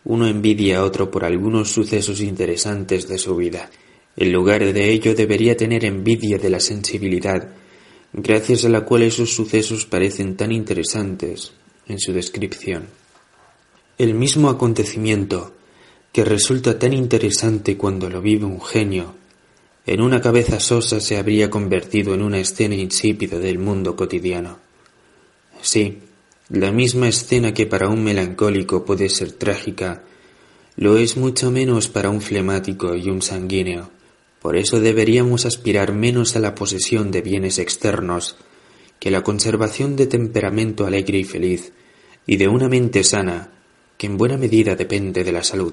uno 0.04 0.26
envidie 0.26 0.74
a 0.74 0.84
otro 0.84 1.10
por 1.10 1.24
algunos 1.24 1.70
sucesos 1.70 2.20
interesantes 2.20 3.08
de 3.08 3.18
su 3.18 3.36
vida. 3.36 3.70
En 4.16 4.32
lugar 4.32 4.72
de 4.72 4.90
ello 4.90 5.14
debería 5.14 5.56
tener 5.56 5.84
envidia 5.84 6.38
de 6.38 6.50
la 6.50 6.60
sensibilidad, 6.60 7.48
gracias 8.12 8.64
a 8.64 8.68
la 8.68 8.82
cual 8.82 9.02
esos 9.02 9.34
sucesos 9.34 9.84
parecen 9.86 10.36
tan 10.36 10.52
interesantes 10.52 11.52
en 11.86 11.98
su 11.98 12.12
descripción. 12.12 12.86
El 13.96 14.14
mismo 14.14 14.48
acontecimiento 14.48 15.54
que 16.12 16.24
resulta 16.24 16.78
tan 16.78 16.92
interesante 16.92 17.76
cuando 17.76 18.08
lo 18.08 18.20
vive 18.20 18.44
un 18.44 18.60
genio 18.60 19.17
en 19.88 20.02
una 20.02 20.20
cabeza 20.20 20.60
sosa 20.60 21.00
se 21.00 21.16
habría 21.16 21.48
convertido 21.48 22.12
en 22.12 22.20
una 22.20 22.38
escena 22.38 22.74
insípida 22.74 23.38
del 23.38 23.58
mundo 23.58 23.96
cotidiano. 23.96 24.58
Sí, 25.62 26.00
la 26.50 26.72
misma 26.72 27.08
escena 27.08 27.54
que 27.54 27.64
para 27.64 27.88
un 27.88 28.04
melancólico 28.04 28.84
puede 28.84 29.08
ser 29.08 29.32
trágica, 29.32 30.04
lo 30.76 30.98
es 30.98 31.16
mucho 31.16 31.50
menos 31.50 31.88
para 31.88 32.10
un 32.10 32.20
flemático 32.20 32.94
y 32.94 33.08
un 33.08 33.22
sanguíneo. 33.22 33.90
Por 34.42 34.58
eso 34.58 34.78
deberíamos 34.78 35.46
aspirar 35.46 35.94
menos 35.94 36.36
a 36.36 36.40
la 36.40 36.54
posesión 36.54 37.10
de 37.10 37.22
bienes 37.22 37.58
externos 37.58 38.36
que 39.00 39.10
la 39.10 39.22
conservación 39.22 39.96
de 39.96 40.06
temperamento 40.06 40.84
alegre 40.84 41.16
y 41.16 41.24
feliz 41.24 41.72
y 42.26 42.36
de 42.36 42.46
una 42.46 42.68
mente 42.68 43.02
sana 43.04 43.52
que 43.96 44.06
en 44.06 44.18
buena 44.18 44.36
medida 44.36 44.76
depende 44.76 45.24
de 45.24 45.32
la 45.32 45.42
salud. 45.42 45.72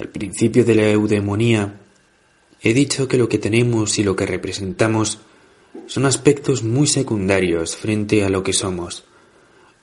Al 0.00 0.08
principio 0.08 0.64
de 0.64 0.74
la 0.74 0.90
eudemonía 0.90 1.85
He 2.62 2.74
dicho 2.74 3.06
que 3.08 3.18
lo 3.18 3.28
que 3.28 3.38
tenemos 3.38 3.98
y 3.98 4.02
lo 4.02 4.16
que 4.16 4.26
representamos 4.26 5.18
son 5.86 6.06
aspectos 6.06 6.62
muy 6.62 6.86
secundarios 6.86 7.76
frente 7.76 8.24
a 8.24 8.30
lo 8.30 8.42
que 8.42 8.52
somos. 8.52 9.04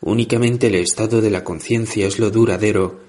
Únicamente 0.01 0.67
el 0.67 0.75
estado 0.75 1.21
de 1.21 1.29
la 1.29 1.43
conciencia 1.43 2.07
es 2.07 2.19
lo 2.19 2.29
duradero 2.29 2.99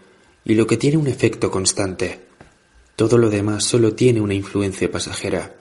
y 0.44 0.54
lo 0.54 0.66
que 0.66 0.76
tiene 0.76 0.98
un 0.98 1.06
efecto 1.06 1.50
constante. 1.50 2.20
Todo 2.94 3.18
lo 3.18 3.30
demás 3.30 3.64
solo 3.64 3.94
tiene 3.94 4.20
una 4.20 4.34
influencia 4.34 4.90
pasajera. 4.90 5.56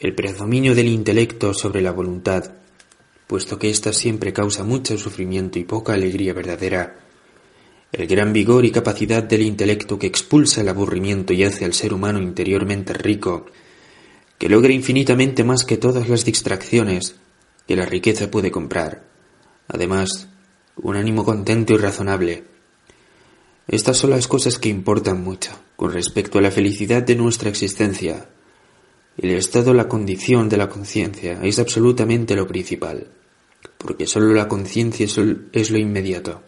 El 0.00 0.14
predominio 0.14 0.74
del 0.74 0.88
intelecto 0.88 1.54
sobre 1.54 1.82
la 1.82 1.92
voluntad, 1.92 2.52
puesto 3.26 3.58
que 3.58 3.70
ésta 3.70 3.92
siempre 3.92 4.32
causa 4.32 4.64
mucho 4.64 4.98
sufrimiento 4.98 5.58
y 5.58 5.64
poca 5.64 5.92
alegría 5.92 6.32
verdadera, 6.32 6.98
el 7.92 8.06
gran 8.06 8.32
vigor 8.32 8.64
y 8.64 8.70
capacidad 8.70 9.22
del 9.22 9.42
intelecto 9.42 9.98
que 9.98 10.06
expulsa 10.06 10.60
el 10.60 10.68
aburrimiento 10.68 11.32
y 11.32 11.42
hace 11.42 11.64
al 11.64 11.74
ser 11.74 11.92
humano 11.92 12.20
interiormente 12.20 12.92
rico, 12.92 13.46
que 14.38 14.48
logra 14.48 14.72
infinitamente 14.72 15.42
más 15.42 15.64
que 15.64 15.76
todas 15.76 16.08
las 16.08 16.24
distracciones 16.24 17.16
que 17.66 17.76
la 17.76 17.86
riqueza 17.86 18.30
puede 18.30 18.50
comprar. 18.50 19.04
Además, 19.68 20.28
un 20.76 20.96
ánimo 20.96 21.24
contento 21.24 21.74
y 21.74 21.78
razonable. 21.78 22.44
Estas 23.66 23.96
son 23.98 24.10
las 24.10 24.28
cosas 24.28 24.58
que 24.58 24.68
importan 24.68 25.22
mucho 25.22 25.50
con 25.76 25.92
respecto 25.92 26.38
a 26.38 26.42
la 26.42 26.50
felicidad 26.50 27.02
de 27.02 27.16
nuestra 27.16 27.50
existencia. 27.50 28.28
El 29.18 29.30
estado, 29.32 29.74
la 29.74 29.88
condición 29.88 30.48
de 30.48 30.56
la 30.56 30.68
conciencia 30.68 31.40
es 31.42 31.58
absolutamente 31.58 32.36
lo 32.36 32.46
principal, 32.46 33.08
porque 33.78 34.06
sólo 34.06 34.32
la 34.32 34.48
conciencia 34.48 35.06
es 35.06 35.70
lo 35.70 35.78
inmediato 35.78 36.42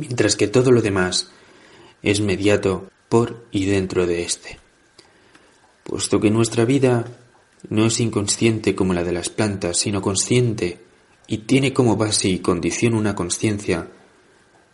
mientras 0.00 0.36
que 0.36 0.48
todo 0.48 0.72
lo 0.72 0.82
demás 0.82 1.30
es 2.02 2.20
mediato 2.20 2.90
por 3.08 3.46
y 3.50 3.66
dentro 3.66 4.06
de 4.06 4.22
éste. 4.22 4.58
Puesto 5.84 6.20
que 6.20 6.30
nuestra 6.30 6.64
vida 6.64 7.04
no 7.68 7.86
es 7.86 8.00
inconsciente 8.00 8.74
como 8.74 8.94
la 8.94 9.04
de 9.04 9.12
las 9.12 9.28
plantas, 9.28 9.78
sino 9.78 10.00
consciente 10.00 10.80
y 11.26 11.38
tiene 11.38 11.72
como 11.72 11.96
base 11.96 12.28
y 12.28 12.38
condición 12.38 12.94
una 12.94 13.14
conciencia, 13.14 13.88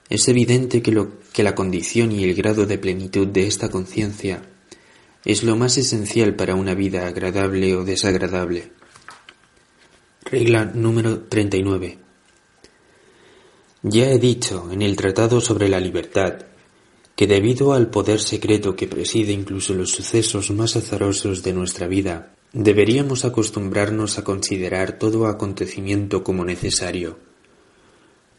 es 0.08 0.28
evidente 0.28 0.82
que, 0.82 0.92
lo, 0.92 1.18
que 1.32 1.42
la 1.42 1.54
condición 1.54 2.12
y 2.12 2.24
el 2.24 2.34
grado 2.34 2.64
de 2.66 2.78
plenitud 2.78 3.26
de 3.26 3.46
esta 3.46 3.68
conciencia 3.68 4.42
es 5.24 5.42
lo 5.42 5.56
más 5.56 5.76
esencial 5.76 6.36
para 6.36 6.54
una 6.54 6.74
vida 6.74 7.08
agradable 7.08 7.74
o 7.74 7.84
desagradable. 7.84 8.70
Regla 10.24 10.64
número 10.64 11.20
39. 11.22 12.05
Ya 13.88 14.10
he 14.10 14.18
dicho 14.18 14.68
en 14.72 14.82
el 14.82 14.96
Tratado 14.96 15.40
sobre 15.40 15.68
la 15.68 15.78
Libertad 15.78 16.38
que 17.14 17.28
debido 17.28 17.72
al 17.72 17.88
poder 17.88 18.18
secreto 18.18 18.74
que 18.74 18.88
preside 18.88 19.30
incluso 19.30 19.74
los 19.74 19.92
sucesos 19.92 20.50
más 20.50 20.74
azarosos 20.74 21.44
de 21.44 21.52
nuestra 21.52 21.86
vida, 21.86 22.34
deberíamos 22.52 23.24
acostumbrarnos 23.24 24.18
a 24.18 24.24
considerar 24.24 24.98
todo 24.98 25.28
acontecimiento 25.28 26.24
como 26.24 26.44
necesario. 26.44 27.16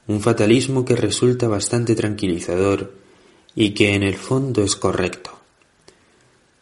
Un 0.07 0.19
fatalismo 0.19 0.83
que 0.83 0.97
resulta 0.97 1.47
bastante 1.47 1.95
tranquilizador 1.95 2.91
y 3.55 3.69
que 3.69 3.95
en 3.95 4.03
el 4.03 4.17
fondo 4.17 4.63
es 4.63 4.75
correcto. 4.75 5.31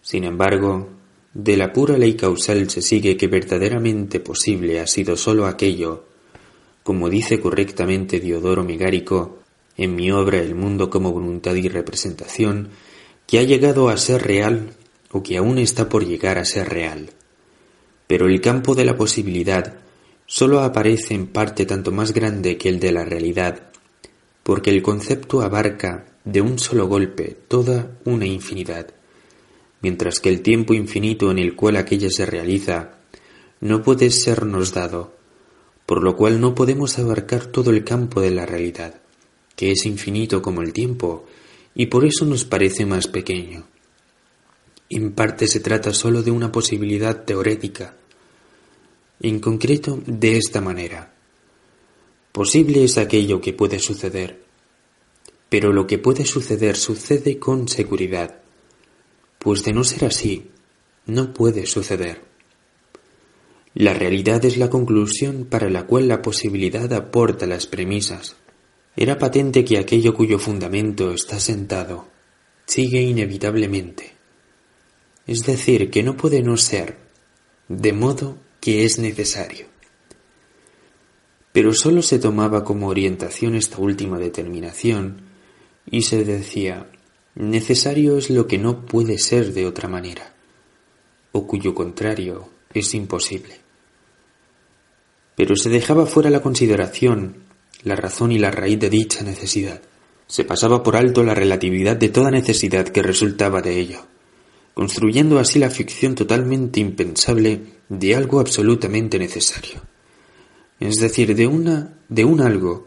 Sin 0.04 0.26
embargo, 0.26 0.90
de 1.34 1.58
la 1.58 1.74
pura 1.74 1.98
ley 1.98 2.14
causal 2.14 2.70
se 2.70 2.84
sigue 2.84 3.18
que 3.18 3.26
verdaderamente 3.26 4.20
posible 4.20 4.80
ha 4.80 4.86
sido 4.86 5.18
sólo 5.18 5.48
aquello 5.48 6.14
como 6.86 7.10
dice 7.10 7.40
correctamente 7.42 8.20
Diodoro 8.20 8.64
Megárico 8.64 9.40
en 9.76 9.96
mi 9.96 10.12
obra 10.12 10.38
El 10.38 10.54
mundo 10.54 10.92
como 10.92 11.12
voluntad 11.12 11.56
y 11.56 11.68
representación, 11.68 12.70
que 13.26 13.40
ha 13.40 13.42
llegado 13.42 13.90
a 13.90 13.98
ser 13.98 14.22
real 14.22 14.70
o 15.10 15.24
que 15.24 15.36
aún 15.38 15.58
está 15.58 15.90
por 15.90 16.06
llegar 16.06 16.38
a 16.38 16.46
ser 16.46 16.70
real. 16.70 17.10
Pero 18.06 18.28
el 18.28 18.40
campo 18.40 18.76
de 18.76 18.86
la 18.86 18.96
posibilidad 18.96 19.80
sólo 20.28 20.60
aparece 20.60 21.16
en 21.16 21.26
parte 21.26 21.66
tanto 21.66 21.92
más 21.92 22.14
grande 22.14 22.56
que 22.60 22.70
el 22.70 22.80
de 22.80 22.92
la 22.92 23.04
realidad, 23.04 23.72
porque 24.44 24.70
el 24.70 24.84
concepto 24.84 25.42
abarca 25.42 26.06
de 26.24 26.42
un 26.42 26.60
solo 26.60 26.88
golpe 26.88 27.36
toda 27.48 27.98
una 28.06 28.28
infinidad, 28.28 28.94
mientras 29.82 30.20
que 30.20 30.30
el 30.30 30.42
tiempo 30.42 30.76
infinito 30.76 31.32
en 31.32 31.40
el 31.40 31.56
cual 31.56 31.78
aquella 31.78 32.12
se 32.12 32.28
realiza 32.28 33.00
no 33.60 33.82
puede 33.82 34.12
sernos 34.12 34.72
dado, 34.72 35.15
por 35.86 36.04
lo 36.04 36.16
cual 36.16 36.40
no 36.42 36.56
podemos 36.56 36.98
abarcar 36.98 37.46
todo 37.46 37.72
el 37.72 37.84
campo 37.84 38.22
de 38.22 38.32
la 38.32 38.46
realidad, 38.46 39.02
que 39.56 39.72
es 39.72 39.86
infinito 39.86 40.42
como 40.42 40.62
el 40.62 40.74
tiempo, 40.74 41.26
y 41.76 41.88
por 41.88 42.06
eso 42.06 42.26
nos 42.26 42.46
parece 42.46 42.86
más 42.86 43.08
pequeño. 43.08 43.68
En 44.90 45.14
parte 45.14 45.48
se 45.48 45.60
trata 45.60 45.94
sólo 45.94 46.24
de 46.24 46.32
una 46.32 46.52
posibilidad 46.52 47.24
teorética, 47.24 47.96
en 49.20 49.40
concreto 49.40 50.00
de 50.06 50.38
esta 50.38 50.62
manera. 50.62 51.14
Posible 52.32 52.84
es 52.84 52.98
aquello 52.98 53.40
que 53.40 53.54
puede 53.54 53.80
suceder, 53.80 54.44
pero 55.50 55.72
lo 55.72 55.88
que 55.88 55.98
puede 56.00 56.26
suceder 56.26 56.76
sucede 56.76 57.40
con 57.40 57.68
seguridad, 57.68 58.42
pues 59.40 59.64
de 59.64 59.74
no 59.74 59.84
ser 59.84 60.06
así, 60.06 60.50
no 61.06 61.34
puede 61.34 61.66
suceder. 61.66 62.35
La 63.76 63.94
realidad 63.94 64.46
es 64.46 64.56
la 64.56 64.70
conclusión 64.70 65.46
para 65.50 65.70
la 65.70 65.86
cual 65.86 66.08
la 66.08 66.22
posibilidad 66.22 66.92
aporta 66.94 67.46
las 67.46 67.68
premisas. 67.68 68.38
Era 68.96 69.20
patente 69.20 69.66
que 69.66 69.78
aquello 69.78 70.14
cuyo 70.14 70.40
fundamento 70.40 71.12
está 71.12 71.42
sentado 71.42 72.08
sigue 72.66 73.02
inevitablemente. 73.02 74.14
Es 75.28 75.46
decir, 75.46 75.92
que 75.92 76.04
no 76.04 76.16
puede 76.16 76.42
no 76.42 76.56
ser, 76.56 76.96
de 77.68 77.92
modo 77.92 78.38
que 78.62 78.86
es 78.86 78.98
necesario. 78.98 79.66
Pero 81.52 81.74
sólo 81.74 82.02
se 82.02 82.18
tomaba 82.18 82.64
como 82.64 82.88
orientación 82.88 83.56
esta 83.56 83.80
última 83.80 84.18
determinación 84.20 85.22
y 85.92 86.04
se 86.04 86.24
decía, 86.24 86.90
necesario 87.36 88.18
es 88.18 88.30
lo 88.30 88.48
que 88.48 88.58
no 88.58 88.86
puede 88.86 89.20
ser 89.20 89.52
de 89.52 89.66
otra 89.66 89.90
manera, 89.90 90.34
o 91.34 91.46
cuyo 91.46 91.76
contrario 91.76 92.48
es 92.74 92.94
imposible. 92.94 93.65
Pero 95.36 95.56
se 95.56 95.70
dejaba 95.70 96.06
fuera 96.06 96.30
la 96.30 96.42
consideración, 96.42 97.38
la 97.84 97.96
razón 97.96 98.32
y 98.32 98.40
la 98.40 98.52
raíz 98.52 98.80
de 98.80 98.90
dicha 98.90 99.24
necesidad. 99.24 99.82
Se 100.28 100.44
pasaba 100.44 100.82
por 100.82 100.96
alto 100.96 101.24
la 101.24 101.36
relatividad 101.36 101.96
de 101.98 102.10
toda 102.10 102.32
necesidad 102.32 102.88
que 102.88 103.04
resultaba 103.04 103.62
de 103.62 103.80
ello 103.80 104.06
construyendo 104.76 105.40
así 105.40 105.58
la 105.58 105.72
ficción 105.72 106.16
totalmente 106.16 106.82
impensable 106.82 107.62
de 107.88 108.14
algo 108.14 108.42
absolutamente 108.42 109.18
necesario. 109.18 109.82
Es 110.80 110.98
decir, 110.98 111.34
de 111.34 111.48
una 111.48 111.98
de 112.10 112.26
un 112.26 112.42
algo 112.42 112.86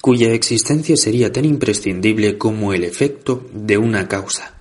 cuya 0.00 0.32
existencia 0.32 0.96
sería 0.96 1.32
tan 1.32 1.44
imprescindible 1.44 2.36
como 2.36 2.74
el 2.74 2.82
efecto 2.82 3.48
de 3.54 3.78
una 3.78 4.08
causa, 4.08 4.58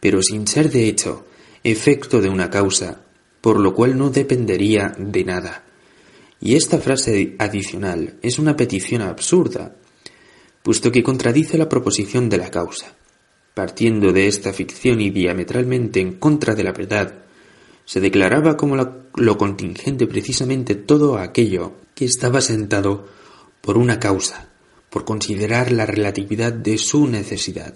pero 0.00 0.20
sin 0.22 0.48
ser 0.48 0.72
de 0.72 0.88
hecho 0.88 1.24
efecto 1.62 2.20
de 2.20 2.30
una 2.30 2.50
causa, 2.50 3.02
por 3.40 3.60
lo 3.60 3.72
cual 3.72 3.96
no 3.96 4.10
dependería 4.10 4.92
de 4.98 5.24
nada. 5.24 5.65
Y 6.40 6.54
esta 6.54 6.78
frase 6.78 7.34
adicional 7.38 8.18
es 8.22 8.38
una 8.38 8.56
petición 8.56 9.02
absurda, 9.02 9.76
puesto 10.62 10.92
que 10.92 11.02
contradice 11.02 11.56
la 11.58 11.68
proposición 11.68 12.28
de 12.28 12.38
la 12.38 12.50
causa. 12.50 12.92
Partiendo 13.54 14.12
de 14.12 14.26
esta 14.26 14.52
ficción 14.52 15.00
y 15.00 15.10
diametralmente 15.10 16.00
en 16.00 16.14
contra 16.14 16.54
de 16.54 16.64
la 16.64 16.72
verdad, 16.72 17.14
se 17.86 18.00
declaraba 18.00 18.56
como 18.56 18.76
lo 19.14 19.38
contingente 19.38 20.06
precisamente 20.06 20.74
todo 20.74 21.18
aquello 21.18 21.74
que 21.94 22.04
estaba 22.04 22.40
sentado 22.40 23.08
por 23.62 23.78
una 23.78 23.98
causa, 23.98 24.48
por 24.90 25.04
considerar 25.04 25.72
la 25.72 25.86
relatividad 25.86 26.52
de 26.52 26.78
su 26.78 27.06
necesidad, 27.06 27.74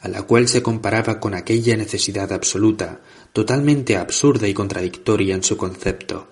a 0.00 0.08
la 0.08 0.22
cual 0.22 0.48
se 0.48 0.62
comparaba 0.62 1.20
con 1.20 1.34
aquella 1.34 1.76
necesidad 1.76 2.32
absoluta, 2.32 3.00
totalmente 3.32 3.96
absurda 3.96 4.48
y 4.48 4.54
contradictoria 4.54 5.34
en 5.34 5.42
su 5.42 5.56
concepto. 5.56 6.28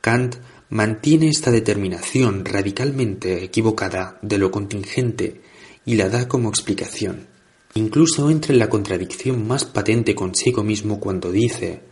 Kant 0.00 0.36
mantiene 0.70 1.28
esta 1.28 1.50
determinación 1.50 2.44
radicalmente 2.44 3.44
equivocada 3.44 4.18
de 4.22 4.38
lo 4.38 4.50
contingente 4.50 5.42
y 5.84 5.96
la 5.96 6.08
da 6.08 6.28
como 6.28 6.48
explicación. 6.48 7.26
Incluso 7.74 8.30
entra 8.30 8.52
en 8.52 8.58
la 8.58 8.70
contradicción 8.70 9.46
más 9.46 9.64
patente 9.64 10.14
consigo 10.14 10.62
mismo 10.62 11.00
cuando 11.00 11.32
dice 11.32 11.82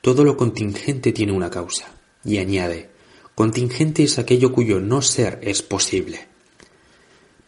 todo 0.00 0.24
lo 0.24 0.36
contingente 0.36 1.12
tiene 1.12 1.32
una 1.32 1.50
causa, 1.50 1.92
y 2.24 2.38
añade 2.38 2.88
contingente 3.34 4.02
es 4.02 4.18
aquello 4.18 4.52
cuyo 4.52 4.80
no 4.80 5.00
ser 5.00 5.38
es 5.42 5.62
posible. 5.62 6.28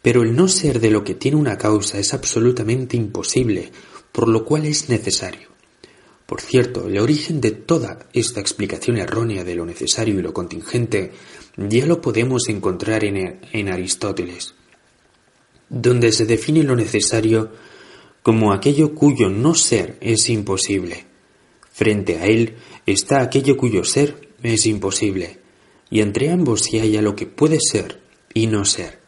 Pero 0.01 0.23
el 0.23 0.35
no 0.35 0.49
ser 0.49 0.81
de 0.81 0.91
lo 0.91 1.05
que 1.05 1.15
tiene 1.15 1.37
una 1.37 1.59
causa 1.59 1.99
es 1.99 2.15
absolutamente 2.15 2.97
imposible, 2.97 3.71
por 4.11 4.27
lo 4.29 4.45
cual 4.45 4.65
es 4.65 4.89
necesario. 4.89 5.52
Por 6.27 6.41
cierto, 6.41 6.87
el 6.87 6.99
origen 6.99 7.41
de 7.41 7.51
toda 7.51 8.07
esta 8.13 8.41
explicación 8.41 8.97
errónea 8.97 9.45
de 9.45 9.55
lo 9.55 9.67
necesario 9.67 10.19
y 10.19 10.23
lo 10.23 10.33
contingente 10.33 11.13
ya 11.57 11.87
lo 11.87 12.01
podemos 12.01 12.49
encontrar 12.49 13.05
en, 13.05 13.69
Aristóteles 13.69 14.55
donde 15.69 16.13
se 16.13 16.27
define 16.27 16.63
lo 16.63 16.77
necesario 16.77 17.51
como 18.23 18.53
aquello 18.53 18.95
cuyo 18.95 19.31
no 19.31 19.55
ser 19.55 19.97
es 20.03 20.29
imposible. 20.29 21.07
Frente 21.73 22.19
a 22.19 22.27
él 22.27 22.57
está 22.85 23.23
aquello 23.23 23.57
cuyo 23.57 23.83
ser 23.83 24.29
es 24.43 24.67
imposible, 24.67 25.39
y 25.91 26.01
entre 26.01 26.31
ambos 26.31 26.61
se 26.63 26.81
halla 26.81 27.01
lo 27.01 27.17
que 27.17 27.27
puede 27.27 27.59
ser 27.59 28.01
y 28.35 28.49
no 28.49 28.67
ser, 28.67 29.01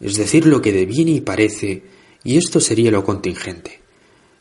es 0.00 0.16
decir, 0.16 0.46
lo 0.46 0.62
que 0.62 0.72
deviene 0.72 1.10
y 1.10 1.20
parece, 1.20 1.82
y 2.24 2.38
esto 2.38 2.58
sería 2.58 2.90
lo 2.90 3.04
contingente. 3.04 3.80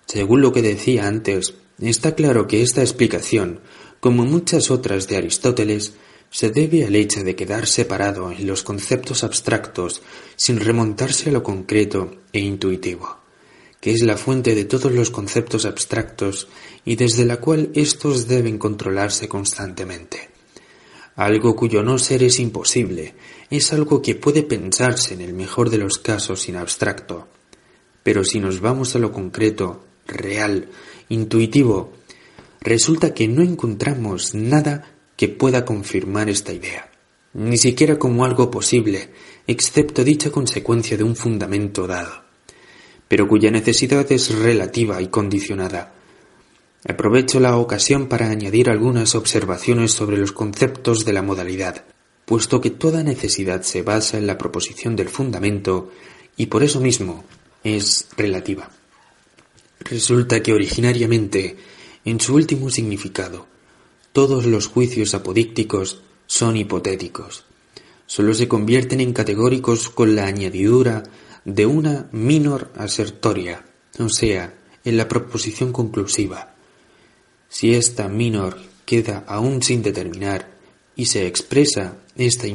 Según 0.05 0.41
lo 0.41 0.53
que 0.53 0.61
decía 0.61 1.05
antes, 1.05 1.55
está 1.79 2.15
claro 2.15 2.47
que 2.47 2.61
esta 2.61 2.81
explicación, 2.81 3.59
como 3.99 4.25
muchas 4.25 4.71
otras 4.71 5.07
de 5.07 5.17
Aristóteles, 5.17 5.93
se 6.29 6.49
debe 6.49 6.85
al 6.85 6.95
hecho 6.95 7.23
de 7.23 7.35
quedar 7.35 7.67
separado 7.67 8.31
en 8.31 8.47
los 8.47 8.63
conceptos 8.63 9.23
abstractos 9.23 10.01
sin 10.35 10.59
remontarse 10.59 11.29
a 11.29 11.33
lo 11.33 11.43
concreto 11.43 12.17
e 12.33 12.39
intuitivo, 12.39 13.17
que 13.79 13.91
es 13.91 14.03
la 14.03 14.17
fuente 14.17 14.55
de 14.55 14.65
todos 14.65 14.91
los 14.91 15.09
conceptos 15.09 15.65
abstractos 15.65 16.47
y 16.83 16.95
desde 16.95 17.25
la 17.25 17.37
cual 17.37 17.69
éstos 17.73 18.27
deben 18.27 18.57
controlarse 18.57 19.27
constantemente. 19.27 20.29
Algo 21.15 21.55
cuyo 21.55 21.81
no 21.81 21.97
ser 21.97 22.21
es 22.23 22.39
imposible, 22.39 23.15
es 23.49 23.73
algo 23.73 24.01
que 24.01 24.15
puede 24.15 24.43
pensarse 24.43 25.13
en 25.13 25.21
el 25.21 25.33
mejor 25.33 25.69
de 25.69 25.79
los 25.79 25.97
casos 25.97 26.41
sin 26.41 26.55
abstracto. 26.57 27.27
Pero 28.03 28.23
si 28.23 28.39
nos 28.39 28.61
vamos 28.61 28.95
a 28.95 28.99
lo 28.99 29.11
concreto, 29.11 29.83
real, 30.05 30.69
intuitivo, 31.09 31.93
resulta 32.61 33.13
que 33.13 33.27
no 33.27 33.41
encontramos 33.41 34.33
nada 34.33 34.93
que 35.15 35.27
pueda 35.27 35.65
confirmar 35.65 36.29
esta 36.29 36.53
idea, 36.53 36.91
ni 37.33 37.57
siquiera 37.57 37.97
como 37.97 38.25
algo 38.25 38.51
posible, 38.51 39.09
excepto 39.47 40.03
dicha 40.03 40.31
consecuencia 40.31 40.97
de 40.97 41.03
un 41.03 41.15
fundamento 41.15 41.87
dado, 41.87 42.23
pero 43.07 43.27
cuya 43.27 43.51
necesidad 43.51 44.09
es 44.11 44.33
relativa 44.33 45.01
y 45.01 45.07
condicionada. 45.07 45.93
Aprovecho 46.87 47.39
la 47.39 47.57
ocasión 47.57 48.07
para 48.07 48.29
añadir 48.29 48.69
algunas 48.69 49.15
observaciones 49.15 49.91
sobre 49.91 50.17
los 50.17 50.31
conceptos 50.31 51.05
de 51.05 51.13
la 51.13 51.21
modalidad, 51.21 51.85
puesto 52.25 52.61
que 52.61 52.69
toda 52.69 53.03
necesidad 53.03 53.61
se 53.63 53.81
basa 53.81 54.17
en 54.17 54.27
la 54.27 54.37
proposición 54.37 54.95
del 54.95 55.09
fundamento 55.09 55.91
y 56.35 56.47
por 56.47 56.63
eso 56.63 56.79
mismo 56.79 57.23
es 57.63 58.07
relativa. 58.15 58.69
Resulta 59.89 60.43
que 60.43 60.51
originariamente, 60.51 61.55
en 62.03 62.19
su 62.19 62.35
último 62.35 62.69
significado, 62.69 63.47
todos 64.11 64.45
los 64.45 64.67
juicios 64.67 65.13
apodícticos 65.13 66.01
son 66.25 66.57
hipotéticos. 66.57 67.45
Solo 68.05 68.33
se 68.33 68.49
convierten 68.49 68.99
en 68.99 69.13
categóricos 69.13 69.89
con 69.89 70.15
la 70.15 70.25
añadidura 70.25 71.03
de 71.45 71.65
una 71.65 72.09
minor 72.11 72.71
asertoria, 72.75 73.65
o 73.97 74.09
sea, 74.09 74.57
en 74.83 74.97
la 74.97 75.07
proposición 75.07 75.71
conclusiva. 75.71 76.53
Si 77.47 77.73
esta 77.73 78.09
minor 78.09 78.57
queda 78.85 79.23
aún 79.27 79.63
sin 79.63 79.83
determinar 79.83 80.51
y 80.97 81.05
se 81.05 81.27
expresa 81.27 81.97
esta 82.17 82.47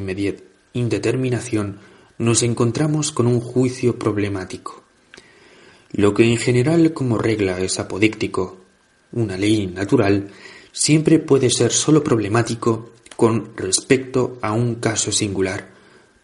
indeterminación, 0.72 1.78
nos 2.18 2.42
encontramos 2.42 3.10
con 3.10 3.26
un 3.26 3.40
juicio 3.40 3.98
problemático. 3.98 4.81
Lo 5.92 6.14
que 6.14 6.24
en 6.24 6.38
general 6.38 6.94
como 6.94 7.18
regla 7.18 7.60
es 7.60 7.78
apodíctico, 7.78 8.56
una 9.12 9.36
ley 9.36 9.66
natural, 9.66 10.30
siempre 10.72 11.18
puede 11.18 11.50
ser 11.50 11.70
sólo 11.70 12.02
problemático 12.02 12.92
con 13.14 13.54
respecto 13.56 14.38
a 14.40 14.52
un 14.52 14.76
caso 14.76 15.12
singular, 15.12 15.68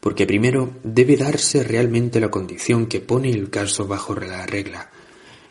porque 0.01 0.27
primero 0.27 0.73
debe 0.83 1.19
darse 1.19 1.63
realmente 1.65 2.19
la 2.19 2.31
condición 2.31 2.87
que 2.87 3.01
pone 3.01 3.31
el 3.31 3.51
caso 3.51 3.87
bajo 3.87 4.15
la 4.15 4.47
regla, 4.47 4.91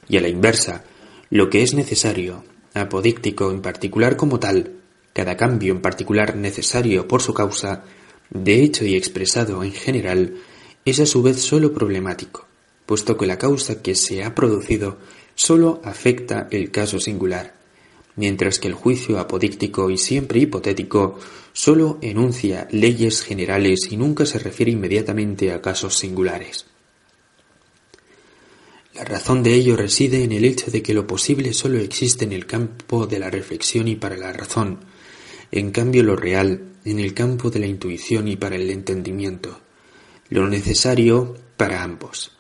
y 0.10 0.18
a 0.18 0.22
la 0.22 0.30
inversa, 0.30 0.84
lo 1.30 1.52
que 1.52 1.62
es 1.62 1.76
necesario, 1.76 2.44
apodíctico 2.74 3.52
en 3.52 3.62
particular 3.62 4.18
como 4.18 4.40
tal, 4.40 4.72
cada 5.14 5.38
cambio 5.38 5.74
en 5.74 5.82
particular 5.82 6.36
necesario 6.36 7.08
por 7.08 7.22
su 7.22 7.36
causa, 7.36 7.84
de 8.32 8.64
hecho 8.64 8.84
y 8.84 8.96
expresado 8.96 9.64
en 9.64 9.74
general, 9.74 10.38
es 10.86 11.00
a 11.00 11.06
su 11.06 11.22
vez 11.22 11.40
sólo 11.40 11.72
problemático, 11.72 12.47
puesto 12.88 13.18
que 13.18 13.28
la 13.28 13.38
causa 13.38 13.84
que 13.84 13.94
se 13.94 14.24
ha 14.24 14.34
producido 14.34 14.98
sólo 15.36 15.82
afecta 15.84 16.48
el 16.50 16.72
caso 16.72 17.00
singular, 17.00 17.54
mientras 18.16 18.58
que 18.58 18.70
el 18.70 18.74
juicio 18.74 19.20
apodíctico 19.20 19.92
y 19.92 19.98
siempre 19.98 20.40
hipotético 20.40 21.20
sólo 21.54 22.00
enuncia 22.02 22.68
leyes 22.72 23.22
generales 23.22 23.90
y 23.92 23.98
nunca 23.98 24.26
se 24.26 24.40
refiere 24.40 24.72
inmediatamente 24.72 25.52
a 25.52 25.62
casos 25.62 25.96
singulares. 25.96 26.66
La 28.96 29.04
razón 29.04 29.44
de 29.44 29.54
ello 29.54 29.76
reside 29.76 30.24
en 30.24 30.32
el 30.32 30.46
hecho 30.46 30.72
de 30.72 30.82
que 30.82 30.94
lo 30.94 31.06
posible 31.06 31.54
sólo 31.54 31.78
existe 31.78 32.24
en 32.24 32.32
el 32.32 32.48
campo 32.48 33.06
de 33.06 33.20
la 33.20 33.30
reflexión 33.30 33.88
y 33.90 33.98
para 33.98 34.18
la 34.18 34.32
razón, 34.32 34.80
en 35.52 35.72
cambio 35.72 36.04
lo 36.04 36.16
real 36.16 36.74
en 36.86 37.00
el 37.00 37.14
campo 37.14 37.50
de 37.50 37.60
la 37.60 37.68
intuición 37.68 38.30
y 38.30 38.38
para 38.38 38.56
el 38.56 38.70
entendimiento, 38.70 39.60
lo 40.30 40.48
necesario 40.48 41.36
para 41.58 41.84
ambos. 41.84 42.37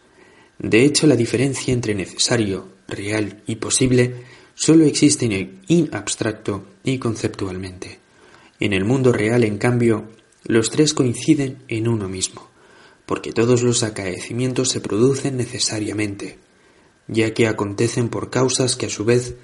De 0.59 0.83
hecho, 0.83 1.07
la 1.07 1.15
diferencia 1.15 1.73
entre 1.73 1.93
necesario, 1.93 2.67
real 2.87 3.43
y 3.45 3.57
posible 3.57 4.23
solo 4.55 4.85
existen 4.85 5.61
en 5.67 5.89
abstracto 5.93 6.65
y 6.83 6.97
conceptualmente. 6.97 7.99
En 8.59 8.73
el 8.73 8.85
mundo 8.85 9.11
real, 9.11 9.43
en 9.43 9.57
cambio, 9.57 10.05
los 10.43 10.71
tres 10.71 10.93
coinciden 10.93 11.59
en 11.67 11.87
uno 11.87 12.09
mismo, 12.09 12.49
porque 13.05 13.31
todos 13.31 13.61
los 13.61 13.83
acaecimientos 13.83 14.69
se 14.69 14.81
producen 14.81 15.37
necesariamente, 15.37 16.39
ya 17.07 17.33
que 17.33 17.47
acontecen 17.47 18.09
por 18.09 18.31
causas 18.31 18.75
que 18.75 18.87
a 18.87 18.89
su 18.89 19.05
vez 19.05 19.35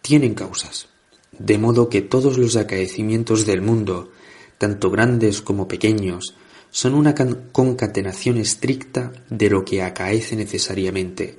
tienen 0.00 0.34
causas. 0.34 0.88
de 1.38 1.58
modo 1.58 1.88
que 1.88 2.00
todos 2.00 2.38
los 2.38 2.54
acaecimientos 2.54 3.44
del 3.44 3.60
mundo, 3.60 4.12
tanto 4.58 4.90
grandes 4.90 5.42
como 5.42 5.66
pequeños, 5.66 6.36
son 6.74 6.94
una 6.96 7.14
concatenación 7.52 8.36
estricta 8.36 9.12
de 9.30 9.48
lo 9.48 9.64
que 9.64 9.80
acaece 9.80 10.34
necesariamente. 10.34 11.38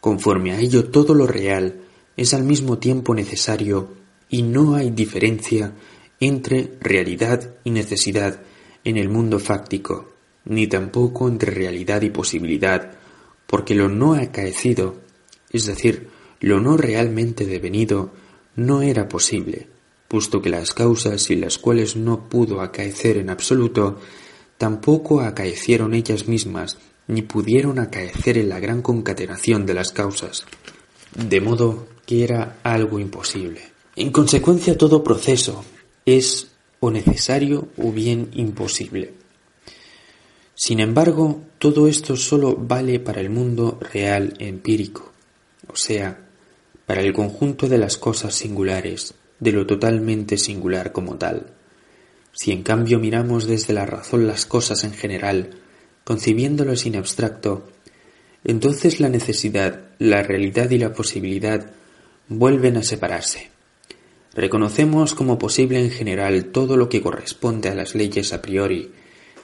Conforme 0.00 0.52
a 0.52 0.60
ello 0.60 0.84
todo 0.84 1.14
lo 1.14 1.26
real 1.26 1.80
es 2.16 2.32
al 2.32 2.44
mismo 2.44 2.78
tiempo 2.78 3.12
necesario 3.12 3.88
y 4.28 4.42
no 4.42 4.76
hay 4.76 4.90
diferencia 4.90 5.72
entre 6.20 6.74
realidad 6.80 7.56
y 7.64 7.72
necesidad 7.72 8.40
en 8.84 8.98
el 8.98 9.08
mundo 9.08 9.40
fáctico, 9.40 10.12
ni 10.44 10.68
tampoco 10.68 11.26
entre 11.26 11.50
realidad 11.50 12.02
y 12.02 12.10
posibilidad, 12.10 12.92
porque 13.48 13.74
lo 13.74 13.88
no 13.88 14.14
acaecido, 14.14 14.94
es 15.50 15.66
decir, 15.66 16.08
lo 16.38 16.60
no 16.60 16.76
realmente 16.76 17.46
devenido, 17.46 18.12
no 18.54 18.82
era 18.82 19.08
posible, 19.08 19.66
puesto 20.06 20.40
que 20.40 20.50
las 20.50 20.72
causas 20.72 21.20
sin 21.20 21.40
las 21.40 21.58
cuales 21.58 21.96
no 21.96 22.28
pudo 22.28 22.60
acaecer 22.60 23.16
en 23.16 23.28
absoluto, 23.28 23.98
tampoco 24.58 25.20
acaecieron 25.20 25.94
ellas 25.94 26.28
mismas, 26.28 26.76
ni 27.06 27.22
pudieron 27.22 27.78
acaecer 27.78 28.36
en 28.36 28.50
la 28.50 28.60
gran 28.60 28.82
concatenación 28.82 29.64
de 29.64 29.74
las 29.74 29.92
causas, 29.92 30.44
de 31.16 31.40
modo 31.40 31.86
que 32.04 32.24
era 32.24 32.58
algo 32.62 32.98
imposible. 32.98 33.62
En 33.96 34.10
consecuencia, 34.10 34.76
todo 34.76 35.02
proceso 35.02 35.64
es 36.04 36.48
o 36.80 36.90
necesario 36.90 37.68
o 37.78 37.90
bien 37.92 38.30
imposible. 38.34 39.14
Sin 40.54 40.80
embargo, 40.80 41.40
todo 41.58 41.88
esto 41.88 42.16
solo 42.16 42.56
vale 42.56 43.00
para 43.00 43.20
el 43.20 43.30
mundo 43.30 43.78
real 43.92 44.34
empírico, 44.38 45.12
o 45.72 45.76
sea, 45.76 46.26
para 46.84 47.00
el 47.00 47.12
conjunto 47.12 47.68
de 47.68 47.78
las 47.78 47.96
cosas 47.96 48.34
singulares, 48.34 49.14
de 49.40 49.52
lo 49.52 49.66
totalmente 49.66 50.36
singular 50.36 50.92
como 50.92 51.16
tal. 51.16 51.57
Si 52.40 52.52
en 52.52 52.62
cambio 52.62 53.00
miramos 53.00 53.48
desde 53.48 53.74
la 53.74 53.84
razón 53.84 54.28
las 54.28 54.46
cosas 54.46 54.84
en 54.84 54.92
general, 54.92 55.58
concibiéndolas 56.04 56.78
sin 56.78 56.94
abstracto, 56.94 57.66
entonces 58.44 59.00
la 59.00 59.08
necesidad, 59.08 59.88
la 59.98 60.22
realidad 60.22 60.70
y 60.70 60.78
la 60.78 60.92
posibilidad 60.92 61.72
vuelven 62.28 62.76
a 62.76 62.84
separarse. 62.84 63.50
Reconocemos 64.34 65.14
como 65.14 65.36
posible 65.36 65.80
en 65.80 65.90
general 65.90 66.52
todo 66.52 66.76
lo 66.76 66.88
que 66.88 67.02
corresponde 67.02 67.70
a 67.70 67.74
las 67.74 67.96
leyes 67.96 68.32
a 68.32 68.40
priori 68.40 68.92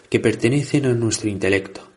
que 0.09 0.21
pertenecen 0.21 0.87
a 0.87 0.95
nuestro 0.95 1.29
intelecto, 1.29 1.89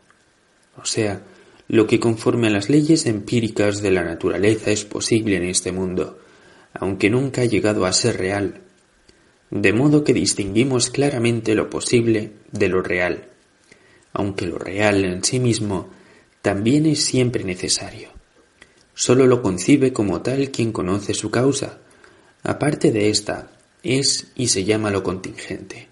o 0.82 0.86
sea, 0.86 1.22
lo 1.68 1.86
que 1.86 2.00
conforme 2.00 2.48
a 2.48 2.50
las 2.50 2.72
leyes 2.72 3.06
empíricas 3.06 3.84
de 3.84 3.92
la 3.92 4.04
naturaleza 4.04 4.72
es 4.72 4.84
posible 4.84 5.36
en 5.36 5.44
este 5.44 5.72
mundo, 5.72 6.18
aunque 6.74 7.12
nunca 7.12 7.42
ha 7.42 7.46
llegado 7.46 7.86
a 7.86 7.94
ser 7.94 8.18
real, 8.18 8.62
de 9.50 9.74
modo 9.74 10.04
que 10.04 10.14
distinguimos 10.14 10.90
claramente 10.90 11.56
lo 11.56 11.70
posible 11.70 12.32
de 12.52 12.68
lo 12.68 12.82
real, 12.82 13.30
aunque 14.14 14.46
lo 14.46 14.58
real 14.58 15.06
en 15.06 15.24
sí 15.24 15.40
mismo 15.40 15.90
también 16.42 16.86
es 16.86 17.04
siempre 17.04 17.44
necesario. 17.44 18.10
Solo 18.94 19.28
lo 19.28 19.42
concibe 19.42 19.94
como 19.94 20.22
tal 20.22 20.50
quien 20.50 20.72
conoce 20.72 21.14
su 21.14 21.30
causa. 21.30 21.80
Aparte 22.44 22.92
de 22.92 23.10
esta, 23.10 23.52
es 23.84 24.32
y 24.36 24.48
se 24.48 24.64
llama 24.64 24.90
lo 24.90 25.04
contingente. 25.04 25.88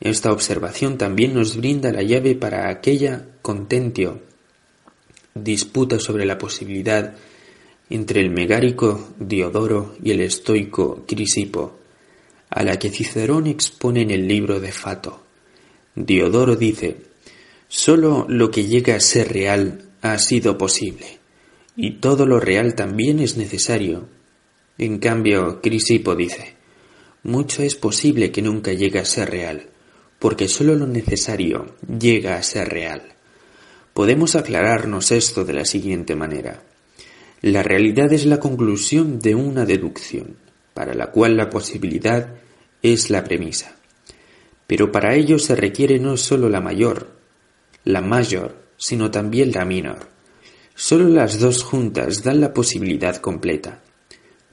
Esta 0.00 0.32
observación 0.32 0.98
también 0.98 1.34
nos 1.34 1.56
brinda 1.56 1.92
la 1.92 2.02
llave 2.02 2.34
para 2.34 2.68
aquella 2.68 3.26
contentio 3.42 4.22
disputa 5.44 5.98
sobre 5.98 6.24
la 6.24 6.38
posibilidad 6.38 7.14
entre 7.90 8.20
el 8.20 8.30
megárico 8.30 9.08
Diodoro 9.18 9.94
y 10.02 10.10
el 10.10 10.20
estoico 10.20 11.04
Crisipo, 11.06 11.78
a 12.50 12.62
la 12.62 12.78
que 12.78 12.90
Cicerón 12.90 13.46
expone 13.46 14.02
en 14.02 14.10
el 14.10 14.26
libro 14.26 14.60
de 14.60 14.72
Fato. 14.72 15.22
Diodoro 15.94 16.56
dice, 16.56 16.96
sólo 17.68 18.26
lo 18.28 18.50
que 18.50 18.66
llega 18.66 18.96
a 18.96 19.00
ser 19.00 19.32
real 19.32 19.82
ha 20.02 20.18
sido 20.18 20.56
posible, 20.56 21.18
y 21.76 21.98
todo 21.98 22.26
lo 22.26 22.40
real 22.40 22.74
también 22.74 23.20
es 23.20 23.36
necesario. 23.36 24.08
En 24.78 24.98
cambio, 24.98 25.60
Crisipo 25.60 26.14
dice, 26.14 26.54
mucho 27.22 27.62
es 27.62 27.74
posible 27.74 28.30
que 28.30 28.42
nunca 28.42 28.72
llegue 28.72 29.00
a 29.00 29.04
ser 29.04 29.30
real, 29.30 29.68
porque 30.18 30.48
sólo 30.48 30.74
lo 30.74 30.86
necesario 30.86 31.74
llega 31.98 32.36
a 32.36 32.42
ser 32.42 32.68
real. 32.68 33.02
Podemos 33.92 34.36
aclararnos 34.36 35.10
esto 35.10 35.44
de 35.44 35.52
la 35.52 35.64
siguiente 35.64 36.14
manera. 36.14 36.62
La 37.40 37.62
realidad 37.62 38.12
es 38.12 38.26
la 38.26 38.38
conclusión 38.38 39.18
de 39.20 39.34
una 39.34 39.64
deducción, 39.64 40.36
para 40.78 40.94
la 40.94 41.08
cual 41.08 41.36
la 41.36 41.50
posibilidad 41.50 42.36
es 42.84 43.10
la 43.10 43.24
premisa. 43.24 43.74
Pero 44.68 44.92
para 44.92 45.16
ello 45.16 45.40
se 45.40 45.56
requiere 45.56 45.98
no 45.98 46.16
sólo 46.16 46.48
la 46.48 46.60
mayor, 46.60 47.08
la 47.82 48.00
mayor, 48.00 48.54
sino 48.76 49.10
también 49.10 49.50
la 49.50 49.64
menor. 49.64 50.06
Sólo 50.76 51.08
las 51.08 51.40
dos 51.40 51.64
juntas 51.64 52.22
dan 52.22 52.40
la 52.40 52.54
posibilidad 52.54 53.16
completa, 53.16 53.82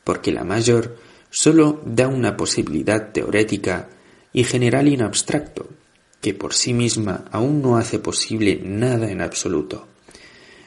porque 0.04 0.32
la 0.32 0.44
mayor 0.44 0.98
sólo 1.30 1.80
da 1.86 2.08
una 2.08 2.36
posibilidad 2.36 3.12
teorética 3.12 3.90
y 4.34 4.46
general 4.46 4.88
y 4.88 4.96
en 4.96 5.04
abstracto, 5.04 5.70
que 6.22 6.34
por 6.34 6.56
sí 6.56 6.74
misma 6.74 7.26
aún 7.32 7.62
no 7.62 7.78
hace 7.78 8.00
posible 8.00 8.60
nada 8.64 9.12
en 9.12 9.22
absoluto, 9.22 9.88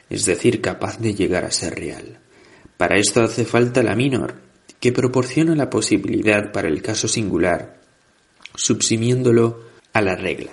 es 0.09 0.23
decir, 0.23 0.61
capaz 0.61 0.99
de 0.99 1.15
llegar 1.15 1.43
a 1.43 1.51
ser 1.51 1.75
real. 1.75 2.17
Para 2.77 2.97
esto 2.97 3.21
hace 3.21 3.43
falta 3.43 3.83
la 3.83 3.97
minor, 3.97 4.47
que 4.79 4.91
proporciona 4.91 5.55
la 5.55 5.69
posibilidad 5.69 6.51
para 6.51 6.67
el 6.67 6.81
caso 6.81 7.07
singular, 7.07 7.79
subsimiéndolo 8.55 9.63
a 9.93 10.01
la 10.01 10.15
regla. 10.15 10.51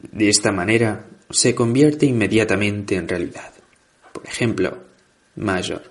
De 0.00 0.28
esta 0.28 0.52
manera 0.52 1.06
se 1.30 1.54
convierte 1.54 2.06
inmediatamente 2.06 2.96
en 2.96 3.08
realidad. 3.08 3.52
Por 4.12 4.26
ejemplo, 4.26 4.84
mayor. 5.36 5.82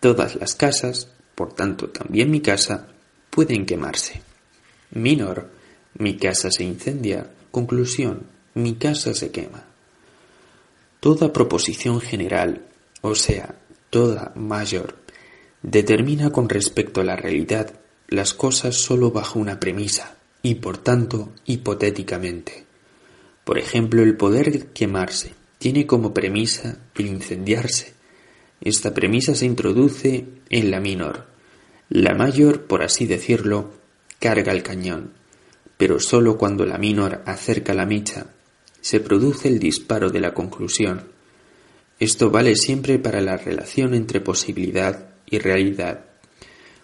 Todas 0.00 0.36
las 0.36 0.54
casas, 0.54 1.08
por 1.34 1.54
tanto 1.54 1.88
también 1.90 2.30
mi 2.30 2.40
casa, 2.40 2.88
pueden 3.30 3.66
quemarse. 3.66 4.22
Minor. 4.90 5.50
Mi 5.98 6.16
casa 6.16 6.50
se 6.50 6.64
incendia 6.64 7.30
Conclusión. 7.52 8.26
Mi 8.54 8.76
casa 8.76 9.12
se 9.12 9.30
quema. 9.30 9.62
Toda 11.00 11.34
proposición 11.34 12.00
general, 12.00 12.62
o 13.02 13.14
sea, 13.14 13.54
toda 13.90 14.32
mayor, 14.34 14.96
determina 15.62 16.30
con 16.30 16.48
respecto 16.48 17.00
a 17.00 17.04
la 17.04 17.16
realidad 17.16 17.72
las 18.08 18.34
cosas 18.34 18.76
sólo 18.76 19.10
bajo 19.10 19.38
una 19.38 19.60
premisa 19.60 20.16
y 20.42 20.56
por 20.56 20.78
tanto 20.78 21.32
hipotéticamente. 21.46 22.64
Por 23.44 23.58
ejemplo, 23.58 24.02
el 24.02 24.16
poder 24.16 24.68
quemarse 24.68 25.34
tiene 25.58 25.86
como 25.86 26.12
premisa 26.12 26.78
el 26.96 27.06
incendiarse. 27.06 27.94
Esta 28.60 28.94
premisa 28.94 29.34
se 29.34 29.46
introduce 29.46 30.26
en 30.50 30.70
la 30.70 30.80
menor. 30.80 31.26
La 31.88 32.14
mayor, 32.14 32.66
por 32.66 32.82
así 32.82 33.06
decirlo, 33.06 33.72
carga 34.18 34.52
el 34.52 34.62
cañón 34.62 35.22
pero 35.82 35.98
sólo 35.98 36.38
cuando 36.38 36.64
la 36.64 36.78
minor 36.78 37.22
acerca 37.26 37.74
la 37.74 37.86
micha 37.86 38.26
se 38.80 39.00
produce 39.00 39.48
el 39.48 39.58
disparo 39.58 40.10
de 40.10 40.20
la 40.20 40.32
conclusión. 40.32 41.08
Esto 41.98 42.30
vale 42.30 42.54
siempre 42.54 43.00
para 43.00 43.20
la 43.20 43.36
relación 43.36 43.92
entre 43.92 44.20
posibilidad 44.20 45.08
y 45.32 45.38
realidad, 45.38 46.04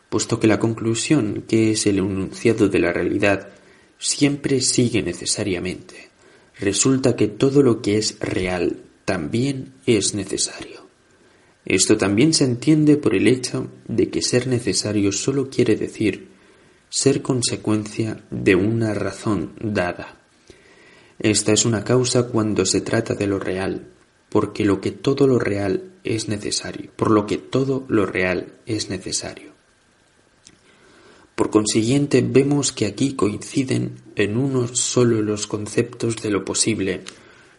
puesto 0.08 0.40
que 0.40 0.48
la 0.48 0.58
conclusión, 0.58 1.44
que 1.46 1.70
es 1.70 1.86
el 1.86 1.98
enunciado 1.98 2.68
de 2.68 2.78
la 2.80 2.92
realidad, 2.92 3.50
siempre 3.98 4.60
sigue 4.60 5.02
necesariamente. 5.02 6.08
Resulta 6.58 7.14
que 7.14 7.28
todo 7.28 7.62
lo 7.62 7.80
que 7.82 7.98
es 7.98 8.18
real 8.18 8.80
también 9.04 9.74
es 9.86 10.14
necesario. 10.14 10.88
Esto 11.64 11.96
también 11.96 12.32
se 12.32 12.44
entiende 12.44 12.96
por 12.96 13.14
el 13.14 13.28
hecho 13.28 13.68
de 13.86 14.08
que 14.08 14.22
ser 14.22 14.46
necesario 14.46 15.12
solo 15.12 15.50
quiere 15.50 15.76
decir 15.76 16.28
ser 16.90 17.20
consecuencia 17.20 18.24
de 18.30 18.54
una 18.54 18.94
razón 18.94 19.52
dada. 19.60 20.16
Esta 21.18 21.52
es 21.52 21.64
una 21.64 21.84
causa 21.84 22.28
cuando 22.28 22.64
se 22.64 22.80
trata 22.80 23.14
de 23.14 23.26
lo 23.26 23.38
real, 23.38 23.88
porque 24.28 24.64
lo 24.64 24.80
que 24.80 24.90
todo 24.90 25.26
lo 25.26 25.38
real 25.38 25.84
es 26.04 26.28
necesario, 26.28 26.90
por 26.96 27.10
lo 27.10 27.26
que 27.26 27.38
todo 27.38 27.84
lo 27.88 28.06
real 28.06 28.52
es 28.66 28.90
necesario. 28.90 29.52
Por 31.34 31.50
consiguiente, 31.50 32.24
vemos 32.26 32.72
que 32.72 32.86
aquí 32.86 33.14
coinciden 33.14 33.96
en 34.16 34.36
uno 34.36 34.66
solo 34.74 35.22
los 35.22 35.46
conceptos 35.46 36.16
de 36.16 36.30
lo 36.30 36.44
posible, 36.44 37.02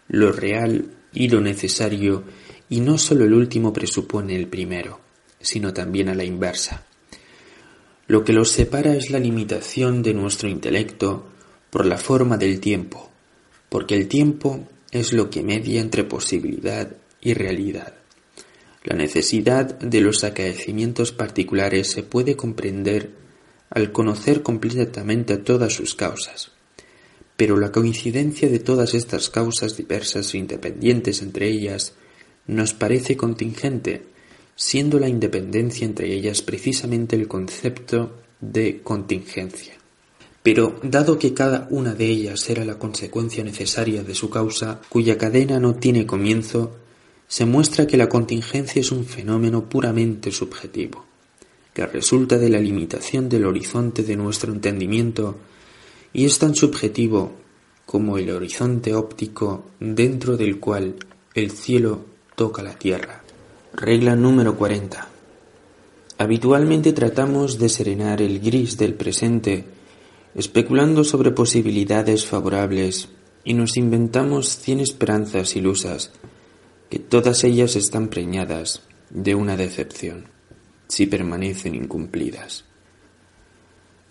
lo 0.10 0.32
real 0.32 0.92
y 1.14 1.30
lo 1.30 1.40
necesario, 1.40 2.24
y 2.70 2.82
no 2.82 2.98
solo 2.98 3.26
el 3.26 3.34
último 3.34 3.72
presupone 3.72 4.36
el 4.36 4.48
primero, 4.48 5.00
sino 5.40 5.74
también 5.74 6.10
a 6.10 6.14
la 6.16 6.26
inversa. 6.26 6.86
Lo 8.08 8.24
que 8.24 8.34
los 8.34 8.50
separa 8.50 8.96
es 8.96 9.12
la 9.12 9.20
limitación 9.20 10.04
de 10.04 10.14
nuestro 10.14 10.50
intelecto 10.50 11.30
por 11.70 11.86
la 11.86 11.98
forma 11.98 12.38
del 12.38 12.60
tiempo, 12.60 13.10
porque 13.70 13.96
el 13.96 14.08
tiempo 14.08 14.68
es 14.92 15.14
lo 15.14 15.30
que 15.30 15.44
media 15.44 15.82
entre 15.82 16.04
posibilidad 16.04 16.96
y 17.22 17.34
realidad. 17.34 17.94
La 18.84 18.96
necesidad 18.96 19.78
de 19.80 20.02
los 20.02 20.24
acaecimientos 20.24 21.12
particulares 21.12 21.92
se 21.92 22.04
puede 22.04 22.36
comprender 22.36 23.12
al 23.70 23.92
conocer 23.92 24.42
completamente 24.42 25.38
todas 25.38 25.74
sus 25.74 25.96
causas. 25.96 26.52
Pero 27.36 27.58
la 27.58 27.72
coincidencia 27.72 28.50
de 28.50 28.60
todas 28.60 28.94
estas 28.94 29.30
causas 29.30 29.78
diversas 29.78 30.34
e 30.34 30.38
independientes 30.38 31.22
entre 31.22 31.50
ellas 31.50 31.94
nos 32.48 32.74
parece 32.74 33.16
contingente, 33.16 34.06
siendo 34.56 35.00
la 35.00 35.08
independencia 35.08 35.86
entre 35.86 36.12
ellas 36.14 36.42
precisamente 36.42 37.16
el 37.16 37.28
concepto 37.28 38.18
de 38.42 38.82
contingencia. 38.82 39.79
Pero 40.42 40.80
dado 40.84 41.20
que 41.20 41.34
cada 41.34 41.68
una 41.70 41.94
de 41.94 42.06
ellas 42.06 42.50
era 42.50 42.64
la 42.64 42.80
consecuencia 42.80 43.44
necesaria 43.44 44.04
de 44.04 44.16
su 44.16 44.30
causa, 44.30 44.80
cuya 44.90 45.18
cadena 45.18 45.60
no 45.60 45.76
tiene 45.76 46.06
comienzo, 46.06 46.78
se 47.28 47.46
muestra 47.46 47.86
que 47.86 47.98
la 47.98 48.10
contingencia 48.10 48.80
es 48.80 48.92
un 48.92 49.06
fenómeno 49.06 49.70
puramente 49.70 50.32
subjetivo, 50.32 51.06
que 51.74 51.86
resulta 51.86 52.38
de 52.38 52.50
la 52.50 52.60
limitación 52.60 53.30
del 53.30 53.46
horizonte 53.46 54.04
de 54.04 54.16
nuestro 54.16 54.52
entendimiento 54.52 55.36
y 56.12 56.26
es 56.26 56.40
tan 56.40 56.56
subjetivo 56.56 57.34
como 57.86 58.18
el 58.18 58.32
horizonte 58.32 58.96
óptico 58.96 59.66
dentro 59.80 60.38
del 60.38 60.60
cual 60.60 60.96
el 61.34 61.52
cielo 61.52 62.06
toca 62.36 62.64
la 62.64 62.78
tierra. 62.78 63.24
Regla 63.74 64.16
número 64.16 64.56
40. 64.56 65.08
Habitualmente 66.18 66.94
tratamos 66.94 67.60
de 67.60 67.70
serenar 67.70 68.22
el 68.22 68.40
gris 68.40 68.78
del 68.78 68.94
presente 68.96 69.66
especulando 70.36 71.04
sobre 71.04 71.32
posibilidades 71.32 72.26
favorables 72.26 73.10
y 73.44 73.54
nos 73.54 73.78
inventamos 73.78 74.58
cien 74.58 74.80
esperanzas 74.80 75.56
ilusas, 75.56 76.12
que 76.90 77.00
todas 77.00 77.44
ellas 77.44 77.76
están 77.76 78.10
preñadas 78.10 78.84
de 79.10 79.36
una 79.36 79.58
decepción, 79.58 80.26
si 80.88 81.06
permanecen 81.06 81.76
incumplidas. 81.76 82.66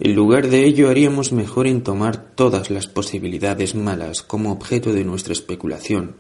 En 0.01 0.15
lugar 0.15 0.49
de 0.49 0.65
ello 0.65 0.91
haríamos 0.91 1.33
mejor 1.33 1.67
en 1.67 1.83
tomar 1.83 2.35
todas 2.35 2.71
las 2.71 2.87
posibilidades 2.87 3.75
malas 3.75 4.23
como 4.23 4.53
objeto 4.53 4.93
de 4.93 5.05
nuestra 5.05 5.33
especulación, 5.33 6.15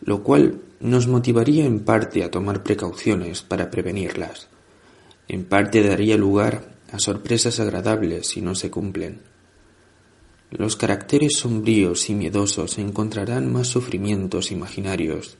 lo 0.00 0.22
cual 0.22 0.62
nos 0.80 1.06
motivaría 1.06 1.66
en 1.66 1.80
parte 1.80 2.24
a 2.24 2.30
tomar 2.30 2.62
precauciones 2.62 3.42
para 3.42 3.70
prevenirlas, 3.70 4.48
en 5.28 5.44
parte 5.44 5.82
daría 5.82 6.16
lugar 6.16 6.77
a 6.90 6.98
sorpresas 6.98 7.60
agradables 7.60 8.28
si 8.28 8.40
no 8.40 8.54
se 8.54 8.70
cumplen. 8.70 9.20
Los 10.50 10.76
caracteres 10.76 11.36
sombríos 11.36 12.08
y 12.08 12.14
miedosos 12.14 12.78
encontrarán 12.78 13.52
más 13.52 13.68
sufrimientos 13.68 14.50
imaginarios, 14.50 15.36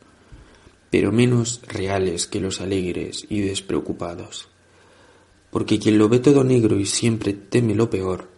pero 0.91 1.13
menos 1.13 1.63
reales 1.67 2.27
que 2.27 2.41
los 2.41 2.61
alegres 2.61 3.27
y 3.29 3.41
despreocupados. 3.41 4.49
Porque 5.51 5.79
quien 5.79 5.97
lo 5.97 6.09
ve 6.09 6.19
todo 6.19 6.45
negro 6.45 6.79
y 6.79 6.85
siempre 6.85 7.33
teme 7.33 7.75
lo 7.75 7.89
peor, 7.89 8.29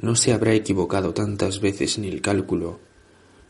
no 0.00 0.16
se 0.16 0.32
habrá 0.32 0.52
equivocado 0.52 1.14
tantas 1.14 1.60
veces 1.60 1.96
en 1.98 2.04
el 2.04 2.20
cálculo 2.20 2.80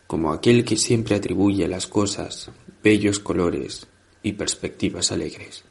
como 0.06 0.32
aquel 0.32 0.64
que 0.64 0.76
siempre 0.76 1.14
atribuye 1.14 1.64
a 1.64 1.68
las 1.68 1.86
cosas 1.86 2.50
bellos 2.82 3.18
colores 3.18 3.86
y 4.22 4.32
perspectivas 4.32 5.10
alegres. 5.12 5.64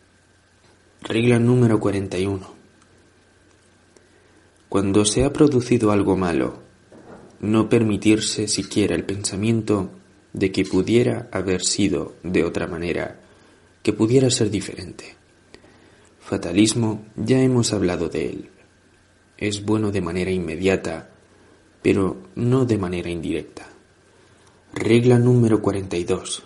Regla 1.01 1.37
número 1.37 1.79
41. 1.79 2.62
Cuando 4.73 5.05
se 5.05 5.23
ha 5.23 5.31
producido 5.31 5.91
algo 5.91 6.17
malo, 6.17 6.55
no 7.41 7.69
permitirse 7.69 8.47
siquiera 8.47 8.95
el 8.95 9.03
pensamiento 9.03 9.91
de 10.33 10.51
que 10.51 10.65
pudiera 10.65 11.29
haber 11.31 11.61
sido 11.61 12.15
de 12.23 12.43
otra 12.43 12.65
manera, 12.65 13.19
que 13.83 13.93
pudiera 13.93 14.31
ser 14.31 14.49
diferente. 14.49 15.15
Fatalismo, 16.19 17.05
ya 17.15 17.39
hemos 17.39 17.71
hablado 17.71 18.09
de 18.09 18.31
él. 18.31 18.49
Es 19.37 19.63
bueno 19.63 19.91
de 19.91 20.01
manera 20.01 20.31
inmediata, 20.31 21.11
pero 21.83 22.17
no 22.33 22.65
de 22.65 22.79
manera 22.79 23.11
indirecta. 23.11 23.69
Regla 24.73 25.19
número 25.19 25.61
42. 25.61 26.41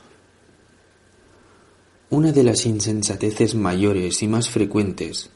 Una 2.10 2.34
de 2.34 2.44
las 2.44 2.66
insensateces 2.66 3.56
mayores 3.56 4.22
y 4.22 4.28
más 4.28 4.49
frecuentes 4.49 5.30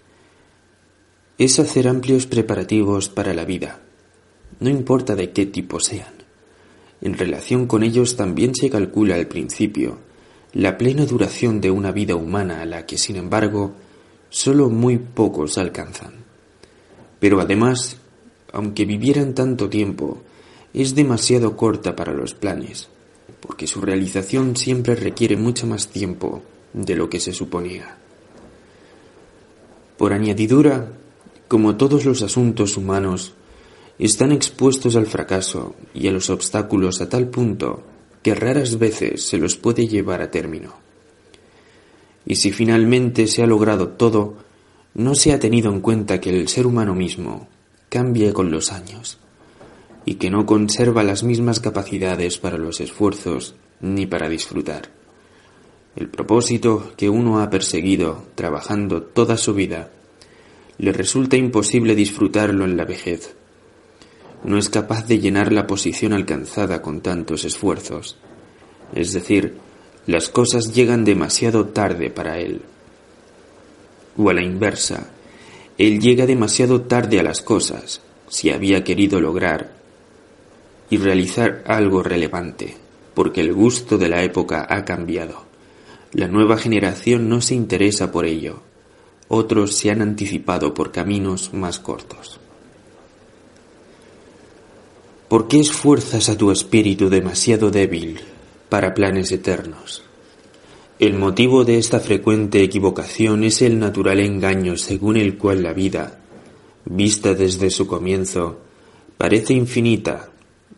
es 1.44 1.58
hacer 1.58 1.88
amplios 1.88 2.28
preparativos 2.28 3.10
para 3.10 3.34
la 3.34 3.46
vida, 3.46 3.80
no 4.60 4.70
importa 4.70 5.16
de 5.16 5.32
qué 5.32 5.48
tipo 5.48 5.80
sean. 5.80 6.14
En 7.02 7.18
relación 7.18 7.66
con 7.66 7.82
ellos 7.82 8.16
también 8.16 8.54
se 8.54 8.70
calcula 8.70 9.16
al 9.16 9.26
principio 9.26 9.98
la 10.54 10.78
plena 10.78 11.04
duración 11.04 11.60
de 11.60 11.72
una 11.72 11.92
vida 11.92 12.14
humana 12.14 12.62
a 12.62 12.66
la 12.66 12.86
que, 12.86 13.00
sin 13.00 13.16
embargo, 13.16 13.74
solo 14.30 14.70
muy 14.70 15.00
pocos 15.00 15.58
alcanzan. 15.58 16.14
Pero 17.20 17.42
además, 17.42 17.98
aunque 18.54 18.86
vivieran 18.86 19.34
tanto 19.34 19.68
tiempo, 19.68 20.22
es 20.76 20.94
demasiado 20.94 21.58
corta 21.58 21.96
para 21.96 22.14
los 22.14 22.36
planes, 22.36 22.88
porque 23.40 23.66
su 23.66 23.82
realización 23.82 24.56
siempre 24.56 24.94
requiere 24.94 25.38
mucho 25.38 25.66
más 25.66 25.88
tiempo 25.88 26.44
de 26.74 26.96
lo 26.96 27.10
que 27.10 27.20
se 27.20 27.34
suponía. 27.34 27.98
Por 29.98 30.14
añadidura, 30.14 31.01
como 31.52 31.76
todos 31.76 32.06
los 32.06 32.22
asuntos 32.22 32.78
humanos, 32.78 33.34
están 34.00 34.32
expuestos 34.32 34.96
al 34.96 35.06
fracaso 35.06 35.76
y 35.94 36.08
a 36.08 36.12
los 36.14 36.30
obstáculos 36.30 37.02
a 37.02 37.10
tal 37.10 37.28
punto 37.28 37.84
que 38.24 38.34
raras 38.34 38.80
veces 38.80 39.28
se 39.28 39.38
los 39.38 39.58
puede 39.58 39.86
llevar 39.86 40.22
a 40.22 40.32
término. 40.32 40.76
Y 42.26 42.36
si 42.36 42.54
finalmente 42.54 43.28
se 43.28 43.44
ha 43.44 43.48
logrado 43.48 43.90
todo, 43.90 44.38
no 44.94 45.14
se 45.14 45.34
ha 45.34 45.40
tenido 45.42 45.74
en 45.74 45.82
cuenta 45.82 46.22
que 46.22 46.30
el 46.30 46.48
ser 46.48 46.66
humano 46.66 46.96
mismo 46.96 47.50
cambia 47.90 48.32
con 48.32 48.50
los 48.50 48.72
años 48.72 49.18
y 50.06 50.14
que 50.14 50.30
no 50.30 50.46
conserva 50.46 51.04
las 51.04 51.24
mismas 51.24 51.60
capacidades 51.60 52.38
para 52.38 52.58
los 52.58 52.80
esfuerzos 52.80 53.56
ni 53.82 54.06
para 54.06 54.30
disfrutar. 54.30 54.90
El 55.98 56.08
propósito 56.08 56.94
que 56.96 57.10
uno 57.10 57.42
ha 57.42 57.50
perseguido 57.50 58.24
trabajando 58.36 59.04
toda 59.04 59.36
su 59.36 59.54
vida 59.54 59.92
le 60.82 60.92
resulta 60.92 61.38
imposible 61.38 61.94
disfrutarlo 61.94 62.66
en 62.66 62.76
la 62.76 62.86
vejez. 62.86 63.36
No 64.44 64.58
es 64.58 64.68
capaz 64.68 65.06
de 65.06 65.20
llenar 65.20 65.54
la 65.54 65.68
posición 65.68 66.12
alcanzada 66.12 66.82
con 66.82 67.02
tantos 67.02 67.46
esfuerzos. 67.46 68.18
Es 68.96 69.14
decir, 69.14 69.58
las 70.08 70.30
cosas 70.30 70.74
llegan 70.74 71.06
demasiado 71.06 71.68
tarde 71.68 72.10
para 72.10 72.40
él. 72.40 72.64
O 74.18 74.28
a 74.32 74.34
la 74.34 74.42
inversa, 74.42 75.12
él 75.78 76.02
llega 76.02 76.26
demasiado 76.26 76.82
tarde 76.82 77.20
a 77.20 77.24
las 77.24 77.44
cosas, 77.44 78.02
si 78.28 78.50
había 78.50 78.84
querido 78.84 79.22
lograr 79.22 79.76
y 80.90 80.98
realizar 80.98 81.64
algo 81.68 82.02
relevante, 82.02 82.76
porque 83.14 83.42
el 83.42 83.54
gusto 83.54 84.00
de 84.00 84.10
la 84.10 84.24
época 84.24 84.66
ha 84.68 84.84
cambiado. 84.84 85.46
La 86.12 86.28
nueva 86.28 86.58
generación 86.58 87.30
no 87.30 87.40
se 87.40 87.54
interesa 87.54 88.12
por 88.12 88.26
ello 88.26 88.64
otros 89.34 89.78
se 89.78 89.90
han 89.90 90.02
anticipado 90.02 90.74
por 90.74 90.92
caminos 90.92 91.54
más 91.54 91.80
cortos. 91.80 92.38
¿Por 95.30 95.48
qué 95.48 95.62
esfuerzas 95.62 96.28
a 96.28 96.38
tu 96.38 96.52
espíritu 96.52 97.10
demasiado 97.10 97.72
débil 97.72 98.20
para 98.68 98.94
planes 98.94 99.32
eternos? 99.32 100.04
El 101.00 101.14
motivo 101.14 101.64
de 101.64 101.78
esta 101.78 102.02
frecuente 102.02 102.62
equivocación 102.62 103.46
es 103.46 103.62
el 103.62 103.80
natural 103.80 104.20
engaño 104.20 104.76
según 104.76 105.16
el 105.16 105.38
cual 105.38 105.64
la 105.64 105.72
vida, 105.72 106.20
vista 106.84 107.34
desde 107.34 107.70
su 107.70 107.88
comienzo, 107.88 108.60
parece 109.18 109.54
infinita, 109.54 110.30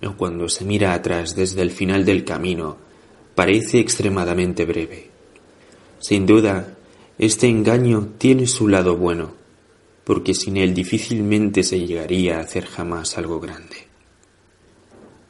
o 0.05 0.13
cuando 0.15 0.47
se 0.47 0.63
mira 0.63 0.93
atrás 0.93 1.35
desde 1.35 1.63
el 1.63 1.71
final 1.71 2.05
del 2.05 2.23
camino, 2.23 2.77
parece 3.33 3.79
extremadamente 3.79 4.63
breve. 4.65 5.09
Sin 5.99 6.27
duda, 6.27 6.77
este 7.17 7.47
engaño 7.47 8.13
tiene 8.17 8.47
su 8.47 8.67
lado 8.67 8.97
bueno, 8.97 9.33
porque 10.03 10.33
sin 10.33 10.57
él 10.57 10.73
difícilmente 10.73 11.63
se 11.63 11.85
llegaría 11.85 12.37
a 12.37 12.41
hacer 12.41 12.65
jamás 12.65 13.17
algo 13.17 13.39
grande. 13.39 13.87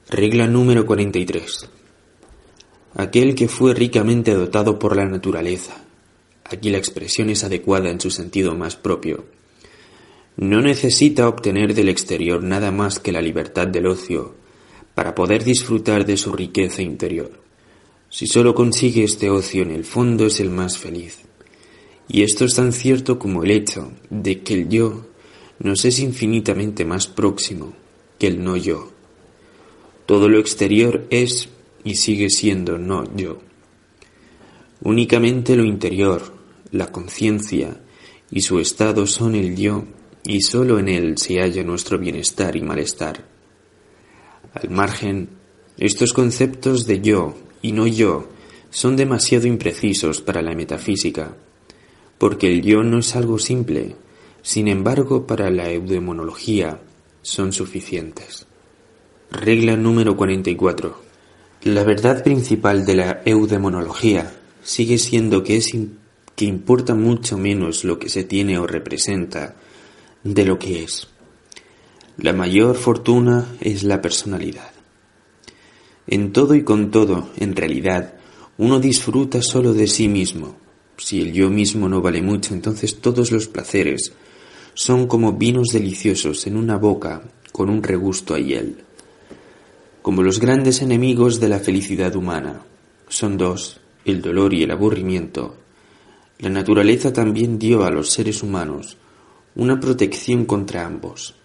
Regla 0.10 0.47
número 0.47 0.85
43. 0.85 1.69
Aquel 2.95 3.35
que 3.35 3.47
fue 3.47 3.73
ricamente 3.73 4.34
dotado 4.34 4.77
por 4.77 4.95
la 4.95 5.05
naturaleza, 5.05 5.84
aquí 6.43 6.69
la 6.69 6.77
expresión 6.77 7.30
es 7.30 7.43
adecuada 7.43 7.89
en 7.89 7.99
su 7.99 8.11
sentido 8.11 8.55
más 8.55 8.76
propio, 8.76 9.26
no 10.38 10.61
necesita 10.61 11.27
obtener 11.27 11.73
del 11.76 11.89
exterior 11.89 12.41
nada 12.41 12.72
más 12.72 12.99
que 12.99 13.11
la 13.11 13.22
libertad 13.22 13.68
del 13.68 13.88
ocio 13.88 14.35
para 14.95 15.14
poder 15.14 15.43
disfrutar 15.43 16.05
de 16.05 16.18
su 16.18 16.31
riqueza 16.31 16.81
interior. 16.81 17.31
Si 18.10 18.27
solo 18.27 18.55
consigue 18.55 19.03
este 19.03 19.30
ocio 19.30 19.64
en 19.64 19.72
el 19.72 19.84
fondo 19.84 20.26
es 20.26 20.39
el 20.39 20.49
más 20.49 20.77
feliz. 20.77 21.22
Y 22.14 22.22
esto 22.22 22.45
es 22.45 22.53
tan 22.53 22.73
cierto 22.73 23.18
como 23.18 23.44
el 23.44 23.49
hecho 23.49 23.91
de 24.11 24.41
que 24.41 24.53
el 24.53 24.69
yo 24.69 25.07
nos 25.57 25.84
es 25.84 25.98
infinitamente 25.98 26.85
más 26.85 27.07
próximo 27.07 27.73
que 28.19 28.27
el 28.27 28.44
no 28.44 28.56
yo. 28.56 28.91
Todo 30.06 30.30
lo 30.30 30.38
exterior 30.38 31.07
es 31.10 31.49
y 31.84 31.95
sigue 31.95 32.30
siendo 32.30 32.77
no 32.77 33.03
yo. 33.15 33.40
Únicamente 34.84 35.56
lo 35.56 35.65
interior, 35.65 36.35
la 36.69 36.91
conciencia 36.91 37.81
y 38.30 38.41
su 38.41 38.60
estado 38.60 39.07
son 39.07 39.34
el 39.34 39.56
yo 39.56 39.84
y 40.23 40.41
sólo 40.41 40.77
en 40.77 40.90
él 40.90 41.18
se 41.18 41.40
halla 41.40 41.64
nuestro 41.64 41.98
bienestar 41.98 42.56
y 42.56 42.61
malestar. 42.61 43.26
Al 44.53 44.69
margen, 44.69 45.30
estos 45.80 46.14
conceptos 46.14 46.85
de 46.85 47.02
yo 47.02 47.35
y 47.64 47.72
no 47.72 47.88
yo 47.88 48.27
son 48.69 48.95
demasiado 48.95 49.48
imprecisos 49.48 50.22
para 50.22 50.44
la 50.44 50.53
metafísica, 50.53 51.35
porque 52.23 52.47
el 52.47 52.61
yo 52.61 52.83
no 52.83 52.99
es 52.99 53.17
algo 53.17 53.37
simple, 53.37 53.97
sin 54.41 54.69
embargo 54.69 55.27
para 55.27 55.49
la 55.49 55.69
eudemonología 55.69 56.79
son 57.21 57.51
suficientes. 57.51 58.45
Regla 59.29 59.75
número 59.75 60.15
44. 60.15 61.01
La 61.63 61.83
verdad 61.83 62.23
principal 62.23 62.85
de 62.85 62.95
la 62.95 63.21
eudemonología 63.25 64.33
sigue 64.63 64.99
siendo 64.99 65.43
que, 65.43 65.57
es 65.57 65.75
que 66.33 66.45
importa 66.45 66.95
mucho 66.95 67.37
menos 67.37 67.83
lo 67.83 67.99
que 67.99 68.07
se 68.07 68.23
tiene 68.23 68.57
o 68.57 68.67
representa 68.67 69.57
de 70.23 70.45
lo 70.45 70.57
que 70.57 70.81
es. 70.81 71.09
La 72.15 72.31
mayor 72.31 72.77
fortuna 72.77 73.49
es 73.59 73.83
la 73.83 74.01
personalidad. 74.01 74.71
En 76.07 76.31
todo 76.31 76.55
y 76.55 76.63
con 76.63 76.89
todo, 76.89 77.31
en 77.35 77.53
realidad, 77.53 78.13
uno 78.57 78.79
disfruta 78.79 79.41
solo 79.41 79.73
de 79.73 79.87
sí 79.87 80.07
mismo. 80.07 80.62
Si 80.97 81.21
el 81.21 81.33
yo 81.33 81.49
mismo 81.49 81.89
no 81.89 82.01
vale 82.01 82.21
mucho, 82.21 82.53
entonces 82.53 82.99
todos 82.99 83.31
los 83.31 83.47
placeres 83.47 84.13
son 84.73 85.07
como 85.07 85.33
vinos 85.33 85.69
deliciosos 85.69 86.47
en 86.47 86.57
una 86.57 86.77
boca 86.77 87.21
con 87.51 87.69
un 87.69 87.83
regusto 87.83 88.33
a 88.33 88.39
hiel. 88.39 88.77
Como 90.01 90.23
los 90.23 90.39
grandes 90.39 90.81
enemigos 90.81 91.39
de 91.39 91.49
la 91.49 91.59
felicidad 91.59 92.15
humana. 92.15 92.61
Son 93.07 93.37
dos, 93.37 93.79
el 94.05 94.21
dolor 94.21 94.53
y 94.53 94.63
el 94.63 94.71
aburrimiento. 94.71 95.55
La 96.39 96.49
naturaleza 96.49 97.13
también 97.13 97.59
dio 97.59 97.85
a 97.85 97.91
los 97.91 98.09
seres 98.09 98.43
humanos 98.43 98.97
una 99.55 99.79
protección 99.79 100.45
contra 100.45 100.85
ambos, 100.85 101.35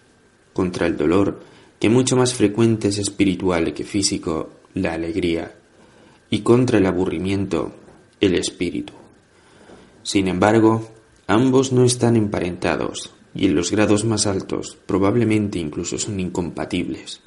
contra 0.51 0.87
el 0.87 0.97
dolor, 0.97 1.41
que 1.79 1.89
mucho 1.89 2.17
más 2.17 2.33
frecuente 2.33 2.87
es 2.87 2.97
espiritual 2.97 3.73
que 3.73 3.83
físico, 3.83 4.49
la 4.73 4.93
alegría, 4.93 5.55
y 6.29 6.39
contra 6.39 6.79
el 6.79 6.87
aburrimiento, 6.87 7.71
el 8.19 8.33
espíritu. 8.35 8.98
Sin 10.09 10.27
embargo, 10.27 10.89
ambos 11.27 11.71
no 11.71 11.85
están 11.85 12.15
emparentados, 12.15 13.13
y 13.35 13.45
en 13.45 13.53
los 13.53 13.69
grados 13.69 14.05
más 14.05 14.25
altos 14.25 14.75
probablemente 14.87 15.59
incluso 15.59 15.99
son 15.99 16.19
incompatibles. 16.19 17.21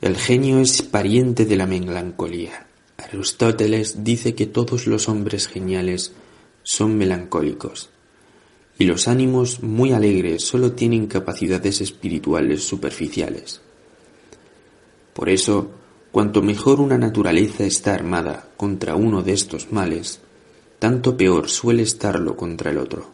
El 0.00 0.16
genio 0.16 0.60
es 0.60 0.82
pariente 0.82 1.44
de 1.44 1.56
la 1.56 1.66
melancolía. 1.66 2.68
Aristóteles 2.96 4.04
dice 4.04 4.36
que 4.36 4.46
todos 4.46 4.86
los 4.86 5.08
hombres 5.08 5.48
geniales 5.48 6.12
son 6.62 6.96
melancólicos 6.96 7.90
y 8.78 8.84
los 8.84 9.08
ánimos 9.08 9.64
muy 9.64 9.90
alegres 9.90 10.44
solo 10.44 10.74
tienen 10.74 11.08
capacidades 11.08 11.80
espirituales 11.80 12.62
superficiales. 12.62 13.60
Por 15.12 15.28
eso, 15.28 15.72
cuanto 16.12 16.40
mejor 16.40 16.80
una 16.80 16.98
naturaleza 16.98 17.64
está 17.64 17.94
armada 17.94 18.48
contra 18.56 18.94
uno 18.94 19.22
de 19.22 19.32
estos 19.32 19.72
males, 19.72 20.20
tanto 20.82 21.16
peor 21.16 21.48
suele 21.48 21.84
estarlo 21.84 22.36
contra 22.36 22.72
el 22.72 22.78
otro. 22.78 23.06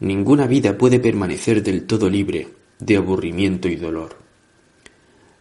Ninguna 0.00 0.48
vida 0.48 0.76
puede 0.76 0.98
permanecer 0.98 1.62
del 1.62 1.86
todo 1.86 2.10
libre 2.10 2.48
de 2.80 2.96
aburrimiento 2.96 3.68
y 3.68 3.76
dolor. 3.76 4.16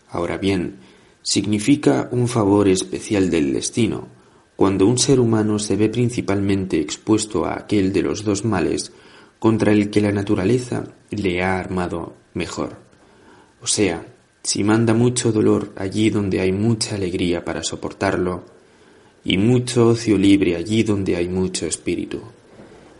Ahora 0.08 0.38
bien, 0.38 0.76
significa 1.24 2.10
un 2.12 2.28
favor 2.28 2.68
especial 2.68 3.32
del 3.32 3.54
destino 3.54 4.08
cuando 4.56 4.86
un 4.86 5.00
ser 5.00 5.20
humano 5.20 5.58
se 5.58 5.76
ve 5.76 5.90
principalmente 5.90 6.80
expuesto 6.80 7.46
a 7.46 7.58
aquel 7.58 7.92
de 7.92 8.04
los 8.04 8.24
dos 8.24 8.46
males 8.46 8.92
contra 9.40 9.72
el 9.72 9.90
que 9.90 10.02
la 10.02 10.12
naturaleza 10.12 10.84
le 11.10 11.42
ha 11.42 11.58
armado 11.58 12.14
mejor. 12.36 12.78
O 13.64 13.66
sea, 13.66 14.06
si 14.44 14.64
manda 14.64 14.94
mucho 14.94 15.32
dolor 15.32 15.74
allí 15.76 16.12
donde 16.12 16.40
hay 16.40 16.52
mucha 16.52 16.94
alegría 16.94 17.44
para 17.44 17.64
soportarlo, 17.64 18.55
y 19.26 19.38
mucho 19.40 19.88
ocio 19.88 20.18
libre 20.18 20.56
allí 20.56 20.84
donde 20.84 21.16
hay 21.16 21.28
mucho 21.28 21.66
espíritu, 21.66 22.22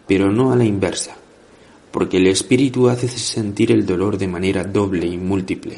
pero 0.08 0.32
no 0.32 0.52
a 0.52 0.56
la 0.56 0.66
inversa, 0.66 1.16
porque 1.92 2.18
el 2.18 2.28
espíritu 2.28 2.90
hace 2.90 3.08
sentir 3.08 3.72
el 3.72 3.86
dolor 3.86 4.18
de 4.18 4.28
manera 4.28 4.64
doble 4.64 5.06
y 5.06 5.18
múltiple, 5.18 5.78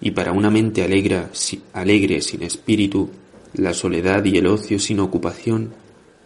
y 0.00 0.10
para 0.10 0.32
una 0.32 0.50
mente 0.50 0.82
alegre, 0.82 1.28
alegre 1.72 2.20
sin 2.20 2.42
espíritu, 2.42 3.08
la 3.54 3.72
soledad 3.72 4.24
y 4.24 4.36
el 4.36 4.48
ocio 4.48 4.78
sin 4.80 4.98
ocupación 4.98 5.72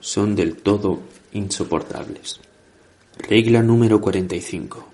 son 0.00 0.34
del 0.34 0.56
todo 0.56 1.00
insoportables. 1.32 2.40
Regla 3.18 3.62
número 3.62 4.00
45. 4.00 4.88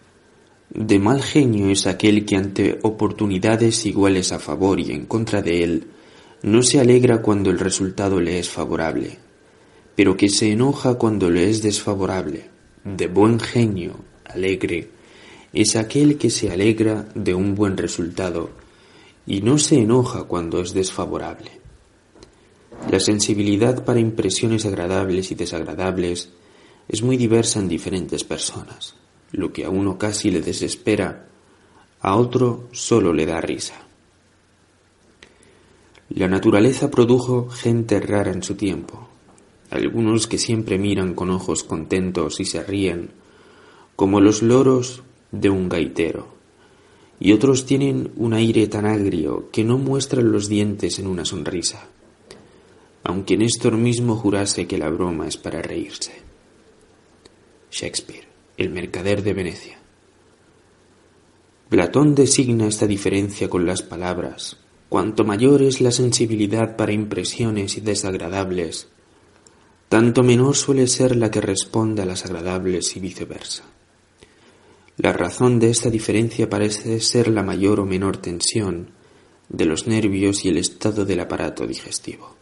De 0.71 0.99
mal 0.99 1.23
genio 1.23 1.71
es 1.71 1.87
aquel 1.87 2.25
que 2.25 2.37
ante 2.37 2.81
oportunidades 2.83 3.87
iguales 3.87 4.33
a 4.33 4.41
favor 4.41 4.81
y 4.81 4.91
en 4.91 5.07
contra 5.07 5.41
de 5.41 5.63
él, 5.63 5.87
no 6.45 6.63
se 6.63 6.79
alegra 6.79 7.23
cuando 7.23 7.49
el 7.49 7.59
resultado 7.59 8.21
le 8.21 8.39
es 8.39 8.51
favorable, 8.51 9.17
pero 9.97 10.15
que 10.15 10.29
se 10.29 10.53
enoja 10.53 10.97
cuando 10.97 11.31
le 11.31 11.49
es 11.49 11.63
desfavorable. 11.63 12.51
De 12.85 13.07
buen 13.07 13.41
genio, 13.41 13.95
alegre, 14.27 14.91
es 15.55 15.75
aquel 15.75 16.19
que 16.19 16.29
se 16.29 16.51
alegra 16.51 17.09
de 17.15 17.33
un 17.33 17.55
buen 17.55 17.79
resultado 17.79 18.51
y 19.27 19.41
no 19.41 19.57
se 19.57 19.77
enoja 19.77 20.25
cuando 20.25 20.61
es 20.61 20.75
desfavorable. 20.75 21.51
La 22.91 23.01
sensibilidad 23.01 23.83
para 23.83 24.01
impresiones 24.01 24.67
agradables 24.67 25.31
y 25.31 25.37
desagradables 25.37 26.29
es 26.89 27.03
muy 27.03 27.17
diversa 27.17 27.59
en 27.59 27.69
diferentes 27.69 28.23
personas. 28.23 28.97
Lo 29.33 29.51
que 29.51 29.65
a 29.65 29.71
uno 29.71 29.97
casi 29.97 30.31
le 30.31 30.43
desespera, 30.43 31.27
a 32.03 32.17
otro 32.17 32.69
solo 32.73 33.15
le 33.15 33.25
da 33.25 33.41
risa. 33.41 33.84
La 36.15 36.29
naturaleza 36.29 36.93
produjo 36.93 37.49
gente 37.49 37.99
rara 37.99 38.31
en 38.31 38.45
su 38.45 38.55
tiempo, 38.55 39.09
algunos 39.71 40.29
que 40.29 40.39
siempre 40.39 40.79
miran 40.79 41.13
con 41.13 41.29
ojos 41.31 41.65
contentos 41.65 42.39
y 42.39 42.45
se 42.45 42.63
ríen, 42.63 43.11
como 43.97 44.21
los 44.21 44.41
loros 44.41 45.03
de 45.33 45.51
un 45.51 45.69
gaitero, 45.69 46.29
y 47.19 47.33
otros 47.33 47.67
tienen 47.67 48.13
un 48.15 48.33
aire 48.33 48.69
tan 48.69 48.87
agrio 48.87 49.51
que 49.51 49.65
no 49.65 49.77
muestran 49.77 50.31
los 50.31 50.49
dientes 50.49 51.01
en 51.01 51.09
una 51.09 51.25
sonrisa, 51.25 51.89
aunque 53.03 53.37
Néstor 53.37 53.77
mismo 53.77 54.15
jurase 54.15 54.69
que 54.69 54.79
la 54.79 54.91
broma 54.91 55.27
es 55.27 55.37
para 55.37 55.63
reírse. 55.63 56.13
Shakespeare, 57.73 58.29
el 58.57 58.71
mercader 58.71 59.21
de 59.25 59.35
Venecia. 59.35 59.79
Platón 61.69 62.15
designa 62.15 62.69
esta 62.69 62.87
diferencia 62.87 63.51
con 63.51 63.67
las 63.67 63.83
palabras. 63.83 64.64
Cuanto 64.95 65.25
mayor 65.25 65.61
es 65.61 65.81
la 65.81 65.91
sensibilidad 65.91 66.77
para 66.77 66.93
impresiones 66.93 67.83
desagradables, 67.83 68.87
tanto 69.89 70.23
menor 70.23 70.55
suele 70.55 70.87
ser 70.87 71.17
la 71.17 71.33
que 71.33 71.41
responde 71.41 72.03
a 72.03 72.07
las 72.07 72.25
agradables 72.25 72.95
y 72.95 73.01
viceversa. 73.01 73.65
La 74.97 75.13
razón 75.13 75.59
de 75.59 75.71
esta 75.71 75.91
diferencia 75.91 76.49
parece 76.49 77.01
ser 77.01 77.27
la 77.27 77.43
mayor 77.43 77.81
o 77.81 77.87
menor 77.87 78.19
tensión 78.19 78.91
de 79.49 79.65
los 79.65 79.89
nervios 79.89 80.45
y 80.45 80.51
el 80.51 80.59
estado 80.59 81.05
del 81.05 81.19
aparato 81.19 81.67
digestivo. 81.67 82.37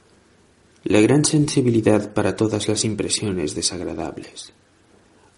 La 0.84 1.00
gran 1.00 1.24
sensibilidad 1.24 2.12
para 2.12 2.36
todas 2.36 2.68
las 2.68 2.84
impresiones 2.84 3.54
desagradables 3.54 4.52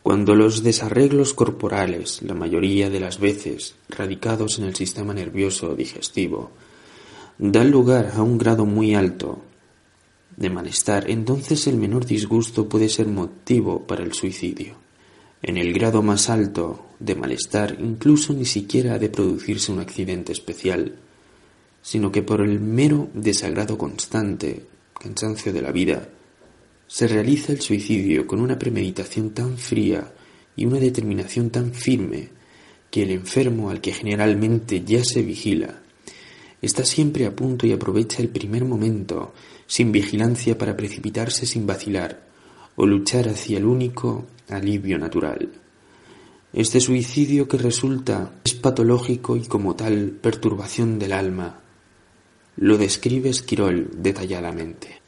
cuando 0.05 0.35
los 0.35 0.63
desarreglos 0.63 1.33
corporales, 1.33 2.21
la 2.21 2.35
mayoría 2.35 2.91
de 2.91 3.01
las 3.01 3.19
veces 3.19 3.75
radicados 3.89 4.59
en 4.59 4.67
el 4.67 4.75
sistema 4.77 5.15
nervioso 5.15 5.75
digestivo, 5.75 6.51
dan 7.39 7.71
lugar 7.71 8.13
a 8.15 8.23
un 8.23 8.39
grado 8.39 8.65
muy 8.65 8.95
alto 8.95 9.43
de 10.37 10.51
malestar, 10.51 11.11
entonces 11.11 11.67
el 11.67 11.77
menor 11.77 12.07
disgusto 12.07 12.69
puede 12.69 12.89
ser 12.89 13.07
motivo 13.07 13.87
para 13.87 14.03
el 14.03 14.13
suicidio. 14.13 14.77
En 15.43 15.57
el 15.57 15.73
grado 15.73 16.03
más 16.03 16.31
alto 16.31 16.87
de 16.99 17.15
malestar 17.15 17.77
incluso 17.81 18.33
ni 18.33 18.45
siquiera 18.45 18.95
ha 18.95 18.99
de 18.99 19.11
producirse 19.11 19.73
un 19.73 19.81
accidente 19.81 20.33
especial, 20.33 20.97
sino 21.83 22.11
que 22.11 22.23
por 22.23 22.41
el 22.41 22.61
mero 22.61 23.09
desagrado 23.15 23.77
constante, 23.77 24.67
cansancio 24.99 25.53
de 25.53 25.63
la 25.63 25.71
vida, 25.71 26.09
se 26.87 27.09
realiza 27.09 27.53
el 27.53 27.61
suicidio 27.61 28.27
con 28.27 28.41
una 28.41 28.59
premeditación 28.59 29.31
tan 29.31 29.59
fría 29.59 30.13
y 30.57 30.67
una 30.67 30.79
determinación 30.79 31.51
tan 31.51 31.73
firme 31.73 32.31
que 32.91 33.03
el 33.03 33.11
enfermo 33.11 33.71
al 33.71 33.81
que 33.81 33.93
generalmente 33.93 34.83
ya 34.85 35.05
se 35.05 35.23
vigila 35.23 35.84
está 36.65 36.85
siempre 36.85 37.27
a 37.27 37.37
punto 37.37 37.67
y 37.67 37.73
aprovecha 37.73 38.23
el 38.23 38.29
primer 38.29 38.65
momento 38.65 39.33
sin 39.67 39.93
vigilancia 39.93 40.57
para 40.57 40.77
precipitarse 40.77 41.47
sin 41.47 41.67
vacilar 41.67 42.27
o 42.77 42.87
luchar 42.87 43.29
hacia 43.29 43.59
el 43.59 43.65
único 43.65 44.27
alivio 44.49 44.99
natural. 44.99 45.53
Este 46.53 46.81
suicidio 46.81 47.49
que 47.49 47.59
resulta 47.59 48.33
es 48.45 48.55
patológico 48.55 49.37
y 49.37 49.47
como 49.47 49.75
tal 49.75 50.11
perturbación 50.11 50.99
del 50.99 51.13
alma. 51.13 51.61
Lo 52.57 52.79
describe 52.79 53.31
Esquirol 53.31 53.91
detalladamente. 53.97 55.01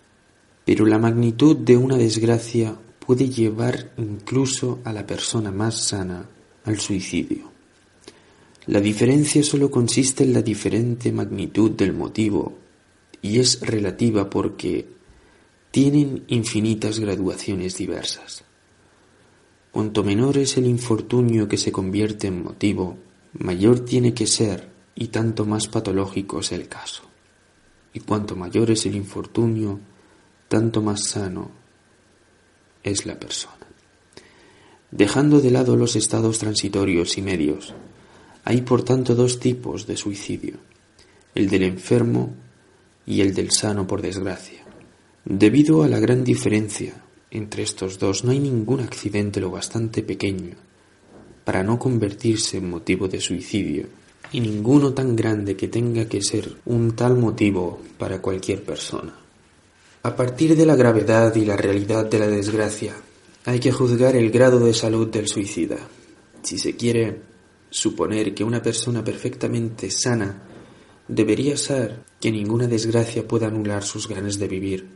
Pero 0.65 0.85
la 0.85 0.99
magnitud 0.99 1.57
de 1.57 1.77
una 1.77 1.97
desgracia 1.97 2.77
puede 2.99 3.29
llevar 3.29 3.93
incluso 3.97 4.81
a 4.85 4.93
la 4.93 5.07
persona 5.07 5.53
más 5.53 5.77
sana 5.85 6.29
al 6.65 6.81
suicidio. 6.81 7.56
La 8.67 8.81
diferencia 8.81 9.45
solo 9.45 9.71
consiste 9.71 10.25
en 10.25 10.33
la 10.33 10.43
diferente 10.43 11.13
magnitud 11.13 11.71
del 11.71 11.93
motivo 11.93 12.55
y 13.23 13.39
es 13.39 13.61
relativa 13.61 14.29
porque 14.29 14.89
tienen 15.71 16.25
infinitas 16.29 16.99
graduaciones 16.99 17.77
diversas. 17.77 18.45
Cuanto 19.71 20.03
menor 20.03 20.39
es 20.39 20.57
el 20.57 20.67
infortunio 20.67 21.47
que 21.47 21.59
se 21.59 21.71
convierte 21.71 22.27
en 22.27 22.43
motivo, 22.43 22.97
mayor 23.35 23.81
tiene 23.81 24.15
que 24.15 24.27
ser 24.27 24.69
y 24.97 25.09
tanto 25.09 25.45
más 25.45 25.69
patológico 25.69 26.41
es 26.41 26.51
el 26.51 26.67
caso. 26.67 27.03
Y 27.93 28.01
cuanto 28.01 28.35
mayor 28.35 28.71
es 28.71 28.85
el 28.87 28.97
infortunio, 28.97 29.79
tanto 30.49 30.83
más 30.83 31.05
sano 31.05 31.51
es 32.83 33.07
la 33.07 33.21
persona. 33.21 33.55
Dejando 34.91 35.41
de 35.41 35.51
lado 35.51 35.77
los 35.77 35.95
estados 35.95 36.39
transitorios 36.39 37.19
y 37.19 37.23
medios, 37.23 37.75
hay 38.47 38.63
por 38.63 38.85
tanto 38.85 39.17
dos 39.17 39.41
tipos 39.41 39.89
de 39.89 39.97
suicidio, 39.97 40.55
el 41.35 41.49
del 41.49 41.65
enfermo 41.65 42.33
y 43.05 43.21
el 43.21 43.35
del 43.35 43.51
sano 43.51 43.89
por 43.89 44.01
desgracia. 44.01 44.65
Debido 45.25 45.83
a 45.83 45.89
la 45.89 45.99
gran 45.99 46.23
diferencia 46.23 46.95
entre 47.33 47.65
estos 47.65 47.99
dos, 47.99 48.25
no 48.25 48.31
hay 48.31 48.39
ningún 48.39 48.81
accidente 48.81 49.41
lo 49.41 49.51
bastante 49.51 50.05
pequeño 50.05 50.55
para 51.45 51.65
no 51.65 51.77
convertirse 51.77 52.59
en 52.59 52.71
motivo 52.71 53.09
de 53.09 53.21
suicidio 53.21 53.89
y 54.31 54.39
ninguno 54.39 54.95
tan 54.95 55.17
grande 55.17 55.57
que 55.57 55.67
tenga 55.67 56.09
que 56.09 56.23
ser 56.23 56.49
un 56.67 56.95
tal 56.95 57.17
motivo 57.17 57.83
para 57.99 58.23
cualquier 58.23 58.63
persona. 58.63 59.13
A 60.05 60.15
partir 60.15 60.57
de 60.57 60.67
la 60.67 60.77
gravedad 60.77 61.35
y 61.35 61.45
la 61.45 61.57
realidad 61.57 62.07
de 62.07 62.21
la 62.21 62.29
desgracia, 62.29 62.95
hay 63.45 63.59
que 63.59 63.73
juzgar 63.73 64.15
el 64.15 64.31
grado 64.31 64.61
de 64.61 64.73
salud 64.73 65.09
del 65.09 65.27
suicida. 65.27 65.79
Si 66.43 66.59
se 66.59 66.77
quiere 66.77 67.35
suponer 67.77 68.35
que 68.35 68.43
una 68.43 68.63
persona 68.63 69.05
perfectamente 69.05 69.91
sana 69.91 70.43
debería 71.09 71.59
ser 71.59 72.05
que 72.19 72.33
ninguna 72.33 72.67
desgracia 72.67 73.29
pueda 73.29 73.49
anular 73.49 73.85
sus 73.85 74.09
ganas 74.09 74.39
de 74.39 74.49
vivir. 74.49 74.89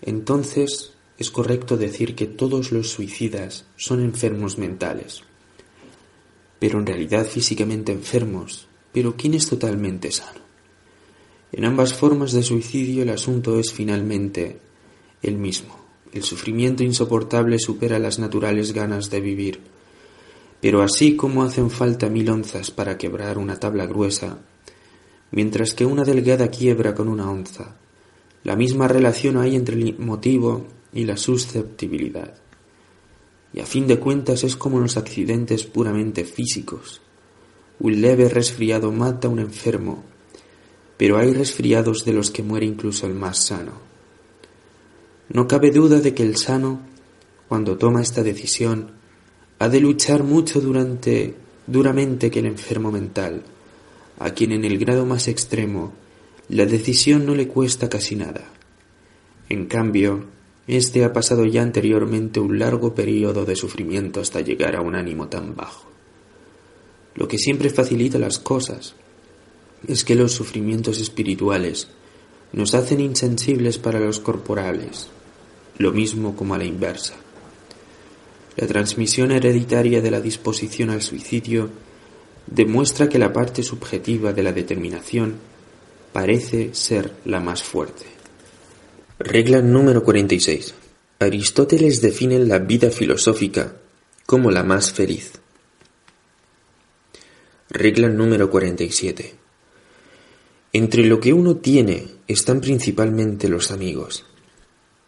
Entonces 0.00 0.94
es 1.18 1.30
correcto 1.30 1.76
decir 1.76 2.16
que 2.16 2.24
todos 2.24 2.72
los 2.72 2.88
suicidas 2.88 3.66
son 3.76 4.00
enfermos 4.02 4.56
mentales, 4.56 5.24
pero 6.58 6.78
en 6.78 6.86
realidad 6.86 7.26
físicamente 7.26 7.92
enfermos. 7.92 8.66
Pero 8.94 9.14
¿quién 9.14 9.34
es 9.34 9.46
totalmente 9.46 10.10
sano? 10.10 10.40
En 11.52 11.66
ambas 11.66 11.92
formas 11.92 12.32
de 12.32 12.42
suicidio 12.42 13.02
el 13.02 13.10
asunto 13.10 13.58
es 13.58 13.74
finalmente 13.74 14.58
el 15.20 15.36
mismo. 15.36 15.78
El 16.14 16.24
sufrimiento 16.24 16.82
insoportable 16.82 17.58
supera 17.58 17.98
las 17.98 18.18
naturales 18.18 18.72
ganas 18.72 19.10
de 19.10 19.20
vivir 19.20 19.60
pero 20.60 20.82
así 20.82 21.16
como 21.16 21.42
hacen 21.42 21.70
falta 21.70 22.08
mil 22.08 22.28
onzas 22.28 22.70
para 22.70 22.98
quebrar 22.98 23.38
una 23.38 23.58
tabla 23.58 23.86
gruesa, 23.86 24.38
mientras 25.30 25.74
que 25.74 25.86
una 25.86 26.04
delgada 26.04 26.48
quiebra 26.48 26.94
con 26.94 27.08
una 27.08 27.30
onza, 27.30 27.76
la 28.44 28.56
misma 28.56 28.88
relación 28.88 29.36
hay 29.36 29.56
entre 29.56 29.76
el 29.76 29.98
motivo 29.98 30.66
y 30.92 31.04
la 31.04 31.16
susceptibilidad. 31.16 32.34
Y 33.52 33.60
a 33.60 33.66
fin 33.66 33.86
de 33.86 33.98
cuentas 33.98 34.44
es 34.44 34.56
como 34.56 34.78
los 34.78 34.96
accidentes 34.96 35.64
puramente 35.64 36.24
físicos. 36.24 37.00
Un 37.80 38.00
leve 38.00 38.28
resfriado 38.28 38.92
mata 38.92 39.28
a 39.28 39.30
un 39.30 39.40
enfermo, 39.40 40.04
pero 40.96 41.18
hay 41.18 41.32
resfriados 41.32 42.04
de 42.04 42.12
los 42.12 42.30
que 42.30 42.42
muere 42.42 42.66
incluso 42.66 43.06
el 43.06 43.14
más 43.14 43.46
sano. 43.46 43.72
No 45.30 45.48
cabe 45.48 45.70
duda 45.70 46.00
de 46.00 46.14
que 46.14 46.22
el 46.22 46.36
sano, 46.36 46.80
cuando 47.48 47.78
toma 47.78 48.02
esta 48.02 48.22
decisión, 48.22 48.99
ha 49.60 49.68
de 49.68 49.78
luchar 49.78 50.24
mucho 50.24 50.58
durante, 50.60 51.34
duramente 51.66 52.30
que 52.30 52.38
el 52.38 52.46
enfermo 52.46 52.90
mental, 52.90 53.42
a 54.18 54.30
quien 54.30 54.52
en 54.52 54.64
el 54.64 54.78
grado 54.78 55.04
más 55.04 55.28
extremo 55.28 55.92
la 56.48 56.64
decisión 56.64 57.26
no 57.26 57.34
le 57.34 57.46
cuesta 57.46 57.90
casi 57.90 58.16
nada. 58.16 58.50
En 59.50 59.66
cambio, 59.66 60.24
éste 60.66 61.04
ha 61.04 61.12
pasado 61.12 61.44
ya 61.44 61.60
anteriormente 61.60 62.40
un 62.40 62.58
largo 62.58 62.94
periodo 62.94 63.44
de 63.44 63.54
sufrimiento 63.54 64.20
hasta 64.20 64.40
llegar 64.40 64.76
a 64.76 64.80
un 64.80 64.94
ánimo 64.94 65.28
tan 65.28 65.54
bajo. 65.54 65.90
Lo 67.14 67.28
que 67.28 67.36
siempre 67.36 67.68
facilita 67.68 68.18
las 68.18 68.38
cosas 68.38 68.94
es 69.86 70.04
que 70.04 70.14
los 70.14 70.32
sufrimientos 70.32 70.98
espirituales 71.00 71.88
nos 72.54 72.74
hacen 72.74 73.00
insensibles 73.00 73.76
para 73.76 74.00
los 74.00 74.20
corporales, 74.20 75.08
lo 75.76 75.92
mismo 75.92 76.34
como 76.34 76.54
a 76.54 76.58
la 76.58 76.64
inversa. 76.64 77.14
La 78.56 78.66
transmisión 78.66 79.30
hereditaria 79.30 80.00
de 80.00 80.10
la 80.10 80.20
disposición 80.20 80.90
al 80.90 81.02
suicidio 81.02 81.70
demuestra 82.46 83.08
que 83.08 83.18
la 83.18 83.32
parte 83.32 83.62
subjetiva 83.62 84.32
de 84.32 84.42
la 84.42 84.52
determinación 84.52 85.36
parece 86.12 86.74
ser 86.74 87.12
la 87.24 87.40
más 87.40 87.62
fuerte. 87.62 88.06
Regla 89.18 89.60
número 89.62 90.02
46. 90.02 90.74
Aristóteles 91.18 92.00
define 92.00 92.38
la 92.38 92.58
vida 92.58 92.90
filosófica 92.90 93.76
como 94.26 94.50
la 94.50 94.62
más 94.62 94.92
feliz. 94.92 95.32
Regla 97.68 98.08
número 98.08 98.50
47. 98.50 99.34
Entre 100.72 101.04
lo 101.04 101.20
que 101.20 101.32
uno 101.32 101.56
tiene 101.56 102.08
están 102.26 102.60
principalmente 102.60 103.48
los 103.48 103.70
amigos, 103.70 104.24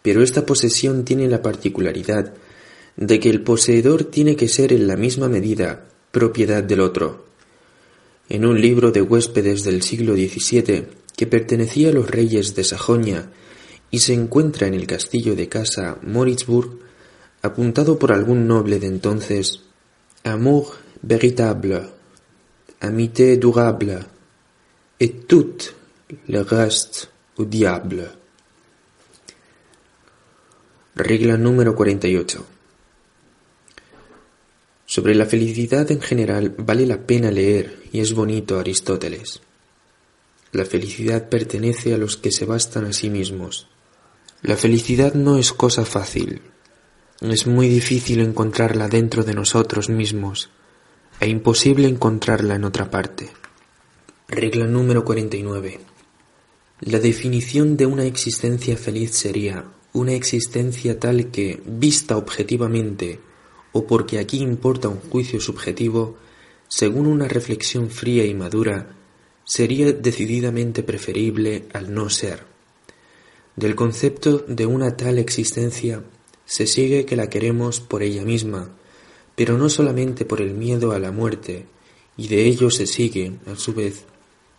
pero 0.03 0.23
esta 0.23 0.45
posesión 0.45 1.05
tiene 1.05 1.29
la 1.29 1.41
particularidad 1.41 2.35
de 2.97 3.21
que 3.21 3.31
el 3.31 3.43
poseedor 3.43 4.05
tiene 4.05 4.37
que 4.37 4.49
ser 4.49 4.73
en 4.73 4.87
la 4.87 4.97
misma 4.97 5.29
medida 5.29 5.87
propiedad 6.11 6.63
del 6.63 6.81
otro. 6.81 7.27
En 8.29 8.47
un 8.47 8.61
libro 8.61 8.93
de 8.93 9.03
huéspedes 9.03 9.65
del 9.65 9.83
siglo 9.83 10.15
XVII 10.15 10.87
que 11.17 11.27
pertenecía 11.27 11.91
a 11.91 11.93
los 11.93 12.11
reyes 12.11 12.55
de 12.55 12.65
Sajonia 12.65 13.31
y 13.91 14.01
se 14.01 14.15
encuentra 14.15 14.67
en 14.67 14.75
el 14.75 14.87
castillo 14.87 15.35
de 15.37 15.49
casa 15.49 15.99
Moritzburg, 16.03 16.79
apuntado 17.43 17.99
por 17.99 18.13
algún 18.13 18.47
noble 18.47 18.79
de 18.79 18.87
entonces, 18.87 19.63
Amour 20.25 20.77
véritable, 21.03 21.83
amitié 22.81 23.37
durable, 23.37 23.99
et 25.01 25.27
tout 25.27 25.75
le 26.29 26.43
reste 26.43 27.09
au 27.37 27.45
diable. 27.45 28.09
Regla 30.95 31.37
número 31.37 31.75
48. 31.75 32.52
Sobre 34.95 35.15
la 35.15 35.25
felicidad 35.25 35.91
en 35.91 36.03
general 36.03 36.55
vale 36.59 36.85
la 36.85 37.07
pena 37.07 37.31
leer 37.31 37.79
y 37.95 38.01
es 38.01 38.13
bonito 38.13 38.59
Aristóteles. 38.59 39.41
La 40.53 40.67
felicidad 40.67 41.31
pertenece 41.31 41.95
a 41.95 41.97
los 41.97 42.19
que 42.19 42.31
se 42.31 42.45
bastan 42.45 42.85
a 42.85 42.93
sí 42.93 43.09
mismos. 43.09 43.69
La 44.43 44.55
felicidad 44.55 45.15
no 45.15 45.39
es 45.39 45.55
cosa 45.55 45.87
fácil. 45.87 46.43
Es 47.23 47.47
muy 47.47 47.71
difícil 47.71 48.21
encontrarla 48.21 48.89
dentro 48.89 49.25
de 49.25 49.33
nosotros 49.33 49.89
mismos 49.89 50.51
e 51.21 51.27
imposible 51.27 51.89
encontrarla 51.89 52.57
en 52.57 52.65
otra 52.65 52.91
parte. 52.91 53.31
Regla 54.29 54.67
número 54.67 55.07
49. 55.07 55.81
La 56.81 56.99
definición 56.99 57.79
de 57.79 57.87
una 57.87 58.05
existencia 58.05 58.77
feliz 58.77 59.13
sería 59.13 59.65
una 59.95 60.13
existencia 60.13 61.01
tal 61.01 61.31
que, 61.31 61.63
vista 61.65 62.19
objetivamente, 62.19 63.32
o 63.73 63.87
porque 63.87 64.19
aquí 64.19 64.39
importa 64.39 64.89
un 64.89 65.01
juicio 65.01 65.41
subjetivo, 65.41 66.17
según 66.69 67.07
una 67.07 67.29
reflexión 67.29 67.91
fría 67.91 68.25
y 68.25 68.35
madura, 68.35 68.95
sería 69.45 69.93
decididamente 69.93 70.83
preferible 70.83 71.67
al 71.73 71.93
no 71.93 72.09
ser. 72.11 72.45
Del 73.57 73.75
concepto 73.75 74.45
de 74.47 74.67
una 74.67 74.97
tal 74.97 75.19
existencia 75.19 76.03
se 76.45 76.67
sigue 76.67 77.05
que 77.05 77.17
la 77.17 77.29
queremos 77.29 77.81
por 77.81 78.03
ella 78.03 78.25
misma, 78.25 78.71
pero 79.35 79.59
no 79.59 79.69
solamente 79.69 80.25
por 80.25 80.41
el 80.41 80.55
miedo 80.55 80.93
a 80.93 80.99
la 80.99 81.13
muerte, 81.13 81.67
y 82.17 82.29
de 82.29 82.47
ello 82.47 82.71
se 82.71 82.87
sigue, 82.87 83.33
a 83.47 83.57
su 83.57 83.75
vez, 83.75 84.05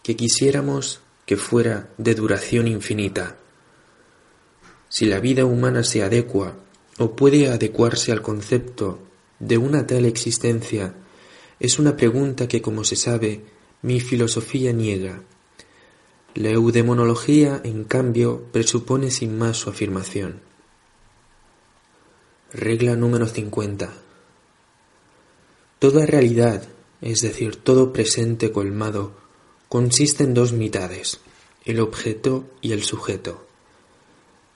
que 0.02 0.16
quisiéramos 0.16 1.02
que 1.26 1.38
fuera 1.38 1.90
de 1.98 2.16
duración 2.16 2.68
infinita. 2.68 3.38
Si 4.90 5.06
la 5.06 5.20
vida 5.20 5.46
humana 5.46 5.84
se 5.84 6.04
adecua 6.04 6.56
o 7.00 7.16
puede 7.16 7.50
adecuarse 7.50 8.12
al 8.12 8.22
concepto 8.22 9.00
de 9.40 9.58
una 9.58 9.88
tal 9.88 10.06
existencia 10.06 10.96
es 11.60 11.80
una 11.80 11.96
pregunta 11.96 12.48
que, 12.48 12.62
como 12.62 12.84
se 12.84 12.96
sabe, 12.96 13.42
mi 13.82 14.00
filosofía 14.00 14.74
niega. 14.74 15.22
La 16.36 16.50
eudemonología, 16.50 17.62
en 17.64 17.84
cambio, 17.84 18.44
presupone 18.52 19.12
sin 19.12 19.38
más 19.38 19.58
su 19.58 19.70
afirmación. 19.70 20.42
Regla 22.52 22.96
número 22.96 23.28
50. 23.28 23.94
Toda 25.80 26.06
realidad, 26.06 26.68
es 27.02 27.22
decir, 27.22 27.56
todo 27.58 27.94
presente 27.94 28.52
colmado, 28.52 29.14
consiste 29.70 30.24
en 30.24 30.34
dos 30.34 30.54
mitades, 30.54 31.20
el 31.66 31.80
objeto 31.80 32.46
y 32.62 32.74
el 32.74 32.84
sujeto 32.84 33.48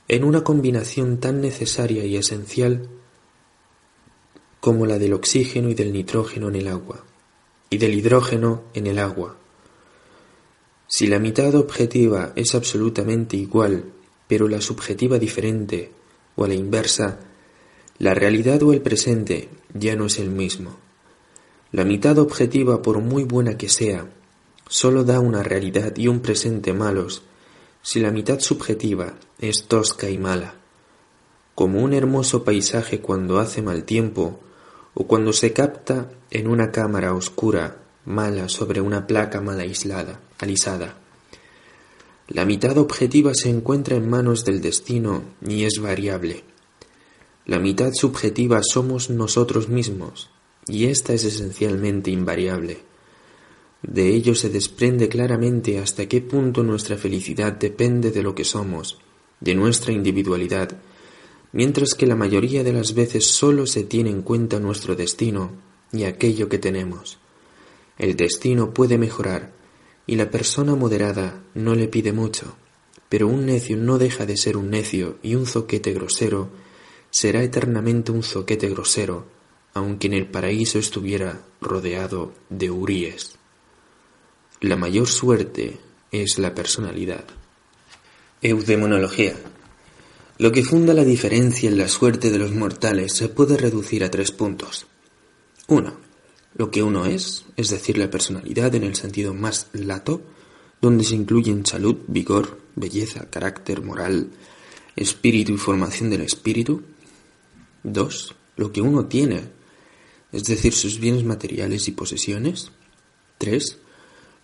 en 0.07 0.23
una 0.23 0.43
combinación 0.43 1.19
tan 1.19 1.41
necesaria 1.41 2.05
y 2.05 2.15
esencial 2.15 2.87
como 4.59 4.85
la 4.85 4.97
del 4.99 5.13
oxígeno 5.13 5.69
y 5.69 5.73
del 5.73 5.93
nitrógeno 5.93 6.47
en 6.49 6.55
el 6.55 6.67
agua, 6.67 7.03
y 7.69 7.77
del 7.77 7.93
hidrógeno 7.93 8.63
en 8.73 8.87
el 8.87 8.99
agua. 8.99 9.37
Si 10.87 11.07
la 11.07 11.19
mitad 11.19 11.53
objetiva 11.55 12.31
es 12.35 12.55
absolutamente 12.55 13.37
igual, 13.37 13.91
pero 14.27 14.47
la 14.47 14.61
subjetiva 14.61 15.19
diferente, 15.19 15.91
o 16.35 16.45
a 16.45 16.47
la 16.47 16.53
inversa, 16.53 17.19
la 17.99 18.13
realidad 18.13 18.63
o 18.63 18.73
el 18.73 18.81
presente 18.81 19.49
ya 19.73 19.95
no 19.95 20.05
es 20.05 20.19
el 20.19 20.29
mismo. 20.29 20.77
La 21.71 21.83
mitad 21.83 22.17
objetiva, 22.17 22.81
por 22.81 22.99
muy 22.99 23.25
buena 23.25 23.57
que 23.57 23.69
sea, 23.69 24.09
solo 24.69 25.03
da 25.03 25.19
una 25.19 25.43
realidad 25.43 25.95
y 25.97 26.07
un 26.07 26.21
presente 26.21 26.73
malos 26.73 27.23
si 27.81 27.99
la 27.99 28.11
mitad 28.11 28.39
subjetiva 28.39 29.15
es 29.39 29.65
tosca 29.67 30.09
y 30.09 30.17
mala, 30.17 30.55
como 31.53 31.83
un 31.83 31.93
hermoso 31.93 32.43
paisaje 32.43 33.01
cuando 33.01 33.39
hace 33.39 33.61
mal 33.61 33.83
tiempo 33.83 34.39
o 34.93 35.05
cuando 35.05 35.31
se 35.31 35.53
capta 35.53 36.09
en 36.31 36.47
una 36.47 36.71
cámara 36.71 37.13
oscura, 37.13 37.83
mala, 38.05 38.49
sobre 38.49 38.81
una 38.81 39.05
placa 39.05 39.41
mal 39.41 39.59
aislada, 39.59 40.19
alisada. 40.39 40.97
La 42.27 42.45
mitad 42.45 42.77
objetiva 42.77 43.33
se 43.35 43.49
encuentra 43.49 43.95
en 43.95 44.09
manos 44.09 44.43
del 44.43 44.59
destino 44.59 45.23
y 45.47 45.65
es 45.65 45.79
variable. 45.79 46.43
La 47.45 47.59
mitad 47.59 47.93
subjetiva 47.93 48.61
somos 48.63 49.09
nosotros 49.09 49.69
mismos, 49.69 50.31
y 50.67 50.87
ésta 50.87 51.13
es 51.13 51.23
esencialmente 51.23 52.11
invariable. 52.11 52.79
De 53.83 54.09
ello 54.09 54.35
se 54.35 54.49
desprende 54.49 55.07
claramente 55.07 55.79
hasta 55.79 56.07
qué 56.07 56.21
punto 56.21 56.63
nuestra 56.63 56.97
felicidad 56.97 57.53
depende 57.53 58.11
de 58.11 58.23
lo 58.23 58.35
que 58.35 58.43
somos, 58.43 58.97
de 59.39 59.55
nuestra 59.55 59.91
individualidad, 59.91 60.77
mientras 61.51 61.93
que 61.93 62.07
la 62.07 62.15
mayoría 62.15 62.63
de 62.63 62.73
las 62.73 62.93
veces 62.93 63.25
sólo 63.25 63.65
se 63.65 63.83
tiene 63.83 64.09
en 64.09 64.21
cuenta 64.21 64.59
nuestro 64.59 64.95
destino 64.95 65.51
y 65.91 66.03
aquello 66.03 66.49
que 66.49 66.59
tenemos. 66.59 67.19
El 67.97 68.15
destino 68.15 68.73
puede 68.73 68.97
mejorar, 68.97 69.51
y 70.05 70.15
la 70.15 70.31
persona 70.31 70.75
moderada 70.75 71.43
no 71.53 71.75
le 71.75 71.87
pide 71.87 72.13
mucho, 72.13 72.55
pero 73.09 73.27
un 73.27 73.45
necio 73.45 73.77
no 73.77 73.97
deja 73.97 74.25
de 74.25 74.37
ser 74.37 74.57
un 74.57 74.69
necio 74.69 75.17
y 75.21 75.35
un 75.35 75.45
zoquete 75.45 75.93
grosero 75.93 76.49
será 77.09 77.43
eternamente 77.43 78.11
un 78.11 78.23
zoquete 78.23 78.69
grosero, 78.69 79.25
aunque 79.73 80.07
en 80.07 80.13
el 80.13 80.27
paraíso 80.27 80.79
estuviera 80.79 81.41
rodeado 81.61 82.33
de 82.49 82.69
huríes. 82.69 83.37
La 84.61 84.75
mayor 84.75 85.07
suerte 85.07 85.77
es 86.11 86.39
la 86.39 86.55
personalidad. 86.55 87.25
Eudemonología. 88.41 89.35
Lo 90.37 90.51
que 90.51 90.63
funda 90.63 90.93
la 90.93 91.03
diferencia 91.03 91.69
en 91.69 91.77
la 91.77 91.87
suerte 91.87 92.29
de 92.29 92.37
los 92.37 92.53
mortales 92.53 93.13
se 93.13 93.29
puede 93.29 93.57
reducir 93.57 94.03
a 94.03 94.11
tres 94.11 94.31
puntos. 94.31 94.85
1. 95.67 95.97
Lo 96.55 96.71
que 96.71 96.83
uno 96.83 97.05
es, 97.05 97.45
es 97.55 97.69
decir, 97.69 97.97
la 97.97 98.11
personalidad 98.11 98.75
en 98.75 98.83
el 98.83 98.95
sentido 98.95 99.33
más 99.33 99.67
lato, 99.73 100.21
donde 100.81 101.03
se 101.03 101.15
incluyen 101.15 101.65
salud, 101.65 101.97
vigor, 102.07 102.59
belleza, 102.75 103.29
carácter, 103.29 103.81
moral, 103.81 104.29
espíritu 104.95 105.53
y 105.53 105.57
formación 105.57 106.09
del 106.09 106.21
espíritu. 106.21 106.83
2. 107.83 108.35
Lo 108.57 108.71
que 108.71 108.81
uno 108.81 109.07
tiene, 109.07 109.41
es 110.31 110.43
decir, 110.43 110.73
sus 110.73 110.99
bienes 110.99 111.23
materiales 111.23 111.87
y 111.87 111.91
posesiones. 111.91 112.71
3 113.39 113.79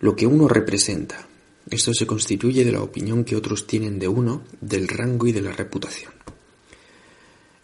lo 0.00 0.14
que 0.14 0.26
uno 0.26 0.48
representa. 0.48 1.26
Esto 1.70 1.94
se 1.94 2.06
constituye 2.06 2.64
de 2.64 2.72
la 2.72 2.82
opinión 2.82 3.24
que 3.24 3.36
otros 3.36 3.66
tienen 3.66 3.98
de 3.98 4.08
uno, 4.08 4.44
del 4.60 4.88
rango 4.88 5.26
y 5.26 5.32
de 5.32 5.42
la 5.42 5.52
reputación. 5.52 6.12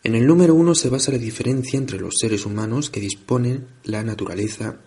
En 0.02 0.14
el 0.14 0.26
número 0.26 0.54
uno 0.54 0.74
se 0.74 0.88
basa 0.88 1.12
la 1.12 1.18
diferencia 1.18 1.78
entre 1.78 2.00
los 2.00 2.14
seres 2.18 2.46
humanos 2.46 2.88
que 2.88 3.00
disponen 3.00 3.66
la 3.84 4.02
naturaleza 4.02 4.80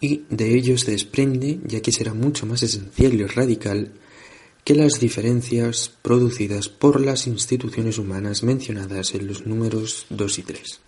y 0.00 0.24
de 0.28 0.54
ello 0.54 0.76
se 0.76 0.90
desprende, 0.90 1.60
ya 1.64 1.80
que 1.80 1.92
será 1.92 2.14
mucho 2.14 2.44
más 2.44 2.62
esencial 2.62 3.14
y 3.14 3.24
radical 3.24 3.92
que 4.64 4.74
las 4.74 4.98
diferencias 4.98 5.92
producidas 6.02 6.68
por 6.68 7.00
las 7.00 7.26
instituciones 7.26 7.98
humanas 7.98 8.42
mencionadas 8.42 9.14
en 9.14 9.26
los 9.26 9.46
números 9.46 10.06
2 10.10 10.38
y 10.38 10.42
3. 10.42 10.80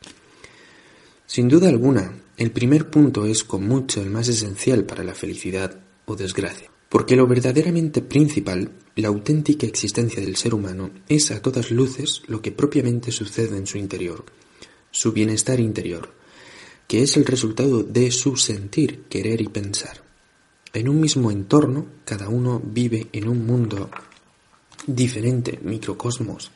Sin 1.27 1.49
duda 1.49 1.69
alguna, 1.69 2.17
el 2.37 2.51
primer 2.51 2.91
punto 2.91 3.27
es 3.27 3.45
con 3.45 3.67
mucho 3.67 4.03
el 4.03 4.11
más 4.11 4.29
esencial 4.29 4.85
para 4.85 5.05
la 5.05 5.15
felicidad 5.15 5.79
o 6.07 6.17
desgracia, 6.17 6.71
porque 6.89 7.17
lo 7.17 7.27
verdaderamente 7.27 8.03
principal, 8.03 8.71
la 8.95 9.09
auténtica 9.09 9.67
existencia 9.67 10.23
del 10.23 10.37
ser 10.37 10.55
humano, 10.55 10.91
es 11.09 11.31
a 11.31 11.43
todas 11.43 11.71
luces 11.71 12.23
lo 12.27 12.41
que 12.41 12.53
propiamente 12.53 13.13
sucede 13.13 13.57
en 13.57 13.67
su 13.67 13.79
interior, 13.79 14.25
su 14.91 15.13
bienestar 15.13 15.61
interior, 15.61 16.13
que 16.87 17.03
es 17.03 17.17
el 17.17 17.27
resultado 17.27 17.83
de 17.83 18.11
su 18.11 18.37
sentir, 18.37 19.05
querer 19.09 19.41
y 19.41 19.49
pensar. 19.49 20.03
En 20.73 20.89
un 20.89 21.01
mismo 21.01 21.31
entorno, 21.31 21.87
cada 22.05 22.29
uno 22.29 22.63
vive 22.65 23.09
en 23.13 23.29
un 23.29 23.45
mundo 23.47 23.91
diferente, 24.87 25.59
microcosmos, 25.63 26.53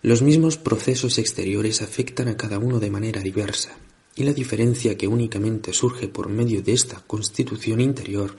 los 0.00 0.22
mismos 0.22 0.56
procesos 0.56 1.18
exteriores 1.18 1.82
afectan 1.82 2.28
a 2.28 2.36
cada 2.36 2.58
uno 2.60 2.78
de 2.78 2.90
manera 2.90 3.20
diversa, 3.20 3.76
y 4.14 4.22
la 4.22 4.32
diferencia 4.32 4.96
que 4.96 5.08
únicamente 5.08 5.72
surge 5.72 6.06
por 6.06 6.28
medio 6.28 6.62
de 6.62 6.72
esta 6.72 7.00
constitución 7.06 7.80
interior 7.80 8.36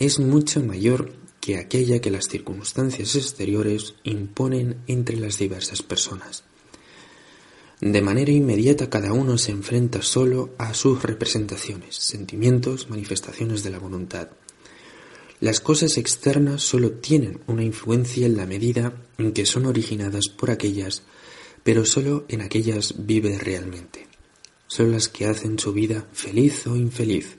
es 0.00 0.18
mucho 0.18 0.60
mayor 0.64 1.12
que 1.40 1.56
aquella 1.56 2.00
que 2.00 2.10
las 2.10 2.26
circunstancias 2.26 3.14
exteriores 3.14 3.94
imponen 4.02 4.78
entre 4.88 5.16
las 5.16 5.38
diversas 5.38 5.82
personas. 5.82 6.42
De 7.80 8.02
manera 8.02 8.32
inmediata 8.32 8.90
cada 8.90 9.12
uno 9.12 9.38
se 9.38 9.52
enfrenta 9.52 10.02
solo 10.02 10.50
a 10.58 10.74
sus 10.74 11.02
representaciones, 11.02 11.94
sentimientos, 11.94 12.90
manifestaciones 12.90 13.62
de 13.62 13.70
la 13.70 13.78
voluntad, 13.78 14.30
las 15.40 15.60
cosas 15.60 15.96
externas 15.96 16.62
solo 16.62 16.92
tienen 16.92 17.40
una 17.46 17.64
influencia 17.64 18.26
en 18.26 18.36
la 18.36 18.44
medida 18.44 18.92
en 19.16 19.32
que 19.32 19.46
son 19.46 19.64
originadas 19.64 20.28
por 20.28 20.50
aquellas, 20.50 21.02
pero 21.62 21.86
solo 21.86 22.26
en 22.28 22.42
aquellas 22.42 23.06
vive 23.06 23.38
realmente. 23.38 24.06
Son 24.66 24.92
las 24.92 25.08
que 25.08 25.24
hacen 25.24 25.58
su 25.58 25.72
vida 25.72 26.06
feliz 26.12 26.66
o 26.66 26.76
infeliz. 26.76 27.38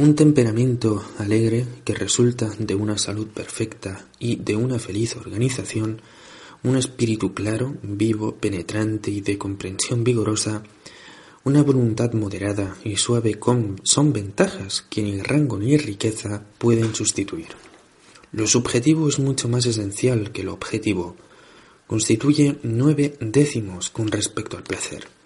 Un 0.00 0.14
temperamento 0.14 1.04
alegre 1.18 1.66
que 1.84 1.94
resulta 1.94 2.48
de 2.58 2.74
una 2.74 2.96
salud 2.96 3.26
perfecta 3.26 4.06
y 4.18 4.36
de 4.36 4.56
una 4.56 4.78
feliz 4.78 5.14
organización, 5.14 6.00
un 6.62 6.78
espíritu 6.78 7.34
claro, 7.34 7.76
vivo, 7.82 8.34
penetrante 8.34 9.10
y 9.10 9.20
de 9.20 9.36
comprensión 9.36 10.02
vigorosa, 10.02 10.62
una 11.44 11.62
voluntad 11.62 12.14
moderada 12.14 12.78
y 12.82 12.96
suave 12.96 13.38
son 13.82 14.14
ventajas 14.14 14.86
que 14.88 15.02
ni 15.02 15.20
rango 15.20 15.58
ni 15.58 15.76
riqueza 15.76 16.44
pueden 16.56 16.94
sustituir. 16.94 17.48
Lo 18.32 18.46
subjetivo 18.46 19.06
es 19.06 19.18
mucho 19.18 19.50
más 19.50 19.66
esencial 19.66 20.32
que 20.32 20.44
lo 20.44 20.54
objetivo. 20.54 21.14
Constituye 21.86 22.56
nueve 22.62 23.18
décimos 23.20 23.90
con 23.90 24.08
respecto 24.08 24.56
al 24.56 24.62
placer. 24.62 25.19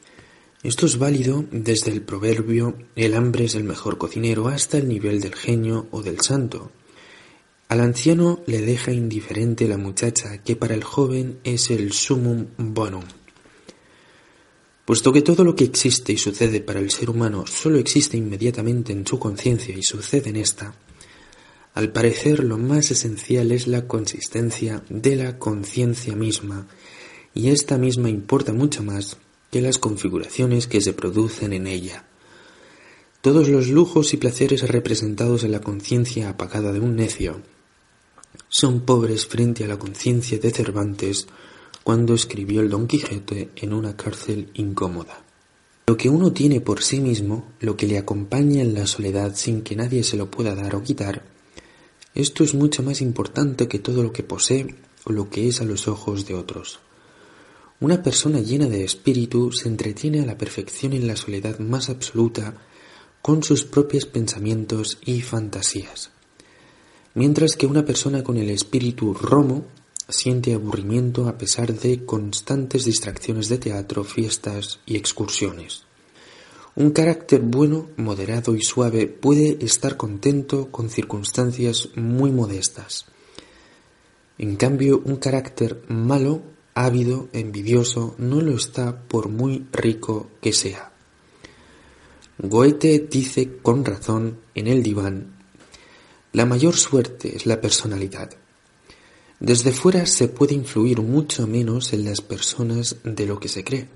Esto 0.64 0.86
es 0.86 0.96
válido 0.96 1.44
desde 1.52 1.90
el 1.90 2.00
proverbio 2.00 2.78
el 2.96 3.12
hambre 3.12 3.44
es 3.44 3.54
el 3.54 3.64
mejor 3.64 3.98
cocinero 3.98 4.48
hasta 4.48 4.78
el 4.78 4.88
nivel 4.88 5.20
del 5.20 5.34
genio 5.34 5.88
o 5.90 6.02
del 6.02 6.22
santo. 6.22 6.72
Al 7.68 7.80
anciano 7.80 8.40
le 8.46 8.62
deja 8.62 8.90
indiferente 8.90 9.68
la 9.68 9.76
muchacha 9.76 10.38
que 10.38 10.56
para 10.56 10.72
el 10.72 10.82
joven 10.82 11.38
es 11.44 11.68
el 11.70 11.92
sumum 11.92 12.46
bonum. 12.56 13.04
Puesto 14.86 15.12
que 15.12 15.20
todo 15.20 15.44
lo 15.44 15.54
que 15.54 15.64
existe 15.64 16.14
y 16.14 16.16
sucede 16.16 16.62
para 16.62 16.80
el 16.80 16.90
ser 16.90 17.10
humano 17.10 17.46
solo 17.46 17.76
existe 17.76 18.16
inmediatamente 18.16 18.94
en 18.94 19.06
su 19.06 19.18
conciencia 19.18 19.76
y 19.76 19.82
sucede 19.82 20.30
en 20.30 20.36
esta, 20.36 20.74
al 21.74 21.92
parecer 21.92 22.42
lo 22.42 22.56
más 22.56 22.90
esencial 22.90 23.52
es 23.52 23.66
la 23.66 23.86
consistencia 23.86 24.82
de 24.88 25.16
la 25.16 25.38
conciencia 25.38 26.16
misma, 26.16 26.68
y 27.34 27.50
esta 27.50 27.76
misma 27.76 28.08
importa 28.08 28.54
mucho 28.54 28.82
más 28.82 29.18
las 29.60 29.78
configuraciones 29.78 30.66
que 30.66 30.80
se 30.80 30.92
producen 30.92 31.52
en 31.52 31.66
ella. 31.66 32.04
Todos 33.20 33.48
los 33.48 33.68
lujos 33.68 34.12
y 34.12 34.18
placeres 34.18 34.68
representados 34.68 35.44
en 35.44 35.52
la 35.52 35.60
conciencia 35.60 36.28
apagada 36.28 36.72
de 36.72 36.80
un 36.80 36.96
necio 36.96 37.40
son 38.48 38.80
pobres 38.80 39.26
frente 39.26 39.64
a 39.64 39.66
la 39.66 39.78
conciencia 39.78 40.38
de 40.38 40.50
Cervantes 40.50 41.26
cuando 41.82 42.14
escribió 42.14 42.60
el 42.60 42.70
Don 42.70 42.86
Quijote 42.86 43.50
en 43.56 43.72
una 43.72 43.96
cárcel 43.96 44.50
incómoda. 44.54 45.24
Lo 45.86 45.96
que 45.96 46.08
uno 46.08 46.32
tiene 46.32 46.60
por 46.60 46.82
sí 46.82 47.00
mismo, 47.00 47.52
lo 47.60 47.76
que 47.76 47.86
le 47.86 47.98
acompaña 47.98 48.62
en 48.62 48.74
la 48.74 48.86
soledad 48.86 49.34
sin 49.34 49.62
que 49.62 49.76
nadie 49.76 50.02
se 50.02 50.16
lo 50.16 50.30
pueda 50.30 50.54
dar 50.54 50.76
o 50.76 50.82
quitar, 50.82 51.24
esto 52.14 52.44
es 52.44 52.54
mucho 52.54 52.82
más 52.82 53.00
importante 53.00 53.66
que 53.68 53.80
todo 53.80 54.02
lo 54.02 54.12
que 54.12 54.22
posee 54.22 54.76
o 55.04 55.12
lo 55.12 55.28
que 55.28 55.48
es 55.48 55.60
a 55.60 55.64
los 55.64 55.88
ojos 55.88 56.24
de 56.26 56.34
otros. 56.34 56.78
Una 57.84 58.02
persona 58.02 58.40
llena 58.40 58.66
de 58.66 58.82
espíritu 58.82 59.52
se 59.52 59.68
entretiene 59.68 60.22
a 60.22 60.24
la 60.24 60.38
perfección 60.38 60.94
en 60.94 61.06
la 61.06 61.16
soledad 61.16 61.58
más 61.58 61.90
absoluta 61.90 62.54
con 63.20 63.42
sus 63.42 63.64
propios 63.64 64.06
pensamientos 64.06 64.96
y 65.04 65.20
fantasías, 65.20 66.10
mientras 67.12 67.56
que 67.56 67.66
una 67.66 67.84
persona 67.84 68.24
con 68.24 68.38
el 68.38 68.48
espíritu 68.48 69.12
romo 69.12 69.66
siente 70.08 70.54
aburrimiento 70.54 71.28
a 71.28 71.36
pesar 71.36 71.74
de 71.74 72.06
constantes 72.06 72.86
distracciones 72.86 73.50
de 73.50 73.58
teatro, 73.58 74.02
fiestas 74.02 74.80
y 74.86 74.96
excursiones. 74.96 75.82
Un 76.76 76.90
carácter 76.90 77.42
bueno, 77.42 77.90
moderado 77.98 78.56
y 78.56 78.62
suave 78.62 79.08
puede 79.08 79.58
estar 79.62 79.98
contento 79.98 80.70
con 80.70 80.88
circunstancias 80.88 81.90
muy 81.96 82.32
modestas. 82.32 83.04
En 84.38 84.56
cambio, 84.56 85.02
un 85.04 85.16
carácter 85.16 85.82
malo, 85.88 86.53
ávido, 86.74 87.28
envidioso, 87.32 88.14
no 88.18 88.40
lo 88.40 88.56
está 88.56 89.00
por 89.02 89.28
muy 89.28 89.66
rico 89.72 90.30
que 90.40 90.52
sea. 90.52 90.92
Goethe 92.38 93.06
dice 93.10 93.58
con 93.62 93.84
razón 93.84 94.38
en 94.54 94.66
el 94.66 94.82
diván, 94.82 95.34
la 96.32 96.46
mayor 96.46 96.76
suerte 96.76 97.36
es 97.36 97.46
la 97.46 97.60
personalidad. 97.60 98.30
Desde 99.38 99.72
fuera 99.72 100.04
se 100.06 100.26
puede 100.26 100.54
influir 100.54 101.00
mucho 101.00 101.46
menos 101.46 101.92
en 101.92 102.04
las 102.04 102.20
personas 102.20 102.96
de 103.04 103.26
lo 103.26 103.38
que 103.38 103.48
se 103.48 103.62
cree. 103.62 103.88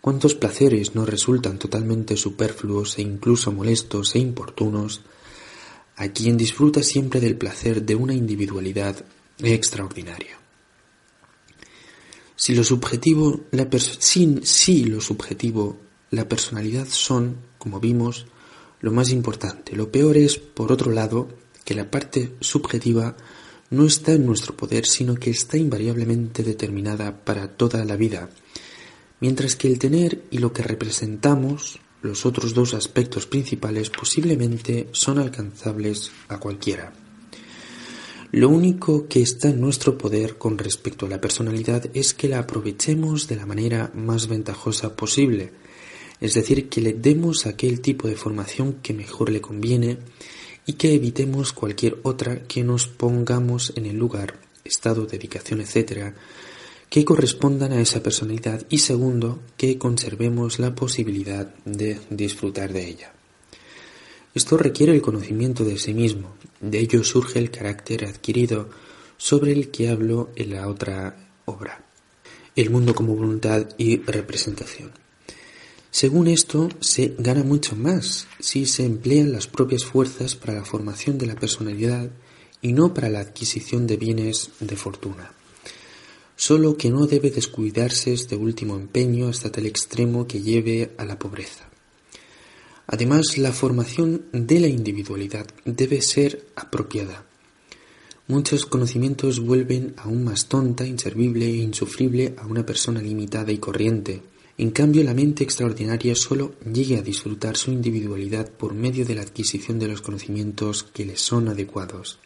¿Cuántos 0.00 0.34
placeres 0.34 0.94
no 0.94 1.06
resultan 1.06 1.58
totalmente 1.58 2.16
superfluos 2.16 2.98
e 2.98 3.02
incluso 3.02 3.50
molestos 3.50 4.14
e 4.14 4.18
importunos 4.18 5.02
a 5.96 6.08
quien 6.08 6.36
disfruta 6.36 6.82
siempre 6.82 7.18
del 7.20 7.36
placer 7.36 7.82
de 7.82 7.94
una 7.94 8.14
individualidad 8.14 9.04
extraordinaria? 9.38 10.38
Si 12.40 12.54
lo 12.54 12.62
subjetivo, 12.62 13.40
la 13.50 13.68
sin, 13.98 14.46
si 14.46 14.84
lo 14.84 15.00
subjetivo, 15.00 15.76
la 16.12 16.28
personalidad 16.28 16.86
son, 16.86 17.36
como 17.58 17.80
vimos, 17.80 18.26
lo 18.80 18.92
más 18.92 19.10
importante. 19.10 19.74
Lo 19.74 19.90
peor 19.90 20.16
es, 20.16 20.38
por 20.38 20.70
otro 20.70 20.92
lado, 20.92 21.26
que 21.64 21.74
la 21.74 21.90
parte 21.90 22.36
subjetiva 22.38 23.16
no 23.70 23.86
está 23.86 24.12
en 24.12 24.24
nuestro 24.24 24.56
poder, 24.56 24.86
sino 24.86 25.16
que 25.16 25.30
está 25.30 25.56
invariablemente 25.56 26.44
determinada 26.44 27.24
para 27.24 27.48
toda 27.56 27.84
la 27.84 27.96
vida, 27.96 28.30
mientras 29.18 29.56
que 29.56 29.66
el 29.66 29.80
tener 29.80 30.22
y 30.30 30.38
lo 30.38 30.52
que 30.52 30.62
representamos, 30.62 31.80
los 32.02 32.24
otros 32.24 32.54
dos 32.54 32.72
aspectos 32.72 33.26
principales, 33.26 33.90
posiblemente 33.90 34.88
son 34.92 35.18
alcanzables 35.18 36.12
a 36.28 36.38
cualquiera. 36.38 36.92
Lo 38.30 38.50
único 38.50 39.08
que 39.08 39.22
está 39.22 39.48
en 39.48 39.60
nuestro 39.60 39.96
poder 39.96 40.36
con 40.36 40.58
respecto 40.58 41.06
a 41.06 41.08
la 41.08 41.20
personalidad 41.20 41.86
es 41.94 42.12
que 42.12 42.28
la 42.28 42.40
aprovechemos 42.40 43.26
de 43.26 43.36
la 43.36 43.46
manera 43.46 43.90
más 43.94 44.28
ventajosa 44.28 44.94
posible, 44.94 45.50
es 46.20 46.34
decir, 46.34 46.68
que 46.68 46.82
le 46.82 46.92
demos 46.92 47.46
aquel 47.46 47.80
tipo 47.80 48.06
de 48.06 48.16
formación 48.16 48.80
que 48.82 48.92
mejor 48.92 49.30
le 49.30 49.40
conviene 49.40 49.96
y 50.66 50.74
que 50.74 50.92
evitemos 50.92 51.54
cualquier 51.54 52.00
otra 52.02 52.42
que 52.42 52.62
nos 52.64 52.86
pongamos 52.86 53.72
en 53.76 53.86
el 53.86 53.96
lugar, 53.96 54.38
estado, 54.62 55.06
dedicación, 55.06 55.62
etc., 55.62 56.12
que 56.90 57.06
correspondan 57.06 57.72
a 57.72 57.80
esa 57.80 58.02
personalidad 58.02 58.66
y 58.68 58.78
segundo, 58.78 59.40
que 59.56 59.78
conservemos 59.78 60.58
la 60.58 60.74
posibilidad 60.74 61.54
de 61.64 61.98
disfrutar 62.10 62.74
de 62.74 62.88
ella. 62.88 63.17
Esto 64.38 64.56
requiere 64.56 64.94
el 64.94 65.02
conocimiento 65.02 65.64
de 65.64 65.80
sí 65.80 65.92
mismo, 65.92 66.32
de 66.60 66.78
ello 66.78 67.02
surge 67.02 67.40
el 67.40 67.50
carácter 67.50 68.04
adquirido 68.04 68.68
sobre 69.16 69.50
el 69.50 69.72
que 69.72 69.88
hablo 69.88 70.30
en 70.36 70.50
la 70.50 70.68
otra 70.68 71.28
obra, 71.44 71.84
el 72.54 72.70
mundo 72.70 72.94
como 72.94 73.16
voluntad 73.16 73.66
y 73.78 73.96
representación. 73.96 74.92
Según 75.90 76.28
esto, 76.28 76.68
se 76.78 77.16
gana 77.18 77.42
mucho 77.42 77.74
más 77.74 78.28
si 78.38 78.66
se 78.66 78.84
emplean 78.84 79.32
las 79.32 79.48
propias 79.48 79.84
fuerzas 79.84 80.36
para 80.36 80.54
la 80.54 80.64
formación 80.64 81.18
de 81.18 81.26
la 81.26 81.34
personalidad 81.34 82.08
y 82.62 82.74
no 82.74 82.94
para 82.94 83.08
la 83.08 83.18
adquisición 83.18 83.88
de 83.88 83.96
bienes 83.96 84.50
de 84.60 84.76
fortuna. 84.76 85.32
Solo 86.36 86.76
que 86.76 86.90
no 86.90 87.08
debe 87.08 87.32
descuidarse 87.32 88.12
este 88.12 88.36
último 88.36 88.76
empeño 88.76 89.26
hasta 89.26 89.50
tal 89.50 89.66
extremo 89.66 90.28
que 90.28 90.40
lleve 90.40 90.92
a 90.96 91.04
la 91.04 91.18
pobreza. 91.18 91.67
Además, 92.88 93.38
la 93.38 93.52
formación 93.52 94.24
de 94.32 94.58
la 94.58 94.66
individualidad 94.66 95.46
debe 95.64 96.02
ser 96.02 96.46
apropiada. 96.56 97.24
Muchos 98.26 98.66
conocimientos 98.66 99.40
vuelven 99.40 99.94
aún 99.96 100.24
más 100.24 100.48
tonta, 100.48 100.86
inservible 100.86 101.46
e 101.46 101.56
insufrible 101.58 102.34
a 102.36 102.46
una 102.46 102.66
persona 102.66 103.00
limitada 103.00 103.52
y 103.52 103.58
corriente, 103.58 104.22
en 104.58 104.72
cambio, 104.72 105.04
la 105.04 105.14
mente 105.14 105.44
extraordinaria 105.44 106.16
solo 106.16 106.56
llega 106.64 106.98
a 106.98 107.02
disfrutar 107.02 107.56
su 107.56 107.70
individualidad 107.70 108.50
por 108.50 108.74
medio 108.74 109.04
de 109.04 109.14
la 109.14 109.22
adquisición 109.22 109.78
de 109.78 109.86
los 109.86 110.02
conocimientos 110.02 110.82
que 110.82 111.06
le 111.06 111.16
son 111.16 111.48
adecuados. 111.48 112.18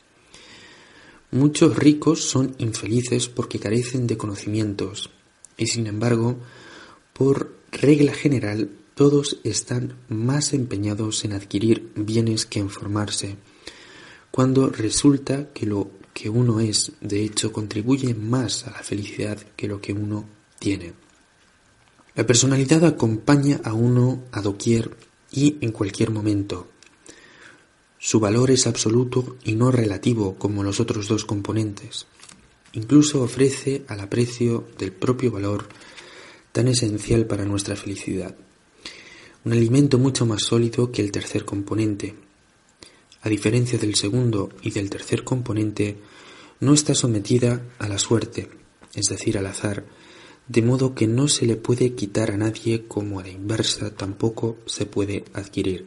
Muchos 1.31 1.77
ricos 1.77 2.23
son 2.25 2.55
infelices 2.57 3.29
porque 3.29 3.59
carecen 3.59 4.07
de 4.07 4.17
conocimientos, 4.17 5.11
y 5.59 5.67
sin 5.67 5.87
embargo, 5.87 6.39
por 7.13 7.55
regla 7.71 8.15
general, 8.15 8.71
todos 8.95 9.39
están 9.45 9.95
más 10.09 10.53
empeñados 10.53 11.25
en 11.25 11.33
adquirir 11.33 11.93
bienes 11.95 12.47
que 12.47 12.61
en 12.61 12.71
formarse, 12.71 13.37
cuando 14.31 14.69
resulta 14.71 15.53
que 15.53 15.67
lo 15.67 15.91
que 16.13 16.29
uno 16.29 16.61
es, 16.61 16.93
de 17.01 17.25
hecho, 17.25 17.53
contribuye 17.53 18.15
más 18.15 18.67
a 18.67 18.71
la 18.71 18.83
felicidad 18.83 19.39
que 19.57 19.69
lo 19.69 19.81
que 19.81 19.93
uno 19.93 20.27
tiene. 20.59 20.93
La 22.15 22.27
personalidad 22.27 22.85
acompaña 22.85 23.61
a 23.65 23.73
uno 23.73 24.25
a 24.33 24.43
doquier 24.43 24.97
y 25.31 25.57
en 25.63 25.73
cualquier 25.73 26.11
momento. 26.11 26.69
Su 27.99 28.21
valor 28.21 28.51
es 28.51 28.67
absoluto 28.67 29.37
y 29.45 29.55
no 29.55 29.71
relativo 29.71 30.35
como 30.37 30.63
los 30.63 30.81
otros 30.81 31.09
dos 31.09 31.25
componentes. 31.25 32.07
Incluso 32.73 33.23
ofrece 33.23 33.85
al 33.89 34.01
aprecio 34.01 34.67
del 34.79 34.93
propio 34.93 35.31
valor 35.31 35.69
tan 36.53 36.69
esencial 36.69 37.27
para 37.27 37.45
nuestra 37.45 37.77
felicidad. 37.77 38.35
Un 39.45 39.53
alimento 39.53 39.99
mucho 39.99 40.25
más 40.25 40.43
sólido 40.45 40.93
que 40.93 41.03
el 41.03 41.11
tercer 41.11 41.45
componente. 41.45 42.15
A 43.23 43.29
diferencia 43.29 43.79
del 43.79 43.97
segundo 43.97 44.51
y 44.63 44.71
del 44.71 44.89
tercer 44.89 45.25
componente, 45.25 45.97
no 46.61 46.75
está 46.75 46.95
sometida 46.95 47.61
a 47.81 47.89
la 47.89 47.99
suerte, 47.99 48.49
es 48.95 49.07
decir, 49.07 49.37
al 49.37 49.47
azar, 49.47 49.85
de 50.47 50.63
modo 50.63 50.95
que 50.95 51.09
no 51.09 51.27
se 51.27 51.47
le 51.47 51.57
puede 51.57 51.95
quitar 51.95 52.31
a 52.31 52.37
nadie 52.37 52.87
como 52.87 53.19
a 53.19 53.23
la 53.23 53.31
inversa 53.31 53.95
tampoco 53.95 54.59
se 54.67 54.87
puede 54.87 55.25
adquirir. 55.33 55.87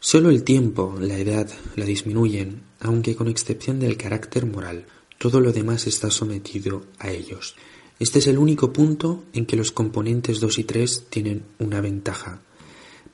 Solo 0.00 0.30
el 0.30 0.42
tiempo, 0.42 0.96
la 1.00 1.16
edad, 1.16 1.48
la 1.76 1.84
disminuyen, 1.84 2.62
aunque 2.80 3.14
con 3.14 3.28
excepción 3.28 3.78
del 3.78 3.96
carácter 3.96 4.46
moral, 4.46 4.86
todo 5.18 5.40
lo 5.40 5.52
demás 5.52 5.86
está 5.86 6.10
sometido 6.10 6.86
a 6.98 7.10
ellos. 7.10 7.54
Este 8.00 8.18
es 8.18 8.26
el 8.26 8.38
único 8.38 8.72
punto 8.72 9.22
en 9.32 9.46
que 9.46 9.56
los 9.56 9.70
componentes 9.70 10.40
2 10.40 10.58
y 10.58 10.64
3 10.64 11.04
tienen 11.08 11.44
una 11.60 11.80
ventaja. 11.80 12.42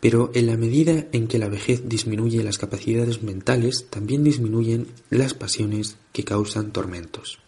Pero 0.00 0.30
en 0.34 0.46
la 0.46 0.56
medida 0.56 1.06
en 1.12 1.28
que 1.28 1.38
la 1.38 1.48
vejez 1.48 1.88
disminuye 1.88 2.42
las 2.42 2.58
capacidades 2.58 3.22
mentales, 3.22 3.86
también 3.90 4.24
disminuyen 4.24 4.86
las 5.10 5.34
pasiones 5.34 5.96
que 6.12 6.24
causan 6.24 6.72
tormentos. 6.72 7.38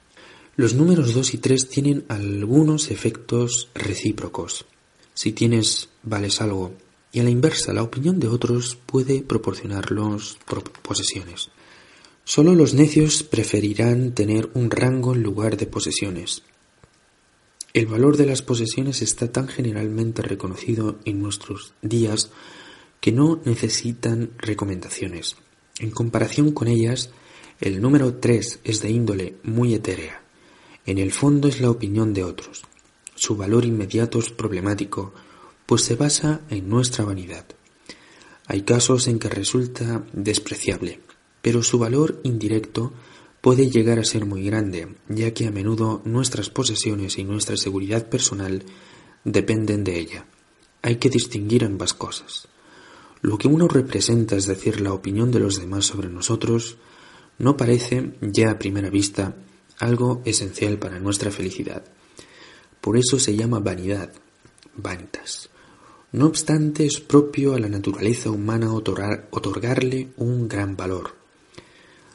Los 0.55 0.75
números 0.75 1.15
2 1.15 1.35
y 1.35 1.39
3 1.39 1.69
tienen 1.69 2.05
algunos 2.09 2.91
efectos 2.91 3.71
recíprocos. 3.75 4.67
Si 5.15 5.33
tienes, 5.33 5.89
vales 6.03 6.43
algo, 6.43 6.75
y 7.11 7.21
a 7.21 7.23
la 7.23 7.31
inversa, 7.31 7.73
la 7.73 7.83
opinión 7.83 8.21
de 8.21 8.29
otros 8.29 8.79
puede 8.87 9.23
proporcionarlos 9.23 10.39
posesiones. 10.83 11.51
Solo 12.25 12.55
los 12.55 12.75
necios 12.75 13.23
preferirán 13.23 14.13
tener 14.13 14.51
un 14.55 14.71
rango 14.71 15.15
en 15.15 15.23
lugar 15.23 15.57
de 15.57 15.67
posesiones. 15.67 16.43
El 17.75 17.87
valor 17.87 18.19
de 18.19 18.27
las 18.27 18.43
posesiones 18.43 19.01
está 19.01 19.33
tan 19.33 19.49
generalmente 19.49 20.21
reconocido 20.21 20.99
en 21.07 21.23
nuestros 21.23 21.73
días 21.81 22.31
que 23.01 23.13
no 23.13 23.41
necesitan 23.47 24.31
recomendaciones. 24.37 25.37
En 25.79 25.91
comparación 25.91 26.53
con 26.53 26.69
ellas, 26.69 27.11
el 27.61 27.81
número 27.81 28.17
3 28.17 28.61
es 28.63 28.83
de 28.83 28.91
índole 28.91 29.37
muy 29.43 29.73
etérea. 29.73 30.23
En 30.85 30.99
el 30.99 31.13
fondo 31.13 31.49
es 31.49 31.63
la 31.63 31.71
opinión 31.71 32.13
de 32.13 32.25
otros. 32.25 32.63
Su 33.15 33.37
valor 33.37 33.65
inmediato 33.65 34.19
es 34.19 34.29
problemático, 34.29 35.15
pues 35.65 35.83
se 35.83 35.97
basa 35.97 36.43
en 36.51 36.69
nuestra 36.69 37.07
vanidad. 37.07 37.47
Hay 38.49 38.63
casos 38.63 39.09
en 39.09 39.19
que 39.19 39.31
resulta 39.31 40.05
despreciable, 40.13 41.01
pero 41.41 41.63
su 41.63 41.79
valor 41.79 42.21
indirecto 42.23 42.93
puede 43.43 43.69
llegar 43.69 43.99
a 43.99 44.05
ser 44.05 44.25
muy 44.25 44.45
grande, 44.45 44.95
ya 45.09 45.35
que 45.35 45.49
a 45.49 45.51
menudo 45.51 46.01
nuestras 46.05 46.49
posesiones 46.49 47.19
y 47.19 47.25
nuestra 47.25 47.57
seguridad 47.57 48.09
personal 48.09 48.65
dependen 49.25 49.83
de 49.83 49.99
ella. 49.99 50.27
Hay 50.81 50.97
que 50.97 51.11
distinguir 51.11 51.65
ambas 51.65 51.93
cosas. 51.93 52.49
Lo 53.21 53.39
que 53.39 53.49
uno 53.49 53.67
representa, 53.69 54.37
es 54.37 54.47
decir, 54.47 54.81
la 54.81 54.93
opinión 54.93 55.33
de 55.33 55.41
los 55.41 55.61
demás 55.61 55.85
sobre 55.87 56.09
nosotros, 56.09 56.77
no 57.39 57.57
parece, 57.57 58.13
ya 58.21 58.53
a 58.53 58.59
primera 58.59 58.91
vista, 58.91 59.35
algo 59.79 60.23
esencial 60.25 60.79
para 60.79 61.01
nuestra 61.01 61.33
felicidad. 61.33 61.85
Por 62.81 62.97
eso 62.97 63.19
se 63.19 63.35
llama 63.35 63.59
vanidad, 63.59 64.13
vanitas. 64.77 65.51
No 66.13 66.27
obstante, 66.27 66.85
es 66.87 67.01
propio 67.01 67.55
a 67.55 67.59
la 67.59 67.69
naturaleza 67.69 68.31
humana 68.31 68.73
otorgarle 68.73 70.11
un 70.17 70.47
gran 70.47 70.77
valor. 70.77 71.22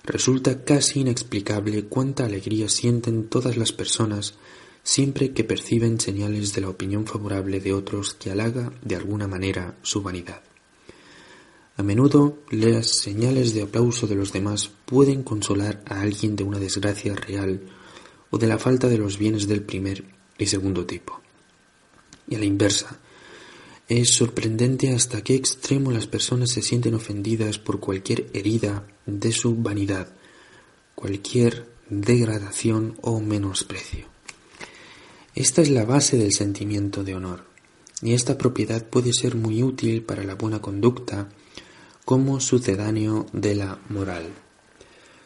Resulta 0.08 0.64
casi 0.64 1.02
inexplicable 1.02 1.84
cuánta 1.84 2.24
alegría 2.24 2.70
sienten 2.70 3.28
todas 3.28 3.58
las 3.58 3.74
personas 3.74 4.36
siempre 4.82 5.34
que 5.34 5.44
perciben 5.44 6.00
señales 6.00 6.54
de 6.54 6.62
la 6.62 6.70
opinión 6.70 7.06
favorable 7.06 7.60
de 7.60 7.74
otros 7.74 8.14
que 8.14 8.32
halaga 8.32 8.72
de 8.82 8.96
alguna 8.96 9.28
manera 9.28 9.78
su 9.82 10.02
vanidad. 10.02 10.42
A 11.76 11.84
menudo 11.84 12.38
las 12.50 12.88
señales 12.88 13.54
de 13.54 13.64
aplauso 13.64 14.08
de 14.08 14.16
los 14.16 14.32
demás 14.32 14.72
pueden 14.86 15.24
consolar 15.24 15.84
a 15.86 16.00
alguien 16.00 16.38
de 16.38 16.46
una 16.46 16.58
desgracia 16.58 17.14
real 17.14 17.64
o 18.30 18.38
de 18.38 18.48
la 18.48 18.58
falta 18.58 18.88
de 18.88 18.98
los 18.98 19.18
bienes 19.18 19.46
del 19.46 19.62
primer 19.62 20.06
y 20.38 20.46
segundo 20.46 20.86
tipo. 20.86 21.20
Y 22.30 22.36
a 22.36 22.40
la 22.40 22.46
inversa, 22.46 22.98
es 23.90 24.16
sorprendente 24.16 24.94
hasta 24.94 25.22
qué 25.22 25.36
extremo 25.36 25.92
las 25.92 26.08
personas 26.08 26.52
se 26.52 26.62
sienten 26.62 26.94
ofendidas 26.96 27.60
por 27.60 27.82
cualquier 27.82 28.28
herida 28.34 28.88
de 29.08 29.32
su 29.32 29.56
vanidad, 29.56 30.10
cualquier 30.94 31.66
degradación 31.90 32.98
o 33.02 33.20
menosprecio. 33.20 34.06
Esta 35.34 35.62
es 35.62 35.70
la 35.70 35.86
base 35.86 36.18
del 36.18 36.34
sentimiento 36.34 37.04
de 37.04 37.16
honor, 37.16 37.46
y 38.02 38.14
esta 38.14 38.38
propiedad 38.38 38.86
puede 38.86 39.14
ser 39.14 39.36
muy 39.36 39.64
útil 39.64 40.04
para 40.04 40.24
la 40.24 40.36
buena 40.36 40.62
conducta 40.62 41.30
como 42.06 42.40
sucedáneo 42.40 43.26
de 43.34 43.56
la 43.56 43.80
moral. 43.90 44.26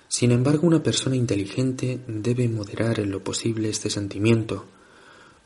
Sin 0.08 0.32
embargo, 0.32 0.68
una 0.68 0.84
persona 0.84 1.16
inteligente 1.16 2.02
debe 2.08 2.49
moderar 2.49 2.99
en 2.99 3.12
lo 3.12 3.24
posible 3.24 3.70
este 3.70 3.90
sentimiento, 3.90 4.66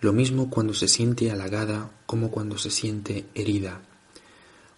lo 0.02 0.14
mismo 0.14 0.50
cuando 0.50 0.74
se 0.74 0.88
siente 0.88 1.32
halagada 1.32 1.92
como 2.06 2.32
cuando 2.32 2.58
se 2.58 2.72
siente 2.72 3.26
herida, 3.34 3.82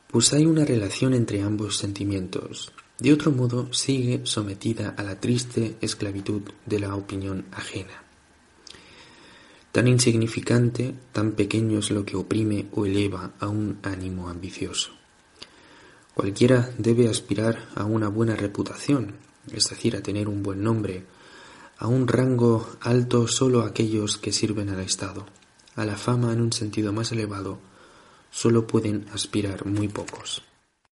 pues 0.08 0.34
hay 0.34 0.46
una 0.46 0.66
relación 0.66 1.14
entre 1.14 1.42
ambos 1.42 1.78
sentimientos. 1.78 2.72
De 3.00 3.14
otro 3.14 3.32
modo, 3.32 3.72
sigue 3.74 4.22
sometida 4.24 4.96
a 4.98 5.04
la 5.04 5.20
triste 5.20 5.78
esclavitud 5.82 6.42
de 6.66 6.80
la 6.80 6.96
opinión 6.96 7.46
ajena. 7.52 8.04
Tan 9.72 9.88
insignificante, 9.88 10.96
tan 11.12 11.34
pequeño 11.34 11.78
es 11.78 11.92
lo 11.92 12.04
que 12.04 12.16
oprime 12.16 12.66
o 12.72 12.88
eleva 12.88 13.34
a 13.40 13.48
un 13.48 13.78
ánimo 13.84 14.30
ambicioso. 14.30 14.92
Cualquiera 16.16 16.72
debe 16.80 17.08
aspirar 17.08 17.70
a 17.76 17.86
una 17.86 18.08
buena 18.08 18.36
reputación, 18.36 19.14
es 19.52 19.70
decir, 19.70 19.96
a 19.96 20.02
tener 20.02 20.28
un 20.28 20.42
buen 20.42 20.64
nombre, 20.64 21.06
a 21.78 21.88
un 21.88 22.08
rango 22.08 22.68
alto 22.82 23.28
solo 23.28 23.62
aquellos 23.62 24.18
que 24.18 24.32
sirven 24.32 24.70
al 24.70 24.80
Estado. 24.80 25.28
A 25.76 25.86
la 25.86 25.96
fama 25.96 26.34
en 26.34 26.42
un 26.42 26.52
sentido 26.52 26.92
más 26.92 27.12
elevado 27.12 27.60
solo 28.32 28.66
pueden 28.66 29.06
aspirar 29.14 29.68
muy 29.68 29.88
pocos. 29.88 30.47